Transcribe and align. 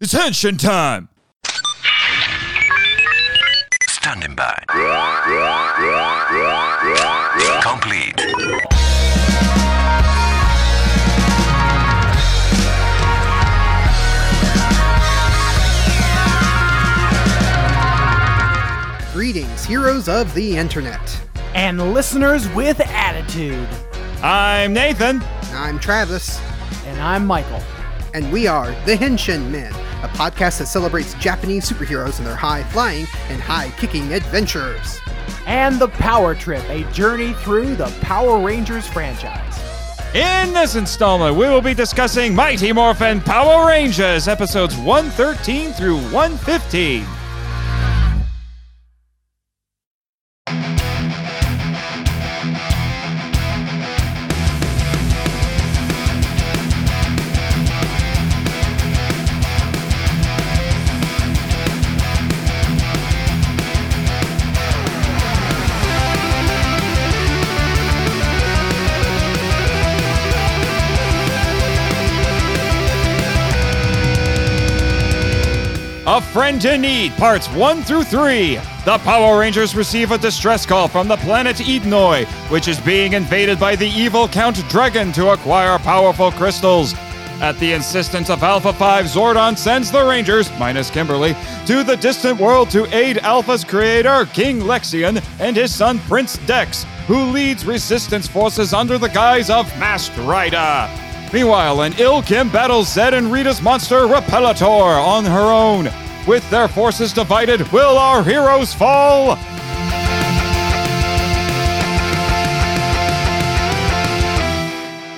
It's 0.00 0.14
henshin 0.14 0.58
time! 0.58 1.08
Standing 3.88 4.34
by. 4.36 4.62
Complete. 7.62 8.16
Greetings, 19.12 19.64
heroes 19.64 20.08
of 20.08 20.32
the 20.34 20.56
internet. 20.56 21.00
and 21.54 21.92
listeners 21.92 22.48
with 22.50 22.78
attitude. 22.80 23.66
I'm 24.22 24.72
Nathan. 24.72 25.20
I'm 25.54 25.80
Travis, 25.80 26.38
And 26.86 27.00
I'm 27.00 27.26
Michael. 27.26 27.60
and 28.14 28.30
we 28.32 28.46
are 28.46 28.70
the 28.86 28.94
Henshin 28.96 29.50
Men, 29.50 29.72
a 30.02 30.08
podcast 30.08 30.58
that 30.58 30.66
celebrates 30.66 31.14
Japanese 31.14 31.68
superheroes 31.68 32.18
and 32.18 32.26
their 32.26 32.36
high 32.36 32.62
flying 32.64 33.06
and 33.28 33.40
high 33.40 33.70
kicking 33.78 34.12
adventures. 34.12 35.00
And 35.46 35.78
the 35.78 35.88
Power 35.88 36.34
Trip, 36.34 36.62
a 36.68 36.84
journey 36.92 37.32
through 37.34 37.74
the 37.76 37.88
Power 38.00 38.38
Rangers 38.44 38.86
franchise. 38.86 39.58
In 40.14 40.54
this 40.54 40.74
installment, 40.74 41.36
we 41.36 41.46
will 41.46 41.60
be 41.60 41.74
discussing 41.74 42.34
Mighty 42.34 42.72
Morphin 42.72 43.20
Power 43.20 43.66
Rangers 43.66 44.28
episodes 44.28 44.76
113 44.76 45.72
through 45.72 45.98
115. 46.12 47.04
Friend 76.48 76.80
Need, 76.80 77.12
parts 77.18 77.46
1 77.48 77.82
through 77.82 78.04
3. 78.04 78.54
The 78.86 78.98
Power 79.04 79.38
Rangers 79.38 79.76
receive 79.76 80.12
a 80.12 80.16
distress 80.16 80.64
call 80.64 80.88
from 80.88 81.06
the 81.06 81.18
planet 81.18 81.56
Edenoi, 81.56 82.24
which 82.50 82.68
is 82.68 82.80
being 82.80 83.12
invaded 83.12 83.60
by 83.60 83.76
the 83.76 83.88
evil 83.88 84.26
Count 84.26 84.66
Dragon 84.70 85.12
to 85.12 85.32
acquire 85.32 85.78
powerful 85.80 86.32
crystals. 86.32 86.94
At 87.42 87.58
the 87.58 87.74
insistence 87.74 88.30
of 88.30 88.42
Alpha 88.42 88.72
5, 88.72 89.04
Zordon 89.04 89.58
sends 89.58 89.90
the 89.90 90.02
Rangers, 90.02 90.50
minus 90.58 90.88
Kimberly, 90.88 91.36
to 91.66 91.84
the 91.84 91.98
distant 91.98 92.40
world 92.40 92.70
to 92.70 92.86
aid 92.96 93.18
Alpha's 93.18 93.62
creator, 93.62 94.24
King 94.32 94.60
Lexian, 94.60 95.22
and 95.38 95.54
his 95.54 95.74
son 95.74 95.98
Prince 96.08 96.38
Dex, 96.46 96.86
who 97.06 97.24
leads 97.24 97.66
resistance 97.66 98.26
forces 98.26 98.72
under 98.72 98.96
the 98.96 99.10
guise 99.10 99.50
of 99.50 99.66
Masked 99.78 100.16
Rider. 100.16 100.88
Meanwhile, 101.30 101.82
an 101.82 101.92
ill 101.98 102.22
Kim 102.22 102.48
battles 102.48 102.90
Zed 102.90 103.12
and 103.12 103.30
Rita's 103.30 103.60
monster 103.60 104.06
Repelator 104.06 105.06
on 105.06 105.26
her 105.26 105.52
own. 105.52 105.90
With 106.28 106.48
their 106.50 106.68
forces 106.68 107.14
divided, 107.14 107.66
will 107.72 107.96
our 107.96 108.22
heroes 108.22 108.74
fall? 108.74 109.36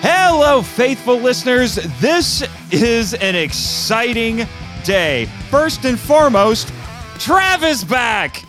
Hello, 0.03 0.63
faithful 0.63 1.17
listeners. 1.17 1.81
This 1.99 2.45
is 2.71 3.15
an 3.15 3.35
exciting 3.35 4.47
day. 4.85 5.27
First 5.51 5.85
and 5.85 5.99
foremost, 5.99 6.73
Travis 7.19 7.83
back. 7.83 8.45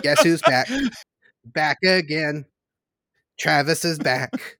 Guess 0.00 0.22
who's 0.22 0.40
back? 0.40 0.70
back 1.44 1.76
again. 1.84 2.46
Travis 3.38 3.84
is 3.84 3.98
back. 3.98 4.56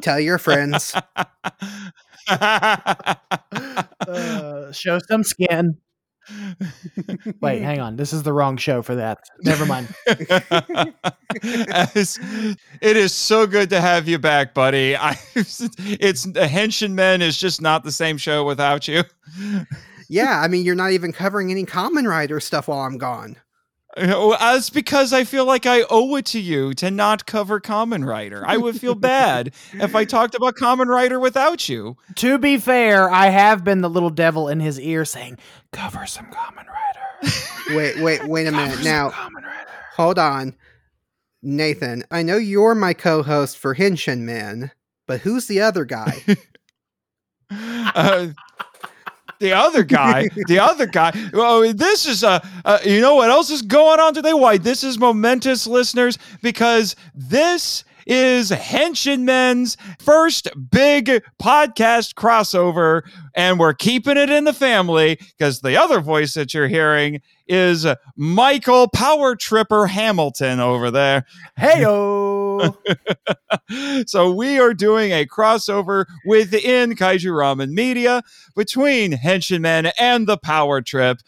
Tell 0.00 0.20
your 0.20 0.38
friends. 0.38 0.94
Uh, 4.06 4.72
show 4.72 4.98
some 5.08 5.22
skin. 5.22 5.76
Wait, 7.40 7.62
hang 7.62 7.80
on. 7.80 7.96
This 7.96 8.12
is 8.12 8.22
the 8.22 8.32
wrong 8.32 8.56
show 8.56 8.82
for 8.82 8.94
that. 8.94 9.18
Never 9.42 9.66
mind. 9.66 9.88
As- 11.70 12.18
it 12.80 12.96
is 12.96 13.12
so 13.12 13.46
good 13.46 13.70
to 13.70 13.80
have 13.80 14.08
you 14.08 14.18
back, 14.18 14.54
buddy. 14.54 14.96
I, 14.96 15.16
it's 15.34 15.58
the 16.24 16.48
Henshin 16.48 16.92
Men 16.92 17.22
is 17.22 17.36
just 17.36 17.60
not 17.60 17.84
the 17.84 17.92
same 17.92 18.18
show 18.18 18.44
without 18.44 18.88
you. 18.88 19.02
Yeah, 20.08 20.40
I 20.40 20.48
mean, 20.48 20.64
you're 20.64 20.74
not 20.74 20.92
even 20.92 21.12
covering 21.12 21.50
any 21.50 21.64
Kamen 21.64 22.06
Rider 22.08 22.38
stuff 22.40 22.68
while 22.68 22.80
I'm 22.80 22.98
gone. 22.98 23.36
That's 23.96 24.70
because 24.70 25.12
I 25.12 25.24
feel 25.24 25.44
like 25.44 25.66
I 25.66 25.84
owe 25.90 26.16
it 26.16 26.24
to 26.26 26.40
you 26.40 26.72
to 26.74 26.90
not 26.90 27.26
cover 27.26 27.60
Kamen 27.60 28.06
Rider. 28.06 28.42
I 28.46 28.56
would 28.56 28.80
feel 28.80 28.94
bad 28.94 29.52
if 29.74 29.94
I 29.94 30.04
talked 30.04 30.34
about 30.34 30.54
Kamen 30.56 30.86
Rider 30.86 31.20
without 31.20 31.68
you. 31.68 31.96
to 32.16 32.38
be 32.38 32.56
fair, 32.58 33.10
I 33.10 33.26
have 33.26 33.64
been 33.64 33.82
the 33.82 33.90
little 33.90 34.10
devil 34.10 34.48
in 34.48 34.60
his 34.60 34.80
ear 34.80 35.04
saying, 35.04 35.38
cover 35.72 36.06
some 36.06 36.26
Kamen 36.26 36.66
Rider. 36.66 37.28
Wait, 37.76 37.98
wait, 38.00 38.24
wait 38.26 38.46
a 38.46 38.50
Cover 38.50 38.62
minute. 38.62 38.74
some 38.76 38.84
Now, 38.84 39.10
Kamen 39.10 39.34
Rider." 39.44 39.68
hold 39.96 40.18
on. 40.18 40.56
Nathan, 41.42 42.02
I 42.10 42.22
know 42.22 42.36
you're 42.36 42.74
my 42.74 42.94
co 42.94 43.22
host 43.22 43.58
for 43.58 43.74
Henshin 43.74 44.20
Men, 44.20 44.70
but 45.06 45.20
who's 45.20 45.46
the 45.46 45.60
other 45.60 45.84
guy? 45.84 46.22
Uh, 47.50 48.28
the 49.42 49.52
other 49.52 49.82
guy, 49.82 50.28
the 50.46 50.58
other 50.70 50.86
guy. 50.86 51.12
Well, 51.32 51.74
this 51.74 52.06
is 52.06 52.22
a, 52.22 52.40
uh, 52.64 52.78
you 52.84 53.00
know 53.00 53.16
what 53.16 53.28
else 53.28 53.50
is 53.50 53.60
going 53.60 54.00
on 54.00 54.14
today? 54.14 54.32
Why 54.32 54.56
this 54.56 54.84
is 54.84 54.98
momentous, 54.98 55.66
listeners, 55.66 56.16
because 56.40 56.96
this 57.14 57.84
is 58.06 58.50
Henshin 58.50 59.20
Men's 59.22 59.76
first 59.98 60.48
big 60.70 61.22
podcast 61.40 62.14
crossover, 62.14 63.02
and 63.34 63.58
we're 63.58 63.74
keeping 63.74 64.16
it 64.16 64.30
in 64.30 64.44
the 64.44 64.52
family 64.52 65.16
because 65.16 65.60
the 65.60 65.76
other 65.76 66.00
voice 66.00 66.34
that 66.34 66.54
you're 66.54 66.68
hearing 66.68 67.20
is 67.46 67.86
Michael 68.16 68.88
Power 68.88 69.36
Tripper 69.36 69.86
Hamilton 69.86 70.60
over 70.60 70.90
there. 70.90 71.26
Heyo. 71.58 72.41
so 74.06 74.32
we 74.32 74.58
are 74.58 74.74
doing 74.74 75.12
a 75.12 75.26
crossover 75.26 76.06
within 76.26 76.94
Kaiju 76.94 77.32
Ramen 77.32 77.70
Media 77.70 78.22
between 78.54 79.12
Henshin 79.12 79.60
Men 79.60 79.90
and 79.98 80.26
the 80.26 80.36
Power 80.38 80.80
Trip. 80.80 81.18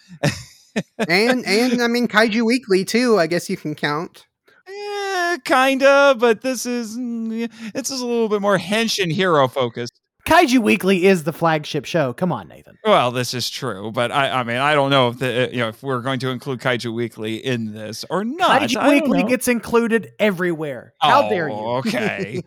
and 1.08 1.44
and 1.46 1.82
I 1.82 1.88
mean 1.88 2.08
Kaiju 2.08 2.44
Weekly 2.44 2.84
too. 2.84 3.18
I 3.18 3.26
guess 3.26 3.48
you 3.48 3.56
can 3.56 3.74
count. 3.74 4.26
Eh, 4.66 5.38
kinda, 5.44 6.16
but 6.18 6.40
this 6.40 6.66
is 6.66 6.96
mm, 6.96 7.50
it's 7.74 7.90
just 7.90 8.02
a 8.02 8.06
little 8.06 8.28
bit 8.28 8.40
more 8.40 8.58
Henshin 8.58 9.12
hero 9.12 9.48
focused. 9.48 10.00
Kaiju 10.26 10.60
Weekly 10.60 11.04
is 11.04 11.24
the 11.24 11.32
flagship 11.32 11.84
show. 11.84 12.14
Come 12.14 12.32
on, 12.32 12.48
Nathan. 12.48 12.78
Well, 12.82 13.10
this 13.10 13.34
is 13.34 13.50
true, 13.50 13.92
but 13.92 14.10
I, 14.10 14.40
I 14.40 14.42
mean, 14.42 14.56
I 14.56 14.74
don't 14.74 14.90
know 14.90 15.08
if 15.08 15.18
the 15.18 15.48
uh, 15.48 15.50
you 15.50 15.58
know 15.58 15.68
if 15.68 15.82
we're 15.82 16.00
going 16.00 16.18
to 16.20 16.30
include 16.30 16.60
Kaiju 16.60 16.94
Weekly 16.94 17.36
in 17.36 17.74
this 17.74 18.06
or 18.08 18.24
not. 18.24 18.62
Kaiju 18.62 18.76
I 18.76 18.88
Weekly 18.88 19.22
gets 19.24 19.48
included 19.48 20.12
everywhere. 20.18 20.94
How 20.98 21.26
oh, 21.26 21.28
dare 21.28 21.48
you? 21.48 21.54
Oh, 21.54 21.76
Okay. 21.76 22.42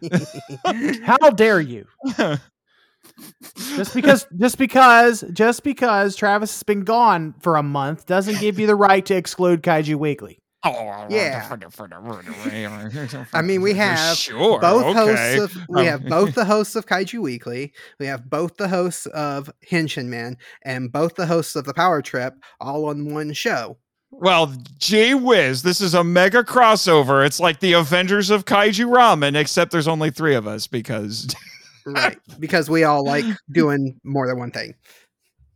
How 1.04 1.30
dare 1.30 1.62
you? 1.62 1.86
Just 3.76 3.94
because 3.94 4.28
just 4.38 4.58
because 4.58 5.24
just 5.34 5.64
because 5.64 6.16
Travis 6.16 6.52
has 6.54 6.64
been 6.64 6.84
gone 6.84 7.36
for 7.42 7.58
a 7.58 7.64
month 7.64 8.06
doesn't 8.06 8.40
give 8.40 8.60
you 8.60 8.68
the 8.68 8.76
right 8.76 9.06
to 9.06 9.16
exclude 9.16 9.62
Kaiju 9.62 9.96
Weekly. 9.96 10.40
Yeah. 10.66 11.47
I 13.34 13.41
mean, 13.41 13.62
we 13.62 13.73
have 13.73 14.18
sure 14.18 14.59
both 14.59 14.85
okay. 14.85 15.35
hosts 15.35 15.56
of 15.56 15.63
we 15.69 15.81
Um, 15.81 15.85
have 15.88 16.06
both 16.06 16.35
the 16.35 16.45
hosts 16.45 16.75
of 16.75 16.85
Kaiju 16.85 17.19
Weekly, 17.22 17.73
we 18.00 18.06
have 18.07 18.29
both 18.29 18.57
the 18.57 18.68
hosts 18.68 19.06
of 19.07 19.50
Henshin 19.69 20.07
Men, 20.07 20.38
and 20.63 20.92
both 20.92 21.15
the 21.15 21.25
hosts 21.25 21.56
of 21.56 21.65
the 21.65 21.74
Power 21.74 22.01
Trip 22.01 22.33
all 22.59 22.86
on 22.86 23.13
one 23.13 23.33
show. 23.33 23.77
Well, 24.09 24.54
gee 24.80 25.13
whiz, 25.13 25.63
this 25.63 25.81
is 25.81 25.94
a 25.94 26.04
mega 26.04 26.44
crossover. 26.44 27.25
It's 27.25 27.39
like 27.39 27.60
the 27.60 27.74
Avengers 27.74 28.30
of 28.30 28.45
Kaiju 28.45 28.86
Ramen, 28.88 29.36
except 29.36 29.71
there's 29.71 29.88
only 29.88 30.10
three 30.12 30.36
of 30.36 30.48
us 30.48 30.65
because 30.68 31.27
Right. 31.86 32.18
because 32.39 32.69
we 32.69 32.83
all 32.83 33.06
like 33.06 33.25
doing 33.51 34.00
more 34.03 34.27
than 34.27 34.39
one 34.39 34.51
thing. 34.51 34.75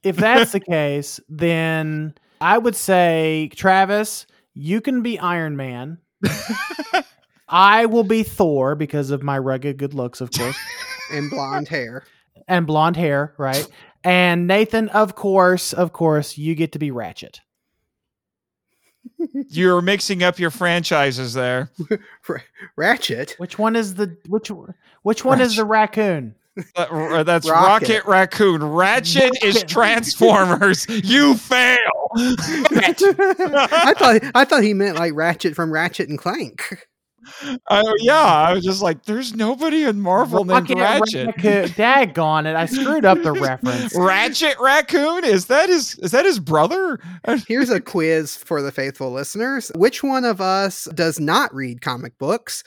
If 0.03 0.15
that's 0.15 0.51
the 0.53 0.59
case, 0.59 1.19
then 1.29 2.13
I 2.39 2.57
would 2.57 2.75
say 2.75 3.49
Travis, 3.55 4.25
you 4.53 4.81
can 4.81 5.01
be 5.01 5.17
Iron 5.19 5.55
Man. 5.55 5.99
I 7.47 7.85
will 7.87 8.03
be 8.03 8.23
Thor 8.23 8.75
because 8.75 9.11
of 9.11 9.23
my 9.23 9.37
rugged 9.37 9.77
good 9.77 9.93
looks, 9.93 10.21
of 10.21 10.31
course, 10.31 10.57
And 11.11 11.29
blonde 11.29 11.67
hair. 11.67 12.03
and 12.47 12.65
blonde 12.65 12.95
hair, 12.95 13.33
right? 13.37 13.67
And 14.03 14.47
Nathan, 14.47 14.87
of 14.89 15.15
course, 15.15 15.73
of 15.73 15.91
course, 15.93 16.37
you 16.37 16.55
get 16.55 16.71
to 16.73 16.79
be 16.79 16.91
Ratchet. 16.91 17.41
you're 19.49 19.81
mixing 19.81 20.23
up 20.23 20.39
your 20.39 20.49
franchises 20.51 21.33
there. 21.33 21.71
Ra- 22.27 22.37
Ratchet. 22.75 23.35
Which 23.37 23.57
one 23.59 23.75
is 23.75 23.95
the 23.95 24.15
which 24.27 24.49
one- 24.49 24.73
which 25.03 25.25
one 25.25 25.41
is 25.41 25.55
the 25.55 25.65
raccoon? 25.65 26.35
Uh, 26.75 27.23
that's 27.23 27.49
Rocket. 27.49 28.03
Rocket, 28.03 28.05
Raccoon. 28.05 28.63
Ratchet 28.63 29.31
is 29.43 29.63
Transformers. 29.63 30.85
you 30.89 31.35
fail. 31.35 31.77
I 32.15 33.93
thought 33.97 34.21
I 34.35 34.43
thought 34.45 34.63
he 34.63 34.73
meant 34.73 34.97
like 34.97 35.13
Ratchet 35.15 35.55
from 35.55 35.71
Ratchet 35.71 36.09
and 36.09 36.19
Clank. 36.19 36.85
Oh 37.69 37.93
yeah, 37.99 38.25
I 38.25 38.53
was 38.53 38.63
just 38.63 38.81
like, 38.81 39.05
there's 39.05 39.35
nobody 39.35 39.83
in 39.83 40.01
Marvel 40.01 40.43
named 40.43 40.69
Ratchet. 40.71 41.27
Raccoon. 41.27 41.63
Daggone 41.69 42.45
it. 42.45 42.55
I 42.55 42.65
screwed 42.65 43.05
up 43.05 43.21
the 43.21 43.31
reference. 43.31 43.95
Ratchet 43.95 44.55
Raccoon 44.59 45.23
is 45.23 45.45
that 45.45 45.69
his 45.69 45.97
is 45.99 46.11
that 46.11 46.25
his 46.25 46.39
brother? 46.39 46.99
Here's 47.47 47.69
a 47.69 47.79
quiz 47.79 48.35
for 48.35 48.61
the 48.61 48.71
faithful 48.71 49.11
listeners. 49.11 49.71
Which 49.75 50.03
one 50.03 50.25
of 50.25 50.41
us 50.41 50.85
does 50.95 51.19
not 51.19 51.53
read 51.53 51.81
comic 51.81 52.17
books? 52.17 52.63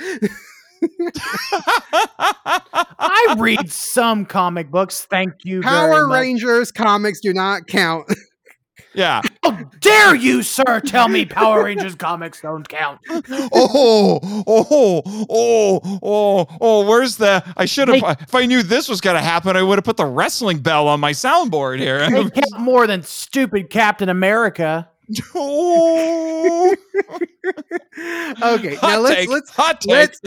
I 2.98 3.34
read 3.38 3.70
some 3.70 4.26
comic 4.26 4.70
books. 4.70 5.06
Thank 5.10 5.44
you. 5.44 5.62
very 5.62 5.72
Power 5.72 6.06
much. 6.08 6.20
Rangers 6.20 6.72
comics 6.72 7.20
do 7.20 7.32
not 7.32 7.66
count. 7.66 8.12
yeah. 8.94 9.20
How 9.42 9.52
dare 9.81 10.14
you, 10.14 10.42
sir, 10.42 10.81
tell 10.81 11.08
me 11.08 11.25
Power 11.25 11.64
Rangers 11.64 11.94
comics 11.94 12.40
don't 12.40 12.69
count? 12.69 13.00
Oh, 13.56 14.20
oh, 14.46 15.02
oh, 15.28 15.81
oh, 16.02 16.46
oh, 16.60 16.87
where's 16.88 17.16
the 17.16 17.42
I 17.56 17.64
should 17.64 17.88
have 17.88 18.00
Hey. 18.00 18.14
if 18.20 18.34
I 18.34 18.46
knew 18.46 18.62
this 18.62 18.88
was 18.88 19.00
gonna 19.00 19.20
happen, 19.22 19.56
I 19.56 19.62
would 19.62 19.78
have 19.78 19.84
put 19.84 19.96
the 19.96 20.06
wrestling 20.06 20.58
bell 20.58 20.88
on 20.88 21.00
my 21.00 21.12
soundboard 21.12 21.78
here. 21.78 21.98
They 22.10 22.30
count 22.30 22.58
more 22.58 22.87
than 22.87 23.02
stupid 23.02 23.70
Captain 23.70 24.08
America. 24.08 24.88
oh, 25.34 26.75
okay, 28.42 28.75
now 28.75 28.78
hot 28.80 29.00
let's 29.02 29.14
take, 29.14 29.28
let's 29.28 29.50
hot 29.50 29.80
take. 29.80 29.90
let's 29.92 30.20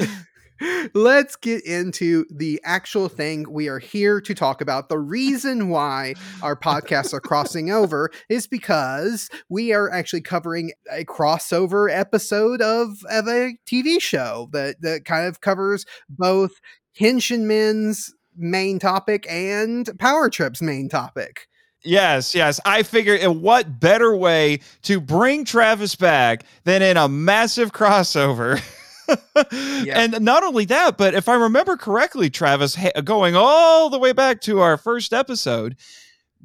let's 0.93 1.35
get 1.35 1.65
into 1.65 2.25
the 2.29 2.59
actual 2.63 3.09
thing 3.09 3.51
we 3.51 3.67
are 3.67 3.79
here 3.79 4.21
to 4.21 4.33
talk 4.33 4.61
about. 4.61 4.89
The 4.89 4.99
reason 4.99 5.69
why 5.69 6.15
our 6.41 6.55
podcasts 6.55 7.13
are 7.13 7.19
crossing 7.19 7.71
over 7.71 8.11
is 8.29 8.47
because 8.47 9.29
we 9.49 9.73
are 9.73 9.91
actually 9.91 10.21
covering 10.21 10.71
a 10.91 11.05
crossover 11.05 11.89
episode 11.91 12.61
of, 12.61 12.97
of 13.09 13.27
a 13.27 13.57
TV 13.65 14.01
show 14.01 14.49
that 14.51 14.81
that 14.81 15.05
kind 15.05 15.27
of 15.27 15.41
covers 15.41 15.85
both 16.09 16.53
Henshin 16.99 17.41
Men's 17.41 18.13
main 18.35 18.79
topic 18.79 19.25
and 19.29 19.89
Power 19.99 20.29
Trip's 20.29 20.61
main 20.61 20.89
topic. 20.89 21.47
Yes, 21.83 22.35
yes. 22.35 22.59
I 22.65 22.83
figured 22.83 23.25
what 23.41 23.79
better 23.79 24.15
way 24.15 24.59
to 24.83 24.99
bring 24.99 25.45
Travis 25.45 25.95
back 25.95 26.43
than 26.63 26.81
in 26.81 26.97
a 26.97 27.07
massive 27.07 27.71
crossover. 27.71 28.61
And 29.93 30.21
not 30.21 30.43
only 30.43 30.65
that, 30.65 30.97
but 30.97 31.13
if 31.13 31.29
I 31.29 31.35
remember 31.35 31.77
correctly, 31.77 32.29
Travis, 32.29 32.77
going 33.03 33.35
all 33.35 33.89
the 33.89 33.99
way 33.99 34.11
back 34.11 34.41
to 34.41 34.59
our 34.59 34.77
first 34.77 35.13
episode, 35.13 35.75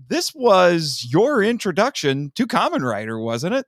this 0.08 0.34
was 0.34 1.06
your 1.10 1.42
introduction 1.42 2.32
to 2.34 2.46
Kamen 2.46 2.82
Rider, 2.82 3.18
wasn't 3.18 3.54
it? 3.54 3.66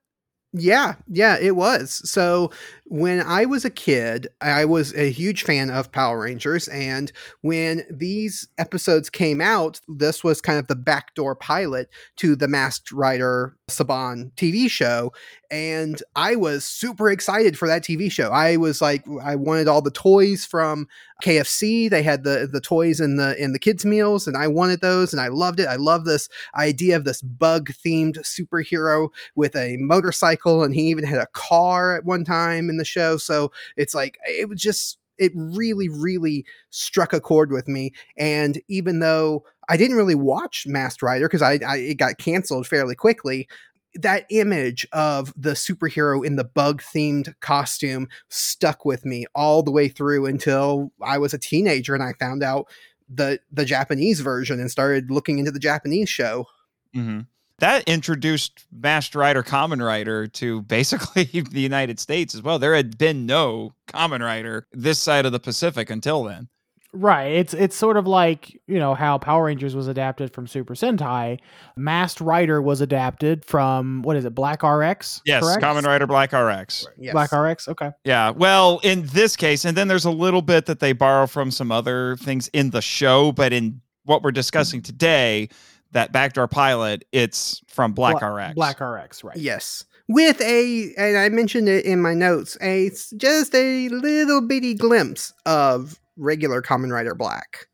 Yeah, 0.53 0.95
yeah, 1.09 1.37
it 1.41 1.57
was. 1.57 2.09
So 2.09 2.53
when 2.87 3.21
I 3.21 3.47
was 3.47 3.65
a 3.65 3.71
kid, 3.71 4.29
I 4.41 4.67
was 4.67 4.95
a 4.95 5.11
huge 5.11 5.43
fan 5.43 5.71
of 5.71 5.91
Power 5.91 6.21
Rangers. 6.21 6.69
And 6.69 7.11
when 7.41 7.83
these 7.91 8.47
episodes 8.59 9.09
came 9.09 9.41
out, 9.41 9.81
this 9.89 10.23
was 10.23 10.41
kind 10.41 10.59
of 10.59 10.67
the 10.67 10.77
backdoor 10.77 11.35
pilot 11.35 11.89
to 12.17 12.37
the 12.37 12.49
Masked 12.49 12.93
Rider 12.93 13.57
Saban 13.71 14.33
TV 14.33 14.71
show. 14.71 15.13
And 15.51 16.03
I 16.15 16.37
was 16.37 16.65
super 16.65 17.11
excited 17.11 17.57
for 17.57 17.69
that 17.69 17.85
TV 17.85 18.11
show. 18.11 18.31
I 18.31 18.57
was 18.57 18.83
like, 18.83 19.05
I 19.23 19.37
wanted 19.37 19.69
all 19.69 19.81
the 19.81 19.91
toys 19.91 20.45
from 20.45 20.89
KFC. 21.23 21.89
They 21.89 22.03
had 22.03 22.25
the 22.25 22.49
the 22.51 22.61
toys 22.61 23.01
in 23.01 23.17
the 23.17 23.41
in 23.43 23.53
the 23.53 23.59
kids' 23.59 23.85
meals, 23.85 24.27
and 24.27 24.37
I 24.37 24.49
wanted 24.49 24.81
those, 24.81 25.13
and 25.13 25.21
I 25.21 25.29
loved 25.29 25.61
it. 25.61 25.69
I 25.69 25.77
love 25.77 26.05
this 26.05 26.29
idea 26.57 26.97
of 26.97 27.05
this 27.05 27.23
bug 27.23 27.71
themed 27.71 28.19
superhero 28.19 29.11
with 29.37 29.55
a 29.55 29.77
motorcycle 29.79 30.65
and 30.65 30.75
he 30.75 30.83
even 30.83 31.05
had 31.05 31.21
a 31.21 31.27
car 31.29 31.97
at 31.97 32.05
one 32.05 32.25
time 32.25 32.69
in 32.75 32.79
the 32.79 32.85
show 32.85 33.17
so 33.17 33.53
it's 33.77 33.95
like 33.95 34.19
it 34.27 34.49
was 34.49 34.61
just 34.61 34.99
it 35.17 35.33
really 35.35 35.89
really 35.89 36.45
struck 36.71 37.13
a 37.13 37.21
chord 37.21 37.53
with 37.53 37.69
me 37.69 37.93
and 38.19 38.61
even 38.69 38.99
though 38.99 39.45
i 39.69 39.77
didn't 39.77 39.97
really 39.97 40.15
watch 40.15 40.67
masked 40.67 41.03
rider 41.03 41.29
because 41.29 41.43
I, 41.43 41.61
I 41.67 41.77
it 41.77 41.99
got 41.99 42.19
canceled 42.19 42.67
fairly 42.67 42.97
quickly 42.97 43.49
that 43.95 44.27
image 44.31 44.85
of 44.93 45.33
the 45.37 45.53
superhero 45.53 46.27
in 46.27 46.35
the 46.35 46.43
bug 46.43 46.83
themed 46.83 47.33
costume 47.39 48.09
stuck 48.29 48.85
with 48.85 49.05
me 49.05 49.25
all 49.37 49.63
the 49.63 49.71
way 49.71 49.89
through 49.89 50.27
until 50.27 50.91
i 51.01 51.17
was 51.17 51.33
a 51.33 51.39
teenager 51.39 51.95
and 51.95 52.03
i 52.03 52.13
found 52.19 52.43
out 52.43 52.67
the 53.09 53.39
the 53.53 53.65
japanese 53.65 54.19
version 54.19 54.59
and 54.59 54.71
started 54.71 55.13
looking 55.13 55.39
into 55.39 55.53
the 55.53 55.61
japanese 55.61 56.09
show 56.09 56.47
Mm-hmm. 56.95 57.21
That 57.59 57.85
introduced 57.89 58.67
Masked 58.73 59.15
Rider, 59.15 59.43
Kamen 59.43 59.85
Rider 59.85 60.27
to 60.27 60.63
basically 60.63 61.25
the 61.51 61.61
United 61.61 62.01
States 62.01 62.35
as 62.35 62.43
well. 62.43 62.59
There 62.59 62.75
had 62.75 62.99
been 62.99 63.27
no 63.27 63.75
Kamen 63.89 64.21
Rider 64.21 64.67
this 64.73 64.99
side 64.99 65.25
of 65.27 65.33
the 65.33 65.41
Pacific 65.41 65.89
until 65.91 66.25
then. 66.25 66.49
Right. 66.97 67.33
It's 67.33 67.55
it's 67.55 67.75
sort 67.75 67.97
of 67.97 68.07
like, 68.07 68.61
you 68.69 68.79
know, 68.79 68.95
how 68.95 69.19
Power 69.19 69.45
Rangers 69.47 69.75
was 69.75 69.89
adapted 69.89 70.33
from 70.33 70.47
Super 70.47 70.75
Sentai. 70.75 71.41
Masked 71.77 72.21
Rider 72.21 72.63
was 72.63 72.81
adapted 72.81 73.45
from 73.45 74.03
what 74.03 74.17
is 74.17 74.25
it, 74.25 74.35
Black 74.35 74.63
RX? 74.63 75.21
Yes, 75.25 75.43
correct? 75.43 75.61
Kamen 75.61 75.83
Rider, 75.83 76.07
Black 76.07 76.33
RX. 76.33 76.87
yes. 76.97 77.13
Black 77.13 77.33
RX. 77.33 77.67
Okay. 77.67 77.91
Yeah. 78.05 78.31
Well, 78.31 78.81
in 78.85 79.07
this 79.07 79.35
case, 79.35 79.65
and 79.65 79.77
then 79.77 79.89
there's 79.89 80.05
a 80.05 80.11
little 80.11 80.43
bit 80.43 80.67
that 80.67 80.79
they 80.79 80.93
borrow 80.93 81.27
from 81.27 81.51
some 81.51 81.73
other 81.73 82.17
things 82.17 82.47
in 82.49 82.71
the 82.71 82.83
show, 82.83 83.33
but 83.33 83.53
in 83.53 83.81
what 84.05 84.23
we're 84.23 84.31
discussing 84.31 84.81
today, 84.81 85.49
that 85.95 86.13
backdoor 86.13 86.47
pilot, 86.49 87.05
it's 87.13 87.63
from 87.67 87.93
Black 87.93 88.21
Bla- 88.21 88.29
RX. 88.35 88.55
Black 88.55 88.81
RX, 88.81 89.25
right. 89.25 89.37
Yes. 89.37 89.85
With 90.09 90.41
a, 90.43 90.93
and 90.99 91.17
I 91.17 91.29
mentioned 91.31 91.69
it 91.69 91.87
in 91.87 92.03
my 92.03 92.13
notes, 92.13 92.59
a 92.61 92.89
s- 92.89 93.13
just 93.17 93.55
a 93.55 93.89
little 93.89 94.43
bitty 94.47 94.75
glimpse 94.75 95.33
of 95.47 95.99
regular 96.17 96.61
Kamen 96.61 96.93
Rider 96.93 97.15
Black 97.15 97.69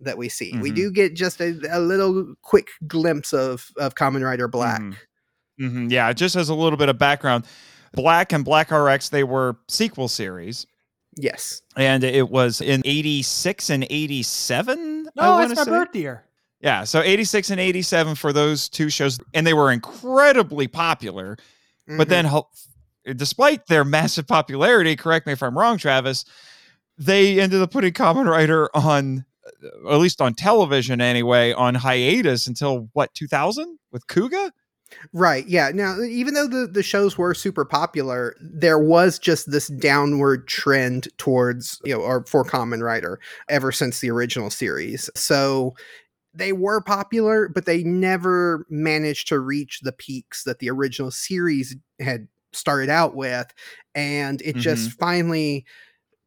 that 0.00 0.18
we 0.18 0.28
see. 0.28 0.52
We 0.58 0.70
Mhm. 0.72 0.74
do 0.74 0.90
get 0.90 1.14
just 1.14 1.40
a, 1.40 1.58
a 1.70 1.80
little 1.80 2.34
quick 2.42 2.68
glimpse 2.86 3.32
of 3.32 3.70
of 3.78 3.94
Kamen 3.94 4.22
Rider 4.24 4.46
Black. 4.48 4.80
Mhm. 4.82 4.96
Mhm, 5.60 5.90
Yeah, 5.92 6.12
just 6.12 6.36
as 6.36 6.48
a 6.50 6.54
little 6.54 6.76
bit 6.76 6.88
of 6.90 6.98
background, 6.98 7.44
Black 7.94 8.32
and 8.32 8.44
Black 8.44 8.70
RX, 8.72 9.08
they 9.10 9.22
were 9.24 9.56
sequel 9.68 10.08
series. 10.08 10.66
Yes. 11.16 11.62
And 11.76 12.02
it 12.04 12.30
was 12.30 12.60
in 12.60 12.82
86 12.84 13.70
and 13.70 13.86
87. 13.90 15.04
No, 15.04 15.10
Oh, 15.18 15.30
wanna 15.32 15.46
it's 15.50 15.56
my 15.56 15.64
say. 15.64 15.70
birth 15.70 15.94
year. 15.94 16.24
Yeah, 16.62 16.84
so 16.84 17.02
86 17.02 17.50
and 17.50 17.60
87 17.60 18.14
for 18.14 18.32
those 18.32 18.68
two 18.68 18.88
shows. 18.88 19.18
And 19.34 19.46
they 19.46 19.52
were 19.54 19.72
incredibly 19.72 20.68
popular. 20.68 21.36
But 21.88 22.06
Mhm. 22.06 22.44
then, 23.04 23.16
despite 23.16 23.66
their 23.66 23.84
massive 23.84 24.28
popularity, 24.28 24.94
correct 24.94 25.26
me 25.26 25.32
if 25.32 25.42
I'm 25.42 25.58
wrong, 25.58 25.76
Travis, 25.76 26.24
they 26.96 27.40
ended 27.40 27.60
up 27.60 27.72
putting 27.72 27.92
Kamen 27.92 28.26
Rider 28.30 28.70
on, 28.74 29.24
uh, 29.84 29.92
at 29.92 29.98
least 29.98 30.20
on 30.20 30.34
television 30.34 31.00
anyway, 31.00 31.52
on 31.52 31.74
hiatus 31.74 32.46
until 32.46 32.88
what, 32.92 33.12
2000 33.14 33.78
with 33.90 34.06
Kuuga? 34.06 34.52
Right. 35.14 35.48
Yeah. 35.48 35.70
Now, 35.74 36.00
even 36.02 36.34
though 36.34 36.46
the, 36.46 36.66
the 36.66 36.82
shows 36.82 37.16
were 37.16 37.34
super 37.34 37.64
popular, 37.64 38.36
there 38.40 38.78
was 38.78 39.18
just 39.18 39.50
this 39.50 39.68
downward 39.68 40.46
trend 40.46 41.08
towards, 41.16 41.80
you 41.82 41.94
know, 41.94 42.02
or 42.02 42.24
for 42.26 42.44
Kamen 42.44 42.82
Rider 42.82 43.18
ever 43.48 43.72
since 43.72 44.00
the 44.00 44.10
original 44.10 44.50
series. 44.50 45.08
So 45.16 45.74
they 46.34 46.52
were 46.52 46.80
popular, 46.80 47.48
but 47.48 47.66
they 47.66 47.82
never 47.82 48.66
managed 48.70 49.28
to 49.28 49.38
reach 49.38 49.80
the 49.80 49.92
peaks 49.92 50.44
that 50.44 50.58
the 50.58 50.70
original 50.70 51.10
series 51.10 51.76
had 52.00 52.28
started 52.52 52.90
out 52.90 53.14
with. 53.14 53.52
And 53.94 54.40
it 54.42 54.56
just 54.56 54.90
mm-hmm. 54.90 54.98
finally. 54.98 55.66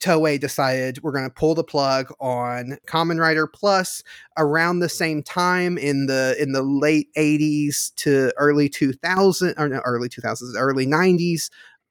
Toei 0.04 0.38
decided 0.38 1.02
we're 1.02 1.14
going 1.14 1.24
to 1.24 1.34
pull 1.34 1.56
the 1.56 1.64
plug 1.64 2.14
on 2.20 2.78
Kamen 2.86 3.18
Rider 3.18 3.48
Plus 3.48 4.04
around 4.38 4.80
the 4.80 4.90
same 4.90 5.24
time 5.24 5.78
in 5.78 6.08
the 6.08 6.36
in 6.38 6.52
the 6.52 6.62
late 6.62 7.08
80s 7.18 7.96
to 7.96 8.32
early 8.38 8.68
2000 8.68 9.56
or 9.58 9.70
no, 9.70 9.80
early 9.86 10.10
2000s 10.10 10.54
early 10.58 10.86
90s 10.86 11.50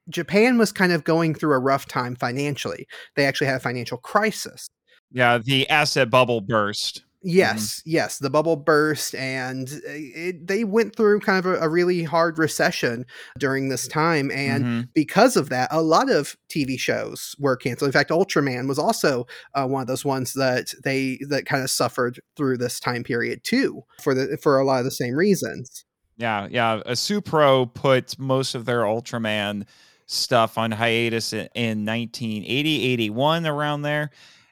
Japan 0.09 0.57
was 0.57 0.71
kind 0.71 0.91
of 0.91 1.03
going 1.03 1.33
through 1.33 1.53
a 1.53 1.59
rough 1.59 1.87
time 1.87 2.15
financially. 2.15 2.87
They 3.15 3.25
actually 3.25 3.47
had 3.47 3.57
a 3.57 3.61
financial 3.61 3.97
crisis. 3.97 4.67
Yeah, 5.11 5.37
the 5.37 5.69
asset 5.69 6.09
bubble 6.09 6.41
burst. 6.41 7.03
Yes, 7.27 7.81
yes, 7.85 8.19
the 8.19 8.29
bubble 8.29 8.55
burst, 8.55 9.15
and 9.15 9.67
uh, 9.67 9.79
it, 9.89 10.45
they 10.47 10.63
went 10.63 10.95
through 10.95 11.21
kind 11.21 11.43
of 11.43 11.45
a, 11.47 11.59
a 11.61 11.69
really 11.69 12.03
hard 12.03 12.37
recession 12.37 13.03
during 13.39 13.69
this 13.69 13.87
time. 13.87 14.29
And 14.31 14.63
Mhm. 14.63 14.89
because 14.93 15.35
of 15.35 15.49
that, 15.49 15.69
a 15.71 15.81
lot 15.81 16.11
of 16.11 16.37
TV 16.49 16.77
shows 16.79 17.35
were 17.39 17.57
canceled. 17.57 17.87
In 17.89 17.93
fact, 17.93 18.11
Ultraman 18.11 18.67
was 18.67 18.77
also 18.77 19.25
uh, 19.55 19.65
one 19.65 19.81
of 19.81 19.87
those 19.87 20.05
ones 20.05 20.33
that 20.33 20.73
they 20.83 21.17
that 21.27 21.47
kind 21.47 21.63
of 21.63 21.71
suffered 21.71 22.19
through 22.37 22.57
this 22.57 22.79
time 22.79 23.03
period 23.03 23.43
too, 23.43 23.81
for 24.03 24.13
the 24.13 24.37
for 24.37 24.59
a 24.59 24.63
lot 24.63 24.77
of 24.77 24.85
the 24.85 24.91
same 24.91 25.15
reasons. 25.15 25.83
Yeah, 26.17 26.47
yeah. 26.51 26.73
Uh, 26.85 26.91
Supro 26.91 27.73
put 27.73 28.19
most 28.19 28.53
of 28.53 28.65
their 28.65 28.81
Ultraman 28.81 29.65
stuff 30.05 30.57
on 30.59 30.71
hiatus 30.71 31.33
in, 31.33 31.49
in 31.55 31.85
1980, 31.85 32.83
81, 32.83 33.47
around 33.47 33.81
there. 33.81 34.11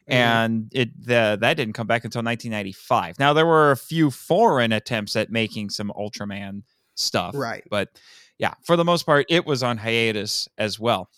Mm-hmm. 0.10 0.12
and 0.12 0.70
it 0.74 1.06
the, 1.06 1.38
that 1.40 1.56
didn't 1.56 1.74
come 1.74 1.88
back 1.88 2.04
until 2.04 2.20
1995. 2.20 3.20
Now 3.20 3.34
there 3.34 3.46
were 3.46 3.72
a 3.72 3.78
few 3.78 4.12
foreign 4.12 4.72
attempts 4.74 5.16
at 5.16 5.32
making 5.32 5.70
some 5.70 5.92
Ultraman 5.96 6.64
stuff, 6.96 7.36
Right. 7.36 7.64
But 7.70 7.90
yeah, 8.38 8.54
for 8.64 8.76
the 8.76 8.84
most 8.84 9.06
part, 9.06 9.26
it 9.30 9.46
was 9.46 9.64
on 9.64 9.78
hiatus 9.78 10.48
as 10.58 10.80
well. 10.80 11.10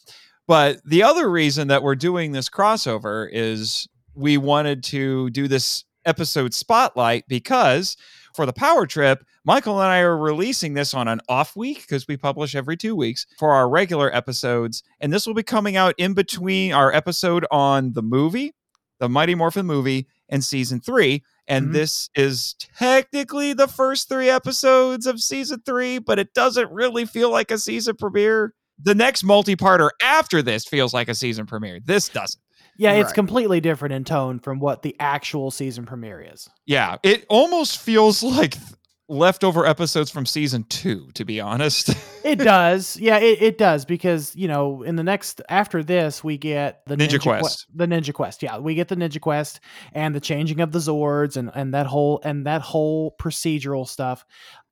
But 0.47 0.83
the 0.85 1.03
other 1.03 1.29
reason 1.29 1.69
that 1.69 1.81
we're 1.81 1.95
doing 1.95 2.31
this 2.31 2.49
crossover 2.49 3.27
is 3.31 3.87
we 4.13 4.37
wanted 4.37 4.83
to 4.85 5.29
do 5.31 5.47
this 5.47 5.85
episode 6.05 6.53
spotlight 6.53 7.27
because 7.27 7.97
for 8.35 8.45
the 8.45 8.53
power 8.53 8.85
trip, 8.85 9.25
Michael 9.43 9.81
and 9.81 9.89
I 9.89 9.99
are 9.99 10.17
releasing 10.17 10.73
this 10.73 10.93
on 10.93 11.07
an 11.07 11.21
off 11.29 11.55
week 11.55 11.81
because 11.81 12.07
we 12.07 12.17
publish 12.17 12.53
every 12.53 12.77
two 12.77 12.95
weeks 12.95 13.25
for 13.39 13.53
our 13.53 13.69
regular 13.69 14.13
episodes. 14.13 14.83
And 14.99 15.11
this 15.11 15.25
will 15.25 15.33
be 15.33 15.43
coming 15.43 15.77
out 15.77 15.95
in 15.97 16.13
between 16.13 16.73
our 16.73 16.93
episode 16.93 17.45
on 17.49 17.93
the 17.93 18.03
movie, 18.03 18.53
the 18.99 19.09
Mighty 19.09 19.35
Morphin 19.35 19.65
movie, 19.65 20.07
and 20.29 20.43
season 20.43 20.79
three. 20.79 21.23
And 21.47 21.67
Mhm. 21.69 21.73
this 21.73 22.09
is 22.15 22.55
technically 22.77 23.53
the 23.53 23.67
first 23.67 24.09
three 24.09 24.29
episodes 24.29 25.05
of 25.05 25.21
season 25.21 25.61
three, 25.65 25.99
but 25.99 26.17
it 26.19 26.33
doesn't 26.33 26.71
really 26.71 27.05
feel 27.05 27.29
like 27.29 27.51
a 27.51 27.57
season 27.57 27.95
premiere. 27.95 28.53
The 28.81 28.95
next 28.95 29.23
multi 29.23 29.55
parter 29.55 29.89
after 30.01 30.41
this 30.41 30.65
feels 30.65 30.93
like 30.93 31.07
a 31.07 31.15
season 31.15 31.45
premiere. 31.45 31.79
This 31.83 32.09
doesn't. 32.09 32.41
Yeah, 32.77 32.93
it's 32.93 33.07
Right. 33.07 33.15
completely 33.15 33.61
different 33.61 33.93
in 33.93 34.03
tone 34.03 34.39
from 34.39 34.59
what 34.59 34.81
the 34.81 34.95
actual 34.99 35.49
season 35.51 35.85
premiere 35.85 36.19
is. 36.33 36.49
Yeah, 36.65 36.97
it 37.03 37.25
almost 37.29 37.77
feels 37.77 38.21
like 38.23 38.51
th- 38.53 38.65
leftover 39.07 39.65
episodes 39.65 40.09
from 40.09 40.25
season 40.25 40.63
two, 40.69 41.09
to 41.13 41.25
be 41.25 41.39
honest. 41.41 41.89
It 42.25 42.39
does. 42.39 42.97
Yeah, 42.97 43.19
it, 43.19 43.39
it 43.39 43.57
does 43.59 43.85
because, 43.85 44.35
you 44.35 44.47
know, 44.47 44.81
in 44.81 44.95
the 44.95 45.03
next 45.03 45.43
after 45.47 45.83
this 45.83 46.23
we 46.23 46.39
get 46.39 46.81
the 46.87 46.95
Ninja 46.95 47.21
Que- 47.21 47.37
Quest. 47.37 47.67
the 47.71 47.85
Ninja 47.85 48.11
Quest. 48.15 48.41
Yeah, 48.41 48.57
we 48.57 48.73
get 48.73 48.87
the 48.87 48.95
Ninja 48.95 49.21
Quest 49.21 49.59
and 49.93 50.15
the 50.15 50.19
changing 50.19 50.59
of 50.59 50.71
the 50.71 50.79
Zords 50.79 51.37
and 51.37 51.51
and 51.53 51.75
that 51.75 51.85
whole 51.85 52.19
and 52.23 52.47
that 52.47 52.63
whole 52.63 53.15
procedural 53.21 53.87
stuff. 53.87 54.25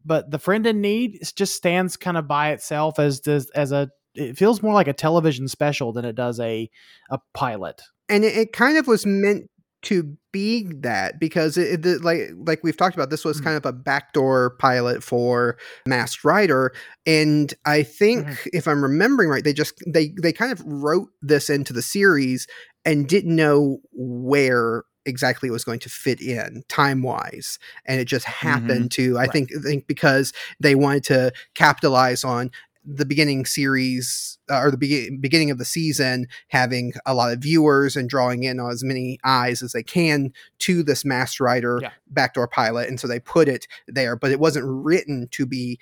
But 0.03 0.31
the 0.31 0.39
Friend 0.39 0.65
in 0.65 0.81
Need 0.81 1.19
just 1.35 1.53
stands 1.53 1.95
kind 1.95 2.17
of 2.17 2.27
by 2.27 2.53
itself 2.53 2.97
as 2.97 3.19
does 3.19 3.51
as 3.51 3.71
a 3.71 3.91
it 4.15 4.35
feels 4.35 4.63
more 4.63 4.73
like 4.73 4.87
a 4.87 4.93
television 4.93 5.47
special 5.47 5.93
than 5.93 6.05
it 6.05 6.15
does 6.15 6.39
a 6.39 6.67
a 7.11 7.19
pilot. 7.35 7.83
and 8.09 8.23
it, 8.25 8.35
it 8.35 8.51
kind 8.51 8.79
of 8.79 8.87
was 8.87 9.05
meant 9.05 9.43
to 9.83 10.17
be 10.31 10.63
that 10.81 11.19
because 11.19 11.57
it, 11.57 11.73
it 11.73 11.81
the- 11.83 11.99
like 11.99 12.31
like 12.47 12.63
we've 12.63 12.77
talked 12.77 12.95
about 12.95 13.09
this 13.09 13.23
was 13.25 13.39
Mhm. 13.39 13.43
kind 13.43 13.57
of 13.57 13.65
a 13.65 13.73
backdoor 13.73 14.51
pilot 14.59 15.03
for 15.03 15.57
Masked 15.87 16.23
Rider 16.23 16.73
and 17.05 17.53
I 17.65 17.83
think 17.83 18.27
Mhm. 18.27 18.47
if 18.53 18.67
I'm 18.67 18.81
remembering 18.81 19.29
right 19.29 19.43
they 19.43 19.53
just 19.53 19.73
they 19.85 20.13
they 20.21 20.33
kind 20.33 20.51
of 20.51 20.61
wrote 20.65 21.09
this 21.21 21.49
into 21.49 21.73
the 21.73 21.81
series 21.81 22.47
and 22.85 23.07
didn't 23.07 23.35
know 23.35 23.79
where 23.91 24.83
exactly 25.05 25.49
it 25.49 25.51
was 25.51 25.65
going 25.65 25.79
to 25.79 25.89
fit 25.89 26.21
in 26.21 26.63
time 26.69 27.01
wise 27.03 27.59
and 27.85 27.99
it 27.99 28.05
just 28.05 28.25
happened 28.25 28.89
to 28.91 29.17
I 29.17 29.21
Right. 29.23 29.31
think 29.31 29.49
I 29.57 29.61
think 29.61 29.85
because 29.87 30.31
they 30.59 30.75
wanted 30.75 31.03
to 31.05 31.31
capitalize 31.55 32.23
on 32.23 32.51
the 32.85 33.05
beginning 33.05 33.45
series 33.45 34.37
uh, 34.51 34.59
or 34.59 34.71
the 34.71 34.77
be- 34.77 35.15
beginning 35.17 35.49
of 35.51 35.57
the 35.57 35.65
season 35.65 36.27
having 36.49 36.93
a 37.05 37.13
lot 37.13 37.31
of 37.31 37.39
viewers 37.39 37.95
and 37.95 38.09
drawing 38.09 38.43
in 38.43 38.59
as 38.59 38.83
many 38.83 39.19
eyes 39.23 39.61
as 39.61 39.71
they 39.71 39.83
can 39.83 40.33
to 40.59 40.83
this 40.83 41.05
Masked 41.05 41.39
Rider 41.39 41.79
Yeah. 41.81 41.91
backdoor 42.07 42.47
pilot, 42.47 42.89
and 42.89 42.99
so 42.99 43.07
they 43.07 43.19
put 43.19 43.47
it 43.47 43.67
there. 43.87 44.15
But 44.15 44.31
it 44.31 44.39
wasn't 44.39 44.65
written 44.67 45.27
to 45.31 45.45
be 45.45 45.79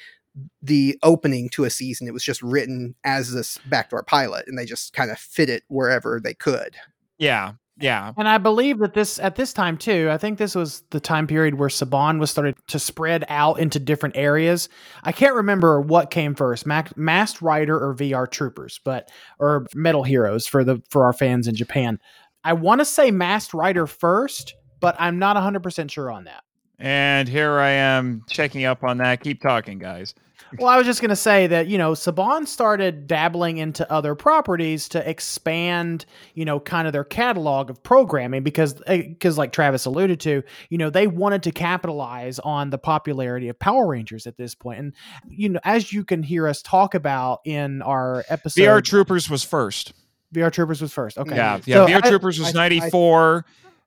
the 0.61 0.97
opening 1.03 1.49
to 1.49 1.63
a 1.65 1.69
season; 1.69 2.07
it 2.07 2.13
was 2.13 2.23
just 2.23 2.41
written 2.41 2.95
as 3.03 3.33
this 3.33 3.57
backdoor 3.65 4.03
pilot, 4.03 4.45
and 4.47 4.57
they 4.57 4.65
just 4.65 4.93
kind 4.93 5.11
of 5.11 5.17
fit 5.19 5.49
it 5.49 5.63
wherever 5.67 6.19
they 6.23 6.33
could. 6.33 6.75
yeah, 7.17 7.53
yeah. 7.81 8.13
And 8.17 8.27
I 8.27 8.37
believe 8.37 8.79
that 8.79 8.93
this 8.93 9.19
at 9.19 9.35
this 9.35 9.53
time 9.53 9.77
too, 9.77 10.09
I 10.11 10.17
think 10.17 10.37
this 10.37 10.55
was 10.55 10.83
the 10.91 10.99
time 10.99 11.27
period 11.27 11.55
where 11.55 11.69
Saban 11.69 12.19
was 12.19 12.31
started 12.31 12.55
to 12.67 12.79
spread 12.79 13.25
out 13.27 13.59
into 13.59 13.79
different 13.79 14.15
areas. 14.15 14.69
I 15.03 15.11
can't 15.11 15.35
remember 15.35 15.81
what 15.81 16.11
came 16.11 16.35
first, 16.35 16.65
Mac, 16.65 16.95
Masked 16.95 17.41
Rider 17.41 17.77
or 17.77 17.95
VR 17.95 18.29
Troopers, 18.29 18.79
but 18.83 19.09
or 19.39 19.65
Metal 19.75 20.03
Heroes 20.03 20.47
for 20.47 20.63
the 20.63 20.81
for 20.89 21.05
our 21.05 21.13
fans 21.13 21.47
in 21.47 21.55
Japan. 21.55 21.99
I 22.43 22.53
want 22.53 22.79
to 22.79 22.85
say 22.85 23.11
Masked 23.11 23.53
Rider 23.53 23.87
first, 23.87 24.55
but 24.79 24.95
I'm 24.99 25.19
not 25.19 25.35
100% 25.37 25.91
sure 25.91 26.11
on 26.11 26.23
that. 26.25 26.43
And 26.81 27.29
here 27.29 27.59
I 27.59 27.69
am 27.69 28.23
checking 28.27 28.65
up 28.65 28.83
on 28.83 28.97
that. 28.97 29.21
Keep 29.21 29.39
talking, 29.41 29.77
guys. 29.77 30.15
Well, 30.57 30.67
I 30.67 30.77
was 30.77 30.85
just 30.85 30.99
going 30.99 31.09
to 31.11 31.15
say 31.15 31.47
that, 31.47 31.67
you 31.67 31.77
know, 31.77 31.91
Saban 31.93 32.45
started 32.45 33.07
dabbling 33.07 33.57
into 33.57 33.89
other 33.89 34.15
properties 34.15 34.89
to 34.89 35.09
expand, 35.09 36.05
you 36.33 36.43
know, 36.43 36.59
kind 36.59 36.87
of 36.87 36.91
their 36.91 37.05
catalog 37.05 37.69
of 37.69 37.81
programming 37.83 38.43
because, 38.43 38.81
eh, 38.87 39.03
because 39.07 39.37
like 39.37 39.53
Travis 39.53 39.85
alluded 39.85 40.19
to, 40.21 40.43
you 40.69 40.77
know, 40.77 40.89
they 40.89 41.07
wanted 41.07 41.43
to 41.43 41.51
capitalize 41.51 42.37
on 42.39 42.69
the 42.69 42.77
popularity 42.77 43.47
of 43.47 43.57
Power 43.59 43.87
Rangers 43.87 44.27
at 44.27 44.35
this 44.35 44.53
point. 44.55 44.79
And, 44.79 44.93
you 45.29 45.47
know, 45.49 45.59
as 45.63 45.93
you 45.93 46.03
can 46.03 46.21
hear 46.21 46.47
us 46.49 46.61
talk 46.61 46.95
about 46.95 47.39
in 47.45 47.81
our 47.83 48.25
episode, 48.27 48.61
VR 48.61 48.83
Troopers 48.83 49.29
was 49.29 49.43
first. 49.43 49.93
VR 50.33 50.51
Troopers 50.51 50.81
was 50.81 50.91
first. 50.91 51.17
Okay. 51.17 51.35
Yeah, 51.35 51.59
yeah. 51.65 51.75
So 51.75 51.87
VR 51.87 52.01
I- 52.03 52.09
Troopers 52.09 52.39
was 52.39 52.47
I- 52.55 52.59
I- 52.59 52.69
94. 52.69 53.45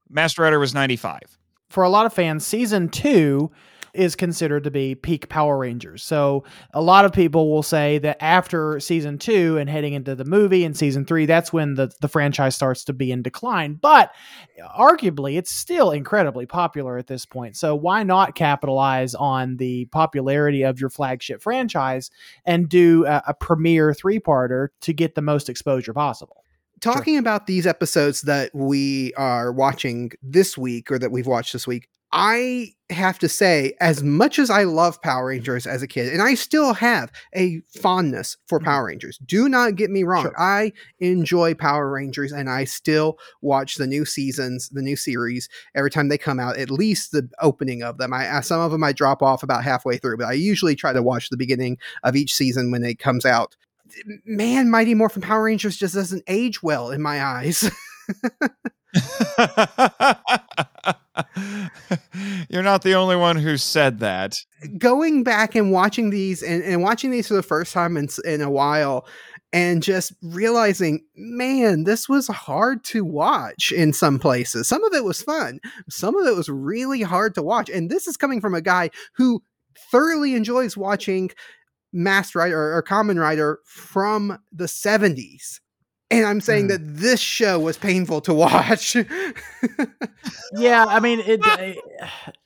Masked 0.08 0.38
Rider 0.38 0.58
was 0.58 0.72
95. 0.72 1.20
For 1.74 1.82
a 1.82 1.88
lot 1.88 2.06
of 2.06 2.12
fans, 2.12 2.46
season 2.46 2.88
two 2.88 3.50
is 3.92 4.16
considered 4.16 4.64
to 4.64 4.70
be 4.70 4.94
peak 4.94 5.28
Power 5.28 5.58
Rangers. 5.58 6.02
So 6.04 6.44
a 6.72 6.80
lot 6.80 7.04
of 7.04 7.12
people 7.12 7.50
will 7.50 7.62
say 7.62 7.98
that 7.98 8.16
after 8.20 8.78
season 8.80 9.18
two 9.18 9.56
and 9.58 9.68
heading 9.68 9.92
into 9.92 10.14
the 10.14 10.24
movie 10.24 10.64
and 10.64 10.76
season 10.76 11.04
three, 11.04 11.26
that's 11.26 11.52
when 11.52 11.74
the, 11.74 11.92
the 12.00 12.08
franchise 12.08 12.54
starts 12.54 12.84
to 12.84 12.92
be 12.92 13.10
in 13.10 13.22
decline. 13.22 13.74
But 13.74 14.12
arguably, 14.76 15.36
it's 15.36 15.52
still 15.52 15.90
incredibly 15.90 16.46
popular 16.46 16.96
at 16.96 17.08
this 17.08 17.26
point. 17.26 17.56
So 17.56 17.74
why 17.74 18.04
not 18.04 18.36
capitalize 18.36 19.14
on 19.16 19.56
the 19.56 19.86
popularity 19.86 20.62
of 20.62 20.80
your 20.80 20.90
flagship 20.90 21.42
franchise 21.42 22.10
and 22.44 22.68
do 22.68 23.04
a, 23.06 23.22
a 23.28 23.34
premiere 23.34 23.94
three 23.94 24.20
parter 24.20 24.68
to 24.82 24.92
get 24.92 25.14
the 25.16 25.22
most 25.22 25.48
exposure 25.48 25.92
possible? 25.92 26.43
Talking 26.84 27.16
about 27.18 27.46
these 27.46 27.66
episodes 27.66 28.22
that 28.22 28.54
we 28.54 29.12
are 29.14 29.52
watching 29.52 30.12
this 30.22 30.58
week 30.58 30.90
or 30.90 30.98
that 30.98 31.10
we've 31.10 31.26
watched 31.26 31.52
this 31.52 31.66
week, 31.66 31.88
I 32.12 32.68
have 32.90 33.18
to 33.20 33.28
say, 33.28 33.74
as 33.80 34.04
much 34.04 34.38
as 34.38 34.48
I 34.48 34.62
love 34.64 35.02
Power 35.02 35.26
Rangers 35.26 35.66
as 35.66 35.82
a 35.82 35.88
kid, 35.88 36.12
and 36.12 36.22
I 36.22 36.34
still 36.34 36.74
have 36.74 37.10
a 37.34 37.60
fondness 37.80 38.36
for 38.46 38.60
Mhm. 38.60 38.64
Power 38.64 38.86
Rangers, 38.86 39.18
do 39.26 39.48
not 39.48 39.74
get 39.74 39.90
me 39.90 40.04
wrong. 40.04 40.22
Sure. 40.22 40.40
I 40.40 40.72
enjoy 41.00 41.54
Power 41.54 41.90
Rangers 41.90 42.30
and 42.30 42.48
I 42.48 42.64
still 42.64 43.18
watch 43.42 43.76
the 43.76 43.88
new 43.88 44.04
seasons, 44.04 44.68
the 44.68 44.82
new 44.82 44.94
series 44.94 45.48
every 45.74 45.90
time 45.90 46.08
they 46.08 46.18
come 46.18 46.38
out, 46.38 46.56
at 46.56 46.70
least 46.70 47.10
the 47.10 47.28
opening 47.40 47.82
of 47.82 47.98
them. 47.98 48.12
I 48.12 48.40
Some 48.42 48.60
of 48.60 48.70
them 48.70 48.84
I 48.84 48.92
drop 48.92 49.22
off 49.22 49.42
about 49.42 49.64
halfway 49.64 49.96
through, 49.96 50.18
but 50.18 50.28
I 50.28 50.34
usually 50.34 50.76
try 50.76 50.92
to 50.92 51.02
watch 51.02 51.30
the 51.30 51.36
beginning 51.36 51.78
of 52.04 52.14
each 52.14 52.32
season 52.34 52.70
when 52.70 52.84
it 52.84 53.00
comes 53.00 53.24
out. 53.24 53.56
Man, 54.24 54.70
Mighty 54.70 54.94
Morphin 54.94 55.22
Power 55.22 55.44
Rangers 55.44 55.76
just 55.76 55.94
doesn't 55.94 56.24
age 56.26 56.62
well 56.62 56.90
in 56.90 57.02
my 57.02 57.22
eyes. 57.22 57.70
You're 62.48 62.62
not 62.62 62.82
the 62.82 62.94
only 62.94 63.16
one 63.16 63.36
who 63.36 63.56
said 63.56 64.00
that. 64.00 64.36
going 64.78 65.22
back 65.22 65.54
and 65.54 65.70
watching 65.72 66.10
these 66.10 66.42
and, 66.42 66.62
and 66.62 66.82
watching 66.82 67.10
these 67.10 67.28
for 67.28 67.34
the 67.34 67.42
first 67.42 67.72
time 67.72 67.96
in, 67.96 68.08
in 68.24 68.40
a 68.40 68.50
while 68.50 69.06
and 69.52 69.82
just 69.82 70.12
realizing 70.22 71.04
man 71.16 71.84
this 71.84 72.08
was 72.08 72.26
hard 72.26 72.82
to 72.84 73.04
watch 73.04 73.70
in 73.72 73.92
some 73.92 74.18
places 74.18 74.66
some 74.68 74.82
of 74.84 74.92
it 74.92 75.04
was 75.04 75.22
fun 75.22 75.60
some 75.88 76.16
of 76.16 76.26
it 76.26 76.34
was 76.34 76.48
really 76.48 77.02
hard 77.02 77.34
to 77.34 77.42
watch 77.42 77.70
and 77.70 77.90
this 77.90 78.06
is 78.06 78.16
coming 78.16 78.40
from 78.40 78.54
a 78.54 78.60
guy 78.60 78.90
who 79.14 79.42
thoroughly 79.90 80.34
enjoys 80.34 80.76
watching 80.76 81.30
masked 81.94 82.34
rider 82.34 82.58
or, 82.58 82.76
or 82.76 82.82
Kamen 82.82 83.18
Rider 83.20 83.60
from 83.64 84.38
the 84.52 84.64
70s 84.66 85.60
and 86.10 86.26
i'm 86.26 86.40
saying 86.40 86.64
Hmm. 86.64 86.68
that 86.68 86.80
this 86.96 87.20
show 87.20 87.58
was 87.58 87.78
painful 87.78 88.20
to 88.22 88.34
watch 88.34 88.94
yeah 90.58 90.84
i 90.88 91.00
mean 91.00 91.20
it 91.24 91.40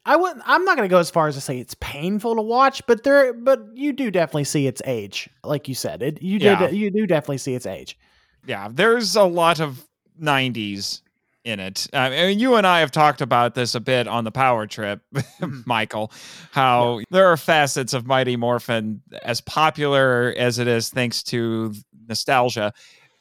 i 0.07 0.17
wouldn't 0.17 0.43
i'm 0.47 0.64
not 0.64 0.76
going 0.76 0.88
to 0.88 0.93
go 0.93 0.99
as 0.99 1.11
far 1.11 1.28
as 1.28 1.35
to 1.35 1.40
say 1.40 1.59
it's 1.59 1.75
painful 1.81 2.37
to 2.37 2.43
watch 2.43 2.87
but 2.87 3.02
there 3.02 3.33
but 3.33 3.61
you 3.75 3.93
do 3.93 4.11
definitely 4.11 4.45
see 4.45 4.67
its 4.67 4.81
age 4.87 5.28
like 5.45 5.67
you 5.69 5.75
said 5.75 6.02
it 6.02 6.23
you 6.23 6.38
Yeah. 6.38 6.67
did 6.69 6.76
you 6.76 6.90
do 6.90 7.07
definitely 7.07 7.38
see 7.38 7.55
its 7.55 7.67
age 7.67 7.99
Yeah, 8.47 8.69
there's 8.71 9.17
a 9.17 9.25
lot 9.25 9.61
of 9.61 9.87
90s 10.21 11.02
in 11.49 11.61
it. 11.61 11.88
I 11.93 12.11
mean, 12.11 12.38
you 12.38 12.57
and 12.57 12.67
I 12.67 12.81
have 12.81 12.90
talked 12.90 13.21
about 13.21 13.55
this 13.55 13.75
a 13.75 13.81
bit 13.81 14.07
on 14.07 14.25
the 14.25 14.31
power 14.31 14.67
trip, 14.67 15.00
mm-hmm. 15.14 15.62
Michael, 15.64 16.12
how 16.52 17.00
there 17.11 17.26
are 17.26 17.37
facets 17.37 17.95
of 17.95 18.07
Mighty 18.07 18.37
Morphin, 18.37 19.00
as 19.23 19.40
popular 19.40 20.35
as 20.37 20.59
it 20.59 20.69
is 20.69 20.90
thanks 20.90 21.23
to 21.25 21.75
nostalgia, 22.07 22.73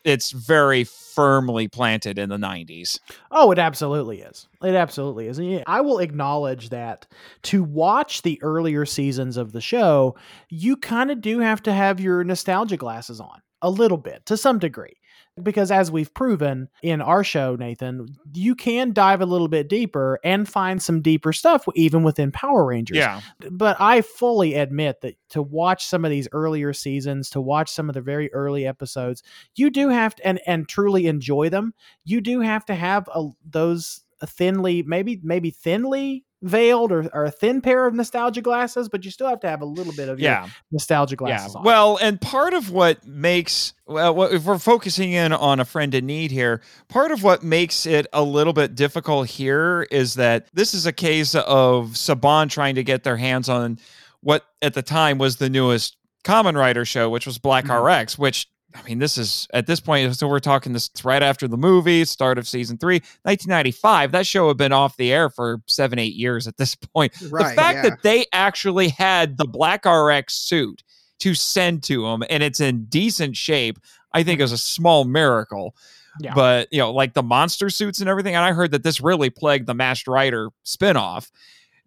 it's 0.03 0.31
very 0.31 0.83
firmly 0.83 1.67
planted 1.67 2.19
in 2.19 2.29
the 2.29 2.37
90s. 2.37 2.99
oh 3.31 3.51
it 3.51 3.59
absolutely 3.59 4.21
is. 4.21 4.47
It 4.61 4.75
absolutely 4.75 5.27
is. 5.27 5.39
Yeah, 5.39 5.63
i 5.65 5.81
will 5.81 5.99
acknowledge 5.99 6.69
that 6.69 7.07
to 7.43 7.63
watch 7.63 8.21
the 8.21 8.41
earlier 8.43 8.85
seasons 8.85 9.37
of 9.37 9.53
the 9.53 9.61
show 9.61 10.15
you 10.49 10.77
kind 10.77 11.11
of 11.11 11.21
do 11.21 11.39
have 11.39 11.63
to 11.63 11.73
have 11.73 11.99
your 11.99 12.23
nostalgia 12.23 12.77
glasses 12.77 13.19
on 13.19 13.41
a 13.61 13.69
little 13.69 13.97
bit 13.97 14.25
to 14.27 14.37
some 14.37 14.59
degree 14.59 14.97
because 15.41 15.71
as 15.71 15.91
we've 15.91 16.13
proven 16.13 16.69
in 16.81 17.01
our 17.01 17.23
show 17.23 17.55
nathan 17.55 18.07
you 18.33 18.55
can 18.55 18.93
dive 18.93 19.21
a 19.21 19.25
little 19.25 19.47
bit 19.47 19.67
deeper 19.69 20.19
and 20.23 20.47
find 20.47 20.81
some 20.81 21.01
deeper 21.01 21.33
stuff 21.33 21.65
even 21.75 22.03
within 22.03 22.31
power 22.31 22.65
rangers 22.65 22.97
Yeah. 22.97 23.21
but 23.51 23.77
i 23.79 24.01
fully 24.01 24.53
admit 24.55 25.01
that 25.01 25.15
to 25.29 25.41
watch 25.41 25.85
some 25.85 26.05
of 26.05 26.11
these 26.11 26.27
earlier 26.31 26.73
seasons 26.73 27.29
to 27.31 27.41
watch 27.41 27.69
some 27.69 27.89
of 27.89 27.93
the 27.93 28.01
very 28.01 28.31
early 28.33 28.65
episodes 28.65 29.23
you 29.55 29.69
do 29.69 29.89
have 29.89 30.15
to 30.15 30.27
and 30.27 30.39
and 30.45 30.67
truly 30.67 31.07
enjoy 31.07 31.49
them 31.49 31.73
you 32.03 32.21
do 32.21 32.41
have 32.41 32.65
to 32.65 32.75
have 32.75 33.07
a, 33.13 33.27
those 33.49 34.03
thinly 34.25 34.81
maybe 34.83 35.19
maybe 35.23 35.51
thinly 35.51 36.25
veiled 36.47 36.91
or, 36.91 37.09
or 37.13 37.25
a 37.25 37.31
thin 37.31 37.61
pair 37.61 37.85
of 37.85 37.93
nostalgia 37.93 38.41
glasses 38.41 38.89
but 38.89 39.03
you 39.05 39.11
still 39.11 39.27
have 39.27 39.39
to 39.41 39.49
have 39.49 39.61
a 39.61 39.65
little 39.65 39.93
bit 39.93 40.09
of 40.09 40.19
your 40.19 40.31
Yeah. 40.31 40.47
nostalgia 40.71 41.15
glasses 41.15 41.53
Yeah. 41.53 41.59
on. 41.59 41.63
Well, 41.65 41.97
and 42.01 42.19
part 42.19 42.53
of 42.53 42.71
what 42.71 43.05
makes 43.05 43.73
well, 43.85 44.23
if 44.23 44.43
we're 44.43 44.57
focusing 44.59 45.13
in 45.13 45.31
on 45.31 45.59
a 45.61 45.65
friend 45.65 45.93
in 45.95 46.05
need 46.05 46.29
here, 46.31 46.61
part 46.89 47.11
of 47.11 47.23
what 47.23 47.41
makes 47.43 47.85
it 47.85 48.05
a 48.11 48.21
little 48.21 48.51
bit 48.53 48.75
difficult 48.75 49.27
here 49.29 49.87
is 49.91 50.15
that 50.15 50.47
this 50.53 50.73
is 50.73 50.85
a 50.85 50.91
case 50.91 51.35
of 51.35 51.91
Saban 51.91 52.49
trying 52.49 52.75
to 52.75 52.83
get 52.83 53.03
their 53.03 53.15
hands 53.17 53.47
on 53.47 53.79
what 54.21 54.43
at 54.61 54.73
the 54.73 54.81
time 54.81 55.17
was 55.19 55.37
the 55.37 55.49
newest 55.49 55.95
Common 56.23 56.57
Rider 56.57 56.83
show, 56.83 57.09
which 57.09 57.25
was 57.25 57.37
Black 57.37 57.65
Mhm. 57.65 57.81
RX, 58.01 58.17
which 58.17 58.47
I 58.77 58.83
mean, 58.83 58.99
this 58.99 59.17
is 59.17 59.47
at 59.53 59.67
this 59.67 59.79
point, 59.79 60.15
so 60.15 60.27
we're 60.27 60.39
talking 60.39 60.73
this 60.73 60.89
right 61.03 61.23
after 61.23 61.47
the 61.47 61.57
movie, 61.57 62.05
start 62.05 62.37
of 62.37 62.47
season 62.47 62.77
three, 62.77 62.97
1995. 63.23 64.11
That 64.11 64.27
show 64.27 64.47
had 64.47 64.57
been 64.57 64.71
off 64.71 64.97
the 64.97 65.11
air 65.11 65.29
for 65.29 65.61
seven, 65.67 65.99
eight 65.99 66.13
years 66.13 66.47
at 66.47 66.57
this 66.57 66.75
point 66.93 67.13
Right. 67.29 67.49
the 67.49 67.55
fact 67.55 67.75
yeah. 67.77 67.89
that 67.89 68.03
they 68.03 68.25
actually 68.31 68.89
had 68.89 69.37
the 69.37 69.45
black 69.45 69.85
RX 69.85 70.35
suit 70.35 70.83
to 71.19 71.33
send 71.33 71.83
to 71.83 72.05
him 72.05 72.23
and 72.29 72.43
it's 72.43 72.59
in 72.59 72.85
decent 72.85 73.35
shape, 73.35 73.79
I 74.13 74.23
think 74.23 74.39
is 74.39 74.51
a 74.51 74.57
small 74.57 75.03
miracle. 75.03 75.75
Yeah. 76.19 76.33
But 76.33 76.67
you 76.71 76.79
know, 76.79 76.91
like 76.91 77.13
the 77.13 77.23
monster 77.23 77.69
suits 77.69 77.99
and 77.99 78.09
everything, 78.09 78.35
and 78.35 78.43
I 78.43 78.53
heard 78.53 78.71
that 78.71 78.83
this 78.83 79.01
really 79.01 79.29
plagued 79.29 79.67
the 79.67 79.73
Masked 79.73 80.07
Rider 80.07 80.49
spinoff. 80.65 81.29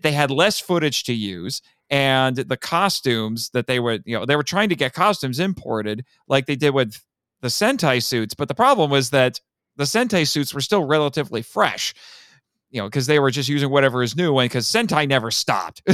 They 0.00 0.12
had 0.12 0.30
less 0.30 0.58
footage 0.60 1.04
to 1.04 1.12
use, 1.12 1.62
and 1.90 2.36
the 2.36 2.56
costumes 2.56 3.50
that 3.50 3.66
they 3.66 3.80
would, 3.80 4.02
you 4.06 4.16
know, 4.18 4.24
they 4.24 4.36
were 4.36 4.42
trying 4.42 4.68
to 4.68 4.76
get 4.76 4.92
costumes 4.94 5.40
imported 5.40 6.04
like 6.28 6.46
they 6.46 6.56
did 6.56 6.70
with 6.74 6.94
the 7.42 7.48
Sentai 7.48 8.02
suits. 8.02 8.34
But 8.34 8.48
the 8.48 8.54
problem 8.54 8.90
was 8.90 9.10
that 9.10 9.40
the 9.76 9.84
Sentai 9.84 10.26
suits 10.28 10.54
were 10.54 10.60
still 10.60 10.84
relatively 10.84 11.42
fresh, 11.42 11.94
you 12.70 12.80
know, 12.80 12.86
because 12.86 13.06
they 13.06 13.18
were 13.18 13.30
just 13.30 13.48
using 13.48 13.70
whatever 13.70 14.02
is 14.02 14.14
new, 14.16 14.38
and 14.38 14.48
because 14.48 14.66
Sentai 14.66 15.08
never 15.08 15.30
stopped. 15.30 15.82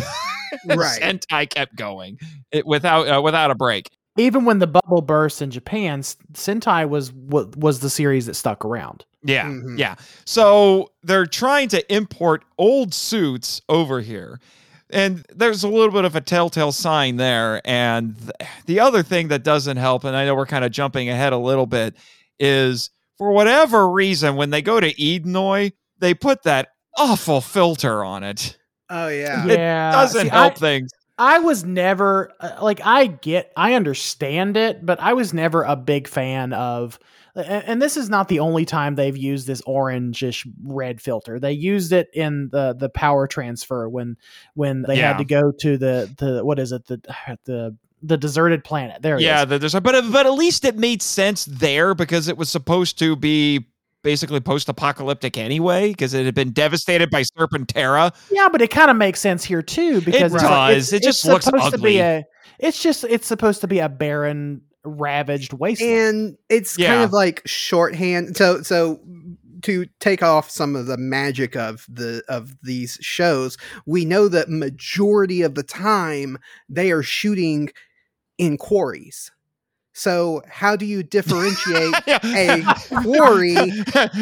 Right. 0.64 1.02
Sentai 1.02 1.50
kept 1.50 1.74
going 1.76 2.18
it, 2.52 2.64
without 2.66 3.08
uh, 3.08 3.20
without 3.20 3.50
a 3.50 3.54
break. 3.56 3.90
even 4.16 4.44
when 4.44 4.60
the 4.60 4.66
bubble 4.68 5.02
burst 5.02 5.42
in 5.42 5.50
Japan, 5.50 6.02
Sentai 6.02 6.88
was 6.88 7.12
wa- 7.12 7.46
was 7.56 7.80
the 7.80 7.90
series 7.90 8.26
that 8.26 8.34
stuck 8.34 8.64
around. 8.64 9.04
Yeah, 9.24 9.46
Mhm. 9.46 9.76
yeah. 9.76 9.96
So 10.24 10.92
they're 11.02 11.26
trying 11.26 11.68
to 11.70 11.94
import 11.94 12.44
old 12.58 12.94
suits 12.94 13.60
over 13.68 14.00
here. 14.00 14.40
And 14.90 15.26
there's 15.34 15.64
a 15.64 15.68
little 15.68 15.90
bit 15.90 16.04
of 16.04 16.14
a 16.14 16.20
telltale 16.20 16.72
sign 16.72 17.16
there. 17.16 17.60
And 17.64 18.16
th- 18.18 18.50
the 18.66 18.80
other 18.80 19.02
thing 19.02 19.28
that 19.28 19.42
doesn't 19.42 19.76
help, 19.78 20.04
and 20.04 20.16
I 20.16 20.24
know 20.24 20.34
we're 20.34 20.46
kind 20.46 20.64
of 20.64 20.70
jumping 20.70 21.08
ahead 21.08 21.32
a 21.32 21.38
little 21.38 21.66
bit, 21.66 21.96
is 22.38 22.90
for 23.18 23.32
whatever 23.32 23.88
reason, 23.90 24.36
when 24.36 24.50
they 24.50 24.62
go 24.62 24.78
to 24.78 24.94
Edenoi, 24.94 25.72
they 25.98 26.14
put 26.14 26.44
that 26.44 26.68
awful 26.96 27.40
filter 27.40 28.04
on 28.04 28.22
it. 28.22 28.56
Oh 28.88 29.08
yeah. 29.08 29.44
It 29.44 29.58
Yeah, 29.58 29.92
Doesn't 29.92 30.22
see, 30.22 30.28
help 30.28 30.52
I, 30.54 30.56
things. 30.56 30.90
I 31.18 31.38
was 31.40 31.64
never 31.64 32.32
uh, 32.40 32.58
like 32.62 32.80
I 32.84 33.06
get, 33.06 33.50
I 33.56 33.74
understand 33.74 34.56
it, 34.56 34.84
but 34.84 35.00
I 35.00 35.14
was 35.14 35.34
never 35.34 35.62
a 35.62 35.76
big 35.76 36.06
fan 36.08 36.52
of. 36.52 36.98
And 37.36 37.64
and 37.66 37.82
this 37.82 37.96
is 37.96 38.08
not 38.08 38.28
the 38.28 38.40
only 38.40 38.64
time 38.64 38.94
they've 38.94 39.16
used 39.16 39.46
this 39.46 39.60
orangish 39.62 40.46
red 40.64 41.00
filter. 41.00 41.38
They 41.38 41.52
used 41.52 41.92
it 41.92 42.08
in 42.14 42.48
the 42.50 42.74
the 42.74 42.88
power 42.88 43.26
transfer 43.26 43.88
when 43.88 44.16
when 44.54 44.82
they 44.82 44.96
Yeah. 44.98 45.08
had 45.08 45.18
to 45.18 45.24
go 45.24 45.52
to 45.60 45.76
the 45.78 46.12
the 46.16 46.44
what 46.44 46.58
is 46.58 46.72
it 46.72 46.86
the 46.86 47.00
the 47.44 47.76
the 48.02 48.16
deserted 48.16 48.62
planet. 48.64 49.02
There, 49.02 49.16
it 49.16 49.22
Yeah, 49.22 49.42
is. 49.42 49.48
that 49.48 49.60
there's 49.60 49.74
but 49.74 49.94
uh, 49.94 50.02
but 50.12 50.26
at 50.26 50.34
least 50.34 50.64
it 50.64 50.76
made 50.76 51.02
sense 51.02 51.44
there 51.46 51.94
because 51.94 52.28
it 52.28 52.36
was 52.36 52.48
supposed 52.48 52.98
to 53.00 53.16
be 53.16 53.66
basically 54.02 54.38
post-apocalyptic 54.38 55.36
anyway 55.36 55.88
because 55.88 56.14
it 56.14 56.24
had 56.26 56.34
been 56.34 56.52
devastated 56.52 57.10
by 57.10 57.22
Serpentera. 57.22 58.14
Yeah, 58.30 58.48
but 58.48 58.62
it 58.62 58.70
kind 58.70 58.90
of 58.90 58.96
makes 58.96 59.20
sense 59.20 59.42
here 59.44 59.62
too 59.62 60.00
because 60.02 60.32
it's 60.32 60.42
does. 60.42 60.76
it's, 60.76 60.92
It 60.92 61.02
just 61.02 61.24
it's 61.24 61.32
looks 61.32 61.44
supposed 61.46 61.72
to 61.72 61.78
be 61.78 62.00
ugly. 62.00 62.00
a. 62.00 62.24
It's 62.60 62.80
just 62.82 63.02
it's 63.04 63.26
supposed 63.26 63.60
to 63.62 63.66
be 63.66 63.80
a 63.80 63.88
barren, 63.88 64.60
ravaged 64.86 65.52
wasteland. 65.52 66.16
and 66.16 66.38
it's 66.48 66.76
kind 66.76 67.02
of 67.02 67.12
like 67.12 67.42
shorthand 67.44 68.36
so 68.36 68.62
so 68.62 69.00
to 69.62 69.86
take 70.00 70.22
off 70.22 70.50
some 70.50 70.76
of 70.76 70.86
the 70.86 70.96
magic 70.96 71.56
of 71.56 71.86
the 71.88 72.22
of 72.28 72.54
these 72.62 72.98
shows 73.00 73.58
we 73.84 74.04
know 74.04 74.28
that 74.28 74.48
majority 74.48 75.42
of 75.42 75.54
the 75.54 75.62
time 75.62 76.38
they 76.68 76.92
are 76.92 77.02
shooting 77.02 77.70
in 78.38 78.56
quarries. 78.56 79.30
So 79.92 80.42
how 80.46 80.76
do 80.76 80.84
you 80.84 81.02
differentiate 81.02 81.94
a 82.06 82.62
quarry 83.02 83.56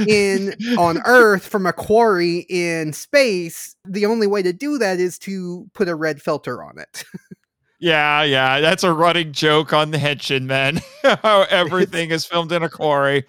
in 0.07 0.55
on 0.79 1.03
earth 1.05 1.47
from 1.47 1.67
a 1.67 1.73
quarry 1.73 2.47
in 2.49 2.93
space? 2.93 3.75
The 3.85 4.07
only 4.07 4.29
way 4.29 4.43
to 4.43 4.53
do 4.53 4.79
that 4.79 5.01
is 5.01 5.19
to 5.21 5.69
put 5.75 5.89
a 5.89 5.97
red 5.97 6.23
filter 6.23 6.63
on 6.63 6.79
it 6.79 7.05
Yeah, 7.85 8.23
yeah, 8.23 8.61
that's 8.61 8.83
a 8.83 8.95
running 8.95 9.33
joke 9.33 9.75
on 9.75 9.91
the 9.91 9.99
Henshin 9.99 10.45
men. 10.45 10.81
How 11.03 11.43
everything 11.51 12.13
is 12.13 12.25
filmed 12.25 12.51
in 12.51 12.63
a 12.63 12.71
quarry. 12.71 13.27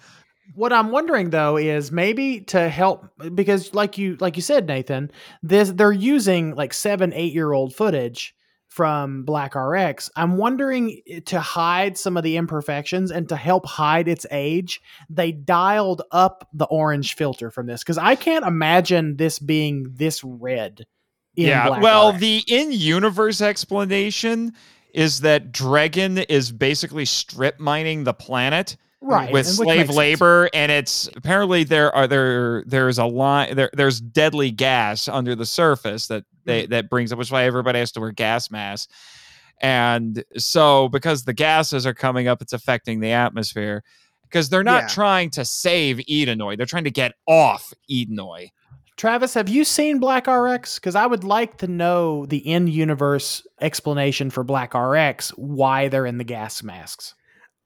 What 0.54 0.72
I'm 0.72 0.90
wondering 0.90 1.28
though 1.28 1.58
is 1.58 1.92
maybe 1.92 2.40
to 2.46 2.70
help 2.70 3.04
because 3.34 3.74
like 3.74 3.98
you 3.98 4.16
like 4.18 4.34
you 4.36 4.40
said 4.40 4.66
Nathan, 4.66 5.10
this 5.42 5.72
they're 5.72 5.92
using 5.92 6.54
like 6.54 6.72
7 6.72 7.12
8 7.12 7.34
year 7.34 7.52
old 7.52 7.74
footage 7.74 8.34
from 8.66 9.24
Black 9.24 9.54
RX. 9.54 10.08
I'm 10.16 10.38
wondering 10.38 11.02
eh, 11.06 11.20
to 11.26 11.38
hide 11.38 11.98
some 11.98 12.16
of 12.16 12.22
the 12.22 12.38
imperfections 12.38 13.10
and 13.10 13.28
to 13.28 13.36
help 13.36 13.66
hide 13.66 14.08
its 14.08 14.24
age, 14.30 14.80
they 15.10 15.32
dialed 15.32 16.00
up 16.12 16.48
the 16.54 16.64
orange 16.64 17.14
filter 17.14 17.50
from 17.50 17.66
this 17.66 17.84
cuz 17.84 17.98
I 17.98 18.14
can't 18.14 18.46
imagine 18.46 19.18
this 19.18 19.38
being 19.38 19.92
this 19.96 20.24
red. 20.24 20.86
Yeah, 21.36 21.68
Black 21.68 21.82
well, 21.82 22.12
the 22.12 22.42
in-universe 22.48 23.40
explanation 23.40 24.52
is 24.94 25.20
that 25.20 25.52
Dragon 25.52 26.18
is 26.18 26.50
basically 26.50 27.04
strip 27.04 27.60
mining 27.60 28.04
the 28.04 28.14
planet 28.14 28.76
right 29.02 29.30
with 29.32 29.46
slave 29.46 29.76
makes 29.76 29.88
sense. 29.88 29.96
labor, 29.96 30.48
and 30.54 30.72
it's 30.72 31.08
apparently 31.14 31.64
there 31.64 31.94
are 31.94 32.06
there 32.06 32.64
there's 32.66 32.98
a 32.98 33.04
line 33.04 33.54
there 33.54 33.70
there's 33.74 34.00
deadly 34.00 34.50
gas 34.50 35.06
under 35.08 35.34
the 35.34 35.46
surface 35.46 36.06
that 36.06 36.24
they 36.44 36.62
Mm-hmm. 36.62 36.70
that 36.70 36.88
brings 36.90 37.12
up, 37.12 37.18
which 37.18 37.28
is 37.28 37.32
why 37.32 37.44
everybody 37.44 37.78
has 37.80 37.92
to 37.92 38.00
wear 38.00 38.12
gas 38.12 38.50
masks. 38.50 38.92
And 39.60 40.22
so, 40.36 40.88
because 40.88 41.24
the 41.24 41.32
gases 41.32 41.86
are 41.86 41.94
coming 41.94 42.28
up, 42.28 42.40
it's 42.42 42.52
affecting 42.52 43.00
the 43.00 43.10
atmosphere. 43.12 43.82
Because 44.22 44.48
they're 44.48 44.64
not 44.64 44.82
Yeah. 44.84 44.88
trying 44.88 45.30
to 45.30 45.44
save 45.44 45.98
Edenoi, 46.10 46.56
they're 46.56 46.66
trying 46.66 46.84
to 46.84 46.90
get 46.90 47.12
off 47.26 47.72
Edenoi. 47.90 48.48
Travis, 48.96 49.34
have 49.34 49.48
you 49.48 49.64
seen 49.64 49.98
Black 49.98 50.26
RX? 50.26 50.78
Because 50.78 50.94
I 50.94 51.06
would 51.06 51.22
like 51.24 51.58
to 51.58 51.66
know 51.66 52.24
the 52.26 52.38
in-universe 52.38 53.46
explanation 53.60 54.30
for 54.30 54.42
Black 54.42 54.72
RX, 54.74 55.30
why 55.36 55.88
they're 55.88 56.06
in 56.06 56.18
the 56.18 56.24
gas 56.24 56.62
masks. 56.62 57.14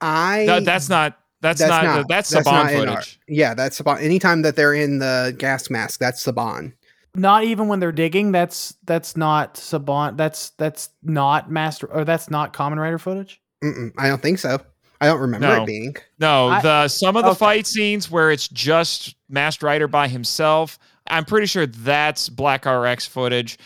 i 0.01 0.45
That- 0.45 0.65
that's 0.65 0.89
not 0.89 1.17
that's, 1.41 1.59
That's 1.59 1.69
not, 1.71 1.83
not- 1.83 2.07
that's, 2.07 2.29
that's 2.29 2.47
Saban 2.47 2.51
not 2.51 2.71
in 2.71 2.89
our- 2.89 2.95
footage. 2.97 3.19
Yeah, 3.27 3.55
that's 3.55 3.81
Saban. 3.81 3.99
Anytime 4.03 4.43
that 4.43 4.55
they're 4.55 4.75
in 4.75 4.99
the 4.99 5.33
gas 5.39 5.71
mask, 5.71 5.99
that's 5.99 6.23
Saban. 6.23 6.73
Not 7.15 7.45
even 7.45 7.67
when 7.67 7.79
they're 7.79 7.91
digging. 7.91 8.31
That's 8.31 8.75
that's 8.85 9.17
not 9.17 9.55
Saban. 9.55 10.17
That's 10.17 10.51
that's 10.51 10.89
not 11.01 11.49
master 11.49 11.87
or 11.87 12.05
that's 12.05 12.29
not 12.29 12.53
Kamen 12.53 12.77
Rider 12.77 12.99
footage. 12.99 13.41
Mm-mm, 13.63 13.91
I 13.97 14.07
don't 14.07 14.21
think 14.21 14.37
so. 14.37 14.59
I 15.01 15.07
don't 15.07 15.19
remember 15.19 15.47
No. 15.47 15.63
it 15.63 15.65
being. 15.65 15.95
No, 16.19 16.49
I- 16.49 16.61
the 16.61 16.87
some 16.89 17.15
of 17.17 17.23
the 17.23 17.31
Okay. 17.31 17.39
fight 17.39 17.65
scenes 17.67 18.11
where 18.11 18.29
it's 18.29 18.47
just 18.47 19.15
Masked 19.27 19.63
Rider 19.63 19.87
by 19.87 20.07
himself, 20.09 20.77
I'm 21.11 21.25
pretty 21.25 21.47
sure 21.47 21.65
that's 21.65 22.29
Black 22.29 22.65
RX 22.65 23.05
footage. 23.05 23.57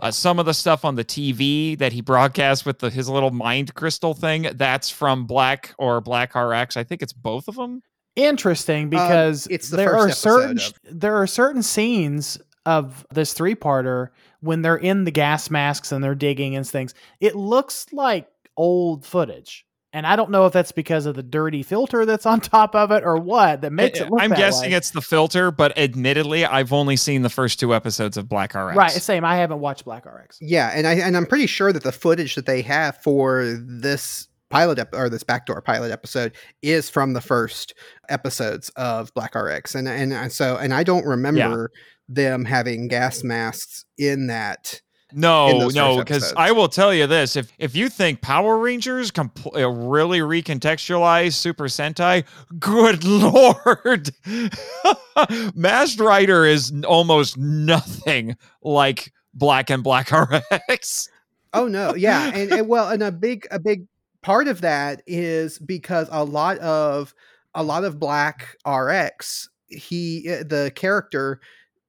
Uh, 0.00 0.10
some 0.10 0.38
of 0.40 0.46
the 0.46 0.52
stuff 0.54 0.84
on 0.84 0.96
the 0.96 1.04
TV 1.04 1.78
that 1.78 1.92
he 1.92 2.00
broadcast 2.00 2.66
with 2.66 2.80
the, 2.80 2.90
his 2.90 3.08
little 3.08 3.30
mind 3.30 3.74
crystal 3.74 4.12
thing, 4.12 4.48
that's 4.54 4.90
from 4.90 5.24
Black 5.26 5.72
or 5.78 6.00
Black 6.00 6.34
RX. 6.34 6.76
I 6.76 6.82
think 6.84 7.00
it's 7.00 7.12
both 7.12 7.46
of 7.46 7.54
them. 7.54 7.80
Interesting 8.16 8.90
because 8.90 9.46
it's 9.50 9.70
the 9.70 9.76
there 9.76 9.96
are 9.96 10.10
certain 10.10 10.58
of- 10.58 10.74
there 11.00 11.16
are 11.16 11.26
certain 11.26 11.62
scenes 11.62 12.38
of 12.66 13.06
this 13.12 13.34
three 13.34 13.54
parter 13.54 14.08
when 14.40 14.62
they're 14.62 14.76
in 14.76 15.04
the 15.04 15.10
gas 15.10 15.50
masks 15.50 15.92
and 15.92 16.02
they're 16.02 16.14
digging 16.14 16.56
and 16.56 16.66
things. 16.66 16.94
It 17.20 17.34
looks 17.36 17.86
like 17.92 18.28
old 18.56 19.04
footage. 19.04 19.66
And 19.94 20.08
I 20.08 20.16
don't 20.16 20.30
know 20.30 20.44
if 20.44 20.52
that's 20.52 20.72
because 20.72 21.06
of 21.06 21.14
the 21.14 21.22
dirty 21.22 21.62
filter 21.62 22.04
that's 22.04 22.26
on 22.26 22.40
top 22.40 22.74
of 22.74 22.90
it 22.90 23.04
or 23.04 23.16
what 23.16 23.60
that 23.60 23.72
makes 23.72 24.00
it 24.00 24.10
look 24.10 24.20
I'm 24.20 24.30
that 24.30 24.38
guessing 24.38 24.72
way. 24.72 24.76
it's 24.76 24.90
the 24.90 25.00
filter, 25.00 25.52
but 25.52 25.78
admittedly, 25.78 26.44
I've 26.44 26.72
only 26.72 26.96
seen 26.96 27.22
the 27.22 27.30
first 27.30 27.60
two 27.60 27.72
episodes 27.72 28.16
of 28.16 28.28
Black 28.28 28.54
RX. 28.54 28.76
right. 28.76 28.90
Same. 28.90 29.24
I 29.24 29.36
haven't 29.36 29.60
watched 29.60 29.84
Black 29.84 30.04
RX. 30.04 30.38
Yeah, 30.40 30.72
and 30.74 30.86
I 30.86 30.94
and 30.94 31.16
I'm 31.16 31.26
pretty 31.26 31.46
sure 31.46 31.72
that 31.72 31.84
the 31.84 31.92
footage 31.92 32.34
that 32.34 32.44
they 32.44 32.60
have 32.62 32.98
for 33.02 33.44
this 33.44 34.26
pilot 34.50 34.80
ep- 34.80 34.94
or 34.94 35.08
this 35.08 35.22
backdoor 35.22 35.62
pilot 35.62 35.92
episode 35.92 36.32
is 36.62 36.90
from 36.90 37.12
the 37.12 37.20
first 37.20 37.72
episodes 38.08 38.70
of 38.70 39.14
Black 39.14 39.36
RX, 39.36 39.76
and 39.76 39.86
and, 39.86 40.12
and 40.12 40.32
so 40.32 40.56
and 40.56 40.74
I 40.74 40.82
don't 40.82 41.06
remember 41.06 41.70
them 42.08 42.44
having 42.44 42.88
gas 42.88 43.22
masks 43.22 43.84
in 43.96 44.26
that. 44.26 44.80
In 45.14 45.20
No, 45.20 45.68
no, 45.68 45.98
because. 45.98 46.32
I 46.36 46.52
will 46.52 46.68
tell 46.68 46.92
you 46.92 47.06
this: 47.06 47.36
if 47.36 47.52
if 47.58 47.76
you 47.76 47.88
think 47.88 48.20
Power 48.20 48.58
Rangers 48.58 49.10
compl- 49.10 49.56
uh, 49.56 49.68
really 49.68 50.20
recontextualize 50.20 51.34
Super 51.34 51.64
Sentai, 51.64 52.24
good 52.58 53.04
lord, 53.04 54.10
Masked 55.54 56.00
Rider 56.00 56.44
is 56.44 56.72
almost 56.86 57.38
nothing 57.38 58.36
like 58.62 59.12
Black 59.32 59.70
and 59.70 59.82
Black 59.82 60.10
RX. 60.68 61.08
Oh 61.52 61.68
no, 61.68 61.94
yeah, 61.94 62.32
and, 62.34 62.52
and 62.52 62.68
well, 62.68 62.88
and 62.88 63.02
a 63.02 63.12
big 63.12 63.46
a 63.50 63.58
big 63.58 63.86
part 64.22 64.48
of 64.48 64.62
that 64.62 65.02
is 65.06 65.58
because 65.58 66.08
a 66.10 66.24
lot 66.24 66.58
of 66.58 67.14
a 67.54 67.62
lot 67.62 67.84
of 67.84 67.98
Black 67.98 68.56
RX, 68.66 69.48
he 69.68 70.28
uh, 70.28 70.42
the 70.42 70.72
character 70.74 71.40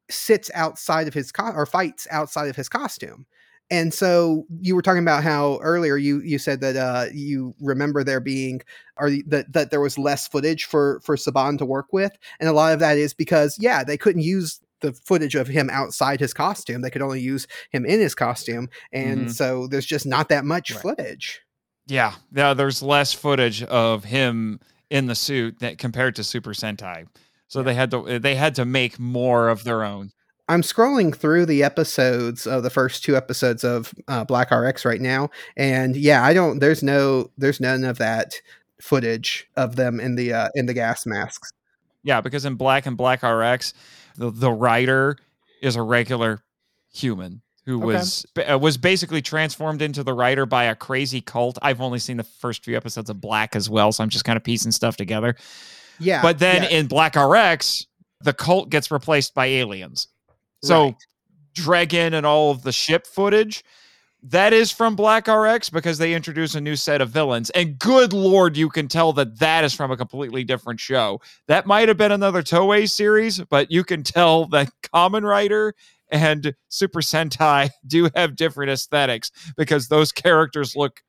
sits 0.10 0.52
outside 0.54 1.08
of 1.08 1.14
his 1.14 1.32
co- 1.32 1.52
or 1.52 1.66
fights 1.66 2.08
outside 2.12 2.48
of 2.50 2.56
his 2.56 2.70
costume. 2.70 3.26
And 3.72 3.92
so 3.92 4.46
you 4.62 4.76
were 4.76 4.84
talking 4.84 5.02
about 5.02 5.24
how 5.24 5.58
earlier 5.64 5.98
you 5.98 6.22
you 6.22 6.38
said 6.38 6.62
that 6.62 6.76
uh, 6.76 7.06
you 7.12 7.56
remember 7.60 8.04
there 8.04 8.20
being 8.20 8.62
or 8.98 9.10
that 9.28 9.52
that 9.54 9.72
there 9.72 9.82
was 9.82 9.98
less 9.98 10.28
footage 10.28 10.66
for 10.66 11.00
for 11.04 11.16
Saban 11.16 11.58
to 11.58 11.66
work 11.66 11.88
with, 11.92 12.16
and 12.40 12.48
a 12.48 12.54
lot 12.54 12.74
of 12.74 12.80
that 12.80 12.98
is 13.00 13.16
because 13.16 13.58
yeah 13.60 13.84
they 13.84 13.98
couldn't 13.98 14.22
use 14.22 14.60
the 14.82 14.94
footage 14.94 15.34
of 15.34 15.48
him 15.48 15.72
outside 15.72 16.20
his 16.20 16.32
costume; 16.32 16.82
they 16.84 16.92
could 16.92 17.02
only 17.02 17.22
use 17.22 17.48
him 17.72 17.86
in 17.88 18.00
his 18.00 18.14
costume, 18.14 18.70
and 18.94 19.30
Mhm. 19.30 19.32
so 19.32 19.66
there's 19.66 19.86
just 19.88 20.06
not 20.06 20.30
that 20.30 20.46
much 20.46 20.72
Right. 20.72 20.82
footage. 20.82 21.42
Yeah, 21.88 22.14
yeah. 22.36 22.54
There's 22.54 22.84
less 22.84 23.14
footage 23.14 23.64
of 23.64 24.04
him 24.04 24.60
in 24.92 25.08
the 25.08 25.16
suit 25.16 25.58
that 25.60 25.80
compared 25.80 26.16
to 26.18 26.24
Super 26.24 26.52
Sentai, 26.54 27.08
so 27.48 27.64
they 27.64 27.74
had 27.74 27.92
to 27.92 28.20
they 28.20 28.36
had 28.36 28.56
to 28.56 28.66
make 28.66 29.00
more 29.00 29.50
of 29.50 29.64
their 29.64 29.84
own. 29.84 30.12
I'm 30.48 30.62
scrolling 30.62 31.16
through 31.16 31.48
the 31.48 31.64
episodes 31.64 32.46
of 32.46 32.62
the 32.62 32.70
first 32.70 33.04
two 33.04 33.16
episodes 33.18 33.64
of 33.64 33.94
uh, 34.08 34.24
Black 34.26 34.52
RX 34.52 34.86
right 34.86 35.02
now, 35.02 35.30
and 35.58 35.96
yeah, 35.96 36.24
I 36.24 36.34
don't. 36.34 36.60
There's 36.60 36.84
no. 36.84 37.32
There's 37.38 37.60
none 37.60 37.84
of 37.84 37.98
that 37.98 38.36
footage 38.82 39.48
of 39.56 39.76
them 39.76 40.00
in 40.00 40.16
the 40.16 40.34
uh, 40.34 40.50
in 40.56 40.66
the 40.68 40.74
gas 40.74 41.06
masks. 41.06 41.50
Yeah, 42.04 42.22
because 42.22 42.46
in 42.46 42.56
Black 42.56 42.86
and 42.86 42.96
Black 42.96 43.24
RX, 43.24 43.74
the 44.18 44.30
the 44.30 44.52
writer 44.52 45.18
is 45.62 45.76
a 45.76 45.82
regular 45.82 46.40
human 46.94 47.42
who 47.66 47.78
Okay. 47.78 47.86
was 47.86 48.26
uh, 48.48 48.60
was 48.60 48.78
basically 48.78 49.24
transformed 49.24 49.82
into 49.82 50.04
the 50.04 50.14
writer 50.14 50.46
by 50.46 50.66
a 50.66 50.76
crazy 50.76 51.22
cult. 51.22 51.58
I've 51.64 51.82
only 51.82 51.98
seen 51.98 52.18
the 52.18 52.24
first 52.24 52.64
few 52.64 52.78
episodes 52.78 53.10
of 53.10 53.20
Black 53.20 53.56
as 53.56 53.68
well, 53.68 53.92
so 53.92 54.04
I'm 54.04 54.10
just 54.10 54.26
kind 54.26 54.38
of 54.38 54.44
piecing 54.44 54.72
stuff 54.74 54.96
together. 54.96 55.36
Yeah, 56.00 56.22
but 56.22 56.40
then 56.40 56.64
yeah, 56.64 56.70
in 56.70 56.88
Black 56.88 57.16
RX, 57.16 57.88
the 58.22 58.34
cult 58.34 58.70
gets 58.70 58.92
replaced 58.92 59.34
by 59.34 59.46
aliens. 59.46 60.08
So 60.64 60.84
right. 60.84 60.96
Dragon 61.54 62.14
and 62.14 62.26
all 62.26 62.52
of 62.52 62.64
the 62.64 62.72
ship 62.72 63.08
footage. 63.08 63.64
That 64.28 64.54
is 64.54 64.72
from 64.72 64.96
Black 64.96 65.28
RX 65.28 65.70
because 65.70 66.00
they 66.00 66.16
introduce 66.16 66.56
a 66.56 66.62
new 66.62 66.76
set 66.76 67.00
of 67.00 67.12
villains. 67.12 67.52
And 67.52 67.78
good 67.78 68.12
lord, 68.12 68.58
you 68.58 68.70
can 68.70 68.88
tell 68.88 69.14
that 69.14 69.38
that 69.38 69.64
is 69.64 69.76
from 69.76 69.92
a 69.92 69.98
completely 69.98 70.44
different 70.44 70.80
show. 70.80 71.22
That 71.48 71.68
might 71.68 71.90
have 71.90 71.98
been 71.98 72.12
another 72.12 72.42
Toei 72.42 72.90
series, 72.90 73.40
but 73.40 73.70
you 73.70 73.84
can 73.84 74.02
tell 74.02 74.48
that 74.48 74.72
Kamen 74.94 75.22
Rider 75.22 75.76
and 76.10 76.56
Super 76.70 77.02
Sentai 77.02 77.70
do 77.88 78.10
have 78.16 78.36
different 78.36 78.72
aesthetics 78.72 79.32
because 79.58 79.88
those 79.88 80.12
characters 80.12 80.76
look 80.76 81.04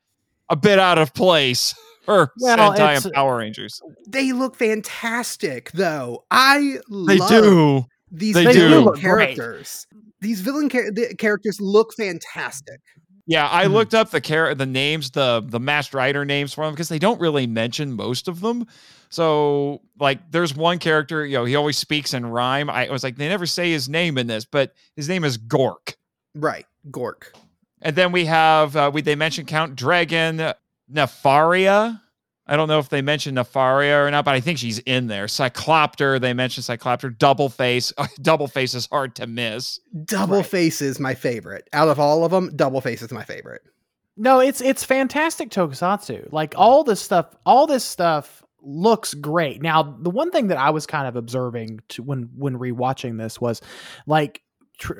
a 0.50 0.56
bit 0.56 0.78
out 0.78 0.98
of 0.98 1.14
place 1.14 1.74
for 2.06 2.32
Well, 2.40 2.56
Sentai 2.56 2.74
it's- 2.74 3.04
and 3.04 3.14
Power 3.14 3.36
Rangers. 3.36 3.80
they 4.08 4.32
look 4.32 4.56
fantastic 4.56 5.70
though. 5.72 6.24
I 6.30 6.78
They 6.88 7.18
love 7.18 7.28
do. 7.28 7.84
these 8.10 8.34
They 8.34 8.44
villain 8.44 8.94
do. 8.94 9.00
characters. 9.00 9.86
These 10.22 10.40
villain 10.40 10.70
char- 10.70 10.90
the 10.90 11.14
characters 11.18 11.58
look 11.60 11.92
fantastic. 11.94 12.80
Yeah, 13.28 13.48
I 13.50 13.64
Mhm. 13.66 13.72
looked 13.72 13.94
up 13.94 14.10
the 14.12 14.20
char- 14.20 14.54
the 14.54 14.66
names, 14.66 15.10
the 15.10 15.42
the 15.46 15.58
masked 15.60 15.92
rider 15.94 16.24
names 16.24 16.54
for 16.54 16.64
them 16.64 16.74
because 16.74 16.88
they 16.88 16.98
don't 17.00 17.20
really 17.20 17.46
mention 17.46 17.92
most 17.92 18.28
of 18.28 18.40
them. 18.40 18.66
So, 19.08 19.82
like, 20.00 20.30
there's 20.30 20.54
one 20.54 20.78
character, 20.78 21.24
you 21.26 21.36
know, 21.36 21.44
he 21.44 21.54
always 21.56 21.76
speaks 21.76 22.12
in 22.14 22.26
rhyme. 22.26 22.68
I 22.70 22.88
was 22.90 23.02
like, 23.04 23.16
they 23.16 23.28
never 23.28 23.46
say 23.46 23.70
his 23.70 23.88
name 23.88 24.16
in 24.18 24.26
this, 24.26 24.44
but 24.44 24.72
his 24.96 25.08
name 25.08 25.22
is 25.24 25.38
Gork. 25.38 25.94
Right, 26.34 26.66
Gork. 26.90 27.32
And 27.82 27.94
then 27.96 28.10
we 28.12 28.24
have 28.26 28.74
uh, 28.76 28.90
we 28.94 29.02
they 29.02 29.14
mentioned 29.16 29.48
Count 29.48 29.76
Dragon, 29.76 30.52
Nefaria. 30.92 32.00
I 32.48 32.56
don't 32.56 32.68
know 32.68 32.78
if 32.78 32.88
they 32.88 33.02
mentioned 33.02 33.36
Nefaria 33.36 34.06
or 34.06 34.10
not, 34.10 34.24
but 34.24 34.34
I 34.34 34.40
think 34.40 34.58
she's 34.58 34.78
in 34.80 35.08
there. 35.08 35.26
Cyclopter, 35.26 36.20
they 36.20 36.32
mentioned 36.32 36.64
Cyclopter. 36.64 37.16
Double 37.16 37.48
Face, 37.48 37.92
Double 38.22 38.46
Face 38.46 38.74
is 38.74 38.86
hard 38.86 39.16
to 39.16 39.26
miss. 39.26 39.80
Double 40.04 40.36
Right. 40.38 40.46
Face 40.46 40.80
is 40.80 41.00
my 41.00 41.14
favorite. 41.14 41.68
Out 41.72 41.88
of 41.88 41.98
all 41.98 42.24
of 42.24 42.30
them, 42.30 42.54
Double 42.54 42.80
Face 42.80 43.02
is 43.02 43.10
my 43.10 43.24
favorite. 43.24 43.62
No, 44.16 44.40
it's 44.40 44.60
it's 44.60 44.84
fantastic 44.84 45.50
tokusatsu. 45.50 46.32
Like 46.32 46.54
all 46.56 46.84
this 46.84 47.00
stuff, 47.00 47.34
all 47.44 47.66
this 47.66 47.84
stuff 47.84 48.42
looks 48.62 49.12
great. 49.12 49.60
Now, 49.60 49.82
the 49.82 50.10
one 50.10 50.30
thing 50.30 50.46
that 50.48 50.58
I 50.58 50.70
was 50.70 50.86
kind 50.86 51.06
of 51.06 51.16
observing 51.16 51.80
to 51.90 52.02
when 52.02 52.30
when 52.36 52.58
rewatching 52.58 53.18
this 53.18 53.40
was 53.40 53.60
like 54.06 54.42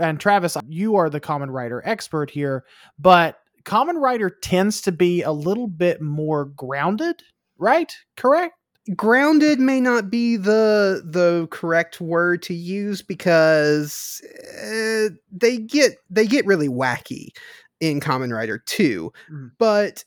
and 0.01 0.19
Travis, 0.19 0.57
you 0.67 0.97
are 0.97 1.11
the 1.11 1.21
Kamen 1.21 1.51
Rider 1.51 1.83
expert 1.85 2.31
here, 2.31 2.65
but 2.99 3.39
Kamen 3.67 4.01
Rider 4.01 4.31
tends 4.31 4.81
to 4.83 4.93
be 4.93 5.23
a 5.23 5.33
little 5.33 5.67
bit 5.67 6.01
more 6.01 6.47
grounded, 6.47 7.23
right? 7.59 7.93
Correct? 8.17 8.55
grounded 8.95 9.59
may 9.59 9.81
not 9.81 10.11
be 10.11 10.37
the 10.37 11.03
the 11.05 11.49
correct 11.51 12.01
word 12.01 12.41
to 12.41 12.55
use 12.55 13.03
because 13.03 14.23
uh, 14.63 15.09
they 15.33 15.59
get 15.59 15.97
they 16.09 16.25
get 16.25 16.47
really 16.47 16.69
wacky 16.69 17.31
in 17.81 17.99
Kamen 17.99 18.33
Rider 18.33 18.59
2 18.59 19.13
Mhm. 19.29 19.51
but 19.59 20.05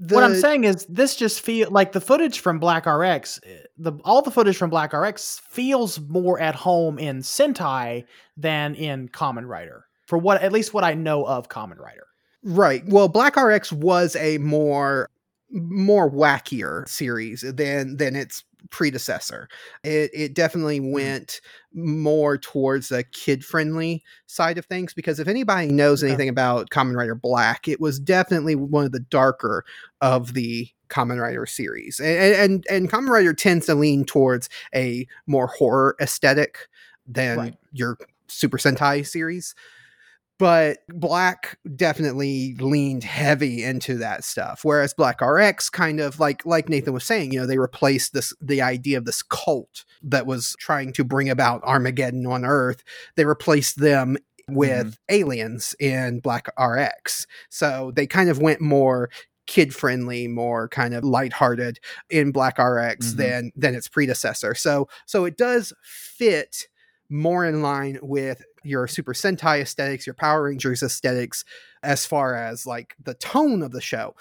the, 0.00 0.14
what 0.14 0.24
I'm 0.24 0.34
saying 0.34 0.64
is 0.64 0.86
this 0.88 1.14
just 1.14 1.42
feel 1.42 1.70
like 1.70 1.92
the 1.92 2.00
footage 2.00 2.40
from 2.40 2.58
Black 2.58 2.86
RX, 2.86 3.38
eh, 3.44 3.58
the 3.76 3.92
all 4.02 4.22
the 4.22 4.30
footage 4.30 4.56
from 4.56 4.70
Black 4.70 4.94
RX 4.94 5.42
feels 5.48 6.00
more 6.00 6.40
at 6.40 6.54
home 6.54 6.98
in 6.98 7.18
Sentai 7.18 8.04
than 8.36 8.74
in 8.74 9.10
Kamen 9.10 9.46
Rider. 9.46 9.84
For 10.06 10.16
what 10.16 10.42
at 10.42 10.52
least 10.52 10.72
what 10.72 10.84
I 10.84 10.94
know 10.94 11.24
of 11.24 11.50
Kamen 11.50 11.78
Rider. 11.78 12.06
Right. 12.44 12.82
Well 12.86 13.08
Black 13.08 13.36
RX 13.36 13.72
was 13.72 14.16
a 14.16 14.38
more 14.38 15.10
more 15.50 16.10
wackier 16.10 16.88
series 16.88 17.42
than 17.42 17.96
than 17.96 18.16
its 18.16 18.44
predecessor. 18.70 19.48
It 19.84 20.10
it 20.14 20.34
definitely 20.34 20.80
mm-hmm. 20.80 20.92
went 20.92 21.40
more 21.74 22.38
towards 22.38 22.88
the 22.88 23.04
kid 23.04 23.44
friendly 23.44 24.02
side 24.26 24.58
of 24.58 24.66
things 24.66 24.94
because 24.94 25.20
if 25.20 25.28
anybody 25.28 25.68
knows 25.68 26.02
anything 26.02 26.28
about 26.28 26.70
Kamen 26.70 26.96
Rider 26.96 27.14
Black 27.14 27.68
it 27.68 27.80
was 27.80 27.98
definitely 27.98 28.54
one 28.54 28.84
of 28.84 28.92
the 28.92 29.00
darker 29.00 29.64
of 30.00 30.34
the 30.34 30.68
Kamen 30.88 31.20
Rider 31.20 31.46
series. 31.46 32.00
And 32.00 32.34
and 32.34 32.66
and 32.70 32.90
Kamen 32.90 33.08
Rider 33.08 33.34
tends 33.34 33.66
to 33.66 33.74
lean 33.74 34.04
towards 34.04 34.48
a 34.74 35.06
more 35.26 35.46
horror 35.46 35.96
aesthetic 36.00 36.68
than 37.06 37.38
Right. 37.38 37.58
your 37.72 37.98
Super 38.28 38.58
Sentai 38.58 39.06
series 39.06 39.54
but 40.42 40.78
black 40.88 41.56
definitely 41.76 42.56
leaned 42.58 43.04
heavy 43.04 43.62
into 43.62 43.96
that 43.98 44.24
stuff 44.24 44.64
whereas 44.64 44.92
black 44.92 45.20
rx 45.20 45.70
kind 45.70 46.00
of 46.00 46.18
like 46.18 46.44
like 46.44 46.68
nathan 46.68 46.92
was 46.92 47.04
saying 47.04 47.32
you 47.32 47.38
know 47.38 47.46
they 47.46 47.58
replaced 47.58 48.12
this 48.12 48.34
the 48.40 48.60
idea 48.60 48.98
of 48.98 49.04
this 49.04 49.22
cult 49.22 49.84
that 50.02 50.26
was 50.26 50.56
trying 50.58 50.92
to 50.92 51.04
bring 51.04 51.30
about 51.30 51.62
armageddon 51.62 52.26
on 52.26 52.44
earth. 52.44 52.82
They 53.14 53.24
replaced 53.24 53.78
them 53.78 54.16
with 54.48 54.98
aliens 55.08 55.76
in 55.78 56.18
black 56.18 56.48
rx 56.58 57.28
so 57.48 57.92
they 57.94 58.06
kind 58.08 58.28
of 58.28 58.40
went 58.40 58.60
more 58.60 59.10
kid 59.46 59.72
friendly 59.72 60.26
more 60.26 60.68
kind 60.68 60.92
of 60.92 61.04
lighthearted 61.04 61.78
in 62.10 62.32
black 62.32 62.58
rx 62.58 63.12
Mhm. 63.12 63.16
than 63.16 63.52
than 63.54 63.74
its 63.76 63.86
predecessor. 63.88 64.56
So 64.56 64.88
so 65.06 65.24
it 65.24 65.36
does 65.36 65.72
fit 65.84 66.66
more 67.08 67.44
in 67.46 67.62
line 67.62 67.98
with 68.02 68.42
your 68.64 68.86
Super 68.86 69.12
Sentai 69.12 69.60
aesthetics, 69.60 70.06
your 70.06 70.14
Power 70.14 70.44
Rangers 70.44 70.82
aesthetics, 70.82 71.44
as 71.82 72.06
far 72.06 72.34
as 72.34 72.66
like 72.66 72.94
the 73.02 73.14
tone 73.14 73.62
of 73.62 73.72
the 73.72 73.80
show. 73.80 74.14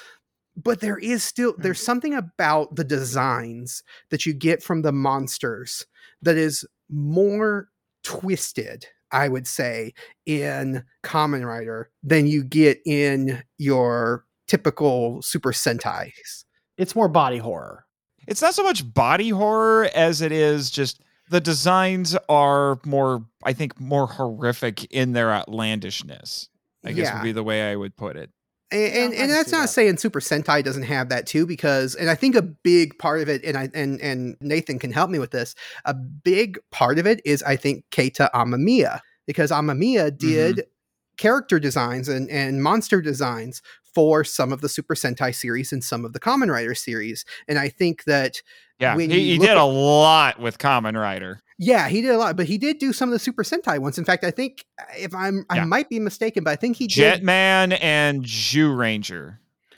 But 0.56 0.82
there 0.82 0.98
is 0.98 1.24
still 1.24 1.54
hmm. 1.54 1.62
there's 1.62 1.84
something 1.84 2.14
about 2.14 2.76
the 2.76 2.84
designs 2.84 3.84
that 4.10 4.26
you 4.26 4.34
get 4.34 4.62
from 4.64 4.82
the 4.82 4.92
monsters 4.92 5.86
that 6.22 6.38
is 6.38 6.66
more 6.90 7.70
twisted, 8.04 8.86
I 9.12 9.30
would 9.30 9.48
say, 9.48 9.94
in 10.26 10.84
Kamen 11.04 11.46
Rider 11.46 11.90
than 12.04 12.28
you 12.28 12.44
get 12.44 12.80
in 12.86 13.44
your 13.58 14.26
typical 14.48 15.22
Super 15.22 15.52
Sentais. 15.52 16.44
It's 16.78 16.96
more 16.96 17.08
body 17.08 17.38
horror. 17.38 17.86
it's 18.28 18.42
not 18.42 18.54
so 18.54 18.64
much 18.64 18.94
body 18.94 19.30
horror 19.30 19.90
as 19.96 20.22
it 20.22 20.32
is 20.32 20.70
just 20.70 21.02
the 21.32 21.42
designs 21.42 22.16
are 22.30 22.80
more 22.86 23.26
i 23.44 23.54
think 23.54 23.80
more 23.80 24.06
horrific 24.08 24.86
in 24.92 25.14
their 25.14 25.32
outlandishness 25.32 26.50
i 26.86 26.92
guess 26.92 27.08
Yeah. 27.08 27.16
would 27.16 27.24
be 27.24 27.32
the 27.32 27.44
way 27.44 27.72
i 27.72 27.76
would 27.76 27.96
put 27.98 28.16
it 28.18 28.30
And, 28.72 28.94
and, 28.94 29.14
and 29.14 29.32
that's 29.32 29.52
not 29.52 29.64
that. 29.64 29.68
saying 29.70 29.98
Super 29.98 30.22
Sentai 30.22 30.64
doesn't 30.64 30.84
have 30.84 31.10
that 31.10 31.26
too, 31.28 31.46
because 31.46 31.94
and 31.96 32.10
I 32.10 32.16
think 32.16 32.36
a 32.36 32.42
big 32.42 32.98
part 33.00 33.20
of 33.22 33.28
it, 33.28 33.44
and 33.44 33.58
I 33.58 33.70
and 33.74 34.00
and 34.00 34.38
Nathan 34.40 34.80
can 34.80 34.94
help 34.94 35.10
me 35.10 35.20
with 35.20 35.32
this. 35.32 35.56
A 35.84 35.94
big 35.94 36.58
part 36.72 36.98
of 36.98 37.06
it 37.06 37.20
is 37.26 37.44
I 37.44 37.58
think 37.58 37.84
Keita 37.92 38.32
Amemiya, 38.32 39.02
because 39.28 39.52
Amemiya 39.52 40.18
did 40.18 40.56
mm-hmm. 40.56 40.70
character 41.18 41.60
designs 41.60 42.08
and 42.08 42.30
and 42.30 42.64
monster 42.64 43.02
designs 43.02 43.62
for 43.94 44.24
some 44.24 44.54
of 44.54 44.62
the 44.62 44.70
Super 44.70 44.96
Sentai 44.96 45.36
series 45.36 45.74
and 45.74 45.84
some 45.84 46.06
of 46.06 46.14
the 46.14 46.20
Kamen 46.22 46.50
Rider 46.50 46.74
series, 46.76 47.26
and 47.50 47.60
I 47.60 47.68
think 47.68 48.06
that 48.06 48.42
Yeah, 48.82 48.96
when 48.96 49.10
he, 49.12 49.32
he 49.32 49.38
did 49.38 49.52
at- 49.52 49.58
a 49.58 49.64
lot 49.64 50.40
with 50.40 50.58
Kamen 50.58 51.00
Rider. 51.00 51.40
yeah, 51.60 51.88
he 51.88 52.02
did 52.02 52.12
a 52.12 52.18
lot, 52.18 52.36
but 52.36 52.48
he 52.48 52.58
did 52.58 52.80
do 52.80 52.92
some 52.92 53.10
of 53.10 53.14
the 53.14 53.20
Super 53.20 53.44
Sentai 53.44 53.78
ones. 53.80 53.98
In 53.98 54.06
fact, 54.06 54.24
I 54.24 54.32
think 54.32 54.66
uh, 54.80 54.86
if 54.98 55.14
I'm 55.14 55.46
I 55.50 55.64
might 55.66 55.88
be 55.90 56.00
mistaken, 56.00 56.44
but 56.44 56.52
I 56.52 56.56
think 56.56 56.78
he 56.78 56.88
did. 56.88 57.22
Jetman 57.22 57.78
and 57.82 58.24
Zyuranger. 58.26 59.38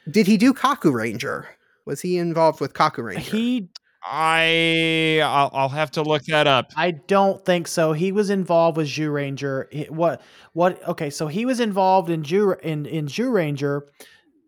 Did 0.10 0.26
he 0.28 0.38
do 0.38 0.54
Kakuranger? 0.54 1.46
Was 1.86 2.02
he 2.02 2.18
involved 2.18 2.62
with 2.62 2.74
Kaku 2.74 3.00
uh, 3.00 3.04
Ranger? 3.04 3.22
He 3.22 3.70
I 4.06 5.22
I'll, 5.24 5.50
I'll 5.54 5.70
have 5.70 5.92
to 5.92 6.02
look 6.02 6.24
that 6.26 6.48
up. 6.48 6.72
I 6.76 6.92
don't 6.92 7.44
think 7.46 7.68
so. 7.68 7.94
He 7.94 8.12
was 8.12 8.30
involved 8.30 8.78
with 8.78 8.88
Zyuranger. 8.88 9.72
He- 9.72 9.86
What 9.86 10.22
what 10.54 10.86
okay, 10.88 11.10
so 11.10 11.28
he 11.28 11.46
was 11.46 11.60
involved 11.60 12.10
in 12.10 12.24
Jew 12.24 12.54
in 12.64 12.86
in 12.86 13.08
Zyuranger, 13.08 13.82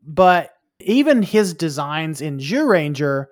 but 0.06 0.52
even 0.82 1.24
his 1.24 1.54
designs 1.54 2.22
in 2.22 2.38
Zyuranger 2.40 3.26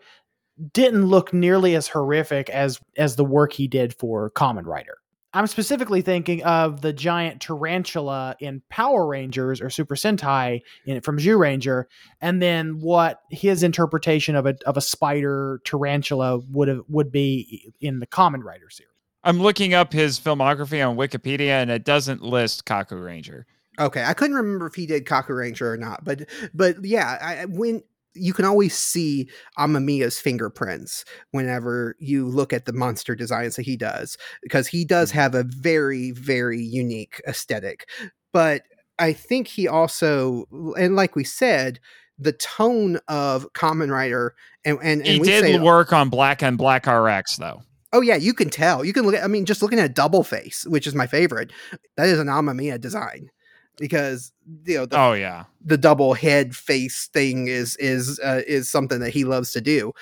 didn't 0.72 1.08
look 1.08 1.34
nearly 1.34 1.76
as 1.76 1.88
horrific 1.88 2.50
as 2.50 2.80
as 2.98 3.16
the 3.16 3.26
work 3.26 3.54
he 3.54 3.68
did 3.68 3.94
for 3.94 4.32
Kamen 4.32 4.66
Rider. 4.66 4.98
I'm 5.36 5.48
specifically 5.48 6.04
thinking 6.04 6.44
of 6.44 6.82
the 6.82 6.94
giant 6.94 7.42
tarantula 7.42 8.36
in 8.40 8.62
Power 8.70 9.08
Rangers 9.08 9.62
or 9.62 9.72
Super 9.72 9.96
Sentai 9.96 10.62
in 10.86 11.02
from 11.02 11.18
Zyuranger, 11.18 11.86
and 12.22 12.40
then 12.40 12.80
what 12.80 13.22
his 13.32 13.64
interpretation 13.64 14.36
of 14.36 14.46
a 14.46 14.56
of 14.68 14.78
a 14.78 14.82
spider 14.82 15.60
tarantula 15.66 16.40
would 16.52 16.68
have 16.68 16.82
would 16.88 17.12
be 17.12 17.74
in 17.82 18.00
the 18.00 18.08
Kamen 18.08 18.44
Rider 18.44 18.70
series. 18.70 18.90
I'm 19.24 19.40
looking 19.40 19.74
up 19.74 19.94
his 19.94 20.20
filmography 20.20 20.88
on 20.88 20.98
Wikipedia, 20.98 21.62
and 21.62 21.72
it 21.72 21.84
doesn't 21.84 22.22
list 22.22 22.66
Kakuranger. 22.66 23.46
Okay, 23.80 24.04
I 24.04 24.14
couldn't 24.14 24.36
remember 24.36 24.68
if 24.68 24.76
he 24.76 24.86
did 24.86 25.06
Kakuranger 25.06 25.62
or 25.62 25.78
not, 25.78 26.04
but 26.06 26.30
but 26.54 26.86
yeah, 26.86 27.18
I, 27.20 27.46
when 27.46 27.82
you 28.16 28.34
can 28.34 28.46
always 28.46 28.76
see 28.76 29.30
Amemiya's 29.58 30.20
fingerprints 30.20 31.04
whenever 31.32 31.96
you 32.00 32.28
look 32.28 32.54
at 32.54 32.66
the 32.66 32.74
monster 32.74 33.16
designs 33.16 33.56
that 33.56 33.66
he 33.66 33.76
does, 33.78 34.18
because 34.42 34.68
he 34.68 34.86
does 34.86 35.12
Mhm. 35.12 35.16
have 35.16 35.36
a 35.36 35.44
very 35.44 36.12
very 36.12 36.62
unique 36.62 37.22
aesthetic. 37.28 37.88
But 38.32 38.64
I 39.00 39.14
think 39.14 39.48
he 39.48 39.68
also, 39.68 40.46
and 40.78 40.96
like 40.96 41.16
we 41.16 41.24
said, 41.24 41.80
the 42.20 42.34
tone 42.34 43.00
of 43.08 43.48
Kamen 43.54 43.92
Rider 43.92 44.36
and 44.64 44.78
and, 44.82 45.02
and 45.02 45.08
He 45.08 45.20
we 45.20 45.28
did 45.28 45.44
say, 45.44 45.60
work 45.60 45.92
on 45.92 46.10
Black 46.10 46.44
and 46.44 46.58
Black 46.58 46.86
RX 46.88 47.38
though. 47.38 47.62
Oh 47.92 48.02
yeah, 48.02 48.16
you 48.16 48.34
can 48.34 48.50
tell. 48.50 48.84
You 48.84 48.94
can 48.94 49.06
look 49.06 49.16
at. 49.16 49.24
I 49.24 49.28
mean, 49.28 49.46
just 49.46 49.62
looking 49.62 49.80
at 49.80 49.94
Double 49.94 50.24
Face, 50.24 50.66
which 50.68 50.88
is 50.88 50.96
my 50.96 51.06
favorite. 51.08 51.52
That 51.98 52.08
is 52.08 52.20
an 52.20 52.28
Amemiya 52.28 52.80
design 52.82 53.30
because 53.78 54.32
you 54.66 54.78
know 54.78 54.86
the, 54.86 55.00
Oh 55.00 55.14
yeah. 55.14 55.46
the 55.64 55.78
double 55.78 56.14
head 56.14 56.56
face 56.56 57.08
thing 57.14 57.48
is 57.48 57.76
is 57.78 58.20
uh, 58.24 58.42
is 58.48 58.70
something 58.70 59.00
that 59.00 59.12
he 59.12 59.24
loves 59.26 59.52
to 59.54 59.62
do. 59.62 59.94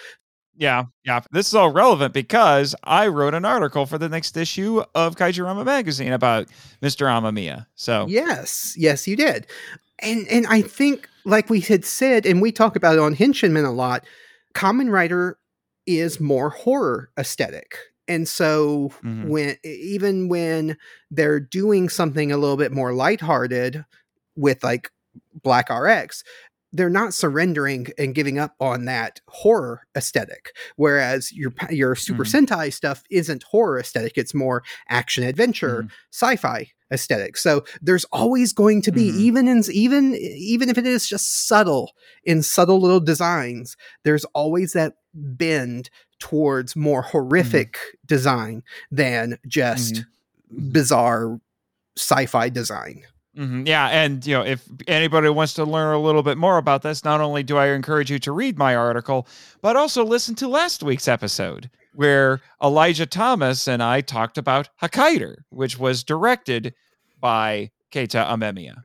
Yeah, 0.57 0.85
yeah. 1.05 1.21
This 1.31 1.47
is 1.47 1.55
all 1.55 1.71
relevant 1.71 2.13
because 2.13 2.75
I 2.83 3.07
wrote 3.07 3.33
an 3.33 3.45
article 3.45 3.85
for 3.85 3.97
the 3.97 4.09
next 4.09 4.35
issue 4.37 4.83
of 4.93 5.15
Kaijurama 5.15 5.65
magazine 5.65 6.11
about 6.13 6.47
Mr. 6.81 7.07
Amemiya. 7.07 7.65
So 7.75 8.05
Yes, 8.07 8.75
yes, 8.77 9.07
you 9.07 9.15
did. 9.15 9.47
And 9.99 10.27
and 10.27 10.45
I 10.47 10.61
think, 10.61 11.07
like 11.25 11.49
we 11.49 11.61
had 11.61 11.85
said, 11.85 12.25
and 12.25 12.41
we 12.41 12.51
talk 12.51 12.75
about 12.75 12.95
it 12.95 12.99
on 12.99 13.15
Henshin 13.15 13.51
Men 13.51 13.65
a 13.65 13.71
lot. 13.71 14.03
Kamen 14.53 14.91
Rider 14.91 15.37
is 15.87 16.19
more 16.19 16.49
horror 16.49 17.09
aesthetic. 17.17 17.75
And 18.11 18.27
so 18.27 18.91
Mhm. 19.03 19.29
when 19.29 19.55
even 19.63 20.27
when 20.27 20.77
they're 21.11 21.39
doing 21.39 21.87
something 21.89 22.31
a 22.31 22.37
little 22.37 22.57
bit 22.57 22.71
more 22.73 22.93
lighthearted 22.93 23.85
with 24.35 24.63
like 24.63 24.91
Black 25.43 25.69
RX, 25.69 26.23
they're 26.73 26.89
not 26.89 27.13
surrendering 27.13 27.87
and 27.97 28.15
giving 28.15 28.37
up 28.39 28.55
on 28.59 28.85
that 28.85 29.21
horror 29.27 29.81
aesthetic. 29.95 30.51
Whereas 30.77 31.31
your 31.33 31.53
your 31.69 31.95
Super 31.95 32.25
Mhm. 32.25 32.47
Sentai 32.47 32.73
stuff 32.73 33.03
isn't 33.09 33.43
horror 33.43 33.79
aesthetic; 33.79 34.13
it's 34.17 34.33
more 34.33 34.63
action 34.89 35.23
adventure, 35.23 35.85
sci-fi 36.11 36.67
aesthetic. 36.93 37.37
So 37.37 37.63
there's 37.81 38.05
always 38.11 38.53
going 38.53 38.81
to 38.83 38.91
be 38.91 39.05
Mhm. 39.11 39.15
even 39.27 39.47
in 39.47 39.63
even 39.71 40.15
even 40.15 40.69
if 40.69 40.77
it 40.77 40.85
is 40.87 41.07
just 41.07 41.47
subtle 41.47 41.91
in 42.25 42.41
subtle 42.43 42.79
little 42.81 42.99
designs, 43.01 43.75
there's 44.05 44.25
always 44.33 44.73
that 44.73 44.93
bend 45.13 45.89
towards 46.21 46.75
more 46.75 47.01
horrific 47.01 47.77
design 48.05 48.63
than 48.91 49.37
just 49.47 50.05
bizarre 50.71 51.39
sci-fi 51.97 52.47
design. 52.47 53.03
Mhm, 53.37 53.65
Yeah, 53.67 53.87
and 53.87 54.25
you 54.25 54.33
know, 54.35 54.43
if 54.43 54.63
anybody 54.87 55.29
wants 55.29 55.53
to 55.55 55.63
learn 55.63 55.93
a 55.95 55.99
little 55.99 56.23
bit 56.23 56.37
more 56.37 56.57
about 56.57 56.81
this, 56.81 57.03
not 57.03 57.21
only 57.21 57.43
do 57.43 57.57
I 57.57 57.67
encourage 57.67 58.11
you 58.11 58.19
to 58.19 58.31
read 58.31 58.57
my 58.57 58.75
article, 58.75 59.27
but 59.61 59.75
also 59.75 60.03
listen 60.05 60.35
to 60.35 60.47
last 60.47 60.83
week's 60.83 61.07
episode 61.07 61.69
where 61.93 62.41
Elijah 62.61 63.05
Thomas 63.05 63.67
and 63.67 63.81
I 63.83 64.01
talked 64.01 64.37
about 64.37 64.69
Hakaider, 64.81 65.35
which 65.49 65.77
was 65.77 66.03
directed 66.03 66.73
by 67.19 67.71
Keita 67.91 68.25
Amemiya. 68.25 68.83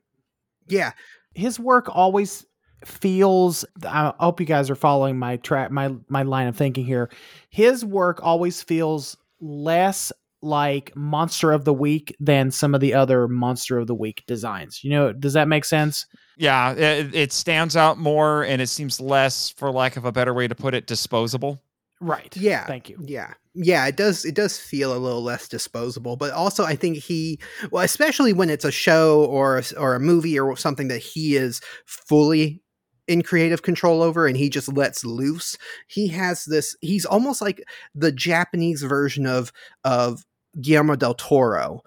Yeah, 0.68 0.92
his 1.34 1.58
work 1.60 1.88
always 1.88 2.46
feels 2.86 3.64
i 3.84 4.12
hope 4.20 4.40
you 4.40 4.46
guys 4.46 4.70
are 4.70 4.74
following 4.76 5.18
my 5.18 5.36
track 5.38 5.70
my 5.70 5.92
my 6.08 6.22
line 6.22 6.46
of 6.46 6.56
thinking 6.56 6.84
here 6.84 7.10
his 7.50 7.84
work 7.84 8.20
always 8.22 8.62
feels 8.62 9.16
less 9.40 10.12
like 10.42 10.94
monster 10.94 11.50
of 11.52 11.64
the 11.64 11.72
week 11.74 12.14
than 12.20 12.50
some 12.50 12.74
of 12.74 12.80
the 12.80 12.94
other 12.94 13.26
monster 13.26 13.78
of 13.78 13.86
the 13.86 13.94
week 13.94 14.22
designs 14.26 14.84
you 14.84 14.90
know 14.90 15.12
does 15.12 15.32
that 15.32 15.48
make 15.48 15.64
sense 15.64 16.06
Yeah, 16.38 16.72
it, 16.72 17.14
it 17.14 17.32
stands 17.32 17.76
out 17.76 17.98
more 17.98 18.44
and 18.44 18.60
it 18.60 18.66
seems 18.68 19.00
less, 19.00 19.48
for 19.48 19.72
lack 19.72 19.96
of 19.96 20.04
a 20.04 20.12
better 20.12 20.34
way 20.34 20.46
to 20.46 20.54
put 20.54 20.74
it, 20.74 20.86
disposable. 20.86 21.62
right 22.00 22.36
Yeah. 22.36 22.66
thank 22.66 22.88
you 22.90 22.98
Yeah. 23.02 23.32
Yeah, 23.58 23.86
it 23.86 23.96
does 23.96 24.26
it 24.26 24.34
does 24.34 24.58
feel 24.58 24.94
a 24.94 24.98
little 25.00 25.22
less 25.22 25.48
disposable, 25.48 26.16
but 26.16 26.30
also 26.32 26.62
I 26.64 26.76
think 26.76 26.98
he 26.98 27.40
well 27.70 27.82
especially 27.82 28.34
when 28.34 28.50
it's 28.50 28.66
a 28.66 28.70
show 28.70 29.24
or 29.24 29.62
or 29.78 29.94
a 29.94 30.00
movie 30.00 30.38
or 30.38 30.54
something 30.58 30.88
that 30.88 30.98
he 30.98 31.36
is 31.36 31.62
fully 31.86 32.60
in 33.08 33.22
creative 33.22 33.62
control 33.62 34.02
over 34.02 34.26
and 34.26 34.36
he 34.36 34.48
just 34.50 34.72
lets 34.72 35.04
loose. 35.04 35.56
He 35.88 36.08
has 36.08 36.44
this 36.44 36.76
he's 36.80 37.04
almost 37.04 37.40
like 37.40 37.62
the 37.94 38.12
Japanese 38.12 38.82
version 38.82 39.26
of 39.26 39.52
of 39.84 40.24
Guillermo 40.60 40.96
del 40.96 41.14
Toro, 41.14 41.82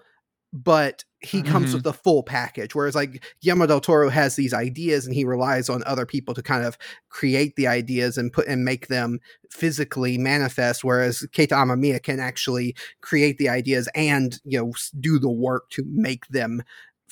but 0.52 1.04
he 1.22 1.42
comes 1.42 1.70
Mhm. 1.70 1.74
with 1.74 1.82
the 1.82 1.92
full 1.92 2.22
package 2.22 2.74
whereas 2.74 2.94
like 2.94 3.22
Guillermo 3.42 3.66
del 3.66 3.80
Toro 3.80 4.08
has 4.08 4.36
these 4.36 4.54
ideas 4.54 5.04
and 5.04 5.14
he 5.14 5.24
relies 5.24 5.68
on 5.68 5.82
other 5.84 6.06
people 6.06 6.32
to 6.32 6.42
kind 6.42 6.64
of 6.64 6.78
create 7.10 7.56
the 7.56 7.66
ideas 7.66 8.16
and 8.16 8.32
put 8.32 8.46
and 8.48 8.64
make 8.64 8.86
them 8.88 9.20
physically 9.50 10.16
manifest 10.16 10.82
whereas 10.82 11.26
Keita 11.32 11.52
Amemiya 11.52 12.02
can 12.02 12.20
actually 12.20 12.74
create 13.02 13.36
the 13.36 13.50
ideas 13.50 13.86
and 13.94 14.40
you 14.44 14.58
know 14.58 14.72
do 14.98 15.18
the 15.18 15.30
work 15.30 15.68
to 15.70 15.84
make 15.86 16.26
them 16.28 16.62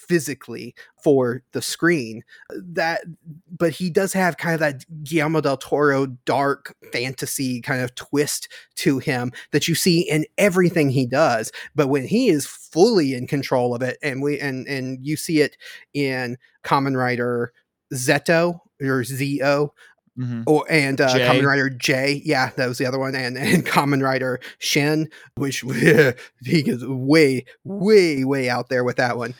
physically 0.08 0.74
for 1.04 1.42
the 1.52 1.60
screen 1.62 2.22
that 2.50 3.02
but 3.56 3.72
he 3.72 3.90
does 3.90 4.12
have 4.12 4.36
kind 4.36 4.54
of 4.54 4.60
that 4.60 4.84
Guillermo 5.04 5.40
del 5.40 5.56
Toro 5.58 6.06
dark 6.24 6.74
fantasy 6.92 7.60
kind 7.60 7.82
of 7.82 7.94
twist 7.94 8.48
to 8.76 8.98
him 8.98 9.30
that 9.52 9.68
you 9.68 9.74
see 9.74 10.00
in 10.00 10.24
everything 10.38 10.90
he 10.90 11.06
does 11.06 11.52
but 11.74 11.88
when 11.88 12.06
he 12.06 12.28
is 12.28 12.46
fully 12.46 13.14
in 13.14 13.26
control 13.26 13.74
of 13.74 13.82
it 13.82 13.98
and 14.02 14.22
we 14.22 14.38
and 14.40 14.66
and 14.66 15.04
you 15.06 15.16
see 15.16 15.40
it 15.40 15.56
in 15.94 16.36
Kamen 16.64 16.96
Rider 16.96 17.52
Zeto 17.94 18.60
or 18.80 19.04
ZO 19.04 19.72
Mhm. 20.18 20.42
or 20.48 20.64
and 20.68 21.00
uh, 21.00 21.14
Kamen 21.14 21.46
Rider 21.46 21.70
J, 21.70 22.20
yeah, 22.24 22.50
that 22.56 22.66
was 22.66 22.78
the 22.78 22.86
other 22.86 22.98
one, 22.98 23.14
and 23.14 23.38
and 23.38 23.64
Kamen 23.72 24.02
Rider 24.02 24.40
Shin, 24.58 25.08
which 25.36 25.60
he 26.42 26.62
goes 26.64 26.84
way, 26.84 27.44
way, 27.62 28.24
way 28.24 28.48
out 28.50 28.68
there 28.68 28.82
with 28.82 28.96
that 28.96 29.16
one. 29.16 29.34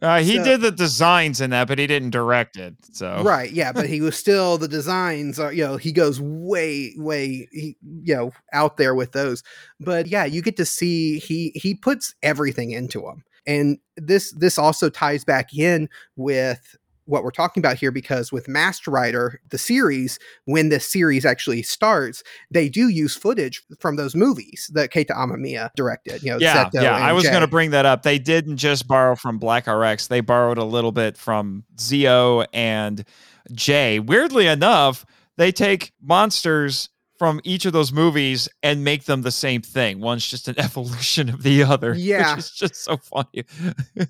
Uh, 0.00 0.20
he 0.20 0.36
So- 0.36 0.44
did 0.44 0.60
the 0.60 0.70
designs 0.70 1.40
in 1.40 1.50
that, 1.50 1.68
but 1.68 1.78
he 1.78 1.86
didn't 1.86 2.10
direct 2.10 2.56
it. 2.56 2.74
So 2.92 3.22
Right, 3.24 3.50
yeah, 3.50 3.72
but 3.72 3.86
he 3.88 4.00
was 4.00 4.16
still 4.16 4.58
the 4.58 4.68
designs 4.68 5.38
are 5.38 5.52
you 5.52 5.64
know 5.64 5.76
he 5.76 5.92
goes 5.92 6.20
way, 6.20 6.94
way 6.96 7.48
he, 7.52 7.76
you 8.02 8.14
know 8.14 8.32
out 8.52 8.76
there 8.76 8.94
with 8.94 9.12
those. 9.12 9.42
But 9.80 10.06
yeah, 10.06 10.24
you 10.24 10.42
get 10.42 10.56
to 10.58 10.64
see 10.64 11.18
he 11.18 11.52
he 11.54 11.74
puts 11.74 12.14
everything 12.22 12.70
into 12.70 13.00
them, 13.00 13.24
and 13.46 13.78
this 13.96 14.32
this 14.32 14.58
also 14.58 14.88
ties 14.90 15.24
back 15.24 15.52
in 15.54 15.88
with 16.16 16.76
what 17.08 17.24
we're 17.24 17.30
talking 17.30 17.60
about 17.60 17.78
here 17.78 17.90
because 17.90 18.30
with 18.30 18.48
Masked 18.48 18.86
Rider, 18.86 19.40
the 19.48 19.58
series, 19.58 20.18
when 20.44 20.68
this 20.68 20.86
series 20.86 21.24
actually 21.24 21.62
starts, 21.62 22.22
they 22.50 22.68
do 22.68 22.88
use 22.88 23.16
footage 23.16 23.62
from 23.80 23.96
those 23.96 24.14
movies 24.14 24.70
that 24.74 24.92
Keita 24.92 25.16
Amemiya 25.16 25.70
directed. 25.74 26.22
You 26.22 26.32
know, 26.32 26.38
Yeah, 26.38 26.66
Zeto 26.66 26.82
yeah. 26.82 26.96
I 26.96 27.12
was 27.12 27.24
going 27.24 27.40
to 27.40 27.46
bring 27.46 27.70
that 27.70 27.86
up. 27.86 28.02
They 28.02 28.18
didn't 28.18 28.58
just 28.58 28.86
borrow 28.86 29.16
from 29.16 29.38
Black 29.38 29.66
RX, 29.66 30.08
they 30.08 30.20
borrowed 30.20 30.58
a 30.58 30.64
little 30.64 30.92
bit 30.92 31.16
from 31.16 31.64
Zio 31.80 32.42
and 32.52 33.04
Jay. 33.52 33.98
Weirdly 33.98 34.46
enough, 34.46 35.06
they 35.36 35.50
take 35.50 35.92
monsters 36.02 36.90
from 37.18 37.40
each 37.42 37.66
of 37.66 37.72
those 37.72 37.92
movies 37.92 38.48
and 38.62 38.84
make 38.84 39.04
them 39.04 39.22
the 39.22 39.30
same 39.32 39.60
thing. 39.60 40.00
One's 40.00 40.26
just 40.26 40.46
an 40.48 40.54
evolution 40.60 41.28
of 41.28 41.42
the 41.42 41.64
other. 41.64 41.94
Yeah. 41.98 42.36
Which 42.36 42.44
is 42.44 42.50
just 42.52 42.76
so 42.76 42.96
funny. 42.96 43.44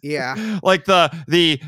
Yeah. 0.02 0.58
like 0.62 0.84
the 0.84 1.10
the 1.26 1.60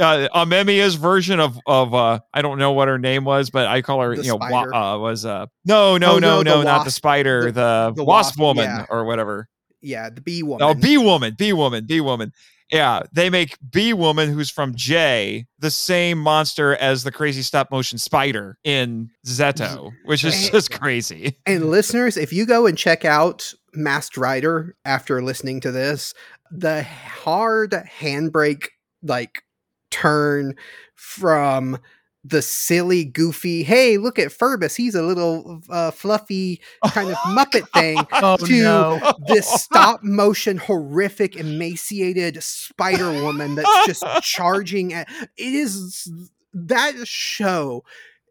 uh, 0.00 0.28
Amemiya's 0.34 0.96
version 0.96 1.38
of 1.40 1.58
of 1.66 1.94
uh 1.94 2.18
I 2.34 2.42
don't 2.42 2.58
know 2.58 2.72
what 2.72 2.88
her 2.88 2.98
name 2.98 3.24
was, 3.24 3.50
but 3.50 3.66
I 3.68 3.82
call 3.82 4.00
her 4.02 4.16
The 4.16 4.22
you 4.24 4.28
know 4.30 4.36
wa- 4.36 4.66
uh, 4.94 4.98
was 4.98 5.24
uh 5.24 5.46
no 5.64 5.96
no 5.96 6.12
Oh, 6.16 6.18
no 6.18 6.42
no, 6.42 6.42
no, 6.42 6.58
the 6.58 6.64
not 6.64 6.84
the 6.84 6.90
spider 6.90 7.44
The- 7.44 7.52
the, 7.52 7.92
the 7.96 8.04
wasp, 8.04 8.36
wasp, 8.36 8.40
woman 8.40 8.64
yeah. 8.64 8.86
or 8.90 9.04
whatever. 9.04 9.48
Yeah. 9.80 10.10
The 10.10 10.20
bee 10.20 10.42
woman. 10.42 10.62
Oh, 10.68 10.74
bee 10.74 10.98
woman, 10.98 11.34
bee 11.38 11.52
woman, 11.52 11.86
bee 11.86 12.00
woman. 12.00 12.32
Yeah, 12.72 13.00
they 13.12 13.30
make 13.30 13.56
bee 13.70 13.92
woman 13.92 14.32
who's 14.32 14.50
from 14.50 14.74
J 14.74 15.46
the 15.58 15.70
same 15.70 16.18
monster 16.18 16.76
as 16.76 17.02
the 17.02 17.10
crazy 17.10 17.42
stop 17.42 17.70
motion 17.70 17.98
spider 17.98 18.58
in 18.64 19.10
ZO, 19.26 19.90
which 20.04 20.24
is 20.24 20.34
And- 20.44 20.52
just 20.52 20.70
crazy. 20.70 21.36
And 21.46 21.70
listeners, 21.70 22.16
if 22.16 22.32
you 22.32 22.46
go 22.46 22.66
and 22.66 22.78
check 22.78 23.04
out 23.04 23.52
Masked 23.74 24.16
Rider 24.16 24.76
after 24.84 25.22
listening 25.22 25.60
to 25.60 25.72
this, 25.72 26.14
the 26.50 26.82
hard 26.84 27.72
handbrake 28.00 28.68
like 29.02 29.42
turn 29.90 30.54
from 30.94 31.78
the 32.22 32.42
silly, 32.42 33.04
goofy, 33.04 33.62
hey, 33.62 33.96
look 33.96 34.18
at 34.18 34.28
Ferbus, 34.28 34.76
he's 34.76 34.94
a 34.94 35.02
little 35.02 35.62
uh, 35.70 35.90
fluffy 35.90 36.60
kind 36.88 37.08
of 37.10 37.16
Muppet 37.16 37.68
thing, 37.70 37.98
Oh 38.12 38.36
to- 38.36 38.62
no! 38.62 39.14
this 39.26 39.48
stop 39.62 40.02
motion, 40.02 40.58
horrific, 40.58 41.36
emaciated 41.36 42.42
Spider 42.42 43.10
Woman 43.22 43.54
that's 43.54 43.86
just 43.86 44.04
charging 44.22 44.92
at 44.92 45.08
it 45.10 45.30
is 45.54 46.10
that 46.52 47.06
show 47.06 47.84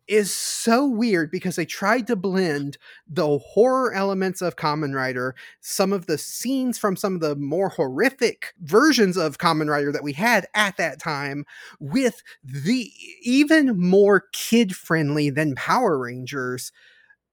is 0.09 0.33
so 0.33 0.85
weird 0.87 1.31
because 1.31 1.55
they 1.55 1.65
tried 1.65 2.07
to 2.07 2.15
blend 2.15 2.77
the 3.07 3.37
horror 3.37 3.93
elements 3.93 4.41
of 4.41 4.55
Kamen 4.55 4.93
Rider, 4.95 5.35
some 5.61 5.93
of 5.93 6.07
the 6.07 6.17
scenes 6.17 6.77
from 6.77 6.95
some 6.95 7.13
of 7.15 7.21
the 7.21 7.35
more 7.35 7.69
horrific 7.69 8.53
versions 8.61 9.15
of 9.17 9.37
Kamen 9.37 9.69
Rider 9.69 9.91
that 9.91 10.03
we 10.03 10.13
had 10.13 10.47
at 10.55 10.77
that 10.77 10.99
time, 10.99 11.45
with 11.79 12.23
the 12.43 12.91
even 13.21 13.79
more 13.79 14.25
kid 14.33 14.75
friendly 14.75 15.29
than 15.29 15.55
Power 15.55 15.97
Rangers 15.99 16.71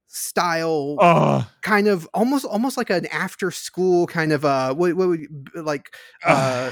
style 0.07 0.95
Oh, 1.01 1.49
kind 1.61 1.87
of 1.87 2.07
almost 2.13 2.45
almost 2.45 2.77
like 2.77 2.89
an 2.89 3.05
after 3.07 3.51
school 3.51 4.07
kind 4.07 4.31
of 4.31 4.45
uh 4.45 4.73
what, 4.73 4.93
what 4.95 5.09
would 5.09 5.19
you- 5.21 5.45
like 5.55 5.93
uh 6.25 6.71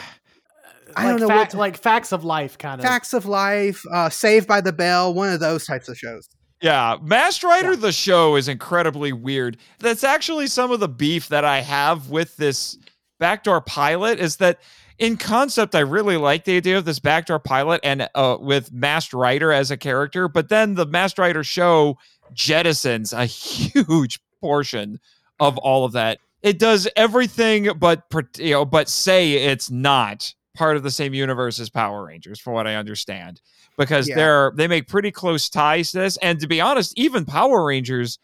I 0.98 1.04
like 1.06 1.12
don't 1.12 1.20
know 1.22 1.28
fa- 1.28 1.36
what 1.36 1.50
to- 1.52 1.58
like 1.58 1.78
facts 1.78 2.12
of 2.12 2.24
life 2.24 2.58
kind 2.58 2.80
of. 2.80 2.86
facts 2.86 3.14
of 3.14 3.26
life 3.26 3.84
uh 3.92 4.10
saved 4.10 4.48
by 4.48 4.62
the 4.62 4.74
bell 4.74 5.14
one 5.14 5.32
of 5.34 5.40
those 5.40 5.66
types 5.66 5.90
of 5.90 5.98
shows 5.98 6.28
Yeah, 6.62 6.98
Masked 7.04 7.44
Rider 7.44 7.72
Yeah. 7.72 7.80
the 7.80 7.92
show 7.92 8.36
is 8.38 8.48
incredibly 8.48 9.12
weird. 9.14 9.58
That's 9.80 10.04
actually 10.04 10.48
some 10.48 10.72
of 10.72 10.80
the 10.80 10.88
beef 10.88 11.28
that 11.30 11.44
I 11.46 11.62
have 11.62 12.10
with 12.10 12.38
this 12.38 12.78
backdoor 13.20 13.62
pilot 13.62 14.20
is 14.20 14.38
that 14.38 14.60
in 14.98 15.18
concept 15.18 15.76
I 15.76 15.80
really 15.82 16.16
like 16.18 16.46
the 16.46 16.56
idea 16.56 16.78
of 16.78 16.86
this 16.86 17.00
backdoor 17.00 17.40
pilot 17.40 17.82
and 17.84 18.08
uh, 18.16 18.38
with 18.40 18.72
Masked 18.72 19.14
Rider 19.14 19.52
as 19.52 19.70
a 19.70 19.78
character, 19.78 20.28
but 20.30 20.48
then 20.50 20.76
the 20.76 20.86
Masked 20.86 21.20
Rider 21.20 21.44
show 21.44 21.98
jettisons 22.34 23.12
a 23.18 23.26
huge 23.26 24.20
portion 24.42 25.00
of 25.40 25.58
all 25.58 25.84
of 25.86 25.92
that. 25.94 26.20
It 26.42 26.60
does 26.60 26.88
everything 26.96 27.70
but 27.78 28.04
you 28.38 28.52
know, 28.52 28.66
but 28.66 28.88
say 28.90 29.34
it's 29.34 29.70
not 29.70 30.34
part 30.56 30.78
of 30.78 30.84
the 30.84 30.92
same 30.92 31.14
universe 31.14 31.60
as 31.60 31.70
Power 31.70 32.06
Rangers, 32.06 32.40
from 32.40 32.54
what 32.54 32.68
I 32.68 32.76
understand 32.76 33.42
because 33.78 34.08
Yeah. 34.08 34.16
they're 34.16 34.52
they 34.56 34.68
make 34.68 34.88
pretty 34.88 35.12
close 35.12 35.50
ties 35.50 35.92
to 35.92 36.00
this. 36.00 36.18
And 36.18 36.40
to 36.40 36.48
be 36.48 36.62
honest, 36.62 36.94
even 36.98 37.26
Power 37.26 37.66
Rangers 37.66 38.20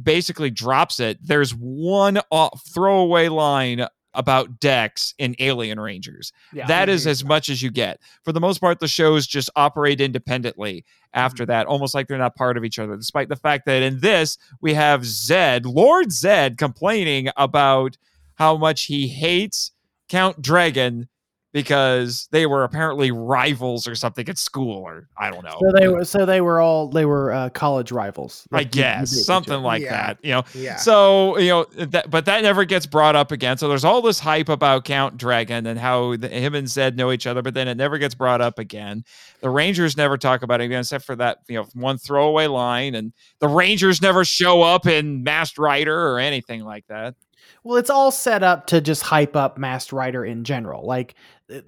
basically 0.00 0.50
drops 0.50 1.00
it. 1.00 1.18
There's 1.22 1.52
one 1.52 2.20
off, 2.30 2.62
throwaway 2.72 3.28
line 3.28 3.86
about 4.14 4.58
Dex 4.58 5.14
in 5.18 5.36
Alien 5.38 5.78
Rangers. 5.78 6.32
Yeah. 6.52 6.66
That 6.66 6.88
is 6.88 7.06
as 7.06 7.24
much 7.24 7.48
as 7.48 7.62
you 7.62 7.70
get. 7.70 8.00
For 8.24 8.32
the 8.32 8.40
most 8.40 8.58
part, 8.58 8.80
the 8.80 8.88
shows 8.88 9.26
just 9.26 9.50
operate 9.54 10.00
independently 10.00 10.84
after 11.14 11.44
mm-hmm. 11.44 11.50
that, 11.50 11.66
almost 11.66 11.94
like 11.94 12.08
they're 12.08 12.18
not 12.18 12.34
part 12.34 12.56
of 12.56 12.64
each 12.64 12.78
other, 12.78 12.96
despite 12.96 13.28
the 13.28 13.36
fact 13.36 13.66
that 13.66 13.82
in 13.82 14.00
this, 14.00 14.36
we 14.60 14.74
have 14.74 15.04
Zed, 15.04 15.66
Lord 15.66 16.10
Zed, 16.10 16.58
complaining 16.58 17.28
about 17.36 17.96
how 18.34 18.56
much 18.56 18.84
he 18.84 19.08
hates 19.08 19.72
Count 20.08 20.42
Dragon 20.42 21.08
because 21.52 22.28
they 22.30 22.46
were 22.46 22.64
apparently 22.64 23.10
rivals 23.10 23.88
or 23.88 23.94
something 23.94 24.28
at 24.28 24.36
school, 24.38 24.82
or 24.82 25.08
I 25.16 25.30
don't 25.30 25.44
know. 25.44 25.56
So 25.60 25.72
they 25.78 25.88
were. 25.88 26.04
So 26.04 26.26
they 26.26 26.40
were 26.40 26.60
all. 26.60 26.88
They 26.88 27.04
were 27.06 27.32
uh, 27.32 27.48
college 27.50 27.90
rivals. 27.90 28.46
I 28.52 28.56
Like, 28.58 28.74
you- 28.74 28.80
you 28.80 28.84
guess 28.84 29.24
something 29.24 29.62
like 29.62 29.82
Yeah. 29.82 29.90
that, 29.90 30.18
you 30.22 30.32
know. 30.32 30.42
yeah 30.54 30.76
So 30.76 31.38
you 31.38 31.48
know, 31.48 31.64
that, 31.86 32.10
but 32.10 32.26
that 32.26 32.42
never 32.42 32.64
gets 32.64 32.86
brought 32.86 33.16
up 33.16 33.32
again. 33.32 33.56
So 33.58 33.68
there's 33.68 33.84
all 33.84 34.02
this 34.02 34.20
hype 34.20 34.48
about 34.48 34.84
Count 34.84 35.16
Dragon 35.16 35.66
and 35.66 35.78
how 35.78 36.16
the, 36.16 36.28
him 36.28 36.54
and 36.54 36.68
Zed 36.68 36.96
know 36.96 37.12
each 37.12 37.26
other, 37.26 37.42
but 37.42 37.54
then 37.54 37.66
it 37.68 37.76
never 37.76 37.98
gets 37.98 38.14
brought 38.14 38.40
up 38.40 38.58
again. 38.58 39.04
The 39.40 39.50
Rangers 39.50 39.96
never 39.96 40.18
talk 40.18 40.42
about 40.42 40.60
it 40.60 40.64
again, 40.64 40.80
except 40.80 41.04
for 41.04 41.16
that 41.16 41.38
you 41.48 41.56
know 41.56 41.66
one 41.74 41.96
throwaway 41.98 42.46
line, 42.46 42.94
and 42.94 43.12
the 43.40 43.48
Rangers 43.48 44.02
never 44.02 44.24
show 44.24 44.62
up 44.62 44.86
in 44.86 45.22
Masked 45.22 45.58
Rider 45.58 46.08
or 46.10 46.18
anything 46.18 46.62
like 46.64 46.86
that. 46.88 47.14
Well, 47.64 47.76
it's 47.76 47.90
all 47.90 48.10
set 48.10 48.42
up 48.42 48.66
to 48.68 48.80
just 48.80 49.02
hype 49.02 49.36
up 49.36 49.58
Masked 49.58 49.92
Rider 49.92 50.24
in 50.24 50.44
general. 50.44 50.86
Like, 50.86 51.14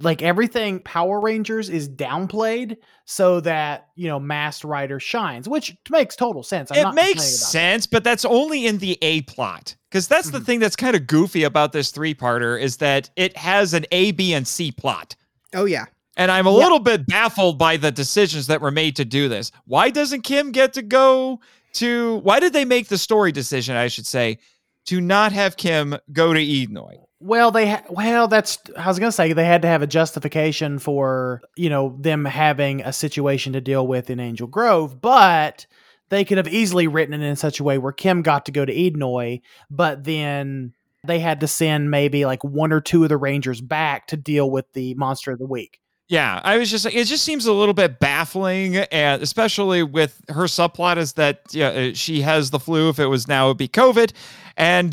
like 0.01 0.23
everything 0.23 0.81
Power 0.81 1.21
Rangers 1.21 1.69
is 1.71 1.89
downplayed 1.89 2.77
so 3.07 3.41
that 3.41 3.89
you 3.97 4.09
know 4.09 4.21
Masked 4.21 4.65
Rider 4.65 5.01
shines, 5.01 5.49
which 5.49 5.77
makes 5.91 6.17
total 6.17 6.43
sense. 6.43 6.71
I'm 6.71 6.79
it 6.79 6.83
not 6.83 6.95
makes 6.95 7.09
complaining 7.13 7.35
about 7.35 7.41
that. 7.41 7.51
sense, 7.51 7.87
but 7.87 8.05
that's 8.05 8.25
only 8.25 8.67
in 8.67 8.79
the 8.79 8.99
A 9.03 9.23
plot. 9.23 9.75
Because 9.91 10.07
that's 10.07 10.31
the 10.31 10.39
Mhm. 10.39 10.45
thing 10.47 10.61
that's 10.61 10.77
kind 10.77 10.95
of 10.95 11.07
goofy 11.07 11.43
about 11.45 11.73
this 11.73 11.91
three 11.91 12.15
parter 12.15 12.61
is 12.61 12.77
that 12.77 13.11
it 13.17 13.37
has 13.37 13.75
an 13.75 13.87
A, 13.91 14.13
B, 14.13 14.33
and 14.35 14.47
C 14.47 14.71
plot. 14.71 15.17
oh 15.55 15.65
yeah 15.65 15.87
And 16.17 16.31
I'm 16.31 16.47
a 16.47 16.51
Yeah. 16.51 16.59
little 16.59 16.79
bit 16.81 17.07
baffled 17.07 17.59
by 17.59 17.77
the 17.79 17.91
decisions 17.91 18.47
that 18.49 18.61
were 18.61 18.71
made 18.71 18.95
to 18.97 19.05
do 19.05 19.29
this. 19.29 19.51
Why 19.65 19.91
doesn't 19.91 20.23
Kim 20.23 20.53
get 20.53 20.73
to 20.75 20.83
go 20.83 21.41
to 21.75 22.17
why 22.23 22.39
did 22.41 22.53
they 22.53 22.65
make 22.65 22.89
the 22.89 22.99
story 22.99 23.33
decision, 23.33 23.75
I 23.77 23.89
should 23.89 24.07
say, 24.07 24.39
to 24.87 25.01
not 25.01 25.33
have 25.33 25.57
Kim 25.57 25.97
go 26.13 26.33
to 26.33 26.41
Illinois? 26.41 26.97
Well, 27.21 27.51
they 27.51 27.71
ha- 27.71 27.85
well, 27.91 28.29
that's 28.29 28.59
I 28.77 28.89
was 28.89 28.99
gonna 28.99 29.13
say 29.13 29.33
they 29.33 29.45
had 29.45 29.63
to 29.63 29.69
have 29.69 29.83
a 29.83 29.87
justification 29.87 30.79
for 30.79 31.43
you 31.57 31.69
know 31.69 31.97
them 32.01 32.25
having 32.25 32.81
a 32.81 32.93
situation 32.93 33.53
to 33.53 33.61
deal 33.61 33.87
with 33.87 34.09
in 34.09 34.21
Angel 34.21 34.47
Grove, 34.47 35.01
but 35.01 35.67
they 36.09 36.25
could 36.25 36.39
have 36.39 36.49
easily 36.49 36.89
written 36.89 37.15
it 37.15 37.25
in 37.25 37.37
such 37.37 37.61
a 37.61 37.65
way 37.65 37.79
where 37.79 37.93
Kim 37.93 38.23
got 38.23 38.47
to 38.47 38.53
go 38.53 38.65
to 38.65 38.75
Edenoi, 38.75 39.43
but 39.71 40.05
then 40.05 40.73
they 41.07 41.19
had 41.21 41.41
to 41.41 41.47
send 41.47 41.91
maybe 41.91 42.25
like 42.25 42.43
one 42.43 42.73
or 42.73 42.81
two 42.81 43.03
of 43.03 43.09
the 43.09 43.17
Rangers 43.17 43.61
back 43.61 44.07
to 44.09 44.17
deal 44.17 44.51
with 44.51 44.71
the 44.73 44.95
monster 44.95 45.31
of 45.33 45.39
the 45.39 45.47
week. 45.47 45.81
Yeah, 46.11 46.41
I 46.43 46.59
was 46.59 46.69
just 46.69 46.85
like, 46.85 46.97
it 46.97 47.05
just 47.05 47.23
seems 47.23 47.47
a 47.47 47.53
little 47.53 47.73
bit 47.73 48.01
baffling, 48.01 48.77
and 48.79 49.23
especially 49.23 49.85
with 49.85 50.21
her 50.29 50.47
subplot 50.47 50.97
is 50.97 51.13
that 51.13 51.43
yeah, 51.53 51.69
uh, 51.69 51.95
she 51.95 52.21
has 52.23 52.51
the 52.51 52.59
flu. 52.59 52.89
If 52.89 52.99
it 52.99 53.07
was 53.07 53.29
now, 53.29 53.47
it'd 53.47 53.59
be 53.59 53.69
COVID, 53.69 54.13
and 54.57 54.93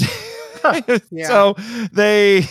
Yeah. 1.12 1.28
so 1.28 1.56
they, 1.92 2.46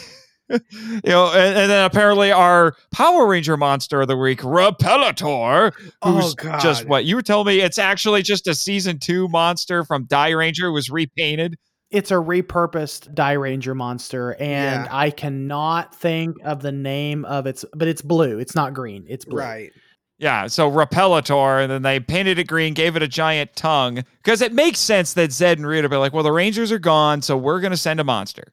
you 0.50 0.58
know, 1.04 1.28
and, 1.32 1.56
and 1.56 1.70
then 1.70 1.84
apparently 1.84 2.32
our 2.32 2.74
Power 2.92 3.28
Ranger 3.28 3.56
monster 3.56 4.00
of 4.00 4.08
the 4.08 4.16
week, 4.16 4.40
Repelator, 4.40 5.72
Oh, 6.02 6.12
who's 6.12 6.34
just 6.60 6.88
what 6.88 7.04
you 7.04 7.14
were 7.14 7.22
telling 7.22 7.46
me. 7.46 7.60
It's 7.60 7.78
actually 7.78 8.22
just 8.22 8.48
a 8.48 8.54
season 8.54 8.98
two 8.98 9.28
monster 9.28 9.84
from 9.84 10.06
Dairanger, 10.06 10.72
was 10.74 10.90
repainted. 10.90 11.56
It's 11.90 12.10
a 12.10 12.14
repurposed 12.14 13.14
Dairanger 13.14 13.74
monster, 13.76 14.32
and 14.40 14.84
Yeah. 14.84 14.88
I 14.90 15.10
cannot 15.10 15.94
think 15.94 16.36
of 16.44 16.60
the 16.60 16.72
name 16.72 17.24
of 17.24 17.46
its, 17.46 17.64
but 17.74 17.86
it's 17.88 18.02
blue. 18.02 18.38
It's 18.38 18.54
not 18.54 18.74
green. 18.74 19.04
It's 19.08 19.24
blue. 19.24 19.38
right 19.38 19.72
Yeah, 20.18 20.46
so 20.46 20.70
Repelator, 20.70 21.62
and 21.62 21.70
then 21.70 21.82
they 21.82 22.00
painted 22.00 22.38
it 22.38 22.46
green, 22.46 22.72
gave 22.72 22.96
it 22.96 23.02
a 23.02 23.08
giant 23.08 23.54
tongue. 23.54 24.02
Because 24.22 24.40
it 24.40 24.52
makes 24.52 24.78
sense 24.78 25.12
that 25.12 25.30
Zed 25.30 25.58
and 25.58 25.66
Rita 25.66 25.88
be 25.90 25.96
like, 25.96 26.14
well, 26.14 26.22
the 26.24 26.32
Rangers 26.32 26.72
are 26.72 26.78
gone, 26.78 27.20
so 27.20 27.36
we're 27.36 27.60
going 27.60 27.70
to 27.70 27.76
send 27.76 28.00
a 28.00 28.04
monster. 28.04 28.52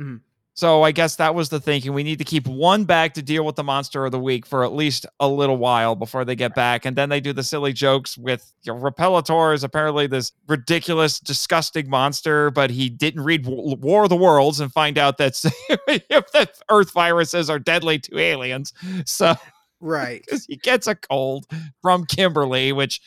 Mhm. 0.00 0.20
So 0.60 0.82
I 0.82 0.92
guess 0.92 1.16
that 1.16 1.34
was 1.34 1.48
the 1.48 1.58
thinking. 1.58 1.94
We 1.94 2.02
need 2.02 2.18
to 2.18 2.24
keep 2.24 2.46
one 2.46 2.84
back 2.84 3.14
to 3.14 3.22
deal 3.22 3.46
with 3.46 3.56
the 3.56 3.64
monster 3.64 4.04
of 4.04 4.12
the 4.12 4.18
week 4.18 4.44
for 4.44 4.62
at 4.62 4.74
least 4.74 5.06
a 5.18 5.26
little 5.26 5.56
while 5.56 5.96
before 5.96 6.22
they 6.22 6.36
get 6.36 6.54
back. 6.54 6.84
And 6.84 6.94
then 6.94 7.08
they 7.08 7.18
do 7.18 7.32
the 7.32 7.42
silly 7.42 7.72
jokes 7.72 8.18
with 8.18 8.52
you 8.64 8.74
know, 8.74 8.78
Repelator 8.78 9.54
is 9.54 9.64
apparently 9.64 10.06
this 10.06 10.32
ridiculous, 10.46 11.18
disgusting 11.18 11.88
monster, 11.88 12.50
but 12.50 12.68
he 12.68 12.90
didn't 12.90 13.22
read 13.22 13.44
W- 13.44 13.74
War 13.76 14.02
of 14.02 14.10
the 14.10 14.16
Worlds 14.16 14.60
and 14.60 14.70
find 14.70 14.98
out 14.98 15.16
that 15.16 15.32
if 15.88 16.30
the 16.32 16.46
Earth 16.70 16.92
viruses 16.92 17.48
are 17.48 17.58
deadly 17.58 17.98
to 17.98 18.18
aliens. 18.18 18.74
So 19.06 19.36
right. 19.80 20.20
because 20.26 20.44
he 20.44 20.56
gets 20.56 20.86
a 20.86 20.94
cold 20.94 21.46
from 21.80 22.04
Kimberly, 22.04 22.72
which 22.72 23.00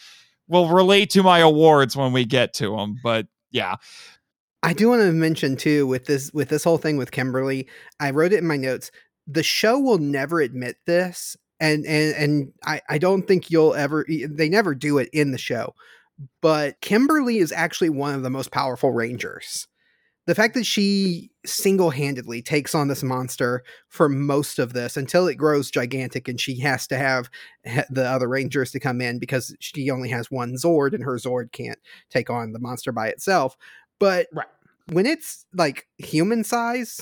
will 0.47 0.69
relate 0.69 1.11
to 1.11 1.21
my 1.21 1.37
awards 1.37 1.95
when 1.95 2.13
we 2.13 2.25
get 2.25 2.55
to 2.55 2.75
them. 2.75 2.99
But 3.03 3.27
yeah, 3.51 3.75
I 4.63 4.73
do 4.73 4.87
want 4.89 5.01
to 5.01 5.11
mention 5.11 5.57
too 5.57 5.85
with 5.85 6.05
this 6.05 6.31
with 6.33 6.49
this 6.49 6.63
whole 6.63 6.77
thing 6.77 6.97
with 6.97 7.11
Kimberly. 7.11 7.67
I 7.99 8.11
wrote 8.11 8.31
it 8.31 8.39
in 8.39 8.47
my 8.47 8.57
notes. 8.57 8.91
The 9.27 9.43
show 9.43 9.77
will 9.77 9.97
never 9.97 10.39
admit 10.39 10.77
this, 10.85 11.35
and 11.59 11.85
and 11.85 12.15
and 12.15 12.53
I 12.65 12.81
I 12.89 12.97
don't 12.97 13.27
think 13.27 13.51
you'll 13.51 13.75
ever. 13.75 14.05
They 14.07 14.49
never 14.49 14.73
do 14.73 14.97
it 14.99 15.09
in 15.11 15.31
the 15.31 15.37
show, 15.37 15.75
but 16.41 16.79
Kimberly 16.81 17.39
is 17.39 17.51
actually 17.51 17.89
one 17.89 18.15
of 18.15 18.23
the 18.23 18.29
most 18.29 18.51
powerful 18.51 18.91
Rangers. 18.91 19.67
The 20.25 20.35
fact 20.35 20.53
that 20.53 20.65
she 20.65 21.31
single 21.45 21.89
handedly 21.89 22.41
takes 22.41 22.73
on 22.73 22.87
this 22.87 23.03
monster 23.03 23.61
for 23.89 24.07
most 24.07 24.57
of 24.57 24.71
this 24.71 24.95
until 24.95 25.27
it 25.27 25.35
grows 25.35 25.69
gigantic 25.69 26.29
and 26.29 26.39
she 26.39 26.59
has 26.61 26.87
to 26.87 26.97
have 26.97 27.29
the 27.89 28.05
other 28.05 28.29
Rangers 28.29 28.71
to 28.71 28.79
come 28.79 29.01
in 29.01 29.19
because 29.19 29.53
she 29.59 29.91
only 29.91 30.07
has 30.09 30.31
one 30.31 30.53
Zord 30.53 30.93
and 30.93 31.03
her 31.03 31.17
Zord 31.17 31.51
can't 31.51 31.79
take 32.09 32.29
on 32.29 32.53
the 32.53 32.59
monster 32.59 32.93
by 32.93 33.09
itself. 33.09 33.57
But 34.03 34.27
Right. 34.33 34.47
when 34.91 35.05
it's 35.05 35.45
like 35.53 35.87
human 35.97 36.43
size, 36.43 36.99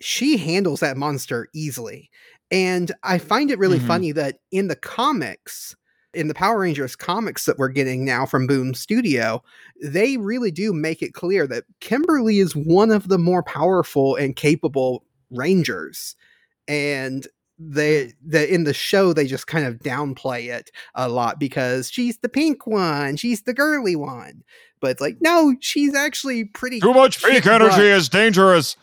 she 0.00 0.36
handles 0.36 0.80
that 0.80 0.96
monster 0.96 1.48
easily. 1.54 2.10
And 2.50 2.90
I 3.04 3.18
find 3.18 3.52
it 3.52 3.58
really 3.60 3.78
Mhm. 3.78 3.86
funny 3.86 4.12
that 4.12 4.40
in 4.50 4.66
the 4.66 4.74
comics, 4.74 5.76
in 6.12 6.26
the 6.26 6.34
Power 6.34 6.58
Rangers 6.58 6.96
comics 6.96 7.44
that 7.44 7.56
we're 7.56 7.68
getting 7.68 8.04
now 8.04 8.26
from 8.26 8.48
Boom 8.48 8.74
Studio, 8.74 9.44
they 9.80 10.16
really 10.16 10.50
do 10.50 10.72
make 10.72 11.02
it 11.02 11.14
clear 11.14 11.46
that 11.46 11.66
Kimberly 11.78 12.40
is 12.40 12.56
one 12.56 12.90
of 12.90 13.06
the 13.06 13.18
more 13.18 13.44
powerful 13.44 14.16
and 14.16 14.34
capable 14.34 15.04
Rangers. 15.30 16.16
And 16.66 17.28
they 17.62 18.14
the 18.24 18.52
in 18.52 18.64
the 18.64 18.72
show 18.72 19.12
they 19.12 19.26
just 19.26 19.46
kind 19.46 19.66
of 19.66 19.80
downplay 19.80 20.50
it 20.50 20.70
a 20.94 21.08
lot 21.10 21.38
because 21.38 21.90
she's 21.90 22.16
the 22.18 22.28
pink 22.28 22.66
one, 22.66 23.16
she's 23.16 23.42
the 23.42 23.52
girly 23.52 23.94
one. 23.96 24.42
But 24.80 24.92
it's 24.92 25.00
like, 25.02 25.18
no, 25.20 25.54
she's 25.60 25.94
actually 25.94 26.46
pretty 26.46 26.80
too 26.80 26.94
much 26.94 27.22
pink 27.22 27.46
energy 27.46 27.68
butt. 27.76 27.84
is 27.84 28.08
dangerous. 28.08 28.76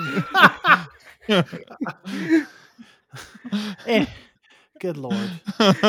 Eh, 3.86 4.04
good 4.80 4.96
lord. 4.96 5.30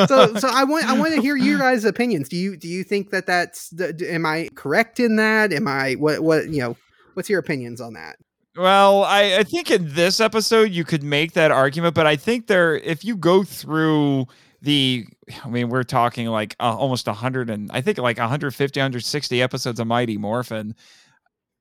so 0.08 0.34
so 0.36 0.48
I 0.52 0.64
want 0.64 0.86
I 0.86 0.98
want 0.98 1.14
to 1.14 1.22
hear 1.22 1.36
your 1.36 1.60
guys' 1.60 1.84
opinions. 1.86 2.30
Do 2.30 2.38
you 2.38 2.56
do 2.58 2.68
you 2.68 2.84
think 2.84 3.12
that 3.12 3.26
that's 3.26 3.70
d- 3.70 3.92
d- 3.92 4.08
am 4.08 4.26
I 4.26 4.50
correct 4.56 5.00
in 5.00 5.18
that? 5.18 5.52
Am 5.52 5.68
I 5.68 5.94
what 5.96 6.22
what 6.22 6.50
you 6.50 6.62
know? 6.62 6.78
What's 7.14 7.30
your 7.30 7.40
opinions 7.40 7.82
on 7.82 7.94
that? 7.94 8.16
Well, 8.60 9.06
I, 9.06 9.38
I 9.38 9.44
think 9.44 9.72
in 9.72 9.94
this 9.94 10.20
episode 10.20 10.72
you 10.72 10.84
could 10.84 11.02
make 11.02 11.32
that 11.32 11.50
argument, 11.50 11.96
but 11.96 12.06
I 12.06 12.18
think 12.18 12.48
there, 12.48 12.76
if 12.76 13.06
you 13.06 13.16
go 13.16 13.44
through 13.44 14.26
the, 14.62 15.06
I 15.46 15.48
mean, 15.48 15.70
we're 15.70 15.84
talking 15.84 16.28
like 16.28 16.58
uh, 16.60 16.76
almost 16.76 17.08
100 17.08 17.50
and 17.50 17.72
I 17.72 17.80
think 17.80 17.98
like 18.00 18.18
150, 18.18 18.78
160 18.78 19.42
episodes 19.42 19.80
of 19.80 19.88
Mighty 19.88 20.18
Morphin. 20.18 20.76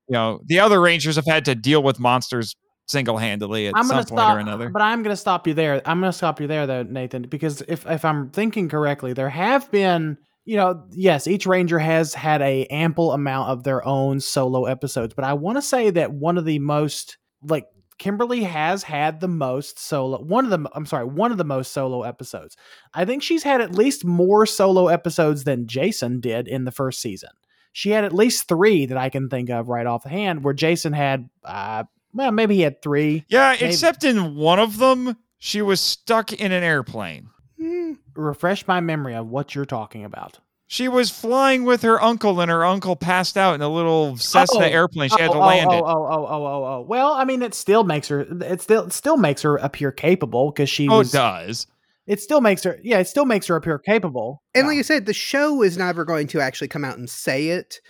You 0.08 0.12
know, 0.12 0.40
the 0.46 0.58
other 0.58 0.80
Rangers 0.80 1.14
have 1.14 1.26
had 1.26 1.44
to 1.44 1.54
deal 1.54 1.84
with 1.84 2.00
monsters 2.00 2.56
single 2.88 3.16
handedly 3.16 3.68
at 3.68 3.74
I'm 3.76 3.84
some 3.84 3.98
point 3.98 4.08
stop, 4.08 4.36
or 4.36 4.40
another. 4.40 4.68
but 4.70 4.82
I'm 4.82 5.04
gonna 5.04 5.14
stop 5.14 5.46
you 5.46 5.54
there. 5.54 5.80
I'm 5.84 6.00
gonna 6.00 6.12
stop 6.12 6.40
you 6.40 6.48
there, 6.48 6.66
though, 6.66 6.82
Nathan, 6.82 7.22
because 7.22 7.62
if 7.68 7.86
if 7.86 8.04
I'm 8.04 8.30
thinking 8.30 8.68
correctly, 8.68 9.12
there 9.12 9.28
have 9.28 9.70
been, 9.70 10.18
you 10.48 10.56
know, 10.56 10.82
yes, 10.92 11.26
each 11.26 11.44
ranger 11.44 11.78
has 11.78 12.14
had 12.14 12.40
a 12.40 12.64
ample 12.70 13.12
amount 13.12 13.50
of 13.50 13.64
their 13.64 13.86
own 13.86 14.18
solo 14.18 14.64
episodes, 14.64 15.12
but 15.12 15.26
I 15.26 15.34
want 15.34 15.58
to 15.58 15.62
say 15.62 15.90
that 15.90 16.10
one 16.10 16.38
of 16.38 16.46
the 16.46 16.58
most 16.58 17.18
like 17.42 17.66
Kimberly 17.98 18.44
has 18.44 18.82
had 18.82 19.20
the 19.20 19.28
most 19.28 19.78
solo. 19.78 20.22
One 20.22 20.46
of 20.46 20.50
the 20.50 20.66
I'm 20.74 20.86
sorry, 20.86 21.04
one 21.04 21.32
of 21.32 21.36
the 21.36 21.44
most 21.44 21.72
solo 21.72 22.02
episodes. 22.02 22.56
I 22.94 23.04
think 23.04 23.22
she's 23.22 23.42
had 23.42 23.60
at 23.60 23.74
least 23.74 24.06
more 24.06 24.46
solo 24.46 24.88
episodes 24.88 25.44
than 25.44 25.66
Jason 25.66 26.18
did 26.18 26.48
in 26.48 26.64
the 26.64 26.72
first 26.72 27.02
season. 27.02 27.30
She 27.72 27.90
had 27.90 28.04
at 28.04 28.14
least 28.14 28.48
three 28.48 28.86
that 28.86 28.96
I 28.96 29.10
can 29.10 29.28
think 29.28 29.50
of 29.50 29.68
right 29.68 29.86
off 29.86 30.04
the 30.04 30.08
hand, 30.08 30.44
where 30.44 30.54
Jason 30.54 30.94
had, 30.94 31.28
uh, 31.44 31.84
well, 32.14 32.32
maybe 32.32 32.54
he 32.54 32.62
had 32.62 32.80
three. 32.80 33.26
yeah, 33.28 33.50
maybe- 33.50 33.66
except 33.66 34.02
in 34.02 34.34
one 34.34 34.58
of 34.60 34.78
them, 34.78 35.14
she 35.38 35.60
was 35.60 35.82
stuck 35.82 36.32
in 36.32 36.52
an 36.52 36.62
airplane. 36.62 37.28
Hmm, 37.60 37.92
refresh 38.14 38.66
my 38.66 38.80
memory 38.80 39.14
of 39.14 39.26
what 39.28 39.54
you're 39.54 39.64
talking 39.64 40.04
about. 40.04 40.38
She 40.70 40.86
was 40.86 41.10
flying 41.10 41.64
with 41.64 41.80
her 41.82 42.00
uncle, 42.02 42.40
and 42.40 42.50
her 42.50 42.64
uncle 42.64 42.94
passed 42.94 43.38
out 43.38 43.54
in 43.54 43.62
a 43.62 43.68
little 43.70 44.16
Cessna 44.18 44.60
Oh. 44.66 44.68
airplane. 44.68 45.08
She 45.08 45.20
had 45.20 45.30
to 45.32 45.38
oh, 45.38 45.40
land 45.40 45.70
oh, 45.70 45.78
it. 45.78 45.80
Oh, 45.82 45.86
oh, 45.86 46.06
oh, 46.10 46.26
oh, 46.28 46.46
oh, 46.46 46.64
oh. 46.64 46.84
Well, 46.86 47.12
I 47.14 47.24
mean, 47.24 47.40
it 47.42 47.54
still 47.54 47.84
makes 47.84 48.06
her. 48.08 48.20
It 48.42 48.60
still 48.60 48.84
it 48.86 48.92
still 48.92 49.16
makes 49.16 49.40
her 49.42 49.56
appear 49.56 49.90
capable 49.90 50.50
because 50.50 50.68
she 50.68 50.86
Oh, 50.88 50.98
was. 50.98 51.12
it 51.14 51.16
does. 51.16 51.66
It 52.06 52.20
still 52.20 52.42
makes 52.42 52.62
her. 52.64 52.78
Yeah, 52.82 52.98
it 52.98 53.08
still 53.08 53.24
makes 53.24 53.46
her 53.46 53.56
appear 53.56 53.78
capable. 53.78 54.42
And 54.54 54.64
Yeah. 54.64 54.68
like 54.68 54.78
I 54.78 54.82
said, 54.82 55.06
the 55.06 55.14
show 55.14 55.62
is 55.62 55.78
never 55.78 56.04
going 56.04 56.26
to 56.28 56.40
actually 56.40 56.68
come 56.68 56.84
out 56.84 56.98
and 56.98 57.08
say 57.08 57.48
it, 57.48 57.80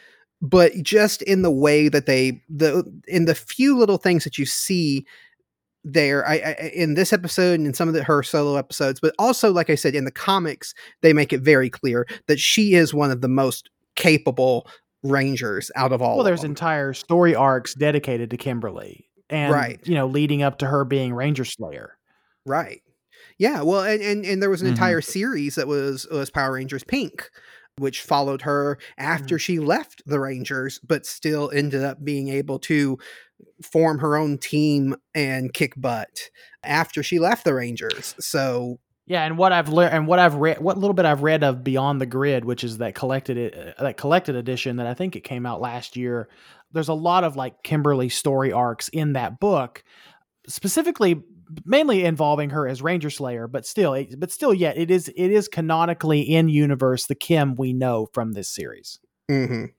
but 0.40 0.72
just 0.82 1.20
in 1.22 1.42
the 1.42 1.50
way 1.50 1.88
that 1.88 2.06
they 2.06 2.42
the 2.48 2.84
in 3.08 3.24
the 3.24 3.34
few 3.34 3.76
little 3.76 3.98
things 3.98 4.22
that 4.22 4.38
you 4.38 4.46
see 4.46 5.04
there 5.92 6.26
I, 6.26 6.34
I 6.36 6.70
in 6.74 6.94
this 6.94 7.12
episode 7.12 7.58
and 7.58 7.66
in 7.66 7.74
some 7.74 7.88
of 7.88 7.94
the, 7.94 8.04
her 8.04 8.22
solo 8.22 8.56
episodes 8.56 9.00
but 9.00 9.14
also 9.18 9.52
like 9.52 9.70
i 9.70 9.74
said 9.74 9.94
in 9.94 10.04
the 10.04 10.10
comics 10.10 10.74
they 11.02 11.12
make 11.12 11.32
it 11.32 11.40
very 11.40 11.70
clear 11.70 12.06
that 12.26 12.38
she 12.40 12.74
is 12.74 12.92
one 12.94 13.10
of 13.10 13.20
the 13.20 13.28
most 13.28 13.70
capable 13.96 14.66
rangers 15.02 15.70
out 15.76 15.92
of 15.92 16.02
all 16.02 16.10
well, 16.16 16.20
of 16.20 16.24
there's 16.26 16.42
them. 16.42 16.50
entire 16.52 16.92
story 16.92 17.34
arcs 17.34 17.74
dedicated 17.74 18.30
to 18.30 18.36
Kimberly, 18.36 19.08
and 19.30 19.52
Right. 19.52 19.80
you 19.84 19.94
know, 19.94 20.06
leading 20.06 20.42
up 20.42 20.58
to 20.58 20.66
her 20.66 20.84
being 20.84 21.14
Ranger 21.14 21.44
Slayer. 21.44 21.96
Right. 22.44 22.80
Yeah. 23.38 23.62
Well, 23.62 23.82
and 23.82 24.02
and, 24.02 24.24
and 24.24 24.42
there 24.42 24.50
was 24.50 24.62
an 24.62 24.68
Mhm. 24.68 24.72
entire 24.72 25.00
series 25.00 25.54
that 25.54 25.68
was 25.68 26.06
was 26.10 26.30
Power 26.30 26.54
Rangers 26.54 26.82
Pink, 26.82 27.30
which 27.76 28.02
followed 28.02 28.42
her 28.42 28.78
after 28.96 29.36
Mm. 29.36 29.40
she 29.40 29.58
left 29.60 30.02
the 30.06 30.18
Rangers, 30.18 30.80
but 30.86 31.06
still 31.06 31.50
ended 31.54 31.84
up 31.84 32.04
being 32.04 32.28
able 32.28 32.58
to 32.60 32.98
form 33.62 33.98
her 33.98 34.16
own 34.16 34.38
team 34.38 34.96
and 35.14 35.52
kick 35.52 35.74
butt 35.76 36.30
after 36.62 37.02
she 37.02 37.18
left 37.18 37.44
the 37.44 37.54
Rangers. 37.54 38.14
So 38.20 38.78
Yeah, 39.06 39.24
and 39.24 39.38
what 39.38 39.52
I've 39.52 39.68
learned, 39.68 39.94
and 39.94 40.06
what 40.06 40.18
I've 40.18 40.34
read, 40.34 40.60
what 40.60 40.78
little 40.78 40.94
bit 40.94 41.06
I've 41.06 41.22
read 41.22 41.42
of 41.42 41.64
Beyond 41.64 42.00
the 42.00 42.06
Grid, 42.06 42.44
which 42.44 42.62
is 42.62 42.78
that 42.78 42.94
collected 42.94 43.74
uh, 43.78 43.82
that 43.82 43.96
collected 43.96 44.36
edition 44.36 44.76
that 44.76 44.86
I 44.86 44.94
think 44.94 45.16
it 45.16 45.20
came 45.20 45.46
out 45.46 45.60
last 45.60 45.96
year. 45.96 46.28
There's 46.72 46.88
a 46.88 46.94
lot 46.94 47.24
of 47.24 47.36
like 47.36 47.62
Kimberly 47.62 48.10
story 48.10 48.52
arcs 48.52 48.88
in 48.88 49.14
that 49.14 49.40
book, 49.40 49.82
specifically, 50.46 51.22
mainly 51.64 52.04
involving 52.04 52.50
her 52.50 52.68
as 52.68 52.82
Ranger 52.82 53.08
Slayer, 53.08 53.48
but 53.48 53.64
still, 53.64 53.94
it, 53.94 54.20
but 54.20 54.30
still, 54.30 54.52
yet 54.52 54.76
it 54.76 54.90
is 54.90 55.08
it 55.08 55.30
is 55.30 55.48
canonically 55.48 56.20
in 56.20 56.48
universe 56.48 57.06
the 57.06 57.14
Kim 57.14 57.54
we 57.56 57.72
know 57.72 58.06
from 58.12 58.32
this 58.32 58.48
series. 58.54 58.98
mhm. 59.30 59.70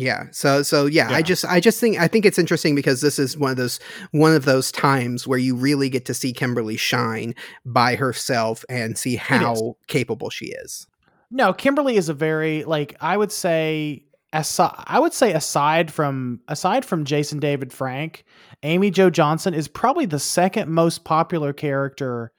Yeah. 0.00 0.24
So 0.30 0.62
so 0.62 0.86
yeah, 0.86 1.10
I 1.10 1.20
just 1.20 1.44
I 1.44 1.60
just 1.60 1.78
think 1.78 2.00
I 2.00 2.08
think 2.08 2.24
it's 2.24 2.38
interesting 2.38 2.74
because 2.74 3.02
this 3.02 3.18
is 3.18 3.36
one 3.36 3.50
of 3.50 3.58
those 3.58 3.78
one 4.12 4.34
of 4.34 4.46
those 4.46 4.72
times 4.72 5.26
where 5.26 5.38
you 5.38 5.54
really 5.54 5.90
get 5.90 6.06
to 6.06 6.14
see 6.14 6.32
Kimberly 6.32 6.78
shine 6.78 7.34
by 7.66 7.96
herself 7.96 8.64
and 8.70 8.96
see 8.96 9.16
how 9.16 9.76
capable 9.88 10.30
she 10.30 10.46
is. 10.46 10.86
No, 11.30 11.52
Kimberly 11.52 11.96
is 11.96 12.08
a 12.08 12.14
very 12.14 12.64
like 12.64 12.96
I 13.02 13.18
would 13.18 13.30
say 13.30 14.04
aside, 14.32 14.82
I 14.86 14.98
would 14.98 15.12
say 15.12 15.34
aside 15.34 15.92
from 15.92 16.40
aside 16.48 16.86
from 16.86 17.04
Jason 17.04 17.38
David 17.38 17.70
Frank, 17.70 18.24
Amy 18.62 18.90
Jo 18.90 19.10
Johnson 19.10 19.52
is 19.52 19.68
probably 19.68 20.06
the 20.06 20.18
second 20.18 20.70
most 20.70 21.04
popular 21.04 21.52
character 21.52 22.32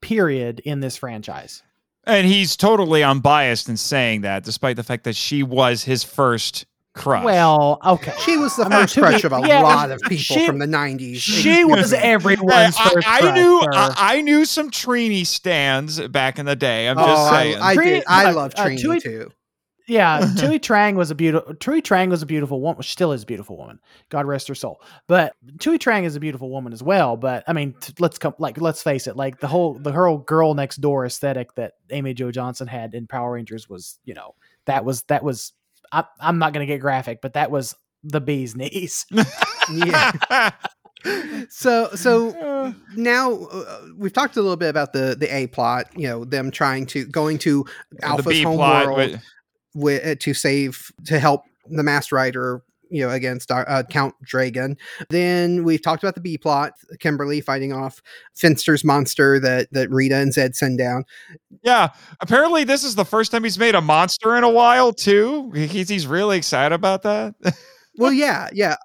period 0.00 0.60
in 0.60 0.78
this 0.78 0.96
franchise. 0.96 1.64
And 2.04 2.28
he's 2.28 2.56
totally 2.56 3.02
unbiased 3.02 3.68
in 3.68 3.76
saying 3.76 4.20
that, 4.20 4.44
despite 4.44 4.76
the 4.76 4.84
fact 4.84 5.02
that 5.02 5.16
she 5.16 5.42
was 5.42 5.82
his 5.82 6.04
first 6.04 6.64
crush. 6.94 7.24
Well, 7.24 7.78
okay. 7.84 8.14
She 8.24 8.36
was 8.36 8.56
the 8.56 8.64
I 8.64 8.68
mean, 8.68 8.80
first 8.80 8.94
to 8.94 9.00
be- 9.00 9.06
crush 9.06 9.24
of 9.24 9.32
a 9.32 9.40
yeah, 9.46 9.62
lot 9.62 9.90
of 9.90 10.00
people 10.02 10.16
she- 10.18 10.46
from 10.46 10.58
the 10.58 10.66
90s. 10.66 11.16
She 11.16 11.64
was 11.64 11.92
everyone's 11.92 12.76
I, 12.78 12.90
first 12.90 13.08
I 13.08 13.20
crush, 13.20 13.34
knew. 13.34 13.60
I, 13.72 13.94
I 13.96 14.20
knew 14.22 14.44
some 14.44 14.70
Trini 14.70 15.26
stands 15.26 16.00
back 16.08 16.38
in 16.38 16.46
the 16.46 16.56
day. 16.56 16.88
I'm 16.88 16.98
oh, 16.98 17.06
just 17.06 17.30
saying. 17.30 17.58
I 17.60 17.76
Trini- 17.76 18.02
I 18.08 18.30
uh, 18.30 18.34
love 18.34 18.52
uh, 18.56 18.64
Trini 18.64 18.80
Tui- 18.80 19.00
too. 19.00 19.30
Yeah, 19.88 20.20
Thuy 20.36 20.60
Trang 20.60 20.96
was 20.96 21.10
a 21.10 21.14
beautiful. 21.14 21.54
Thuy 21.54 21.80
Trang 21.80 22.10
was 22.10 22.20
a 22.22 22.26
beautiful 22.26 22.60
woman. 22.60 22.82
She 22.82 22.92
still 22.92 23.12
is 23.12 23.22
a 23.22 23.26
beautiful 23.26 23.56
woman. 23.56 23.80
God 24.10 24.26
rest 24.26 24.46
her 24.48 24.54
soul. 24.54 24.82
But 25.06 25.32
Thuy 25.56 25.78
Trang 25.78 26.04
is 26.04 26.14
a 26.14 26.20
beautiful 26.20 26.50
woman 26.50 26.74
as 26.74 26.82
well. 26.82 27.16
But 27.16 27.42
I 27.46 27.54
mean, 27.54 27.74
t- 27.80 27.94
let's 27.98 28.18
come. 28.18 28.34
Like, 28.38 28.60
let's 28.60 28.82
face 28.82 29.06
it. 29.06 29.16
Like 29.16 29.40
the 29.40 29.46
whole 29.46 29.78
the 29.78 29.90
whole 29.90 30.18
girl 30.18 30.52
next 30.52 30.76
door 30.76 31.06
aesthetic 31.06 31.54
that 31.54 31.72
Amy 31.88 32.12
Jo 32.12 32.30
Johnson 32.30 32.66
had 32.66 32.94
in 32.94 33.06
Power 33.06 33.32
Rangers 33.32 33.66
was, 33.66 33.98
you 34.04 34.12
know, 34.12 34.34
that 34.66 34.84
was 34.84 35.04
that 35.04 35.24
was. 35.24 35.54
I, 35.92 36.04
I'm 36.20 36.38
not 36.38 36.52
going 36.52 36.66
to 36.66 36.72
get 36.72 36.80
graphic, 36.80 37.20
but 37.22 37.34
that 37.34 37.50
was 37.50 37.74
the 38.04 38.20
bee's 38.20 38.54
knees. 38.56 39.06
Yeah. 39.70 40.50
So 41.50 41.90
so 41.94 42.74
now 42.96 43.34
uh, 43.34 43.80
we've 43.96 44.12
talked 44.12 44.36
a 44.36 44.40
little 44.42 44.56
bit 44.56 44.68
about 44.70 44.92
the 44.92 45.14
the 45.18 45.32
A 45.34 45.46
plot. 45.46 45.86
You 45.94 46.08
know, 46.08 46.24
them 46.24 46.50
trying 46.50 46.86
to 46.86 47.04
going 47.06 47.38
to 47.38 47.64
the 47.92 48.04
Alpha's 48.04 48.42
home 48.42 48.56
plot. 48.56 48.86
world 48.86 48.96
but- 49.12 49.20
wi- 49.74 50.00
uh, 50.12 50.14
to 50.20 50.34
save 50.34 50.90
to 51.06 51.18
help 51.18 51.42
the 51.68 51.82
Masked 51.82 52.12
Rider 52.12 52.62
you 52.90 53.06
know, 53.06 53.10
against 53.10 53.50
our, 53.50 53.68
uh, 53.68 53.82
Count 53.82 54.14
Dragon. 54.22 54.76
Then 55.10 55.64
we've 55.64 55.82
talked 55.82 56.02
about 56.02 56.14
the 56.14 56.20
B 56.20 56.38
plot, 56.38 56.72
Kimberly 57.00 57.40
fighting 57.40 57.72
off 57.72 58.02
Finster's 58.34 58.84
monster 58.84 59.38
that 59.40 59.72
that 59.72 59.90
Rita 59.90 60.16
and 60.16 60.32
Zed 60.32 60.56
send 60.56 60.78
down. 60.78 61.04
Yeah, 61.62 61.88
apparently 62.20 62.64
this 62.64 62.84
is 62.84 62.94
the 62.94 63.04
first 63.04 63.32
time 63.32 63.44
he's 63.44 63.58
made 63.58 63.74
a 63.74 63.80
monster 63.80 64.36
in 64.36 64.44
a 64.44 64.50
while 64.50 64.92
too. 64.92 65.50
He's 65.52 65.88
he's 65.88 66.06
really 66.06 66.36
excited 66.38 66.74
about 66.74 67.02
that. 67.02 67.34
Well, 68.00 68.12
yeah, 68.12 68.48
yeah. 68.52 68.76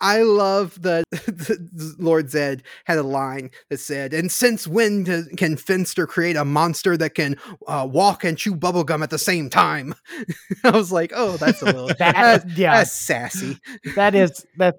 I 0.00 0.22
love 0.22 0.80
that 0.82 1.04
the 1.10 1.94
Lord 1.98 2.30
Zed 2.30 2.62
had 2.84 2.98
a 2.98 3.02
line 3.02 3.50
that 3.70 3.80
said, 3.80 4.14
"And 4.14 4.30
since 4.30 4.66
when 4.66 5.04
does, 5.04 5.28
can 5.36 5.56
Finster 5.56 6.06
create 6.06 6.36
a 6.36 6.44
monster 6.44 6.96
that 6.96 7.14
can 7.14 7.36
uh, 7.66 7.86
walk 7.90 8.24
and 8.24 8.38
chew 8.38 8.54
bubblegum 8.54 9.02
at 9.02 9.10
the 9.10 9.18
same 9.18 9.50
time?" 9.50 9.94
I 10.64 10.70
was 10.70 10.92
like, 10.92 11.12
"Oh, 11.14 11.36
that's 11.36 11.62
a 11.62 11.66
little 11.66 11.86
That- 11.98 12.14
that's, 12.14 12.56
yeah. 12.56 12.78
that's 12.78 12.92
sassy." 12.92 13.58
That 13.96 14.14
is 14.14 14.46
that 14.56 14.76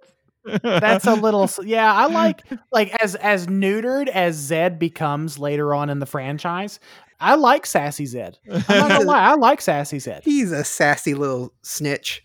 that's 0.64 1.06
a 1.06 1.14
little 1.14 1.48
yeah 1.64 1.94
i 1.94 2.06
like 2.08 2.42
like 2.72 2.90
as 3.04 3.14
as 3.16 3.46
neutered 3.48 4.08
as 4.08 4.36
zed 4.36 4.80
becomes 4.80 5.38
later 5.38 5.76
on 5.76 5.90
in 5.92 6.00
the 6.00 6.06
franchise 6.08 6.80
i 7.20 7.36
like 7.36 7.66
sassy 7.68 8.06
zed 8.06 8.40
i'm 8.50 8.64
not 8.80 8.90
gonna 8.90 9.04
lie 9.06 9.20
i 9.20 9.34
like 9.36 9.62
sassy 9.62 10.00
zed 10.00 10.24
He's 10.24 10.52
a 10.52 10.64
sassy 10.64 11.14
little 11.14 11.54
snitch. 11.62 12.24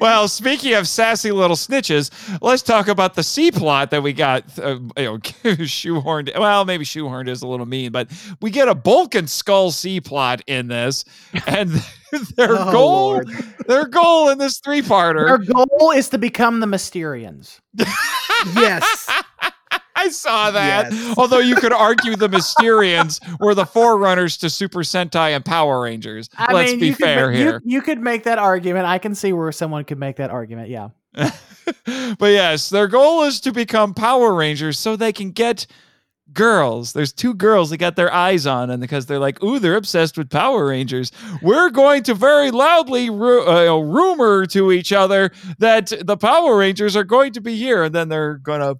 Well, 0.00 0.28
speaking 0.28 0.74
of 0.74 0.86
sassy 0.88 1.32
little 1.32 1.56
snitches, 1.56 2.10
let's 2.40 2.62
talk 2.62 2.88
about 2.88 3.14
the 3.14 3.22
C 3.22 3.50
plot 3.50 3.90
that 3.90 4.02
we 4.02 4.12
got. 4.12 4.44
Uh, 4.58 4.78
you 4.96 5.04
know, 5.04 5.18
shoehorned. 5.18 6.36
Well, 6.38 6.64
maybe 6.64 6.84
shoehorned 6.84 7.28
is 7.28 7.42
a 7.42 7.46
little 7.46 7.66
mean, 7.66 7.92
but 7.92 8.08
we 8.40 8.50
get 8.50 8.68
a 8.68 8.74
Bulk 8.74 9.14
and 9.14 9.28
Skull 9.28 9.70
C 9.70 10.00
plot 10.00 10.42
in 10.46 10.68
this, 10.68 11.04
and 11.46 11.70
their 12.36 12.52
Oh, 12.58 12.72
goal, 12.72 13.10
Lord. 13.12 13.28
their 13.66 13.86
goal 13.86 14.28
in 14.30 14.38
this 14.38 14.58
three 14.58 14.82
parter, 14.82 15.26
their 15.26 15.38
goal 15.38 15.92
is 15.94 16.08
to 16.10 16.18
become 16.18 16.60
the 16.60 16.66
mysterians 16.66 17.60
Yes, 18.54 19.08
I 20.02 20.08
saw 20.08 20.50
that. 20.50 20.92
Yes. 20.92 21.14
Although 21.18 21.38
you 21.38 21.54
could 21.54 21.72
argue 21.72 22.16
the 22.16 22.28
Mysterians 22.28 23.20
were 23.38 23.54
the 23.54 23.64
forerunners 23.64 24.36
to 24.38 24.50
Super 24.50 24.80
Sentai 24.80 25.30
and 25.30 25.44
Power 25.44 25.82
Rangers. 25.82 26.28
I 26.36 26.52
Let's 26.52 26.72
mean, 26.72 26.80
be 26.80 26.86
you 26.88 26.96
could 26.96 27.04
fair 27.04 27.30
ma- 27.30 27.36
here. 27.36 27.60
You, 27.64 27.76
you 27.76 27.82
could 27.82 28.00
make 28.00 28.24
that 28.24 28.38
argument. 28.38 28.86
I 28.86 28.98
can 28.98 29.14
see 29.14 29.32
where 29.32 29.52
someone 29.52 29.84
could 29.84 29.98
make 29.98 30.16
that 30.16 30.30
argument. 30.30 30.70
Yeah. 30.70 30.88
but 31.14 32.32
yes, 32.32 32.68
their 32.68 32.88
goal 32.88 33.22
is 33.22 33.40
to 33.42 33.52
become 33.52 33.94
Power 33.94 34.34
Rangers 34.34 34.78
so 34.78 34.96
they 34.96 35.12
can 35.12 35.30
get 35.30 35.66
girls. 36.32 36.92
There's 36.94 37.12
two 37.12 37.34
girls 37.34 37.70
they 37.70 37.76
got 37.76 37.94
their 37.94 38.12
eyes 38.12 38.46
on, 38.46 38.70
and 38.70 38.80
because 38.80 39.06
they're 39.06 39.18
like, 39.18 39.42
ooh, 39.42 39.58
they're 39.58 39.76
obsessed 39.76 40.18
with 40.18 40.30
Power 40.30 40.66
Rangers. 40.66 41.12
We're 41.42 41.70
going 41.70 42.02
to 42.04 42.14
very 42.14 42.50
loudly 42.50 43.08
ru- 43.10 43.46
uh, 43.46 43.78
rumor 43.78 44.46
to 44.46 44.72
each 44.72 44.92
other 44.92 45.30
that 45.58 45.92
the 46.02 46.16
Power 46.16 46.56
Rangers 46.56 46.96
are 46.96 47.04
going 47.04 47.34
to 47.34 47.40
be 47.40 47.56
here, 47.56 47.84
and 47.84 47.94
then 47.94 48.08
they're 48.08 48.38
gonna 48.38 48.76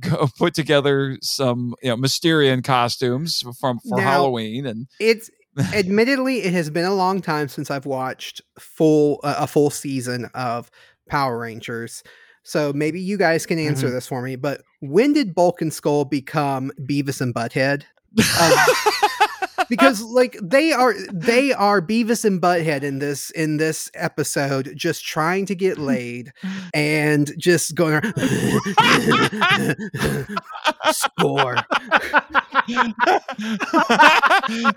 go 0.00 0.28
put 0.38 0.54
together 0.54 1.18
some 1.22 1.74
you 1.82 1.88
know 1.90 1.96
Mysterian 1.96 2.62
costumes 2.64 3.42
from 3.60 3.78
for 3.80 3.98
Now- 3.98 4.04
Halloween 4.04 4.66
and 4.66 4.86
it's 5.00 5.30
admittedly 5.74 6.38
it 6.42 6.52
has 6.52 6.70
been 6.70 6.84
a 6.84 6.94
long 6.94 7.20
time 7.20 7.48
since 7.48 7.70
I've 7.70 7.86
watched 7.86 8.40
full 8.58 9.20
uh, 9.24 9.36
a 9.38 9.46
full 9.46 9.70
season 9.70 10.26
of 10.34 10.70
Power 11.08 11.38
Rangers. 11.38 12.02
So 12.44 12.72
maybe 12.72 13.00
you 13.00 13.18
guys 13.18 13.44
can 13.44 13.58
answer 13.58 13.86
Mm-hmm. 13.86 13.94
this 13.96 14.06
for 14.06 14.22
me. 14.22 14.36
But 14.36 14.62
when 14.80 15.12
did 15.12 15.34
Bulk 15.34 15.60
and 15.60 15.72
Skull 15.72 16.04
become 16.06 16.70
Beavis 16.80 17.20
and 17.20 17.34
Butthead? 17.34 17.84
Um, 18.40 18.52
because 19.68 20.02
like 20.02 20.36
they 20.42 20.72
are 20.72 20.94
they 21.12 21.52
are 21.52 21.80
Beavis 21.80 22.24
and 22.24 22.40
Butthead 22.40 22.82
in 22.82 22.98
this 22.98 23.30
in 23.30 23.56
this 23.56 23.90
episode, 23.94 24.72
just 24.76 25.04
trying 25.04 25.46
to 25.46 25.54
get 25.54 25.78
mm. 25.78 25.86
laid 25.86 26.32
and 26.74 27.32
just 27.38 27.74
going 27.74 28.02
score. 30.92 31.56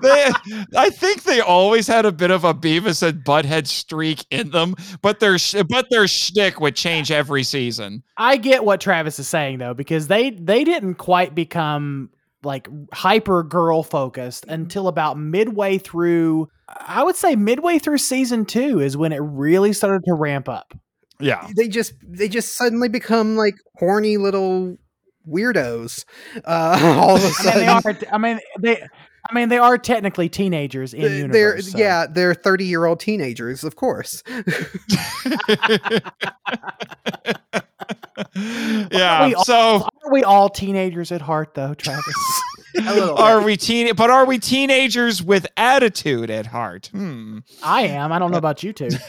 they, 0.01 0.31
I 0.77 0.89
think 0.91 1.23
they 1.23 1.41
always 1.41 1.87
had 1.87 2.05
a 2.05 2.11
bit 2.11 2.31
of 2.31 2.43
a 2.43 2.53
Beavis 2.53 3.03
and 3.03 3.23
Butthead 3.23 3.67
streak 3.67 4.25
in 4.29 4.51
them, 4.51 4.75
but 5.01 5.19
their 5.19 5.37
sh- 5.37 5.63
but 5.67 5.89
their 5.89 6.07
shtick 6.07 6.59
would 6.59 6.75
change 6.75 7.11
every 7.11 7.43
season. 7.43 8.03
I 8.17 8.37
get 8.37 8.63
what 8.63 8.81
Travis 8.81 9.19
is 9.19 9.27
saying 9.27 9.59
though, 9.59 9.73
because 9.73 10.07
they 10.07 10.31
they 10.31 10.63
didn't 10.63 10.95
quite 10.95 11.35
become 11.35 12.09
like 12.43 12.67
hyper 12.93 13.43
girl 13.43 13.83
focused 13.83 14.45
until 14.47 14.87
about 14.87 15.17
midway 15.17 15.77
through. 15.77 16.47
I 16.67 17.03
would 17.03 17.15
say 17.15 17.35
midway 17.35 17.77
through 17.79 17.97
season 17.99 18.45
two 18.45 18.79
is 18.79 18.97
when 18.97 19.11
it 19.11 19.19
really 19.19 19.73
started 19.73 20.03
to 20.05 20.13
ramp 20.13 20.49
up. 20.49 20.73
Yeah, 21.19 21.47
they 21.55 21.67
just 21.67 21.93
they 22.07 22.27
just 22.27 22.53
suddenly 22.53 22.89
become 22.89 23.35
like 23.35 23.55
horny 23.77 24.17
little 24.17 24.77
weirdos 25.29 26.03
uh 26.45 26.79
all 26.99 27.15
of 27.15 27.23
a 27.23 27.25
I 27.25 27.27
mean, 27.27 27.33
sudden 27.33 27.59
they 27.59 27.67
are. 27.67 27.97
I 28.11 28.17
mean, 28.17 28.39
they. 28.59 28.81
I 29.29 29.35
mean, 29.35 29.49
they 29.49 29.59
are 29.59 29.77
technically 29.77 30.29
teenagers 30.29 30.95
in 30.95 31.03
They- 31.03 31.17
universe. 31.17 31.33
they're 31.33 31.61
so- 31.61 31.77
yeah 31.77 32.07
they're 32.11 32.33
30 32.33 32.65
year 32.65 32.85
old 32.85 32.99
teenagers 32.99 33.63
of 33.63 33.75
course 33.75 34.23
yeah. 38.91 39.31
All- 39.35 39.43
So 39.45 39.55
Are 40.03 40.11
we 40.11 40.23
all 40.23 40.49
teenagers 40.49 41.11
at 41.11 41.21
heart, 41.21 41.53
though, 41.53 41.73
Travis? 41.73 42.15
are 43.17 43.41
we 43.41 43.57
teen? 43.57 43.93
But 43.95 44.09
are 44.09 44.25
we 44.25 44.39
teenagers 44.39 45.21
with 45.21 45.45
attitude 45.57 46.29
at 46.29 46.45
heart? 46.47 46.87
Hmm. 46.93 47.39
I 47.63 47.83
am. 47.87 48.11
I 48.11 48.19
don't 48.19 48.31
know 48.31 48.37
about 48.37 48.63
you 48.63 48.71
two. 48.73 48.89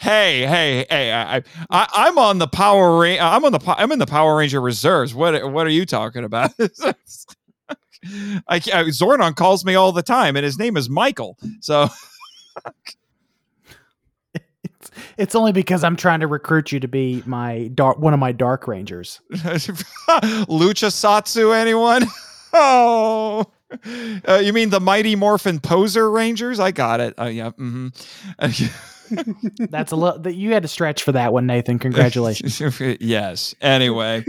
hey, 0.00 0.46
hey, 0.46 0.86
hey! 0.90 1.12
I, 1.12 1.42
I, 1.70 1.86
I'm 1.92 2.18
on 2.18 2.38
the 2.38 2.46
Power 2.48 2.98
Ra- 3.00 3.16
I'm 3.20 3.44
on 3.44 3.52
the 3.52 3.58
po- 3.58 3.74
I'm 3.76 3.90
in 3.92 3.98
the 3.98 4.06
Power 4.06 4.36
Ranger 4.36 4.60
reserves. 4.60 5.14
What 5.14 5.50
what 5.50 5.66
are 5.66 5.70
you 5.70 5.86
talking 5.86 6.24
about? 6.24 6.50
I, 6.60 8.56
I 8.56 8.58
Zordon 8.90 9.34
calls 9.34 9.64
me 9.64 9.74
all 9.74 9.92
the 9.92 10.02
time, 10.02 10.36
and 10.36 10.44
his 10.44 10.58
name 10.58 10.76
is 10.76 10.88
Michael. 10.88 11.36
So 11.60 11.88
It's, 15.18 15.34
only 15.34 15.52
because 15.52 15.84
I'm 15.84 15.96
trying 15.96 16.20
to 16.20 16.26
recruit 16.26 16.72
you 16.72 16.80
to 16.80 16.88
be 16.88 17.22
my 17.26 17.68
dark, 17.74 17.98
one 17.98 18.14
of 18.14 18.20
my 18.20 18.32
Dark 18.32 18.66
Rangers. 18.68 19.20
Lucha 19.32 20.90
Satsu, 20.90 21.54
anyone? 21.54 22.04
Oh. 22.50 23.44
Uh, 24.26 24.40
you 24.42 24.54
mean 24.54 24.70
the 24.70 24.80
Mighty 24.80 25.14
Morphin 25.16 25.60
Poser 25.60 26.10
Rangers? 26.10 26.58
I 26.58 26.70
got 26.70 26.98
it. 27.00 27.12
Uh, 27.20 27.26
yeah. 27.26 27.50
hmm 27.50 27.88
That's 28.38 29.92
a 29.92 29.96
little 29.96 30.18
that 30.20 30.34
you 30.34 30.52
had 30.52 30.62
to 30.62 30.68
stretch 30.68 31.02
for 31.02 31.12
that 31.12 31.32
one, 31.32 31.46
Nathan. 31.46 31.78
Congratulations. 31.78 32.60
yes. 33.00 33.54
Anyway, 33.60 34.24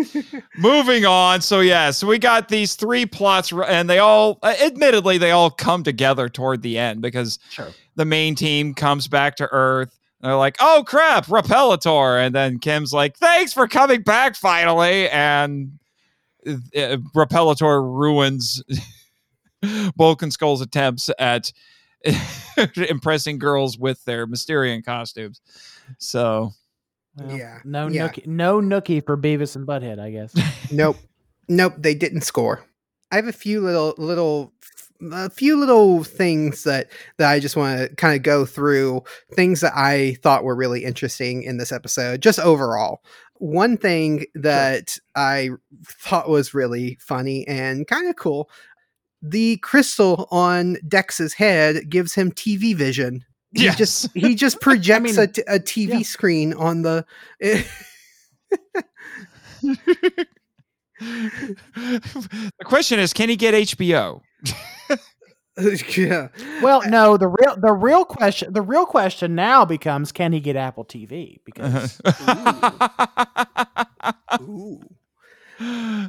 moving 0.58 1.06
on. 1.06 1.42
So 1.42 1.60
yeah, 1.62 1.92
so 1.92 2.08
we 2.08 2.18
got 2.18 2.50
these 2.50 2.76
three 2.76 3.06
plots, 3.06 3.52
and 3.54 3.90
they 3.90 4.00
all, 4.00 4.40
uh, 4.44 4.54
admittedly, 4.62 5.18
they 5.18 5.32
all 5.32 5.50
come 5.50 5.84
together 5.84 6.30
toward 6.30 6.62
the 6.62 6.78
end 6.78 7.02
because 7.02 7.40
Sure. 7.50 7.68
the 7.96 8.06
main 8.06 8.36
team 8.36 8.74
comes 8.74 9.08
back 9.08 9.36
to 9.38 9.48
Earth. 9.52 9.98
And 10.22 10.30
they're 10.30 10.38
like, 10.38 10.58
"Oh 10.60 10.84
crap, 10.86 11.26
Repelator!" 11.28 12.26
And 12.26 12.34
then 12.36 12.60
Kim's 12.60 12.92
like, 12.94 13.18
"Thanks 13.18 13.54
for 13.54 13.68
coming 13.68 14.02
back 14.02 14.36
finally." 14.36 15.10
And 15.10 15.80
uh, 16.48 16.98
Repelator 17.16 17.82
ruins 17.84 18.64
Bulk 19.96 20.22
and 20.22 20.32
Skull's 20.34 20.62
attempts 20.62 21.10
at 21.20 21.52
impressing 22.90 23.40
girls 23.40 23.78
with 23.78 24.04
their 24.06 24.26
Mysterian 24.28 24.84
costumes. 24.84 25.42
So 25.98 26.52
Well, 27.16 27.38
Yeah, 27.38 27.60
No 27.66 27.88
yeah. 27.88 28.08
nookie, 28.08 28.26
no 28.28 28.62
nookie 28.62 29.06
for 29.06 29.18
Beavis 29.18 29.56
and 29.56 29.68
Butthead, 29.68 30.00
I 30.00 30.12
guess. 30.12 30.34
nope 30.72 30.98
nope 31.48 31.74
they 31.78 31.96
didn't 31.96 32.22
score 32.22 32.64
i 33.12 33.16
have 33.16 33.28
a 33.28 33.32
few 33.34 33.60
little 33.60 33.96
little 33.98 34.54
a 35.12 35.30
few 35.30 35.58
little 35.58 36.04
things 36.04 36.64
that 36.64 36.90
that 37.18 37.30
i 37.30 37.40
just 37.40 37.56
want 37.56 37.80
to 37.80 37.96
kind 37.96 38.16
of 38.16 38.24
go 38.24 38.46
through 38.46 39.02
things 39.34 39.62
that 39.62 39.74
i 39.76 40.18
thought 40.22 40.44
were 40.44 40.56
really 40.56 40.84
interesting 40.84 41.44
in 41.44 41.58
this 41.58 41.72
episode 41.72 42.22
just 42.22 42.40
overall 42.40 43.02
one 43.36 43.78
thing 43.78 44.26
that 44.36 44.98
i 45.16 45.50
thought 45.86 46.30
was 46.30 46.54
really 46.54 46.98
funny 47.02 47.48
and 47.48 47.88
kind 47.88 48.10
of 48.10 48.16
cool 48.16 48.50
the 49.22 49.58
crystal 49.58 50.28
on 50.32 50.78
dex's 50.88 51.34
head 51.34 51.90
gives 51.90 52.14
him 52.14 52.32
tv 52.32 52.76
vision 52.76 53.24
he 53.54 53.64
yes, 53.64 53.78
just 53.78 54.10
he 54.14 54.36
just 54.36 54.60
projects 54.62 55.18
mean, 55.18 55.20
a, 55.20 55.28
t- 55.28 55.44
a 55.48 55.60
tv 55.60 55.90
yeah. 55.90 56.02
screen 56.02 56.54
on 56.54 56.82
the 56.82 57.06
the 61.00 62.52
question 62.66 63.00
is, 63.00 63.14
can 63.14 63.30
he 63.30 63.36
get 63.36 63.54
HBO? 63.54 64.22
yeah 65.98 66.30
Well, 66.62 66.82
no, 66.90 67.18
the 67.18 67.28
real 67.28 67.56
the 67.58 67.74
real 67.74 68.06
question 68.06 68.54
the 68.54 68.62
real 68.62 68.86
question 68.86 69.36
now 69.36 69.66
becomes 69.66 70.12
can 70.12 70.32
he 70.32 70.40
get 70.40 70.56
Apple 70.56 70.86
TV? 70.86 71.40
Because 71.46 72.00
Ooh. 74.42 74.80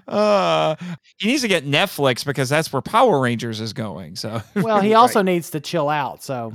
Uh, 0.07 0.77
he 1.19 1.27
needs 1.29 1.43
to 1.43 1.49
get 1.49 1.67
Netflix 1.67 2.25
because 2.25 2.49
that's 2.49 2.73
where 2.73 2.83
Power 2.83 3.21
Rangers 3.21 3.61
is 3.61 3.73
going. 3.73 4.15
So 4.15 4.41
Well, 4.55 4.81
he 4.81 4.91
Right. 4.91 4.95
also 5.01 5.23
needs 5.23 5.51
to 5.51 5.61
chill 5.61 5.89
out. 5.89 6.23
So 6.23 6.53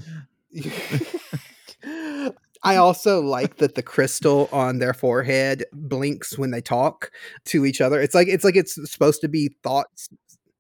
I 2.63 2.77
also 2.77 3.21
like 3.21 3.57
that 3.57 3.75
the 3.75 3.83
crystal 3.83 4.47
on 4.51 4.79
their 4.79 4.93
forehead 4.93 5.65
blinks 5.73 6.37
when 6.37 6.51
they 6.51 6.61
talk 6.61 7.11
to 7.45 7.65
each 7.65 7.81
other. 7.81 7.99
It's 8.01 8.15
like 8.15 8.27
it's 8.29 8.43
like 8.45 8.55
it's 8.55 8.75
supposed 8.91 9.19
to 9.21 9.27
be 9.27 9.55
thoughts. 9.61 10.09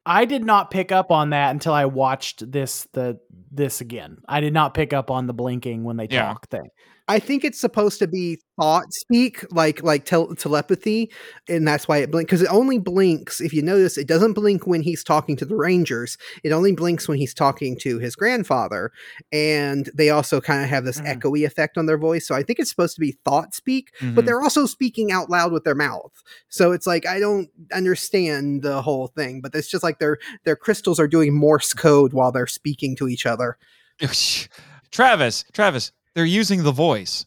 I 0.05 0.25
did 0.25 0.43
not 0.43 0.69
pick 0.71 0.91
up 0.91 1.11
on 1.11 1.31
that 1.31 1.51
until 1.51 1.73
I 1.73 1.85
watched 1.85 2.51
this 2.51 2.87
the 2.93 3.19
this 3.51 3.81
again. 3.81 4.17
I 4.27 4.39
did 4.41 4.53
not 4.53 4.73
pick 4.73 4.93
up 4.93 5.09
on 5.09 5.27
the 5.27 5.33
blinking 5.33 5.83
when 5.83 5.97
they 5.97 6.07
Yeah. 6.09 6.27
talk 6.27 6.47
thing. 6.49 6.69
I 7.07 7.19
think 7.19 7.43
it's 7.43 7.61
supposed 7.61 7.99
to 7.99 8.07
be 8.07 8.39
thought 8.59 8.91
speak, 8.91 9.45
like 9.51 9.83
like 9.83 10.05
tel- 10.05 10.33
telepathy, 10.33 11.11
and 11.47 11.67
that's 11.67 11.87
why 11.87 11.97
it 11.99 12.09
blinks. 12.09 12.29
Because 12.29 12.41
it 12.41 12.47
only 12.49 12.79
blinks 12.79 13.39
if 13.39 13.53
you 13.53 13.61
notice. 13.61 13.95
It 13.97 14.07
doesn't 14.07 14.33
blink 14.33 14.65
when 14.65 14.81
he's 14.81 15.03
talking 15.03 15.35
to 15.37 15.45
the 15.45 15.55
Rangers. 15.55 16.17
It 16.43 16.51
only 16.51 16.71
blinks 16.71 17.07
when 17.07 17.19
he's 17.19 17.33
talking 17.35 17.77
to 17.81 17.99
his 17.99 18.15
grandfather, 18.15 18.91
and 19.31 19.87
they 19.93 20.09
also 20.09 20.41
kind 20.41 20.63
of 20.63 20.69
have 20.69 20.83
this 20.83 20.99
Mhm. 20.99 21.19
echoey 21.19 21.45
effect 21.45 21.77
on 21.77 21.85
their 21.85 21.97
voice. 21.99 22.27
So 22.27 22.33
I 22.33 22.41
think 22.41 22.57
it's 22.57 22.71
supposed 22.71 22.95
to 22.95 23.01
be 23.01 23.17
thought 23.23 23.53
speak, 23.53 23.91
Mhm. 24.01 24.15
but 24.15 24.25
they're 24.25 24.41
also 24.41 24.65
speaking 24.65 25.11
out 25.11 25.29
loud 25.29 25.51
with 25.51 25.63
their 25.63 25.75
mouth. 25.75 26.11
So 26.49 26.71
it's 26.71 26.87
like 26.87 27.05
I 27.05 27.19
don't 27.19 27.49
understand 27.71 28.63
the 28.63 28.81
whole 28.81 29.07
thing, 29.07 29.41
but 29.41 29.53
it's 29.53 29.69
just 29.69 29.83
like 29.83 29.99
their 29.99 30.17
their 30.43 30.55
crystals 30.55 30.99
are 30.99 31.07
doing 31.07 31.35
Morse 31.35 31.73
code 31.73 32.13
while 32.13 32.31
they're 32.31 32.47
speaking 32.47 32.95
to 32.95 33.07
each 33.07 33.27
other. 33.27 33.57
Travis, 34.91 35.45
Travis, 35.53 35.91
they're 36.15 36.25
using 36.25 36.63
the 36.63 36.71
voice. 36.71 37.25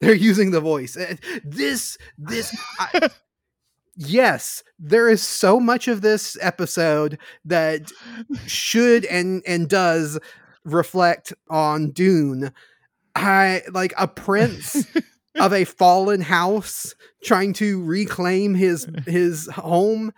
They're 0.00 0.14
using 0.14 0.50
the 0.50 0.60
voice. 0.60 0.96
Uh, 0.96 1.16
This, 1.44 1.96
this, 2.18 2.56
I, 2.80 3.08
yes, 3.96 4.62
there 4.78 5.08
is 5.08 5.22
so 5.22 5.60
much 5.60 5.88
of 5.88 6.00
this 6.00 6.36
episode 6.40 7.18
that 7.44 7.92
should 8.46 9.04
and 9.04 9.42
and 9.46 9.68
does 9.68 10.18
reflect 10.64 11.32
on 11.48 11.90
Dune. 11.90 12.52
I 13.14 13.62
like 13.72 13.92
a 13.96 14.08
prince 14.08 14.86
of 15.38 15.52
a 15.52 15.64
fallen 15.64 16.22
house 16.22 16.94
trying 17.22 17.52
to 17.54 17.82
reclaim 17.84 18.54
his 18.54 18.88
his 19.06 19.48
home 19.48 20.12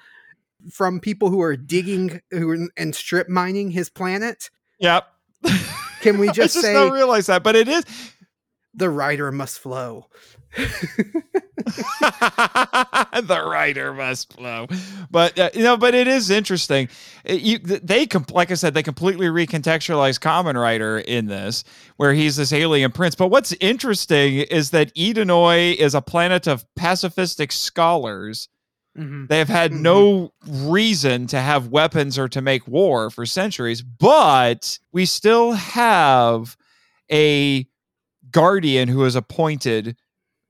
from 0.73 1.01
people 1.01 1.29
who 1.29 1.41
are 1.43 1.57
digging 1.57 2.21
who 2.31 2.51
are, 2.51 2.69
and 2.77 2.95
strip 2.95 3.29
mining 3.29 3.71
his 3.71 3.91
planet. 3.91 4.51
Yep. 4.81 5.07
Can 6.07 6.19
we 6.19 6.27
just, 6.29 6.39
I 6.39 6.43
just 6.43 6.61
say 6.61 6.73
don't 6.73 6.93
realize 6.93 7.27
that, 7.27 7.43
but 7.43 7.57
it 7.57 7.69
is. 7.69 7.85
the 8.75 8.89
writer 8.91 9.33
must 9.33 9.59
flow? 9.59 10.07
the 12.01 13.45
writer 13.47 13.93
must 13.93 14.33
flow, 14.33 14.67
but 15.11 15.39
uh, 15.39 15.51
you 15.53 15.63
know, 15.63 15.77
but 15.77 15.95
it 15.95 16.07
is 16.09 16.31
interesting. 16.31 16.89
It- 17.25 17.43
you, 17.43 17.59
they, 17.59 18.07
like 18.33 18.51
I 18.51 18.55
said, 18.55 18.73
they 18.75 18.83
completely 18.83 19.27
recontextualize 19.27 20.19
Kamen 20.19 20.55
Rider 20.61 20.99
in 20.99 21.27
this, 21.27 21.65
where 21.97 22.15
he's 22.15 22.37
this 22.37 22.53
alien 22.53 22.93
prince. 22.93 23.15
But 23.15 23.29
what's 23.29 23.53
interesting 23.61 24.37
is 24.37 24.71
that 24.71 24.95
Edenoi 24.95 25.75
is 25.75 25.95
a 25.95 26.01
planet 26.01 26.47
of 26.47 26.65
pacifistic 26.79 27.53
scholars. 27.53 28.49
Mhm. 28.97 29.29
They 29.29 29.39
have 29.39 29.49
had 29.49 29.73
no 29.73 30.33
reason 30.47 31.27
to 31.29 31.41
have 31.41 31.69
weapons 31.69 32.19
or 32.19 32.29
to 32.29 32.41
make 32.41 32.67
war 32.67 33.11
for 33.11 33.27
centuries, 33.27 33.83
but 33.83 34.79
we 34.93 35.05
still 35.07 35.53
have 35.53 36.57
a 37.13 37.67
guardian 38.31 38.89
who 38.89 39.05
is 39.05 39.15
appointed 39.15 39.97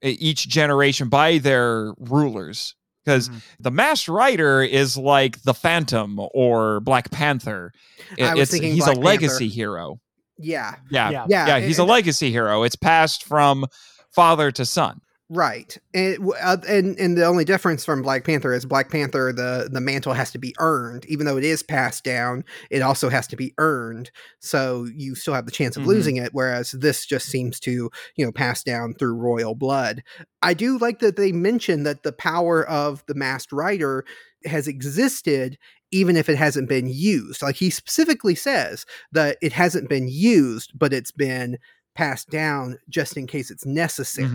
each 0.03 0.49
generation 0.49 1.09
by 1.09 1.38
their 1.38 1.92
rulers. 1.99 2.74
Because 3.05 3.28
Mhm. 3.28 3.42
the 3.61 3.70
Masked 3.70 4.09
Rider 4.09 4.62
is 4.62 4.97
like 4.97 5.42
the 5.42 5.55
Phantom 5.55 6.18
or 6.34 6.80
Black 6.80 7.11
Panther. 7.11 7.72
I 8.20 8.32
was 8.34 8.42
It's- 8.42 8.51
thinking 8.51 8.74
he's 8.74 8.84
Black 8.84 8.97
a 8.97 9.01
legacy 9.01 9.44
Panther. 9.47 9.55
hero. 9.55 10.01
Yeah, 10.38 10.74
Yeah, 10.90 11.11
Yeah. 11.11 11.26
yeah, 11.28 11.47
Yeah, 11.47 11.61
he's 11.61 11.78
a 11.78 11.84
legacy 11.84 12.30
hero. 12.30 12.62
It's 12.64 12.76
passed 12.76 13.22
from 13.24 13.66
father 14.14 14.51
to 14.53 14.64
son. 14.66 15.01
Right, 15.29 15.77
and 15.93 16.18
uh, 16.41 16.59
and 16.68 16.97
and 17.01 17.18
the 17.18 17.24
only 17.27 17.45
difference 17.45 17.85
from 17.85 18.01
Black 18.01 18.22
Panther 18.22 18.53
is 18.53 18.64
Black 18.64 18.91
Panther 18.93 19.33
the 19.33 19.68
the 19.68 19.81
mantle 19.81 20.12
has 20.12 20.31
to 20.31 20.39
be 20.39 20.55
earned, 20.61 21.05
even 21.07 21.27
though 21.27 21.37
it 21.37 21.43
is 21.43 21.64
passed 21.64 22.05
down. 22.05 22.45
It 22.70 22.81
also 22.81 23.09
has 23.09 23.27
to 23.29 23.37
be 23.37 23.53
earned, 23.59 24.12
so 24.39 24.87
you 24.95 25.16
still 25.16 25.35
have 25.35 25.45
the 25.45 25.51
chance 25.51 25.77
of 25.77 25.83
Mhm. 25.83 25.87
losing 25.87 26.16
it. 26.16 26.29
Whereas 26.33 26.70
this 26.70 27.05
just 27.05 27.27
seems 27.27 27.59
to 27.61 27.91
you 28.14 28.24
know 28.24 28.31
pass 28.31 28.62
down 28.62 28.95
through 28.95 29.14
royal 29.16 29.57
blood. 29.57 30.05
I 30.43 30.55
do 30.55 30.79
like 30.79 31.01
that 31.01 31.16
they 31.16 31.33
mention 31.33 31.83
that 31.83 32.05
the 32.05 32.12
power 32.12 32.64
of 32.64 33.03
the 33.09 33.14
Masked 33.16 33.51
Rider 33.51 34.05
has 34.45 34.68
existed 34.68 35.59
even 35.91 36.16
if 36.16 36.29
it 36.29 36.37
hasn't 36.37 36.68
been 36.68 36.87
used. 36.87 37.43
Like 37.43 37.57
he 37.57 37.70
specifically 37.70 38.37
says 38.37 38.87
that 39.11 39.39
it 39.43 39.53
hasn't 39.53 39.89
been 39.89 40.07
used, 40.07 40.70
but 40.79 40.93
it's 40.93 41.11
been 41.11 41.59
passed 41.97 42.31
down 42.31 42.79
just 42.89 43.16
in 43.16 43.27
case 43.27 43.51
it's 43.51 43.66
necessary. 43.66 44.29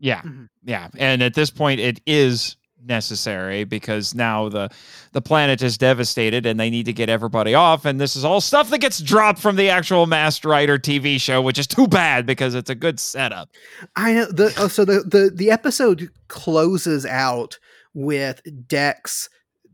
Yeah. 0.00 0.22
Mhm. 0.22 0.48
Yeah. 0.64 0.88
And 0.96 1.22
at 1.22 1.34
this 1.34 1.50
point 1.50 1.80
it 1.80 2.00
is 2.06 2.56
necessary 2.86 3.64
because 3.64 4.14
now 4.14 4.48
the 4.50 4.68
the 5.12 5.22
planet 5.22 5.62
is 5.62 5.78
devastated 5.78 6.44
and 6.44 6.60
they 6.60 6.68
need 6.68 6.84
to 6.84 6.92
get 6.92 7.08
everybody 7.08 7.54
off 7.54 7.86
and 7.86 7.98
this 7.98 8.14
is 8.14 8.24
all 8.26 8.42
stuff 8.42 8.68
that 8.68 8.78
gets 8.78 9.00
dropped 9.00 9.38
from 9.38 9.56
the 9.56 9.70
actual 9.70 10.04
Masked 10.06 10.44
Rider 10.44 10.78
TV 10.78 11.18
show 11.18 11.40
which 11.40 11.58
is 11.58 11.66
too 11.66 11.86
bad 11.88 12.26
because 12.26 12.54
it's 12.54 12.68
a 12.68 12.74
good 12.74 13.00
setup. 13.00 13.48
I 13.96 14.12
know 14.12 14.26
the 14.26 14.52
oh, 14.58 14.68
so 14.68 14.84
the 14.84 15.00
the 15.00 15.30
the 15.34 15.50
episode 15.50 16.10
closes 16.28 17.06
out 17.06 17.58
with 17.94 18.42
Dex 18.68 19.30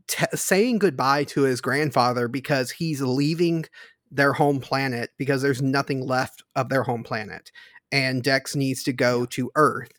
t- 0.07 0.25
saying 0.33 0.77
goodbye 0.79 1.25
to 1.25 1.41
his 1.41 1.59
grandfather 1.59 2.29
because 2.29 2.71
he's 2.71 3.01
leaving 3.01 3.65
their 4.09 4.33
home 4.33 4.59
planet 4.61 5.09
because 5.17 5.41
there's 5.41 5.61
nothing 5.61 6.05
left 6.05 6.43
of 6.55 6.69
their 6.69 6.83
home 6.83 7.03
planet 7.03 7.51
and 7.91 8.23
Dex 8.23 8.55
needs 8.55 8.83
to 8.83 8.93
go 8.93 9.25
to 9.25 9.51
Earth. 9.55 9.91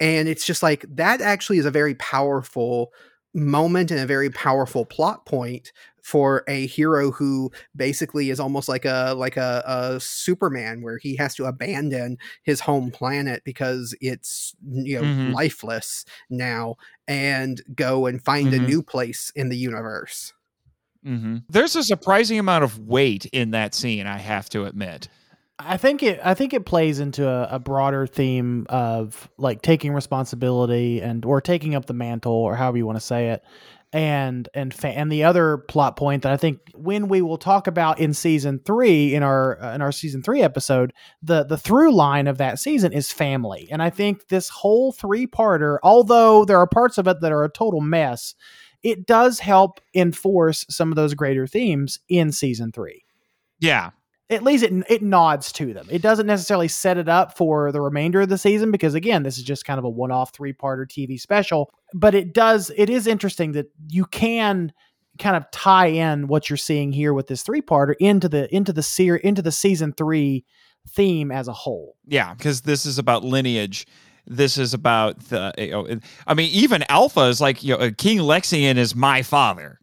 And 0.00 0.28
it's 0.28 0.44
just 0.46 0.62
like 0.62 0.84
that 0.96 1.20
actually 1.20 1.58
is 1.58 1.66
a 1.66 1.70
very 1.70 1.94
powerful 1.96 2.92
moment 3.34 3.90
and 3.90 4.00
a 4.00 4.06
very 4.06 4.30
powerful 4.30 4.84
plot 4.84 5.26
point 5.26 5.72
for 6.02 6.42
a 6.48 6.66
hero 6.66 7.10
who 7.10 7.50
basically 7.76 8.30
is 8.30 8.40
almost 8.40 8.68
like 8.68 8.86
a 8.86 9.14
like 9.16 9.36
a, 9.36 9.62
a 9.66 10.00
superman 10.00 10.80
where 10.80 10.96
he 10.98 11.14
has 11.16 11.34
to 11.34 11.44
abandon 11.44 12.16
his 12.44 12.60
home 12.60 12.90
planet 12.90 13.42
because 13.44 13.94
it's 14.00 14.54
you 14.62 14.96
know 14.96 15.04
Mhm. 15.04 15.32
lifeless 15.34 16.06
now 16.30 16.76
and 17.06 17.60
go 17.74 18.06
and 18.06 18.24
find 18.24 18.54
a 18.54 18.58
Mhm. 18.58 18.64
new 18.64 18.82
place 18.82 19.30
in 19.36 19.50
the 19.50 19.56
universe 19.58 20.32
Mhm. 21.06 21.44
There's 21.48 21.76
a 21.76 21.82
surprising 21.84 22.38
amount 22.38 22.64
of 22.64 22.78
weight 22.80 23.26
in 23.26 23.50
that 23.52 23.74
scene, 23.74 24.06
I 24.06 24.18
have 24.18 24.48
to 24.50 24.64
admit. 24.64 25.08
I 25.58 25.76
think 25.76 26.02
it 26.02 26.20
I 26.22 26.34
think 26.34 26.54
it 26.54 26.66
plays 26.66 27.00
into 27.00 27.28
a, 27.28 27.56
a 27.56 27.58
broader 27.58 28.06
theme 28.06 28.66
of 28.68 29.28
like 29.38 29.60
taking 29.62 29.92
responsibility 29.92 31.00
and 31.00 31.24
or 31.24 31.40
taking 31.40 31.74
up 31.74 31.86
the 31.86 31.94
mantle 31.94 32.32
or 32.32 32.54
however 32.54 32.76
you 32.78 32.86
want 32.86 32.96
to 32.96 33.04
say 33.04 33.30
it. 33.30 33.42
And 33.92 34.48
and 34.54 34.72
fa- 34.72 34.88
and 34.96 35.10
the 35.10 35.24
other 35.24 35.56
plot 35.56 35.96
point 35.96 36.22
that 36.22 36.32
I 36.32 36.36
think 36.36 36.60
when 36.74 37.08
we 37.08 37.22
will 37.22 37.38
talk 37.38 37.66
about 37.66 37.98
in 37.98 38.12
season 38.12 38.60
3 38.64 39.14
in 39.14 39.22
our 39.22 39.60
uh, 39.62 39.74
in 39.74 39.80
our 39.80 39.92
season 39.92 40.22
3 40.22 40.42
episode, 40.42 40.92
the 41.22 41.42
the 41.44 41.56
through 41.56 41.92
line 41.92 42.26
of 42.26 42.36
that 42.38 42.58
season 42.58 42.92
is 42.92 43.10
family. 43.10 43.66
And 43.70 43.82
I 43.82 43.88
think 43.88 44.28
this 44.28 44.50
whole 44.50 44.92
three-parter, 44.92 45.78
although 45.82 46.44
there 46.44 46.58
are 46.58 46.66
parts 46.66 46.98
of 46.98 47.08
it 47.08 47.20
that 47.22 47.32
are 47.32 47.44
a 47.44 47.50
total 47.50 47.80
mess, 47.80 48.34
it 48.82 49.06
does 49.06 49.38
help 49.40 49.80
enforce 49.94 50.66
some 50.68 50.92
of 50.92 50.96
those 50.96 51.14
greater 51.14 51.46
themes 51.46 51.98
in 52.10 52.30
season 52.30 52.70
3 52.70 53.02
Yeah. 53.58 53.90
At 54.30 54.42
least 54.42 54.64
it 54.64 54.72
it 54.88 55.02
nods 55.02 55.52
to 55.52 55.72
them. 55.72 55.86
It 55.90 56.02
doesn't 56.02 56.26
necessarily 56.26 56.68
set 56.68 56.98
it 56.98 57.08
up 57.08 57.36
for 57.36 57.72
the 57.72 57.80
remainder 57.80 58.20
of 58.20 58.28
the 58.28 58.38
season 58.38 58.70
because 58.70 58.94
again, 58.94 59.22
this 59.22 59.38
is 59.38 59.44
just 59.44 59.64
kind 59.64 59.78
of 59.78 59.84
a 59.84 59.90
one-off 59.90 60.32
three-parter 60.34 60.86
TV 60.86 61.18
special, 61.18 61.72
but 61.94 62.14
it 62.14 62.34
does 62.34 62.70
it 62.76 62.90
is 62.90 63.06
interesting 63.06 63.52
that 63.52 63.70
you 63.88 64.04
can 64.04 64.72
kind 65.18 65.36
of 65.36 65.50
tie 65.50 65.86
in 65.86 66.28
what 66.28 66.48
you're 66.48 66.56
seeing 66.56 66.92
here 66.92 67.12
with 67.12 67.26
this 67.26 67.42
three-parter 67.42 67.94
into 67.98 68.28
the 68.28 68.54
into 68.54 68.72
the 68.72 68.82
seer 68.82 69.16
into 69.16 69.42
the 69.42 69.52
season 69.52 69.92
3 69.92 70.44
theme 70.88 71.30
as 71.30 71.48
a 71.48 71.52
whole. 71.52 71.96
Yeah, 72.06 72.34
because 72.34 72.62
this 72.62 72.86
is 72.86 72.98
about 72.98 73.24
lineage. 73.24 73.86
This 74.26 74.58
is 74.58 74.74
about 74.74 75.18
the. 75.30 75.52
You 75.56 75.70
know, 75.70 76.00
I 76.26 76.34
mean, 76.34 76.50
even 76.52 76.84
Alpha 76.88 77.22
is 77.22 77.40
like 77.40 77.62
you 77.62 77.76
know, 77.76 77.90
King 77.92 78.18
Lexian 78.18 78.76
is 78.76 78.94
my 78.94 79.22
father. 79.22 79.80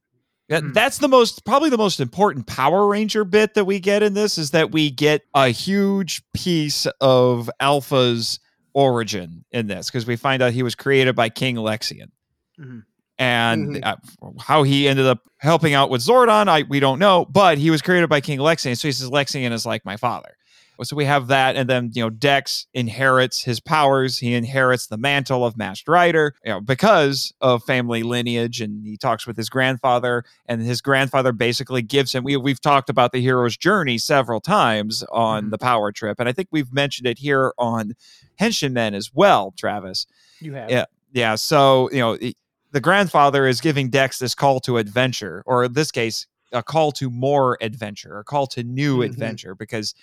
Hmm. 0.49 0.73
That's 0.73 0.99
the 0.99 1.07
most, 1.07 1.43
probably 1.45 1.69
the 1.69 1.77
most 1.77 1.99
important 1.99 2.45
Power 2.47 2.87
Ranger 2.87 3.23
bit 3.25 3.55
that 3.55 3.65
we 3.65 3.79
get 3.79 4.03
in 4.03 4.13
this 4.13 4.37
is 4.37 4.51
that 4.51 4.71
we 4.71 4.91
get 4.91 5.23
a 5.33 5.47
huge 5.49 6.21
piece 6.33 6.85
of 7.01 7.49
Alpha's 7.59 8.39
origin 8.73 9.43
in 9.51 9.67
this 9.67 9.87
because 9.89 10.05
we 10.05 10.15
find 10.15 10.43
out 10.43 10.53
he 10.53 10.61
was 10.63 10.75
created 10.75 11.15
by 11.15 11.29
King 11.29 11.55
Lexian. 11.55 12.11
Mhm. 12.59 12.83
And 13.17 13.75
Mhm. 13.77 13.85
uh, 13.85 13.95
how 14.41 14.63
he 14.63 14.87
ended 14.89 15.05
up 15.05 15.19
helping 15.37 15.73
out 15.73 15.89
with 15.89 16.01
Zordon, 16.01 16.47
I 16.49 16.63
we 16.63 16.79
don't 16.81 16.99
know, 16.99 17.25
but 17.25 17.57
he 17.57 17.69
was 17.71 17.81
created 17.81 18.09
by 18.09 18.19
King 18.21 18.39
Lexian. 18.39 18.77
So 18.77 18.87
he 18.87 18.91
says 18.91 19.09
Lexian 19.09 19.51
is 19.53 19.65
like 19.65 19.85
my 19.85 19.95
father. 19.97 20.35
So 20.84 20.95
we 20.95 21.05
have 21.05 21.28
that, 21.28 21.55
and 21.55 21.69
then 21.69 21.91
you 21.93 22.03
know 22.03 22.09
Dex 22.09 22.67
inherits 22.73 23.43
his 23.43 23.59
powers. 23.59 24.17
He 24.19 24.34
inherits 24.34 24.88
the 24.88 24.97
mantle 24.97 25.45
of 25.45 25.57
Masked 25.57 25.88
Rider, 25.88 26.34
you 26.43 26.51
know, 26.51 26.59
because 26.61 27.34
of 27.41 27.63
family 27.63 28.03
lineage, 28.03 28.61
and 28.61 28.86
he 28.86 28.97
talks 28.97 29.26
with 29.26 29.38
his 29.38 29.49
grandfather, 29.49 30.23
and 30.47 30.61
his 30.61 30.82
grandfather 30.82 31.32
basically 31.32 31.82
gives 31.82 32.13
him. 32.13 32.23
We 32.23 32.36
we've 32.38 32.61
talked 32.61 32.89
about 32.89 33.11
the 33.11 33.21
hero's 33.21 33.55
journey 33.57 33.97
several 33.97 34.41
times 34.41 35.03
on 35.11 35.45
Mhm. 35.45 35.51
the 35.51 35.57
Power 35.57 35.91
Trip, 35.91 36.19
and 36.19 36.28
I 36.28 36.32
think 36.34 36.49
we've 36.51 36.73
mentioned 36.73 37.07
it 37.07 37.19
here 37.19 37.53
on 37.57 37.93
Henshin 38.39 38.71
Men 38.73 38.93
as 38.93 39.11
well, 39.13 39.53
Travis. 39.57 40.05
You 40.41 40.53
have. 40.53 40.69
Yeah. 40.69 40.86
Yeah, 41.13 41.36
so 41.36 41.89
you 41.91 41.99
know 41.99 42.17
the- 42.17 42.36
the 42.71 42.82
grandfather 42.82 43.47
is 43.47 43.61
giving 43.61 43.89
Dex 43.89 44.19
this 44.19 44.36
call 44.36 44.59
to 44.61 44.78
adventure, 44.78 45.41
or 45.45 45.63
in 45.63 45.71
this 45.73 45.91
case, 45.91 46.28
a 46.51 46.61
call 46.61 46.91
to 46.91 47.09
more 47.09 47.57
adventure, 47.61 48.19
a 48.19 48.23
call 48.26 48.47
to 48.47 48.63
new 48.63 48.97
Mhm. 48.99 49.05
adventure, 49.05 49.55
because 49.55 49.93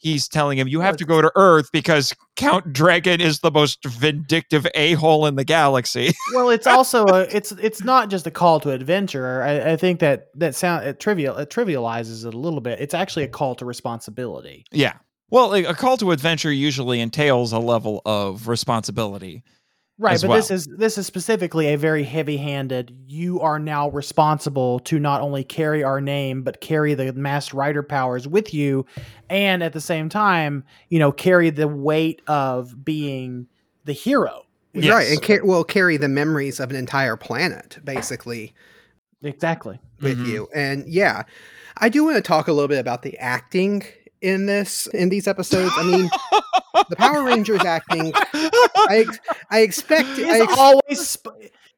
he's 0.00 0.28
telling 0.28 0.58
him 0.58 0.66
you 0.68 0.80
have 0.80 0.96
to 0.96 1.04
go 1.04 1.22
to 1.22 1.30
Earth 1.36 1.70
because 1.72 2.14
Count 2.36 2.72
Dragon 2.72 3.20
is 3.20 3.40
the 3.40 3.50
most 3.50 3.84
vindictive 3.84 4.66
a 4.74 4.94
hole 4.94 5.26
in 5.26 5.36
the 5.36 5.44
galaxy. 5.44 6.12
well 6.34 6.50
it's 6.50 6.66
also 6.66 7.06
a 7.06 7.20
it's 7.34 7.52
it's 7.52 7.84
not 7.84 8.10
just 8.10 8.26
a 8.26 8.30
call 8.30 8.60
to 8.60 8.70
adventure 8.70 9.42
i, 9.42 9.72
I 9.72 9.76
think 9.76 10.00
that 10.00 10.26
that 10.34 10.54
sound 10.54 10.86
it 10.86 11.00
trivial 11.00 11.36
it 11.36 11.50
trivializes 11.50 12.26
it 12.26 12.34
a 12.34 12.38
little 12.38 12.60
bit 12.60 12.80
it's 12.80 12.94
actually 12.94 13.24
a 13.24 13.28
call 13.28 13.54
to 13.56 13.64
responsibility 13.64 14.64
yeah. 14.72 14.94
Well, 15.30 15.54
a 15.54 15.74
call 15.74 15.96
to 15.98 16.10
adventure 16.10 16.50
usually 16.50 17.00
entails 17.00 17.52
a 17.52 17.60
level 17.60 18.02
of 18.04 18.48
responsibility. 18.48 19.44
Right 20.00 20.14
As 20.14 20.22
but 20.24 20.34
this 20.34 20.50
is 20.50 20.66
this 20.66 20.98
is 20.98 21.06
specifically 21.06 21.68
a 21.72 21.76
very 21.76 22.02
heavy 22.02 22.36
handed 22.38 22.96
you 23.06 23.38
are 23.40 23.58
now 23.58 23.90
responsible 23.90 24.80
to 24.80 24.98
not 24.98 25.20
only 25.20 25.44
carry 25.44 25.84
our 25.84 26.00
name 26.00 26.42
but 26.42 26.60
carry 26.60 26.94
the 26.94 27.12
masked 27.12 27.52
rider 27.54 27.82
powers 27.82 28.26
with 28.26 28.52
you 28.52 28.84
and 29.28 29.62
at 29.62 29.72
the 29.74 29.80
same 29.80 30.08
time 30.08 30.64
you 30.88 30.98
know 30.98 31.12
carry 31.12 31.50
the 31.50 31.68
weight 31.68 32.20
of 32.26 32.84
being 32.84 33.46
the 33.84 33.92
hero 33.92 34.42
Yes. 34.72 34.88
Right, 34.94 35.10
and 35.10 35.20
car- 35.20 35.44
will 35.44 35.64
carry 35.64 35.96
the 35.96 36.08
memories 36.08 36.60
of 36.60 36.70
an 36.70 36.76
entire 36.76 37.16
planet, 37.16 37.78
basically. 37.84 38.54
exactly 39.20 39.80
with 40.00 40.16
Mhm. 40.16 40.26
you. 40.28 40.48
And 40.54 40.86
yeah, 40.86 41.24
I 41.78 41.88
do 41.88 42.04
want 42.04 42.16
to 42.16 42.22
talk 42.22 42.46
a 42.46 42.52
little 42.52 42.68
bit 42.68 42.78
about 42.78 43.02
the 43.02 43.18
acting 43.18 43.82
in 44.20 44.46
this 44.46 44.86
in 44.94 45.08
these 45.08 45.26
episodes. 45.26 45.72
I 45.76 45.82
mean, 45.82 46.08
the 46.88 46.96
Power 46.96 47.22
Rangers 47.24 47.64
acting. 47.64 48.12
I 48.14 49.04
ex- 49.06 49.20
I 49.50 49.60
expect 49.60 50.08
I 50.18 50.22
is 50.22 50.40
ex- 50.40 50.58
always 50.58 51.18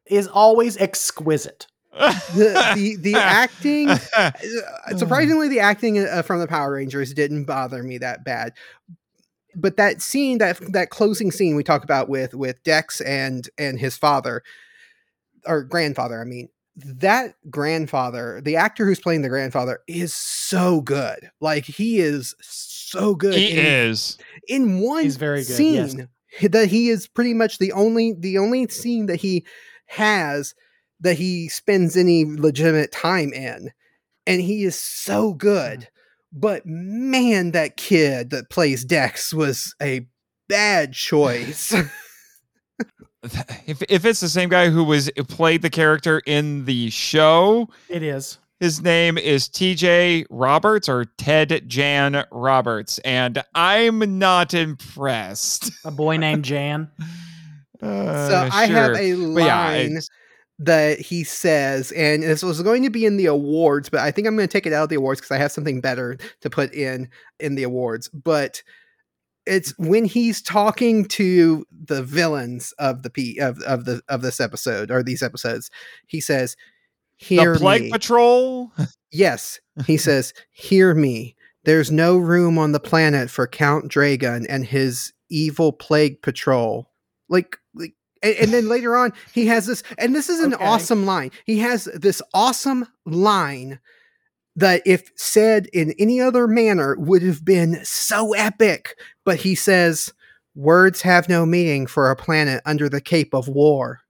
is 0.06 0.28
always 0.28 0.76
exquisite 0.76 1.66
the, 1.92 2.72
the 2.74 2.96
the 2.96 3.14
acting. 3.14 3.90
uh, 3.90 4.30
Surprisingly, 4.96 5.48
the 5.48 5.60
acting 5.60 5.98
uh, 5.98 6.22
from 6.22 6.40
the 6.40 6.46
Power 6.46 6.72
Rangers 6.72 7.12
didn't 7.12 7.44
bother 7.44 7.82
me 7.82 7.98
that 7.98 8.24
bad. 8.24 8.52
But 9.54 9.76
that 9.76 10.00
scene, 10.00 10.38
that 10.38 10.58
that 10.72 10.90
closing 10.90 11.30
scene 11.30 11.56
we 11.56 11.62
talk 11.62 11.84
about 11.84 12.08
with 12.08 12.34
with 12.34 12.62
Dex 12.62 13.00
and 13.00 13.48
and 13.58 13.78
his 13.78 13.96
father 13.96 14.42
or 15.46 15.62
grandfather, 15.62 16.20
I 16.20 16.24
mean, 16.24 16.48
that 16.76 17.34
grandfather, 17.50 18.40
the 18.42 18.56
actor 18.56 18.86
who's 18.86 19.00
playing 19.00 19.22
the 19.22 19.28
grandfather, 19.28 19.80
is 19.86 20.14
so 20.14 20.80
good. 20.80 21.30
Like 21.40 21.66
he 21.66 21.98
is 21.98 22.34
so 22.40 22.71
good. 23.14 23.34
he 23.34 23.52
in, 23.52 23.66
is. 23.66 24.18
in 24.48 24.80
one 24.80 25.04
He's 25.04 25.16
very 25.16 25.44
good, 25.44 25.58
yes. 25.60 25.92
scene 25.92 26.08
that 26.50 26.68
he 26.68 26.88
is 26.88 27.06
pretty 27.08 27.34
much 27.34 27.58
the 27.58 27.72
only 27.72 28.14
the 28.18 28.38
only 28.38 28.68
scene 28.68 29.06
that 29.06 29.16
he 29.16 29.44
has 29.86 30.54
that 31.00 31.14
he 31.14 31.48
spends 31.48 31.96
any 31.96 32.24
legitimate 32.24 32.92
time 32.92 33.32
in 33.32 33.70
and 34.26 34.40
he 34.40 34.64
is 34.64 34.78
so 34.78 35.34
good 35.34 35.88
but 36.32 36.64
man 36.64 37.50
that 37.50 37.76
kid 37.76 38.30
that 38.30 38.48
plays 38.48 38.84
dex 38.84 39.34
was 39.34 39.74
a 39.82 40.06
bad 40.48 40.92
choice 40.92 41.74
If, 43.66 43.80
if 43.88 44.04
it's 44.04 44.18
the 44.18 44.28
same 44.28 44.48
guy 44.48 44.68
who 44.68 44.82
was 44.82 45.08
played 45.28 45.62
the 45.62 45.70
character 45.70 46.20
in 46.26 46.64
the 46.64 46.90
show, 46.90 47.68
it 47.88 48.02
is 48.02 48.38
His 48.62 48.80
name 48.80 49.18
is 49.18 49.48
TJ 49.48 50.26
Roberts 50.30 50.88
or 50.88 51.04
Ted 51.04 51.64
Jan 51.66 52.24
Roberts, 52.30 53.00
and 53.00 53.42
I'm 53.56 54.20
not 54.20 54.54
impressed. 54.54 55.72
a 55.84 55.90
boy 55.90 56.16
named 56.16 56.44
jan? 56.52 56.88
So 57.80 57.88
Uh, 57.88 58.48
i 58.52 58.66
have 58.66 58.94
a 58.94 59.14
But 59.34 59.42
yeah, 59.42 59.66
line 59.68 59.98
that 60.60 61.00
he 61.00 61.24
says 61.24 61.90
and 61.90 62.22
this 62.22 62.44
was 62.44 62.62
going 62.62 62.84
to 62.84 62.90
be 62.90 63.04
in 63.04 63.16
the 63.16 63.26
awards 63.26 63.88
but 63.88 63.98
i 63.98 64.12
think 64.12 64.28
i'm 64.28 64.36
going 64.36 64.46
to 64.46 64.52
take 64.52 64.64
it 64.64 64.72
out 64.72 64.84
of 64.84 64.88
the 64.90 64.94
awards 64.94 65.20
because 65.20 65.32
i 65.32 65.38
have 65.38 65.50
something 65.50 65.80
better 65.80 66.16
to 66.40 66.48
put 66.48 66.72
in 66.72 67.08
in 67.40 67.56
the 67.56 67.64
awards. 67.64 68.08
But 68.10 68.62
it's 69.44 69.76
when 69.76 70.04
he's 70.04 70.40
talking 70.40 71.04
to 71.06 71.66
the 71.86 72.04
villains 72.04 72.72
of 72.78 73.02
the 73.02 73.10
P 73.10 73.38
of, 73.40 73.60
of 73.62 73.86
the 73.86 74.02
of 74.08 74.22
this 74.22 74.38
episode 74.40 74.92
or 74.92 75.02
these 75.02 75.20
episodes 75.24 75.68
he 76.06 76.20
says 76.20 76.54
hear 77.22 77.54
the 77.54 77.60
Plague 77.60 77.82
me. 77.82 77.90
Patrol. 77.90 78.72
yes 79.12 79.60
he 79.86 79.96
says 79.96 80.34
hear 80.50 80.94
me. 80.94 81.34
There's 81.64 81.90
no 81.90 82.16
room 82.18 82.58
on 82.58 82.72
the 82.72 82.80
planet 82.80 83.30
for 83.30 83.46
count 83.46 83.88
dragon 83.88 84.46
and 84.48 84.64
his 84.66 85.12
evil 85.30 85.72
plague 85.72 86.20
patrol. 86.22 86.90
Like 87.28 87.56
like 87.74 87.94
and, 88.22 88.34
and 88.36 88.52
then 88.52 88.68
later 88.68 88.96
on 88.96 89.12
he 89.32 89.46
has 89.46 89.66
this 89.66 89.82
and 89.98 90.14
this 90.14 90.28
is 90.28 90.40
an 90.40 90.54
Okay. 90.54 90.64
awesome 90.64 91.06
line. 91.06 91.30
He 91.46 91.58
has 91.60 91.84
this 91.94 92.20
awesome 92.34 92.86
line 93.06 93.80
that 94.56 94.82
if 94.84 95.10
said 95.16 95.68
in 95.72 95.94
any 95.98 96.20
other 96.20 96.46
manner 96.46 96.94
would 96.98 97.22
have 97.22 97.44
been 97.44 97.80
so 97.84 98.34
epic 98.34 98.98
but 99.24 99.38
he 99.38 99.54
says 99.54 100.12
words 100.54 101.00
have 101.00 101.26
no 101.30 101.46
meaning 101.46 101.86
for 101.86 102.10
a 102.10 102.16
planet 102.16 102.60
under 102.66 102.86
the 102.90 103.00
cape 103.00 103.32
of 103.32 103.48
war 103.48 104.00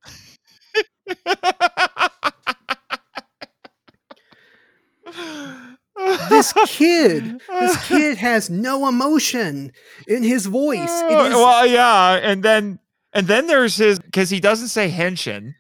this 6.51 6.53
kid 6.77 7.41
this 7.49 7.87
kid 7.89 8.19
has 8.19 8.51
no 8.51 8.89
emotion 8.89 9.73
in 10.07 10.23
his 10.23 10.47
voice 10.47 10.79
it 11.03 11.13
Oh, 11.13 11.25
is 11.27 11.35
well, 11.35 11.67
yeah, 11.67 12.15
and 12.15 12.43
then 12.43 12.79
and 13.13 13.27
then 13.27 13.47
there's 13.47 13.77
his 13.77 13.99
because 13.99 14.31
he 14.31 14.41
doesn't 14.41 14.69
say 14.69 14.91
henshin 14.91 15.55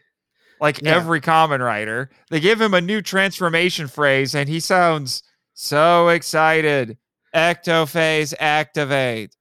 like 0.61 0.81
Yeah. 0.83 0.95
every 0.97 1.21
Kamen 1.21 1.61
Rider. 1.61 2.11
They 2.31 2.41
give 2.41 2.61
him 2.61 2.73
a 2.75 2.81
new 2.81 3.03
transformation 3.03 3.89
phrase, 3.89 4.35
and 4.35 4.49
he 4.49 4.61
sounds 4.61 5.23
so 5.55 6.09
excited. 6.09 6.97
Ectophase 7.35 8.33
activate! 8.39 9.35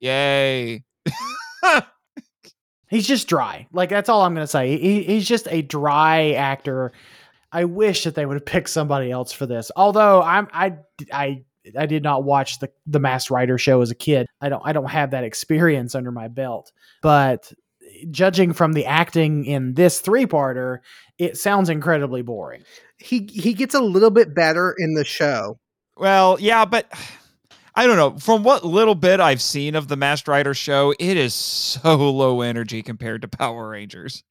Yay! 0.00 0.84
He's 2.90 3.06
just 3.06 3.28
dry. 3.28 3.66
Like 3.72 3.90
that's 3.90 4.08
all 4.08 4.22
I'm 4.22 4.32
gonna 4.34 4.46
say. 4.46 4.78
He, 4.78 5.02
he's 5.02 5.28
just 5.28 5.46
a 5.50 5.60
dry 5.62 6.30
actor. 6.32 6.92
I 7.52 7.64
wish 7.64 8.04
that 8.04 8.14
they 8.14 8.26
would 8.26 8.34
have 8.34 8.46
picked 8.46 8.70
somebody 8.70 9.10
else 9.10 9.32
for 9.32 9.46
this. 9.46 9.70
Although 9.76 10.22
I'm 10.22 10.48
I 10.52 10.76
I 11.12 11.44
I 11.76 11.86
did 11.86 12.02
not 12.02 12.24
watch 12.24 12.58
the 12.58 12.70
the 12.86 13.00
Masked 13.00 13.30
Rider 13.30 13.58
show 13.58 13.80
as 13.80 13.90
a 13.90 13.94
kid. 13.94 14.26
I 14.40 14.48
don't 14.48 14.62
I 14.64 14.72
don't 14.72 14.90
have 14.90 15.10
that 15.12 15.24
experience 15.24 15.94
under 15.94 16.10
my 16.10 16.28
belt. 16.28 16.72
But 17.02 17.52
judging 18.10 18.52
from 18.52 18.74
the 18.74 18.86
acting 18.86 19.44
in 19.46 19.74
this 19.74 20.00
three 20.00 20.26
parter, 20.26 20.78
it 21.18 21.36
sounds 21.36 21.68
incredibly 21.68 22.22
boring. 22.22 22.64
he 22.98 23.28
he 23.32 23.54
gets 23.54 23.74
a 23.74 23.80
little 23.80 24.10
bit 24.10 24.34
better 24.34 24.74
in 24.78 24.94
the 24.94 25.04
show 25.04 25.58
Well, 25.96 26.38
yeah, 26.40 26.64
but 26.64 26.92
I 27.74 27.86
don't 27.86 27.96
know. 27.96 28.18
From 28.18 28.42
what 28.42 28.64
little 28.64 28.94
bit 28.96 29.20
I've 29.20 29.40
seen 29.40 29.74
of 29.74 29.88
the 29.88 29.96
Masked 29.96 30.28
Rider 30.28 30.52
show, 30.52 30.94
it 30.98 31.16
is 31.16 31.32
so 31.32 32.10
low 32.10 32.40
energy 32.40 32.82
compared 32.82 33.22
to 33.22 33.28
Power 33.28 33.68
Rangers. 33.68 34.24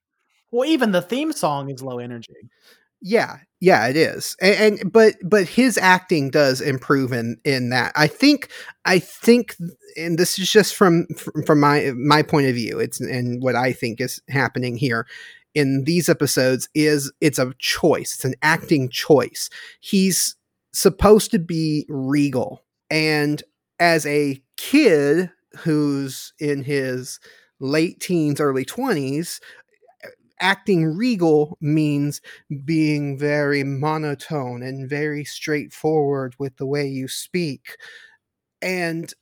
Well, 0.51 0.69
even 0.69 0.91
the 0.91 1.01
theme 1.01 1.33
song 1.33 1.69
is 1.69 1.81
low 1.81 1.99
energy. 1.99 2.33
Yeah 3.01 3.37
yeah 3.59 3.87
it 3.87 3.95
is 3.95 4.35
and, 4.41 4.81
and 4.81 4.91
but 4.91 5.15
but 5.23 5.47
his 5.47 5.77
acting 5.77 6.29
does 6.29 6.61
improve 6.61 7.11
in 7.11 7.37
in 7.43 7.69
that. 7.69 7.91
I 7.95 8.07
think 8.07 8.49
i 8.85 8.99
think 8.99 9.55
and 9.95 10.17
this 10.17 10.37
is 10.39 10.49
just 10.49 10.75
from 10.75 11.07
from 11.45 11.59
my 11.59 11.91
my 11.95 12.21
point 12.21 12.47
of 12.47 12.55
view 12.55 12.79
it's 12.79 12.99
and 12.99 13.41
what 13.41 13.55
i 13.55 13.71
think 13.71 14.01
is 14.01 14.21
happening 14.29 14.77
here 14.77 15.05
in 15.53 15.83
these 15.85 16.09
episodes 16.09 16.69
is 16.75 17.11
it's 17.21 17.39
a 17.39 17.53
choice 17.59 18.13
it's 18.15 18.25
an 18.25 18.35
acting 18.41 18.89
choice. 18.89 19.49
He's 19.79 20.35
supposed 20.73 21.31
to 21.31 21.39
be 21.39 21.85
regal 21.89 22.63
and 22.89 23.43
as 23.79 24.05
a 24.05 24.41
kid 24.57 25.31
who's 25.57 26.33
in 26.39 26.63
his 26.63 27.19
late 27.59 27.99
teens 27.99 28.39
early 28.39 28.65
20s 28.65 29.39
acting 30.39 30.85
regal 30.97 31.57
means 31.61 32.21
being 32.65 33.17
very 33.17 33.63
monotone 33.63 34.61
and 34.63 34.89
very 34.89 35.23
straightforward 35.23 36.35
with 36.39 36.57
the 36.57 36.65
way 36.65 36.85
you 36.87 37.07
speak. 37.07 37.77
And 38.61 39.13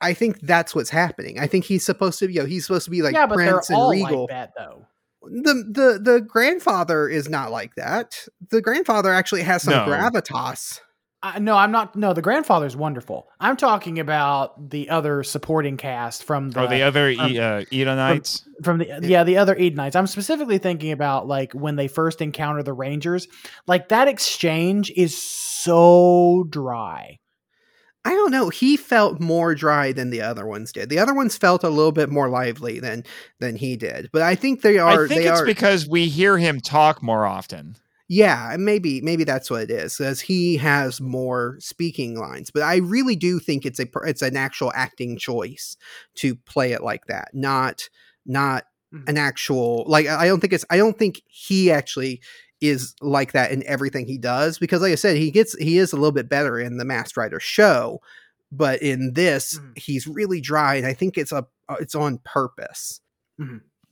i 0.00 0.14
think 0.14 0.38
that's 0.42 0.74
what's 0.76 0.90
happening. 0.90 1.38
I 1.40 1.46
think 1.48 1.64
he's 1.64 1.84
supposed 1.84 2.18
to 2.20 2.30
you 2.30 2.40
know 2.40 2.46
he's 2.46 2.64
supposed 2.66 2.84
to 2.84 2.90
be 2.90 3.02
like 3.02 3.14
yeah, 3.14 3.26
but 3.26 3.34
prince 3.34 3.66
they're 3.68 3.76
and 3.76 3.82
all 3.82 3.90
regal. 3.90 4.20
like 4.22 4.30
that 4.30 4.52
though. 4.56 4.86
the 5.22 5.54
the 5.68 5.98
the 6.00 6.20
grandfather 6.20 7.08
is 7.08 7.28
not 7.28 7.50
like 7.50 7.74
that. 7.74 8.26
The 8.50 8.62
grandfather 8.62 9.12
actually 9.12 9.42
has 9.42 9.62
some 9.64 9.74
No. 9.74 9.86
gravitas 9.86 10.80
I, 11.20 11.40
no, 11.40 11.56
I'm 11.56 11.72
not. 11.72 11.96
No, 11.96 12.12
the 12.12 12.22
grandfather's 12.22 12.76
wonderful. 12.76 13.28
I'm 13.40 13.56
talking 13.56 13.98
about 13.98 14.70
the 14.70 14.88
other 14.88 15.24
supporting 15.24 15.76
cast 15.76 16.22
from 16.22 16.50
the 16.50 16.62
or 16.62 16.66
the 16.68 16.82
other 16.82 17.12
um, 17.18 17.30
e- 17.32 17.38
uh, 17.38 17.64
Edenites. 17.72 18.44
from 18.62 18.78
the 18.78 19.00
yeah 19.02 19.24
the 19.24 19.36
other 19.38 19.56
Edenites. 19.56 19.96
I'm 19.96 20.06
specifically 20.06 20.58
thinking 20.58 20.92
about 20.92 21.26
like 21.26 21.52
when 21.52 21.74
they 21.74 21.88
first 21.88 22.22
encounter 22.22 22.62
the 22.62 22.72
Rangers. 22.72 23.26
Like 23.66 23.88
that 23.88 24.06
exchange 24.06 24.92
is 24.94 25.16
so 25.20 26.46
dry. 26.48 27.18
I 28.04 28.10
don't 28.10 28.30
know. 28.30 28.48
He 28.48 28.76
felt 28.76 29.20
more 29.20 29.56
dry 29.56 29.92
than 29.92 30.10
the 30.10 30.20
other 30.20 30.46
ones 30.46 30.72
did. 30.72 30.88
The 30.88 31.00
other 31.00 31.14
ones 31.14 31.36
felt 31.36 31.64
a 31.64 31.68
little 31.68 31.92
bit 31.92 32.10
more 32.10 32.28
lively 32.28 32.78
than 32.78 33.02
than 33.40 33.56
he 33.56 33.76
did. 33.76 34.08
But 34.12 34.22
I 34.22 34.36
think 34.36 34.62
they 34.62 34.78
are. 34.78 35.04
I 35.04 35.08
think 35.08 35.22
they 35.22 35.28
it's 35.28 35.40
are, 35.40 35.44
because 35.44 35.88
we 35.88 36.06
hear 36.06 36.38
him 36.38 36.60
talk 36.60 37.02
more 37.02 37.26
often. 37.26 37.76
Yeah, 38.10 38.56
maybe 38.58 39.02
maybe 39.02 39.24
that's 39.24 39.50
what 39.50 39.62
it 39.62 39.70
is, 39.70 40.00
as 40.00 40.20
he 40.20 40.56
has 40.56 40.98
more 41.00 41.56
speaking 41.60 42.16
lines. 42.18 42.50
But 42.50 42.62
I 42.62 42.76
really 42.76 43.16
do 43.16 43.38
think 43.38 43.66
it's 43.66 43.78
a 43.78 43.86
it's 44.06 44.22
an 44.22 44.36
actual 44.36 44.72
acting 44.74 45.18
choice 45.18 45.76
to 46.16 46.34
play 46.34 46.72
it 46.72 46.82
like 46.82 47.04
that, 47.06 47.28
not 47.34 47.88
not 48.24 48.64
Mhm. 48.94 49.08
an 49.10 49.18
actual 49.18 49.84
like. 49.86 50.06
I 50.06 50.26
don't 50.26 50.40
think 50.40 50.54
it's 50.54 50.64
I 50.70 50.78
don't 50.78 50.98
think 50.98 51.20
he 51.26 51.70
actually 51.70 52.22
is 52.62 52.94
like 53.02 53.32
that 53.32 53.52
in 53.52 53.62
everything 53.66 54.06
he 54.06 54.16
does 54.18 54.58
because, 54.58 54.80
like 54.80 54.92
I 54.92 54.96
said, 54.96 55.18
he 55.18 55.30
gets 55.30 55.54
he 55.58 55.76
is 55.78 55.92
a 55.92 55.96
little 55.96 56.12
bit 56.12 56.30
better 56.30 56.58
in 56.58 56.78
the 56.78 56.86
Masked 56.86 57.18
Rider 57.18 57.40
show, 57.40 58.00
but 58.50 58.80
in 58.82 59.12
this 59.12 59.58
Mhm. 59.58 59.76
he's 59.78 60.06
really 60.06 60.40
dry, 60.40 60.76
and 60.76 60.86
I 60.86 60.94
think 60.94 61.18
it's 61.18 61.32
a 61.32 61.46
uh, 61.68 61.76
it's 61.80 61.94
on 61.94 62.18
purpose. 62.24 63.00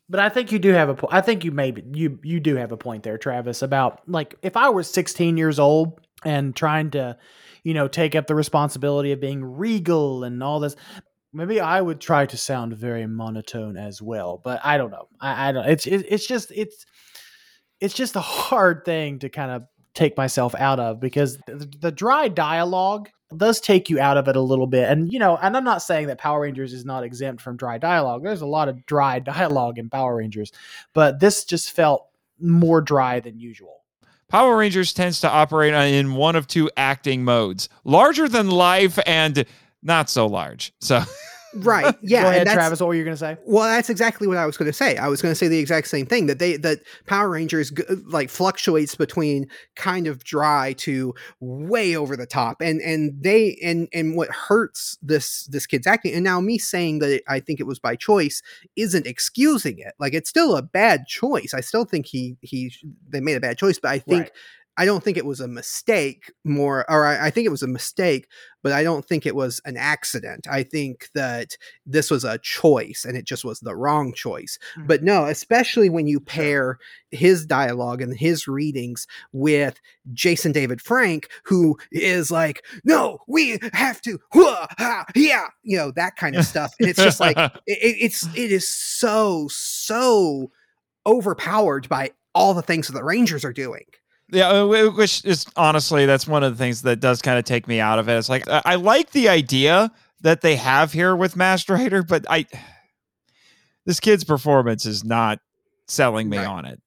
But 0.08 0.20
I 0.20 0.28
think 0.28 0.52
you 0.52 0.58
do 0.58 0.70
have 0.70 0.88
a 0.88 0.94
point. 0.94 1.12
I 1.12 1.20
think 1.20 1.44
you 1.44 1.50
maybe 1.50 1.82
you 1.92 2.18
you 2.22 2.38
do 2.38 2.56
have 2.56 2.72
a 2.72 2.76
point 2.76 3.02
there, 3.02 3.18
Travis, 3.18 3.62
about 3.62 4.08
like 4.08 4.36
if 4.42 4.56
I 4.56 4.68
was 4.68 4.88
16 4.90 5.36
years 5.36 5.58
old 5.58 6.00
and 6.24 6.54
trying 6.54 6.90
to, 6.92 7.16
you 7.64 7.74
know, 7.74 7.88
take 7.88 8.14
up 8.14 8.26
the 8.26 8.34
responsibility 8.34 9.12
of 9.12 9.20
being 9.20 9.44
regal 9.44 10.22
and 10.22 10.42
all 10.42 10.60
this, 10.60 10.76
maybe 11.32 11.60
I 11.60 11.80
would 11.80 12.00
try 12.00 12.26
to 12.26 12.36
sound 12.36 12.74
very 12.74 13.06
monotone 13.06 13.76
as 13.76 14.00
well. 14.00 14.40
But 14.42 14.60
I 14.64 14.78
don't 14.78 14.90
know. 14.90 15.08
I, 15.20 15.48
I 15.48 15.52
don't. 15.52 15.66
It's 15.66 15.86
it, 15.86 16.06
it's 16.08 16.26
just 16.26 16.52
it's 16.54 16.86
it's 17.80 17.94
just 17.94 18.14
a 18.16 18.20
hard 18.20 18.84
thing 18.84 19.18
to 19.20 19.28
kind 19.28 19.50
of 19.50 19.64
take 19.96 20.16
myself 20.16 20.54
out 20.56 20.78
of 20.78 21.00
because 21.00 21.38
the, 21.46 21.68
the 21.80 21.90
dry 21.90 22.28
dialogue 22.28 23.08
does 23.36 23.60
take 23.60 23.90
you 23.90 23.98
out 23.98 24.16
of 24.16 24.28
it 24.28 24.36
a 24.36 24.40
little 24.40 24.68
bit. 24.68 24.88
And 24.88 25.12
you 25.12 25.18
know, 25.18 25.36
and 25.36 25.56
I'm 25.56 25.64
not 25.64 25.82
saying 25.82 26.06
that 26.06 26.18
Power 26.18 26.42
Rangers 26.42 26.72
is 26.72 26.84
not 26.84 27.02
exempt 27.02 27.42
from 27.42 27.56
dry 27.56 27.78
dialogue. 27.78 28.22
There's 28.22 28.42
a 28.42 28.46
lot 28.46 28.68
of 28.68 28.86
dry 28.86 29.18
dialogue 29.18 29.78
in 29.78 29.90
Power 29.90 30.16
Rangers, 30.16 30.52
but 30.94 31.18
this 31.18 31.44
just 31.44 31.72
felt 31.72 32.06
more 32.38 32.80
dry 32.80 33.18
than 33.18 33.40
usual. 33.40 33.82
Power 34.28 34.56
Rangers 34.56 34.92
tends 34.92 35.20
to 35.20 35.30
operate 35.30 35.72
in 35.72 36.14
one 36.14 36.36
of 36.36 36.46
two 36.46 36.70
acting 36.76 37.24
modes: 37.24 37.68
larger 37.84 38.28
than 38.28 38.50
life 38.50 38.98
and 39.06 39.44
not 39.82 40.10
so 40.10 40.26
large. 40.26 40.72
So 40.80 41.02
Right? 41.64 41.94
Yeah. 42.02 42.22
Go 42.22 42.26
and 42.28 42.34
ahead, 42.36 42.46
that's- 42.46 42.54
Travis. 42.54 42.80
What 42.80 42.88
were 42.88 42.94
you 42.94 43.04
going 43.04 43.14
to 43.16 43.18
say? 43.18 43.36
Well, 43.46 43.64
that's 43.64 43.90
exactly 43.90 44.26
what 44.26 44.36
I 44.36 44.46
was 44.46 44.56
going 44.56 44.68
to 44.68 44.72
say. 44.72 44.96
I 44.96 45.08
was 45.08 45.20
going 45.22 45.32
to 45.32 45.36
say 45.36 45.48
the 45.48 45.58
exact 45.58 45.88
same 45.88 46.06
thing 46.06 46.26
that 46.26 46.38
they 46.38 46.56
that 46.58 46.80
Power 47.06 47.28
Rangers 47.28 47.72
like 48.06 48.30
fluctuates 48.30 48.94
between 48.94 49.48
kind 49.74 50.06
of 50.06 50.22
dry 50.24 50.74
to 50.78 51.14
way 51.40 51.96
over 51.96 52.16
the 52.16 52.26
top, 52.26 52.60
and 52.60 52.80
and 52.80 53.22
they 53.22 53.58
and 53.62 53.88
and 53.92 54.16
what 54.16 54.28
hurts 54.30 54.98
this 55.02 55.44
this 55.46 55.66
kid's 55.66 55.86
acting. 55.86 56.14
And 56.14 56.24
now 56.24 56.40
me 56.40 56.58
saying 56.58 57.00
that 57.00 57.10
it, 57.10 57.22
I 57.28 57.40
think 57.40 57.60
it 57.60 57.66
was 57.66 57.78
by 57.78 57.96
choice 57.96 58.42
isn't 58.76 59.06
excusing 59.06 59.78
it. 59.78 59.94
Like 59.98 60.14
it's 60.14 60.30
still 60.30 60.56
a 60.56 60.62
bad 60.62 61.06
choice. 61.06 61.52
I 61.54 61.60
still 61.60 61.84
think 61.84 62.06
he 62.06 62.36
he 62.40 62.72
they 63.08 63.20
made 63.20 63.36
a 63.36 63.40
bad 63.40 63.58
choice, 63.58 63.78
but 63.78 63.90
I 63.90 63.98
think. 63.98 64.22
Right. 64.24 64.32
I 64.78 64.84
don't 64.84 65.02
think 65.02 65.16
it 65.16 65.24
was 65.26 65.40
a 65.40 65.48
mistake 65.48 66.32
more, 66.44 66.84
or 66.90 67.06
I, 67.06 67.26
I 67.26 67.30
think 67.30 67.46
it 67.46 67.50
was 67.50 67.62
a 67.62 67.66
mistake, 67.68 68.28
but 68.62 68.72
I 68.72 68.82
don't 68.82 69.04
think 69.06 69.24
it 69.24 69.34
was 69.34 69.60
an 69.64 69.76
accident. 69.76 70.46
I 70.50 70.62
think 70.64 71.08
that 71.14 71.56
this 71.86 72.10
was 72.10 72.24
a 72.24 72.38
choice 72.38 73.04
and 73.06 73.16
it 73.16 73.24
just 73.24 73.44
was 73.44 73.60
the 73.60 73.74
wrong 73.76 74.12
choice. 74.12 74.58
Mhm. 74.76 74.86
But 74.86 75.02
no, 75.02 75.24
especially 75.26 75.88
when 75.88 76.06
you 76.06 76.20
pair 76.20 76.78
his 77.10 77.46
dialogue 77.46 78.02
and 78.02 78.14
his 78.16 78.46
readings 78.48 79.06
with 79.32 79.80
Jason 80.12 80.52
David 80.52 80.80
Frank, 80.82 81.28
who 81.44 81.78
is 81.92 82.30
like, 82.30 82.62
no, 82.84 83.18
we 83.26 83.58
have 83.72 84.02
to, 84.02 84.18
whoa, 84.34 84.66
ha, 84.78 85.04
yeah, 85.14 85.46
you 85.62 85.76
know, 85.78 85.90
that 85.92 86.16
kind 86.16 86.36
of 86.36 86.44
stuff. 86.44 86.74
And 86.80 86.88
it's 86.90 87.02
just 87.02 87.20
like, 87.20 87.36
it- 87.66 87.96
it's, 88.00 88.24
it 88.36 88.52
is 88.52 88.68
so, 88.68 89.48
so 89.50 90.50
overpowered 91.06 91.88
by 91.88 92.10
all 92.34 92.52
the 92.52 92.62
things 92.62 92.88
that 92.88 92.92
the 92.94 93.04
Rangers 93.04 93.44
are 93.44 93.52
doing. 93.52 93.84
Yeah, 94.30 94.48
uh, 94.50 94.90
which 94.90 95.24
is 95.24 95.46
honestly 95.56 96.04
that's 96.06 96.26
one 96.26 96.42
of 96.42 96.52
the 96.52 96.58
things 96.62 96.82
that 96.82 96.98
does 97.00 97.22
kind 97.22 97.38
of 97.38 97.44
take 97.44 97.68
me 97.68 97.78
out 97.80 97.98
of 97.98 98.08
it. 98.08 98.14
It's 98.18 98.28
like 98.28 98.48
I 98.48 98.62
I 98.64 98.74
like 98.74 99.10
the 99.12 99.28
idea 99.28 99.90
that 100.22 100.40
they 100.40 100.56
have 100.56 100.92
here 100.92 101.14
with 101.14 101.36
Masked 101.36 101.70
Rider, 101.70 102.02
but 102.02 102.24
I 102.28 102.46
this 103.84 104.00
kid's 104.00 104.24
performance 104.24 104.84
is 104.86 105.04
not 105.04 105.38
selling 105.86 106.28
me 106.28 106.38
Right. 106.38 106.46
on 106.46 106.64
it. 106.64 106.80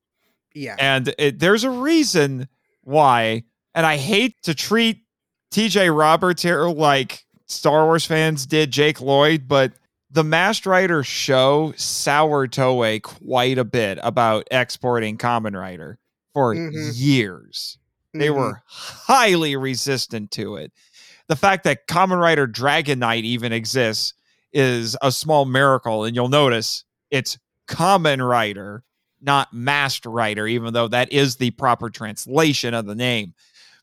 Yeah. 0.54 0.76
And 0.80 1.14
it, 1.18 1.40
there's 1.40 1.64
a 1.64 1.70
reason 1.70 2.50
why, 2.84 3.44
and 3.74 3.86
I 3.86 3.96
hate 3.98 4.36
to 4.44 4.54
treat 4.54 5.04
TJ 5.52 5.96
Roberts 5.98 6.42
here 6.42 6.64
like 6.66 7.24
Star 7.46 7.86
Wars 7.86 8.06
fans 8.06 8.46
did 8.46 8.72
Jake 8.72 9.00
Lloyd, 9.00 9.48
but 9.48 9.72
the 10.12 10.24
Masked 10.24 10.66
Rider 10.66 11.04
show 11.04 11.72
soured 11.78 12.52
Toei 12.52 13.02
quite 13.02 13.58
a 13.58 13.64
bit 13.64 14.00
about 14.04 14.48
exporting 14.52 15.18
Kamen 15.18 15.58
Rider 15.58 15.98
for 16.34 16.56
Mhm. 16.56 16.92
years. 16.96 17.78
They 18.14 18.28
Mhm. 18.28 18.36
were 18.36 18.62
highly 18.68 19.56
resistant 19.56 20.32
to 20.32 20.56
it. 20.56 20.72
The 21.28 21.36
fact 21.36 21.64
that 21.66 21.88
Kamen 21.88 22.20
Rider 22.20 22.48
Dragon 22.48 23.00
Knight 23.00 23.24
even 23.24 23.52
exists 23.54 24.14
is 24.52 24.98
a 25.02 25.12
small 25.12 25.46
miracle, 25.46 26.04
and 26.04 26.16
you'll 26.16 26.30
notice 26.30 26.84
it's 27.12 27.38
Kamen 27.68 28.28
Rider, 28.28 28.84
not 29.22 29.54
Masked 29.54 30.06
Rider, 30.08 30.48
even 30.48 30.74
though 30.74 30.88
that 30.88 31.12
is 31.12 31.36
the 31.36 31.52
proper 31.52 31.90
translation 31.90 32.74
of 32.74 32.86
the 32.88 32.96
name, 32.96 33.36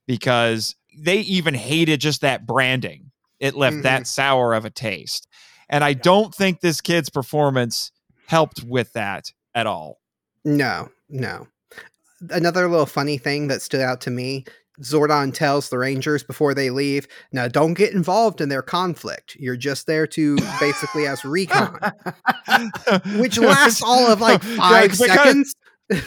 because 0.06 0.74
they 0.98 1.18
even 1.18 1.54
hated 1.54 2.00
just 2.00 2.22
that 2.22 2.46
branding. 2.46 3.12
It 3.38 3.54
left 3.54 3.76
Mhm. 3.76 3.82
that 3.82 4.06
sour 4.06 4.54
of 4.54 4.64
a 4.64 4.70
taste. 4.70 5.28
And 5.68 5.84
I 5.84 5.92
don't 5.92 6.34
think 6.34 6.60
this 6.60 6.80
kid's 6.80 7.10
performance 7.10 7.92
helped 8.26 8.62
with 8.64 8.92
that 8.94 9.32
at 9.54 9.66
all. 9.66 10.00
No, 10.44 10.90
no. 11.08 11.46
Another 12.30 12.68
little 12.68 12.86
funny 12.86 13.18
thing 13.18 13.48
that 13.48 13.62
stood 13.62 13.80
out 13.80 14.00
to 14.02 14.10
me 14.10 14.44
Zordon 14.82 15.32
tells 15.32 15.70
the 15.70 15.78
Rangers 15.78 16.22
before 16.22 16.52
they 16.54 16.68
leave, 16.70 17.08
now 17.32 17.48
don't 17.48 17.74
get 17.74 17.94
involved 17.94 18.40
in 18.42 18.48
their 18.50 18.62
conflict. 18.62 19.34
You're 19.38 19.56
just 19.56 19.86
there 19.86 20.06
to 20.08 20.36
basically 20.60 21.06
as 21.06 21.24
recon, 21.24 21.78
which 23.16 23.38
lasts 23.38 23.82
all 23.82 24.06
of 24.06 24.20
like 24.20 24.42
five 24.56 24.90
because- 24.92 24.98
seconds. 24.98 25.54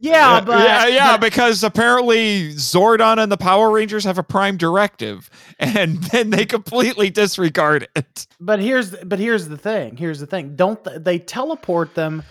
Yeah, 0.00 0.40
but 0.40 0.58
yeah, 0.58 0.86
yeah, 0.86 1.12
but- 1.12 1.22
because 1.22 1.62
apparently 1.64 2.50
Zordon 2.54 3.22
and 3.22 3.32
the 3.32 3.38
Power 3.38 3.70
Rangers 3.70 4.04
have 4.04 4.18
a 4.18 4.22
prime 4.22 4.58
directive, 4.58 5.30
and 5.58 6.02
then 6.04 6.28
they 6.28 6.44
completely 6.44 7.08
disregard 7.08 7.88
it. 7.96 8.26
But 8.38 8.60
here's 8.60 8.90
but 8.90 9.18
here's 9.18 9.48
the 9.48 9.56
thing. 9.56 9.96
Here's 9.96 10.20
the 10.20 10.26
thing. 10.26 10.56
Don't 10.56 10.82
th- 10.84 10.98
they 11.00 11.18
teleport 11.18 11.94
them 11.94 12.22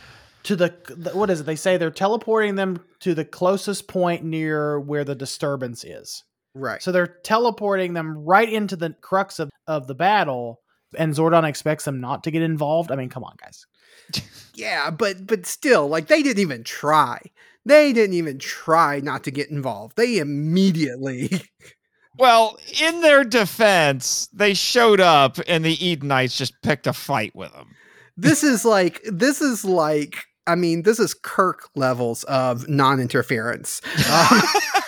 to 0.43 0.55
the, 0.55 0.73
the 0.95 1.11
what 1.11 1.29
is 1.29 1.41
it? 1.41 1.45
They 1.45 1.55
say 1.55 1.77
they're 1.77 1.91
teleporting 1.91 2.55
them 2.55 2.83
to 2.99 3.13
the 3.13 3.25
closest 3.25 3.87
point 3.87 4.23
near 4.23 4.79
where 4.79 5.03
the 5.03 5.15
disturbance 5.15 5.83
is. 5.83 6.23
Right. 6.55 6.81
So 6.81 6.91
they're 6.91 7.17
teleporting 7.23 7.93
them 7.93 8.17
right 8.17 8.51
into 8.51 8.75
the 8.75 8.91
crux 9.01 9.39
of, 9.39 9.49
of 9.67 9.87
the 9.87 9.95
battle, 9.95 10.59
and 10.97 11.13
Zordon 11.13 11.47
expects 11.47 11.85
them 11.85 11.99
not 11.99 12.23
to 12.25 12.31
get 12.31 12.41
involved. 12.43 12.91
I 12.91 12.95
mean, 12.95 13.09
come 13.09 13.23
on, 13.23 13.35
guys. 13.41 13.65
Yeah, 14.55 14.91
but 14.91 15.25
but 15.25 15.47
still, 15.47 15.87
like 15.87 16.05
they 16.05 16.21
didn't 16.21 16.41
even 16.41 16.63
try. 16.63 17.19
They 17.65 17.91
didn't 17.91 18.15
even 18.15 18.37
try 18.37 18.99
not 18.99 19.23
to 19.23 19.31
get 19.31 19.49
involved. 19.49 19.97
They 19.97 20.19
immediately 20.19 21.29
Well, 22.19 22.59
in 22.79 23.01
their 23.01 23.23
defense, 23.23 24.29
they 24.31 24.53
showed 24.53 24.99
up, 24.99 25.39
and 25.47 25.65
the 25.65 25.75
Edenites 25.91 26.37
just 26.37 26.53
picked 26.61 26.85
a 26.85 26.93
fight 26.93 27.35
with 27.35 27.51
them. 27.53 27.75
this 28.15 28.43
is 28.43 28.63
like 28.63 29.01
this 29.05 29.41
is 29.41 29.65
like 29.65 30.17
I 30.47 30.55
mean, 30.55 30.83
this 30.83 30.99
is 30.99 31.13
Kirk 31.13 31.69
levels 31.75 32.23
of 32.25 32.67
non-interference. 32.67 33.81
Uh, 34.07 34.41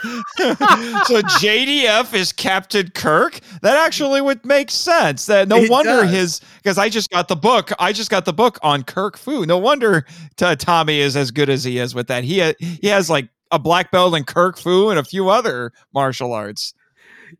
so 0.38 1.20
JDF 1.40 2.14
is 2.14 2.32
Captain 2.32 2.88
Kirk. 2.90 3.40
That 3.62 3.76
actually 3.84 4.20
would 4.20 4.44
make 4.44 4.70
sense. 4.70 5.26
That 5.26 5.48
no 5.48 5.56
It 5.56 5.70
wonder 5.70 6.02
does. 6.02 6.10
his 6.10 6.40
because 6.62 6.78
I 6.78 6.88
just 6.88 7.10
got 7.10 7.26
the 7.26 7.34
book. 7.36 7.72
I 7.80 7.92
just 7.92 8.08
got 8.10 8.24
the 8.24 8.32
book 8.32 8.58
on 8.62 8.84
Kirk 8.84 9.18
Fu. 9.18 9.44
No 9.44 9.58
wonder 9.58 10.04
t- 10.36 10.54
Tommy 10.56 11.00
is 11.00 11.16
as 11.16 11.32
good 11.32 11.50
as 11.50 11.64
he 11.64 11.78
is 11.78 11.94
with 11.96 12.06
that. 12.08 12.22
He 12.22 12.38
ha- 12.40 12.54
he 12.60 12.86
has 12.86 13.10
like 13.10 13.28
a 13.50 13.58
black 13.58 13.90
belt 13.90 14.14
in 14.14 14.22
Kirk 14.24 14.56
Fu 14.58 14.88
and 14.90 14.98
a 15.00 15.04
few 15.04 15.30
other 15.30 15.72
martial 15.92 16.32
arts. 16.32 16.74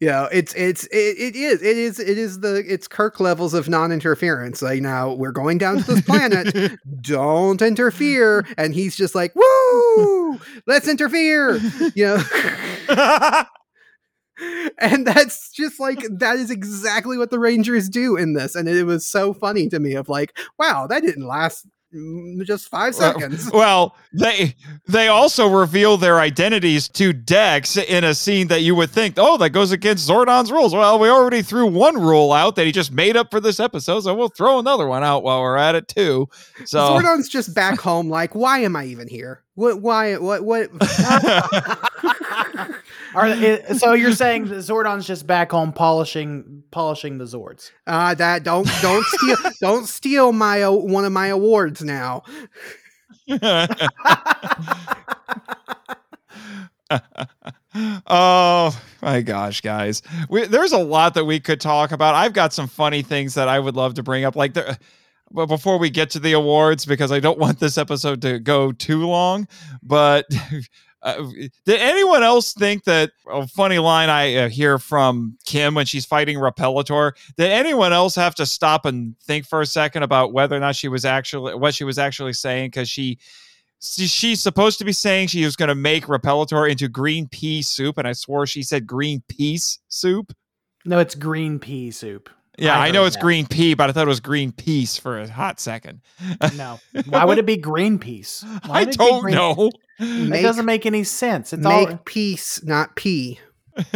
You 0.01 0.09
know, 0.09 0.29
it's 0.33 0.55
it's 0.55 0.85
it, 0.87 1.17
it 1.19 1.37
is 1.37 1.63
it 1.63 1.77
is 1.77 1.99
it 1.99 2.19
is 2.19 2.41
the 2.41 2.65
it's 2.67 2.89
Kirk 2.89 3.21
levels 3.21 3.55
of 3.55 3.69
non-interference. 3.69 4.63
Like 4.63 4.83
now 4.83 5.13
we're 5.13 5.33
going 5.33 5.59
down 5.59 5.79
to 5.79 5.95
this 5.95 6.03
planet. 6.03 6.79
Don't 7.01 7.61
interfere, 7.63 8.47
and 8.57 8.75
he's 8.75 8.97
just 8.97 9.15
like, 9.15 9.35
"Woo! 9.35 10.41
Let's 10.67 10.89
interfere!" 10.89 11.59
You 11.95 12.19
know. 12.89 13.45
and 14.79 15.07
that's 15.07 15.51
just 15.53 15.81
like 15.81 16.05
that 16.11 16.37
is 16.37 16.51
exactly 16.51 17.19
what 17.19 17.31
the 17.31 17.39
Rangers 17.39 17.89
do 17.89 18.17
in 18.17 18.35
this, 18.35 18.55
and 18.55 18.69
it 18.69 18.85
was 18.85 19.07
so 19.07 19.33
funny 19.33 19.69
to 19.69 19.79
me. 19.79 19.95
Of 19.95 20.09
like, 20.09 20.39
wow, 20.59 20.87
that 20.87 21.03
didn't 21.03 21.27
last 21.27 21.67
Mm, 21.95 22.45
just 22.45 22.69
five 22.69 22.95
seconds. 22.95 23.51
Well, 23.59 23.97
they 24.13 24.55
they 24.87 25.09
also 25.09 25.49
reveal 25.49 25.97
their 25.97 26.21
identities 26.21 26.87
to 26.91 27.15
Dex 27.15 27.79
in 27.79 28.05
a 28.05 28.15
scene 28.15 28.49
that 28.49 28.61
you 28.61 28.75
would 28.75 28.91
think, 28.91 29.15
oh, 29.17 29.39
that 29.39 29.51
goes 29.51 29.73
against 29.73 30.09
Zordon's 30.09 30.53
rules. 30.53 30.75
Well, 30.75 30.99
we 30.99 31.09
already 31.09 31.41
threw 31.41 31.67
one 31.67 31.99
rule 31.99 32.33
out 32.33 32.57
that 32.57 32.67
he 32.67 32.73
just 32.73 32.93
made 32.93 33.17
up 33.17 33.31
for 33.31 33.41
this 33.41 33.59
episode, 33.59 34.01
so 34.01 34.15
we'll 34.15 34.29
throw 34.29 34.59
another 34.59 34.87
one 34.87 35.03
out 35.03 35.23
while 35.23 35.41
we're 35.41 35.57
at 35.57 35.75
it 35.75 35.89
too. 35.89 36.29
So 36.67 36.79
Zordon's 36.79 37.29
just 37.29 37.55
back 37.55 37.81
home, 37.81 38.11
like, 38.11 38.35
why 38.35 38.59
am 38.59 38.77
I 38.77 38.85
even 38.85 39.09
here? 39.09 39.43
What? 39.55 39.81
Why? 39.81 40.17
What? 40.19 40.45
What? 40.45 40.69
Are, 43.19 43.27
i- 43.27 43.63
so 43.77 43.93
you're 43.95 44.13
saying 44.13 44.45
that 44.47 44.57
Zordon's 44.57 45.07
just 45.07 45.27
back 45.27 45.51
home 45.51 45.73
polishing 45.73 46.63
polishing 46.71 47.19
the 47.19 47.25
Zords? 47.25 47.71
Uh, 47.87 48.15
that 48.15 48.45
don't 48.45 48.69
don't 48.81 49.05
steal 49.05 49.37
don't 49.61 49.87
steal 49.87 50.33
my 50.33 50.63
uh, 50.63 50.71
one 50.71 51.05
of 51.05 51.13
my 51.13 51.27
awards 51.29 51.83
now. 51.83 52.23
oh 58.07 58.81
my 59.03 59.21
gosh, 59.23 59.61
guys, 59.61 60.03
we, 60.29 60.47
there's 60.47 60.73
a 60.73 60.79
lot 60.79 61.15
that 61.15 61.25
we 61.25 61.41
could 61.41 61.61
talk 61.61 61.93
about. 61.93 62.15
I've 62.15 62.33
got 62.33 62.53
some 62.53 62.67
funny 62.69 63.03
things 63.03 63.35
that 63.35 63.49
I 63.49 63.59
would 63.59 63.77
love 63.77 63.95
to 63.95 64.03
bring 64.03 64.25
up, 64.25 64.37
like 64.37 64.55
the. 64.55 64.79
But 65.31 65.45
before 65.45 65.77
we 65.79 65.91
get 65.91 66.09
to 66.11 66.21
the 66.21 66.33
awards, 66.33 66.87
because 66.87 67.13
I 67.13 67.21
don't 67.21 67.39
want 67.39 67.61
this 67.61 67.77
episode 67.77 68.23
to 68.23 68.39
go 68.39 68.73
too 68.73 69.07
long, 69.07 69.47
but 69.83 70.25
uh, 71.03 71.25
did 71.65 71.81
anyone 71.81 72.23
else 72.23 72.53
think 72.53 72.85
that 72.85 73.13
a 73.31 73.47
funny 73.47 73.79
line 73.79 74.11
I 74.11 74.35
uh, 74.35 74.49
hear 74.49 74.79
from 74.79 75.39
Kim 75.47 75.75
when 75.75 75.87
she's 75.87 76.05
fighting 76.05 76.39
Repellator? 76.39 77.13
Did 77.37 77.51
anyone 77.53 77.93
else 77.93 78.15
have 78.17 78.35
to 78.37 78.47
stop 78.47 78.85
and 78.85 79.15
think 79.21 79.47
for 79.47 79.61
a 79.61 79.67
second 79.67 80.03
about 80.03 80.33
whether 80.33 80.57
or 80.57 80.61
not 80.61 80.75
she 80.77 80.89
was 80.89 81.05
actually 81.05 81.55
what 81.55 81.75
she 81.75 81.85
was 81.85 81.99
actually 81.99 82.33
saying? 82.33 82.69
Because 82.71 82.89
she 82.89 83.19
she- 83.81 84.09
she's 84.09 84.43
supposed 84.43 84.79
to 84.81 84.85
be 84.85 84.93
saying 84.93 85.29
she 85.29 85.45
was 85.45 85.55
going 85.55 85.69
to 85.69 85.75
make 85.77 86.07
Repellator 86.07 86.69
into 86.69 86.89
green 86.89 87.29
pea 87.29 87.63
soup, 87.63 87.97
and 87.97 88.09
I 88.09 88.13
swore 88.13 88.45
she 88.47 88.63
said 88.65 88.87
green 88.87 89.23
peace 89.29 89.79
soup. 89.89 90.33
No, 90.85 90.99
it's 90.99 91.15
green 91.15 91.59
pea 91.61 91.91
soup. 91.93 92.29
Yeah, 92.59 92.77
I 92.77 92.89
I, 92.89 92.91
know 92.91 93.05
it's 93.05 93.15
that. 93.15 93.23
green 93.23 93.47
pea, 93.47 93.75
but 93.75 93.89
I 93.89 93.93
thought 93.93 94.07
it 94.07 94.09
was 94.09 94.19
green 94.19 94.51
peace 94.51 94.97
for 94.99 95.21
a 95.21 95.29
hot 95.31 95.61
second. 95.61 96.01
No, 96.57 96.81
why 97.09 97.25
would 97.25 97.39
it 97.39 97.47
be 97.47 97.57
Greenpeace? 97.57 98.43
Why 98.67 98.79
I 98.79 98.81
would 98.81 98.89
it 98.89 98.99
be 98.99 99.05
don't 99.05 99.21
green- 99.23 99.35
know. 99.37 99.71
Make- 99.99 100.43
doesn't 100.43 100.67
make 100.67 100.87
any 100.87 101.05
sense. 101.05 101.53
It's 101.53 101.63
Make 101.63 101.91
all 101.91 101.97
peace, 102.05 102.63
not 102.63 102.95
pee. 102.97 103.41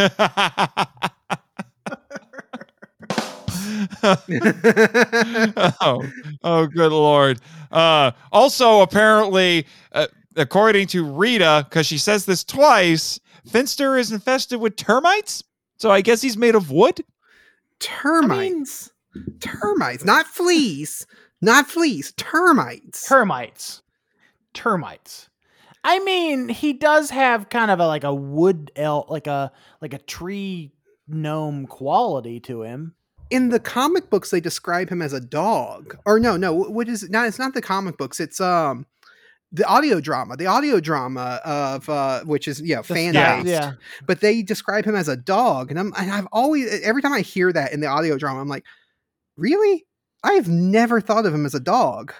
oh, 5.81 6.03
oh, 6.43 6.67
good 6.67 6.93
lord. 6.93 7.41
Uh, 7.71 8.13
also, 8.31 8.81
apparently, 8.81 9.67
uh, 9.93 10.07
according 10.37 10.87
to 10.89 11.05
Rita, 11.05 11.67
because 11.69 11.87
she 11.87 11.99
says 11.99 12.27
this 12.27 12.45
twice, 12.45 13.21
Finster 13.47 13.97
is 13.97 14.13
infested 14.13 14.61
with 14.61 14.77
termites. 14.77 15.43
So 15.79 15.91
I 15.91 16.01
guess 16.01 16.23
he's 16.23 16.37
made 16.37 16.55
of 16.55 16.71
wood. 16.71 17.05
termites. 17.81 18.91
termites, 19.41 20.05
not 20.05 20.27
fleas. 20.27 21.07
Not 21.41 21.67
fleas. 21.67 22.13
Termites. 22.13 23.07
termites. 23.09 23.83
Termites. 24.55 25.29
I 25.85 25.99
mean, 26.01 26.49
he 26.49 26.73
does 26.73 27.11
have 27.11 27.49
kind 27.49 27.71
of 27.71 27.81
a 27.81 27.87
like 27.87 28.05
a 28.05 28.15
wood 28.15 28.71
elf, 28.77 29.11
like 29.11 29.27
a 29.27 29.53
like 29.81 29.95
a 29.95 29.99
tree 29.99 30.73
gnome 31.09 31.67
quality 31.67 32.39
to 32.41 32.63
him. 32.63 32.95
in 33.31 33.49
the 33.49 33.59
comic 33.61 34.09
books 34.11 34.31
they 34.31 34.41
describe 34.41 34.89
him 34.91 35.03
as 35.03 35.13
a 35.13 35.21
dog. 35.21 35.97
Or 36.07 36.21
no 36.21 36.37
no 36.37 36.55
wh- 36.55 36.71
what 36.71 36.89
is 36.89 37.03
it? 37.03 37.11
No 37.11 37.25
it's 37.25 37.39
not 37.39 37.55
the 37.55 37.63
comic 37.63 37.99
books. 37.99 38.21
It's 38.21 38.41
um 38.41 38.87
the 39.55 39.67
audio 39.67 40.01
drama 40.01 40.37
the 40.37 40.47
audio 40.47 40.81
drama 40.81 41.41
of 41.45 41.89
uh 41.89 42.23
which 42.25 42.49
is 42.49 42.61
yeah 42.63 42.81
fan 42.83 43.13
yeah, 43.15 43.37
based. 43.43 43.49
yeah. 43.49 43.73
but 44.07 44.21
they 44.21 44.41
describe 44.43 44.85
him 44.87 44.95
as 44.95 45.09
a 45.09 45.17
dog 45.17 45.71
and 45.71 45.79
i'm 45.79 45.93
and 45.99 46.11
i've 46.11 46.27
always 46.33 46.81
every 46.81 47.03
time 47.03 47.13
i 47.13 47.21
hear 47.21 47.53
that 47.53 47.71
in 47.71 47.81
the 47.81 47.87
audio 47.87 48.17
drama 48.17 48.41
i'm 48.41 48.49
like 48.49 48.65
really? 49.37 49.85
I've 50.25 50.49
never 50.49 51.01
thought 51.01 51.27
of 51.27 51.35
him 51.35 51.45
as 51.47 51.55
a 51.55 51.61
dog. 51.61 52.13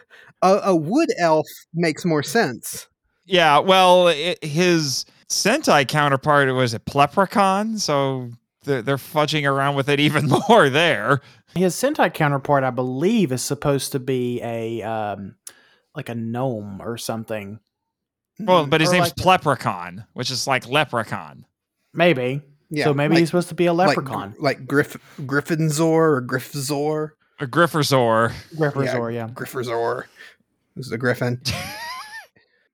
A, 0.43 0.61
a 0.65 0.77
wood 0.77 1.09
elf 1.19 1.47
makes 1.73 2.05
more 2.05 2.23
sense 2.23 2.89
Yeah, 3.33 3.61
well, 3.61 4.09
it, 4.09 4.45
his 4.45 5.07
Sentai 5.31 5.89
counterpart 5.89 6.53
was 6.55 6.75
a 6.75 6.79
Pleprechaun, 6.79 7.79
so 7.81 8.29
they're, 8.65 8.83
they're 8.83 8.97
fudging 8.99 9.51
around 9.51 9.75
with 9.75 9.89
it 9.89 10.01
even 10.01 10.29
more 10.49 10.69
there. 10.69 11.23
His 11.55 11.75
Sentai 11.75 12.13
counterpart, 12.13 12.63
I 12.63 12.69
believe, 12.69 13.33
is 13.33 13.41
supposed 13.41 13.93
to 13.93 13.99
be 13.99 14.39
a 14.43 14.83
um 14.83 15.37
like 15.95 16.11
a 16.11 16.15
gnome 16.15 16.83
or 16.83 16.99
something. 16.99 17.59
Well, 18.39 18.67
but 18.67 18.83
his 18.83 18.91
Or 18.91 18.95
name's 18.97 19.15
like- 19.25 19.41
Pleprechaun, 19.41 20.05
which 20.13 20.31
is 20.31 20.47
like 20.47 20.69
leprechaun. 20.69 21.47
Maybe. 21.95 22.43
yeah 22.69 22.85
so 22.85 22.93
maybe 22.93 23.15
like, 23.15 23.21
he's 23.21 23.29
supposed 23.31 23.49
to 23.49 23.55
be 23.55 23.65
a 23.65 23.73
like, 23.73 23.97
leprechaun. 23.97 24.35
like 24.41 24.67
Griff, 24.67 24.95
Griffinzor 25.21 25.81
or 25.81 26.23
Griffzor 26.23 27.13
A 27.41 27.47
Grifforzer. 27.47 28.33
Grifforzer, 28.57 29.15
yeah. 29.15 29.29
Grifforzer 29.29 30.05
who's 30.75 30.89
the 30.91 30.99
griffin 30.99 31.41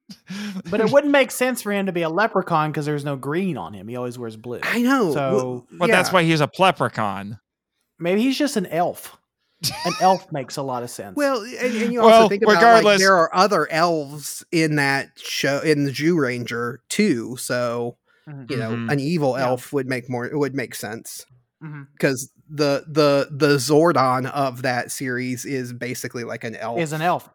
But 0.71 0.81
it 0.81 0.91
wouldn't 0.91 1.13
make 1.13 1.31
sense 1.31 1.63
for 1.63 1.73
him 1.73 1.87
to 1.87 1.93
be 1.93 2.03
a 2.03 2.09
leprechaun 2.09 2.71
because 2.71 2.85
there's 2.87 3.05
no 3.05 3.17
green 3.17 3.57
on 3.57 3.73
him. 3.75 3.89
He 3.89 3.97
always 3.97 4.19
wears 4.19 4.37
blue. 4.37 4.61
I 4.63 4.83
know. 4.83 5.13
So- 5.13 5.33
Well, 5.37 5.67
But 5.73 5.91
that's 5.91 6.13
why 6.13 6.23
he's 6.25 6.41
a 6.41 6.47
Pleprechaun. 6.49 7.39
Maybe 7.99 8.23
he's 8.23 8.37
just 8.39 8.57
an 8.57 8.67
elf. 8.67 9.17
An 9.85 9.93
elf 10.01 10.31
makes 10.31 10.57
a 10.57 10.63
lot 10.63 10.83
of 10.85 10.91
sense. 10.91 11.17
Well, 11.17 11.41
and, 11.43 11.75
and 11.77 11.93
you 11.93 12.01
also 12.01 12.11
Well, 12.11 12.29
think 12.29 12.43
about 12.43 12.53
like 12.55 12.61
regardless- 12.63 13.01
there 13.01 13.17
are 13.17 13.35
other 13.35 13.69
elves 13.73 14.45
in 14.53 14.77
that 14.77 15.09
show 15.17 15.59
in 15.61 15.85
the 15.85 15.91
Jew 15.91 16.19
Ranger 16.21 16.81
too. 16.89 17.37
So 17.39 17.97
Mhm. 18.29 18.51
you 18.51 18.57
know, 18.57 18.71
Mhm. 18.71 18.93
an 18.93 19.01
evil 19.01 19.35
Yeah. 19.37 19.47
elf 19.47 19.73
would 19.73 19.89
make 19.89 20.09
more. 20.09 20.25
It 20.27 20.37
would 20.39 20.55
make 20.55 20.75
sense 20.77 21.27
Mhm. 21.65 21.89
because 21.93 22.31
the 22.49 22.85
the 22.87 23.29
the 23.33 23.57
Zordon 23.57 24.31
of 24.31 24.63
that 24.63 24.93
series 24.93 25.45
is 25.45 25.73
basically 25.73 26.23
like 26.25 26.45
an 26.45 26.55
elf. 26.55 26.79
is 26.79 26.93
an 26.93 27.03
elf. 27.03 27.29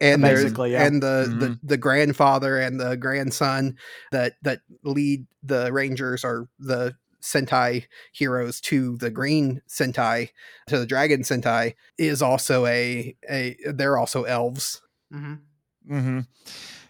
And 0.00 0.22
basically, 0.22 0.72
yeah. 0.72 0.84
and 0.86 1.02
the, 1.02 1.26
Mhm. 1.28 1.40
the 1.40 1.58
the 1.62 1.76
grandfather 1.76 2.58
and 2.58 2.78
the 2.80 2.96
grandson 2.96 3.76
that 4.12 4.34
that 4.42 4.60
lead 4.84 5.26
the 5.42 5.72
Rangers 5.72 6.24
are 6.24 6.48
the 6.58 6.94
Sentai 7.20 7.86
heroes 8.12 8.60
to 8.62 8.96
the 8.98 9.10
Green 9.10 9.60
Sentai 9.68 10.30
to 10.68 10.78
the 10.78 10.86
Dragon 10.86 11.22
Sentai 11.22 11.74
is 11.98 12.22
also 12.22 12.64
a 12.66 13.16
a 13.28 13.56
they're 13.72 13.98
also 13.98 14.22
elves. 14.24 14.80
hmm 15.10 15.34
hmm 15.88 16.20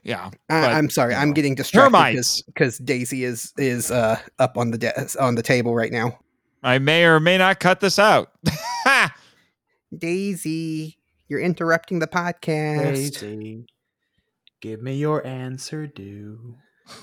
Yeah. 0.02 0.26
I, 0.50 0.60
But, 0.60 0.72
I'm 0.74 0.90
sorry, 0.90 1.14
you 1.14 1.20
I'm 1.20 1.28
know, 1.28 1.34
getting 1.34 1.54
distracted 1.54 2.24
because 2.46 2.78
Daisy 2.78 3.24
is 3.24 3.52
is 3.56 3.90
uh 3.90 4.18
up 4.38 4.58
on 4.58 4.70
the 4.70 4.78
de- 4.78 5.08
on 5.20 5.34
the 5.34 5.42
table 5.42 5.74
right 5.74 5.92
now. 5.92 6.18
I 6.62 6.78
may 6.78 7.04
or 7.04 7.20
may 7.20 7.38
not 7.38 7.58
cut 7.60 7.80
this 7.80 7.98
out. 7.98 8.32
Daisy, 9.96 10.98
you're 11.28 11.40
interrupting 11.40 11.98
the 11.98 12.06
podcast. 12.06 12.82
Crazy. 12.82 13.66
Give 14.60 14.82
me 14.82 14.96
your 14.96 15.26
answer, 15.26 15.86
do. 15.86 16.56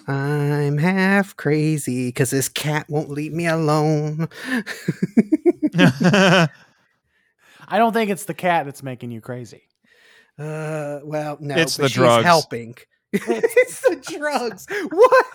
I'm 0.08 0.78
half 0.80 1.36
crazy 1.38 2.08
because 2.08 2.32
this 2.32 2.50
cat 2.50 2.88
won't 2.90 3.10
leave 3.10 3.34
me 3.34 3.46
alone. 3.48 4.28
I 5.78 6.50
don't 7.78 7.94
think 7.94 8.10
it's 8.10 8.26
the 8.26 8.34
cat 8.34 8.66
that's 8.66 8.84
making 8.84 9.12
you 9.12 9.22
crazy. 9.22 9.64
Uh, 10.38 11.00
well, 11.04 11.38
no, 11.40 11.56
It's 11.56 11.78
but 11.78 11.84
the 11.84 11.90
she's 11.90 11.96
drugs. 11.96 12.26
helping. 12.26 12.76
It's 13.28 13.80
the 13.82 13.96
drugs. 14.18 14.66
What? 14.92 15.26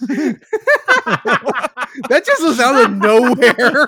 that 2.08 2.24
just 2.24 2.42
was 2.42 2.60
out 2.60 2.84
of 2.84 2.96
nowhere. 2.96 3.86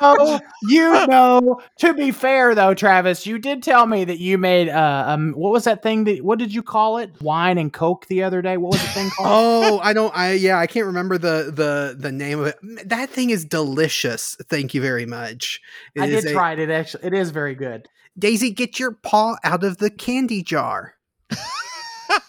oh, 0.00 0.40
you 0.62 1.06
know. 1.06 1.60
To 1.78 1.94
be 1.94 2.10
fair, 2.10 2.54
though, 2.54 2.74
Travis, 2.74 3.26
you 3.26 3.38
did 3.38 3.62
tell 3.62 3.86
me 3.86 4.04
that 4.04 4.18
you 4.18 4.38
made 4.38 4.68
uh, 4.68 5.04
um, 5.08 5.32
what 5.32 5.52
was 5.52 5.64
that 5.64 5.82
thing 5.82 6.04
that? 6.04 6.24
What 6.24 6.38
did 6.38 6.54
you 6.54 6.62
call 6.62 6.98
it? 6.98 7.10
Wine 7.20 7.58
and 7.58 7.72
Coke 7.72 8.06
the 8.06 8.22
other 8.22 8.42
day. 8.42 8.56
What 8.56 8.72
was 8.72 8.82
the 8.82 8.88
thing 8.88 9.10
called? 9.10 9.28
oh, 9.28 9.78
I 9.80 9.92
don't. 9.92 10.14
I 10.16 10.32
yeah, 10.32 10.58
I 10.58 10.66
can't 10.66 10.86
remember 10.86 11.18
the 11.18 11.52
the 11.54 11.96
the 11.98 12.12
name 12.12 12.40
of 12.40 12.46
it. 12.46 12.88
That 12.88 13.10
thing 13.10 13.30
is 13.30 13.44
delicious. 13.44 14.36
Thank 14.48 14.74
you 14.74 14.80
very 14.80 15.06
much. 15.06 15.60
It 15.94 16.02
I 16.02 16.06
did 16.06 16.24
a- 16.24 16.32
try 16.32 16.52
it. 16.52 16.58
It 16.58 16.70
actually, 16.70 17.04
it 17.04 17.14
is 17.14 17.30
very 17.30 17.54
good. 17.54 17.88
Daisy, 18.18 18.50
get 18.52 18.78
your 18.78 18.92
paw 18.92 19.36
out 19.42 19.64
of 19.64 19.78
the 19.78 19.90
candy 19.90 20.42
jar. 20.42 20.94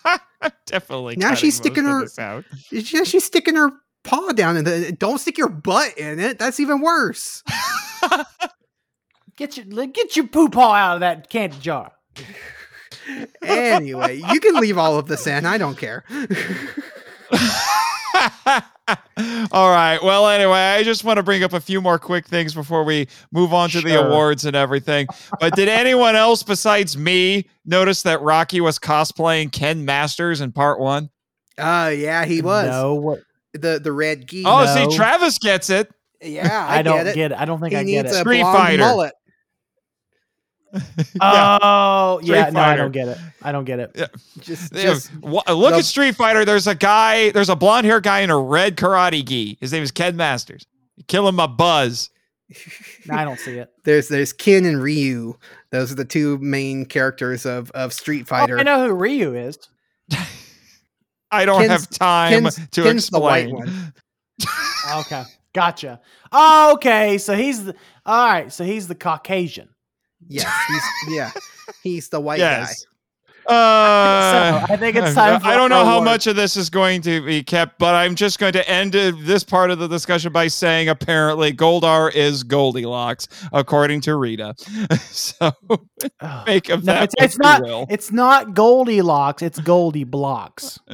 I'm 0.06 0.52
definitely 0.66 1.16
Now 1.16 1.34
she's 1.34 1.56
sticking 1.56 1.86
her- 1.86 2.02
this 2.02 2.20
out. 2.20 2.46
She's 2.70 2.88
she's 2.88 3.24
sticking 3.24 3.56
her 3.56 3.72
paw 4.04 4.32
down 4.32 4.58
in 4.58 4.66
the. 4.66 4.92
Don't 4.98 5.20
stick 5.20 5.38
your 5.38 5.50
butt 5.50 5.98
in 5.98 6.20
it. 6.20 6.38
That's 6.40 6.60
even 6.60 6.82
worse. 6.82 7.44
Get 9.38 9.58
your 9.58 9.66
get 9.88 10.16
your 10.16 10.28
poo 10.28 10.48
paw 10.50 10.74
out 10.74 10.94
of 10.96 11.00
that 11.02 11.30
candy 11.30 11.58
jar. 11.60 11.92
anyway, 13.42 14.22
you 14.32 14.40
can 14.40 14.56
leave 14.62 14.78
all 14.78 14.98
of 14.98 15.08
this 15.08 15.28
in. 15.28 15.46
I 15.46 15.58
don't 15.58 15.78
care. 15.78 16.06
All 18.88 19.72
right. 19.72 19.98
Well, 20.04 20.28
anyway, 20.28 20.60
I 20.60 20.84
just 20.84 21.04
want 21.04 21.18
to 21.18 21.24
bring 21.24 21.44
up 21.44 21.54
a 21.54 21.60
few 21.60 21.82
more 21.82 21.98
quick 21.98 22.28
things 22.28 22.54
before 22.54 22.84
we 22.84 23.08
move 23.32 23.54
on 23.54 23.70
to 23.72 23.82
the 23.82 24.00
awards 24.00 24.46
and 24.46 24.56
everything. 24.56 25.08
But 25.40 25.56
did 25.56 25.68
anyone 25.68 26.16
else 26.16 26.44
besides 26.44 26.98
me 26.98 27.50
notice 27.66 28.04
that 28.04 28.22
Rocky 28.22 28.62
was 28.62 28.78
cosplaying 28.78 29.52
Ken 29.52 29.86
Masters 29.86 30.42
in 30.42 30.52
part 30.52 30.80
one? 30.80 31.10
Oh 31.58 31.88
yeah, 31.90 32.26
he 32.26 32.42
was 32.42 32.68
No, 32.68 32.96
what? 32.96 33.22
the 33.54 33.80
the 33.80 33.92
red 33.92 34.28
geese. 34.28 34.46
Oh, 34.48 34.66
No. 34.66 34.90
see, 34.90 34.96
Travis 34.96 35.38
gets 35.40 35.70
it. 35.70 35.90
yeah, 36.22 36.68
I, 36.70 36.80
I, 36.80 36.82
don't 36.82 36.98
get 36.98 37.08
it. 37.08 37.16
get 37.16 37.32
it. 37.32 37.38
I 37.40 37.46
don't 37.46 37.60
think 37.60 37.72
he 37.72 37.78
I 37.78 37.84
get 37.84 38.04
needs 38.04 38.16
it. 38.16 38.18
a 38.18 38.20
Street 38.20 38.42
Fighter. 38.42 38.84
mullet. 38.84 39.14
oh, 41.22 42.20
Street 42.22 42.36
yeah. 42.36 42.50
No, 42.50 42.60
I 42.62 42.76
don't 42.76 42.92
get 42.92 43.08
it. 43.08 43.18
I 43.42 43.52
don't 43.52 43.66
get 43.66 43.80
it. 43.80 44.12
Just, 44.40 44.74
Yeah, 44.74 44.82
just 44.84 45.16
wha- 45.22 45.44
look 45.54 45.72
the- 45.72 45.78
at 45.80 45.86
Street 45.86 46.16
Fighter. 46.16 46.46
There's 46.46 46.68
a 46.68 46.76
guy, 46.76 47.32
there's 47.32 47.50
a 47.50 47.56
blonde 47.56 47.86
hair 47.86 48.02
guy 48.02 48.20
in 48.22 48.30
a 48.30 48.38
red 48.38 48.76
karate 48.78 49.24
gi. 49.26 49.58
His 49.62 49.72
name 49.72 49.84
is 49.84 49.92
Ken 49.92 50.16
Masters. 50.16 50.66
Killing 51.08 51.36
my 51.36 51.48
buzz. 51.48 52.10
I 53.12 53.24
don't 53.26 53.40
see 53.40 53.58
it. 53.58 53.72
there's 53.86 54.08
there's 54.08 54.32
Ken 54.34 54.66
and 54.66 54.82
Ryu. 54.82 55.36
Those 55.72 55.92
are 55.92 55.96
the 55.96 56.06
two 56.06 56.38
main 56.38 56.86
characters 56.86 57.46
of 57.46 57.72
of 57.72 57.92
Street 57.94 58.22
Oh, 58.24 58.26
Fighter. 58.26 58.60
I 58.60 58.64
know 58.64 58.88
who 58.88 58.94
Ryu 58.94 59.34
is. 59.36 59.58
I 61.32 61.46
don't 61.46 61.62
Ken's- 61.62 61.72
have 61.72 61.90
time 61.90 62.32
Ken's- 62.44 62.68
to 62.72 62.84
Ken's 62.84 63.10
the 63.10 63.20
white 63.20 63.48
explain. 63.50 63.66
one. 63.68 63.94
Okay, 65.00 65.24
gotcha. 65.54 66.00
Oh, 66.32 66.74
okay, 66.76 67.18
so 67.18 67.36
he's 67.36 67.66
the 67.66 67.76
all 68.06 68.28
right. 68.28 68.52
So 68.54 68.64
he's 68.64 68.88
the 68.88 68.96
Caucasian. 68.96 69.70
Yes, 70.28 70.52
he's 70.68 71.16
yeah, 71.16 71.32
he's 71.84 72.10
the 72.10 72.20
white 72.20 72.40
guy. 72.40 72.60
yes. 72.62 72.86
Uh, 73.48 74.66
So, 74.68 74.74
I 74.74 74.78
think 74.78 74.96
it's 74.96 75.14
time 75.14 75.40
for 75.40 75.46
I 75.46 75.56
don't 75.56 75.70
know 75.70 75.86
how 75.86 75.98
award. 75.98 76.06
much 76.06 76.26
of 76.26 76.36
this 76.36 76.58
is 76.58 76.72
going 76.72 77.02
to 77.04 77.24
be 77.24 77.44
kept, 77.44 77.78
but 77.78 77.94
I'm 77.94 78.16
just 78.16 78.40
going 78.40 78.54
to 78.54 78.68
end 78.68 78.94
this 78.94 79.44
part 79.44 79.70
of 79.70 79.78
the 79.78 79.88
discussion 79.88 80.32
by 80.32 80.48
saying 80.48 80.90
apparently 80.90 81.54
Goldar 81.54 82.12
is 82.12 82.42
Goldilocks, 82.42 83.28
according 83.54 84.02
to 84.02 84.16
Rita. 84.16 84.56
so 85.00 85.52
make 86.48 86.70
of 86.70 86.86
No, 86.86 86.94
that 86.94 87.04
it's, 87.04 87.16
what 87.16 87.24
it's 87.26 87.34
you 87.36 87.40
not. 87.44 87.62
will. 87.62 87.86
It's 87.88 88.12
not 88.12 88.56
Goldilocks. 88.56 89.44
It's 89.44 89.60
Goldie 89.60 90.06
Blocks. 90.06 90.80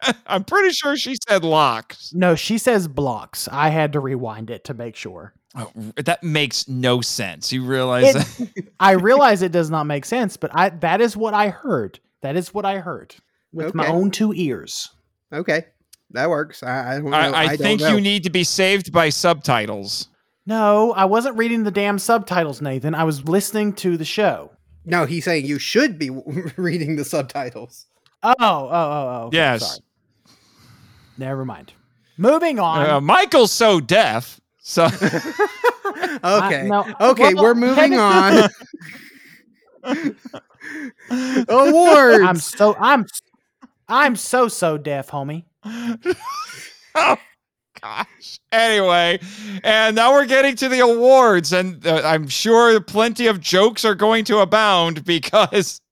I'm 0.26 0.44
pretty 0.44 0.70
sure 0.70 0.96
she 0.96 1.16
said 1.28 1.44
locks. 1.44 2.12
No, 2.14 2.34
she 2.34 2.58
says 2.58 2.88
blocks. 2.88 3.48
I 3.50 3.70
had 3.70 3.92
to 3.94 4.00
rewind 4.00 4.50
it 4.50 4.64
to 4.64 4.74
make 4.74 4.96
sure. 4.96 5.34
Oh, 5.56 5.70
that 5.96 6.22
makes 6.22 6.68
no 6.68 7.00
sense. 7.00 7.50
You 7.52 7.64
realize 7.64 8.40
It- 8.40 8.68
I 8.80 8.92
realize 8.92 9.42
it 9.42 9.52
does 9.52 9.70
not 9.70 9.84
make 9.84 10.04
sense, 10.04 10.36
but 10.36 10.50
I 10.54 10.68
that 10.68 11.00
is 11.00 11.16
what 11.16 11.34
I 11.34 11.48
heard. 11.48 11.98
That 12.22 12.36
is 12.36 12.52
what 12.52 12.64
I 12.64 12.78
heard 12.78 13.14
with 13.52 13.74
my 13.74 13.86
own 13.86 14.10
two 14.10 14.32
ears. 14.34 14.90
Okay, 15.32 15.64
that 16.10 16.28
works. 16.28 16.62
I, 16.62 16.96
I 16.96 16.98
don't 16.98 17.10
know. 17.10 17.16
I, 17.16 17.28
I, 17.28 17.46
don't 17.48 17.58
think 17.58 17.80
know. 17.80 17.94
you 17.94 18.00
need 18.00 18.24
to 18.24 18.30
be 18.30 18.44
saved 18.44 18.92
by 18.92 19.08
subtitles. 19.08 20.08
No, 20.46 20.92
I 20.92 21.04
wasn't 21.06 21.36
reading 21.36 21.64
the 21.64 21.70
damn 21.70 21.98
subtitles, 21.98 22.60
Nathan. 22.60 22.94
I 22.94 23.04
was 23.04 23.26
listening 23.28 23.72
to 23.74 23.96
the 23.96 24.04
show. 24.04 24.52
No, 24.84 25.04
he's 25.04 25.24
saying 25.24 25.46
you 25.46 25.58
should 25.58 25.98
be 25.98 26.10
reading 26.56 26.96
the 26.96 27.04
subtitles. 27.04 27.86
Oh, 28.22 28.34
oh, 28.38 28.44
oh, 28.44 28.68
oh. 28.70 29.26
okay, 29.26 29.36
Yes. 29.36 29.66
Sorry. 29.66 29.80
Never 31.18 31.44
mind. 31.44 31.72
Moving 32.18 32.58
on. 32.58 32.88
Uh, 32.88 33.00
Michael's 33.00 33.52
so 33.52 33.80
deaf. 33.80 34.40
So 34.58 34.88
Okay, 36.24 36.66
no, 36.68 36.86
okay, 37.00 37.34
well, 37.34 37.44
we're 37.44 37.54
moving 37.54 37.94
on. 37.94 38.48
Awards. 41.48 42.24
I'm 42.24 42.36
so 42.36 42.74
I'm 42.78 43.06
I'm 43.88 44.16
so 44.16 44.48
so 44.48 44.78
deaf, 44.78 45.10
homie. 45.10 45.44
oh 46.94 47.16
gosh. 47.80 48.40
Anyway, 48.50 49.20
and 49.62 49.94
now 49.94 50.12
we're 50.12 50.26
getting 50.26 50.56
to 50.56 50.68
the 50.68 50.80
awards, 50.80 51.52
and 51.52 51.86
uh, 51.86 52.02
I'm 52.04 52.26
sure 52.28 52.80
plenty 52.80 53.26
of 53.26 53.40
jokes 53.40 53.84
are 53.84 53.94
going 53.94 54.24
to 54.24 54.38
abound 54.38 55.04
because 55.04 55.80
uh, 55.80 55.85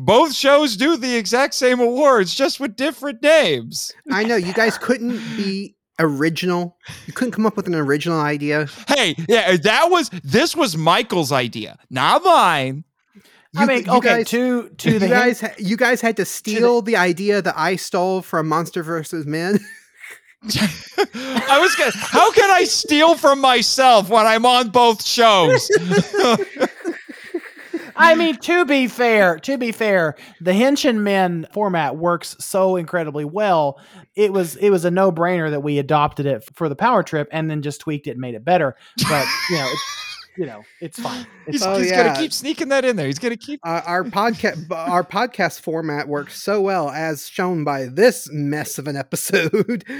both 0.00 0.34
shows 0.34 0.76
do 0.76 0.96
the 0.96 1.16
exact 1.16 1.54
same 1.54 1.80
awards, 1.80 2.34
just 2.34 2.60
with 2.60 2.76
different 2.76 3.22
names. 3.22 3.92
I 4.10 4.24
know 4.24 4.36
you 4.36 4.52
guys 4.52 4.78
couldn't 4.78 5.18
be 5.36 5.76
original. 5.98 6.76
You 7.06 7.12
couldn't 7.12 7.32
come 7.32 7.46
up 7.46 7.56
with 7.56 7.66
an 7.66 7.74
original 7.74 8.20
idea. 8.20 8.68
Hey, 8.88 9.14
yeah, 9.28 9.56
that 9.56 9.90
was 9.90 10.10
this 10.22 10.54
was 10.56 10.76
Michael's 10.76 11.32
idea, 11.32 11.78
not 11.90 12.22
mine. 12.24 12.84
I 13.56 13.62
You- 13.62 13.66
mean, 13.66 13.84
you 13.86 13.92
okay, 13.92 14.08
guys- 14.18 14.28
to 14.30 14.68
to 14.68 14.90
you 14.92 14.98
the 14.98 15.08
guys, 15.08 15.40
ha- 15.40 15.54
you 15.58 15.76
guys 15.76 16.00
had 16.02 16.16
to 16.18 16.24
steal 16.24 16.82
the 16.82 16.96
idea 16.96 17.40
that 17.40 17.54
I 17.56 17.76
stole 17.76 18.20
from 18.22 18.48
Monster 18.48 18.82
vs. 18.82 19.24
Men. 19.26 19.58
I 20.46 21.58
was 21.60 21.74
gonna. 21.74 21.90
How 21.94 22.30
can 22.30 22.50
I 22.50 22.64
steal 22.64 23.16
from 23.16 23.40
myself 23.40 24.10
when 24.10 24.26
I'm 24.26 24.44
on 24.46 24.68
both 24.68 25.04
shows? 25.04 25.68
I 27.96 28.14
mean, 28.14 28.36
to 28.36 28.64
be 28.64 28.88
fair, 28.88 29.38
to 29.40 29.58
be 29.58 29.72
fair, 29.72 30.16
the 30.40 30.52
Henshin 30.52 30.98
Men 30.98 31.46
format 31.52 31.96
works 31.96 32.36
so 32.38 32.76
incredibly 32.76 33.24
well. 33.24 33.80
It 34.14 34.32
was 34.32 34.56
it 34.56 34.70
was 34.70 34.84
a 34.84 34.90
no 34.90 35.10
brainer 35.10 35.50
that 35.50 35.60
we 35.60 35.78
adopted 35.78 36.26
it 36.26 36.44
for 36.54 36.68
the 36.68 36.76
power 36.76 37.02
trip 37.02 37.28
and 37.32 37.50
then 37.50 37.62
just 37.62 37.80
tweaked 37.80 38.06
it 38.06 38.12
and 38.12 38.20
made 38.20 38.34
it 38.34 38.44
better. 38.44 38.76
But 39.08 39.26
you 39.50 39.56
know, 39.56 39.68
it's, 39.70 40.05
you 40.36 40.46
know, 40.46 40.62
it's 40.80 40.98
fine. 40.98 41.26
It's 41.46 41.56
He's, 41.56 41.66
Oh, 41.66 41.78
he's 41.78 41.90
yeah. 41.90 42.04
gonna 42.04 42.18
keep 42.18 42.32
sneaking 42.32 42.68
that 42.68 42.84
in 42.84 42.96
there. 42.96 43.06
He's 43.06 43.18
gonna 43.18 43.36
keep. 43.36 43.60
Uh, 43.64 43.80
our 43.86 44.04
podcast, 44.04 44.70
our 44.70 45.04
podcast 45.04 45.60
format 45.60 46.08
works 46.08 46.40
so 46.42 46.60
well, 46.60 46.90
as 46.90 47.28
shown 47.28 47.64
by 47.64 47.86
this 47.86 48.28
mess 48.30 48.78
of 48.78 48.86
an 48.88 48.96
episode. 48.96 49.84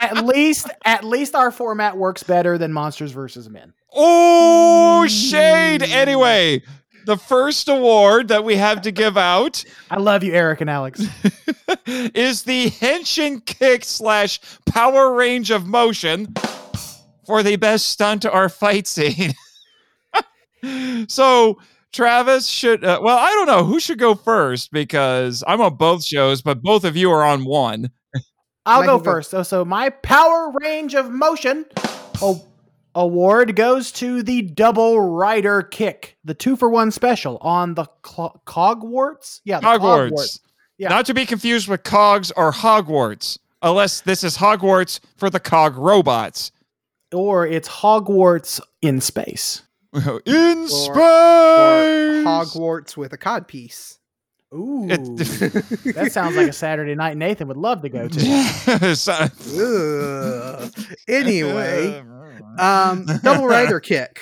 at 0.00 0.24
least 0.24 0.68
at 0.84 1.04
least 1.04 1.34
our 1.34 1.50
format 1.50 1.96
works 1.96 2.22
better 2.22 2.58
than 2.58 2.72
Monsters 2.72 3.12
versus 3.12 3.48
Men. 3.48 3.72
Oh, 3.92 5.06
shade. 5.08 5.82
Anyway, 5.82 6.62
the 7.06 7.16
first 7.16 7.68
award 7.68 8.28
that 8.28 8.44
we 8.44 8.56
have 8.56 8.82
to 8.82 8.90
give 8.90 9.16
out 9.16 9.64
I 9.90 9.98
love 9.98 10.22
you, 10.24 10.34
Eric 10.34 10.60
and 10.60 10.68
Alex. 10.68 11.00
is 11.86 12.42
the 12.42 12.70
Henshin 12.70 13.44
Kick 13.44 13.84
slash 13.84 14.40
Power 14.66 15.14
Range 15.14 15.50
of 15.50 15.66
Motion 15.66 16.34
for 17.26 17.42
the 17.42 17.56
best 17.56 17.88
stunt 17.88 18.24
or 18.24 18.48
fight 18.48 18.86
scene. 18.86 19.34
so, 21.08 21.58
Travis 21.92 22.46
should, 22.46 22.84
uh, 22.84 23.00
well, 23.02 23.18
I 23.18 23.30
don't 23.30 23.46
know 23.46 23.64
who 23.64 23.80
should 23.80 23.98
go 23.98 24.14
first 24.14 24.70
because 24.70 25.42
I'm 25.46 25.60
on 25.60 25.76
both 25.76 26.04
shows, 26.04 26.42
but 26.42 26.62
both 26.62 26.84
of 26.84 26.96
you 26.96 27.10
are 27.10 27.24
on 27.24 27.44
one. 27.44 27.90
I'll 28.66 28.82
go 28.82 28.98
go. 28.98 29.04
first. 29.04 29.30
So, 29.30 29.42
so 29.42 29.64
my 29.64 29.90
power 29.90 30.52
range 30.60 30.94
of 30.94 31.10
motion 31.10 31.64
a- 32.20 32.40
award 32.94 33.54
goes 33.54 33.92
to 33.92 34.22
the 34.22 34.42
double 34.42 35.00
rider 35.00 35.62
kick, 35.62 36.16
the 36.24 36.34
two 36.34 36.56
for 36.56 36.68
one 36.68 36.90
special 36.90 37.38
on 37.38 37.74
the 37.74 37.86
cl- 38.04 38.42
Cogwarts. 38.46 39.40
Yeah, 39.44 39.60
the 39.60 39.66
Hogwarts. 39.66 40.40
Yeah. 40.78 40.88
Not 40.88 41.06
to 41.06 41.14
be 41.14 41.24
confused 41.24 41.68
with 41.68 41.84
Cogs 41.84 42.30
or 42.32 42.52
Hogwarts, 42.52 43.38
unless 43.62 44.00
this 44.02 44.22
is 44.22 44.36
Hogwarts 44.36 45.00
for 45.16 45.30
the 45.30 45.40
Cog 45.40 45.76
robots. 45.76 46.52
Or 47.12 47.46
it's 47.46 47.68
Hogwarts 47.68 48.60
in 48.82 49.00
space. 49.00 49.62
In 49.94 50.02
Or- 50.02 50.68
space. 50.68 50.88
or 50.88 52.22
Hogwarts 52.24 52.96
with 52.96 53.12
a 53.12 53.18
codpiece. 53.18 53.98
Ooh, 54.54 54.86
It- 54.90 54.98
that 55.94 56.10
sounds 56.12 56.36
like 56.36 56.48
a 56.48 56.52
Saturday 56.52 56.94
night 56.94 57.16
Nathan 57.16 57.48
would 57.48 57.56
love 57.56 57.82
to 57.82 57.88
go 57.88 58.06
to. 58.08 58.20
Anyway, 61.08 62.02
um, 62.58 63.06
double 63.22 63.46
rider 63.46 63.80
kick. 63.80 64.20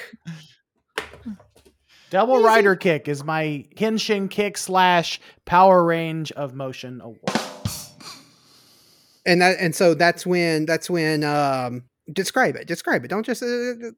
Double 2.10 2.40
rider 2.42 2.76
kick 2.76 3.08
is 3.08 3.24
my 3.24 3.64
Henshin 3.76 4.30
kick 4.30 4.56
slash 4.56 5.20
power 5.46 5.82
range 5.84 6.30
of 6.32 6.54
motion 6.54 7.00
award. 7.00 7.18
and 9.26 9.40
that 9.42 9.56
and 9.58 9.74
so 9.74 9.94
that's 9.94 10.24
when 10.24 10.64
that's 10.66 10.88
when 10.88 11.24
um 11.24 11.82
describe 12.12 12.56
it 12.56 12.66
describe 12.66 13.04
it 13.04 13.08
don't 13.08 13.26
just 13.26 13.42
uh, 13.42 13.90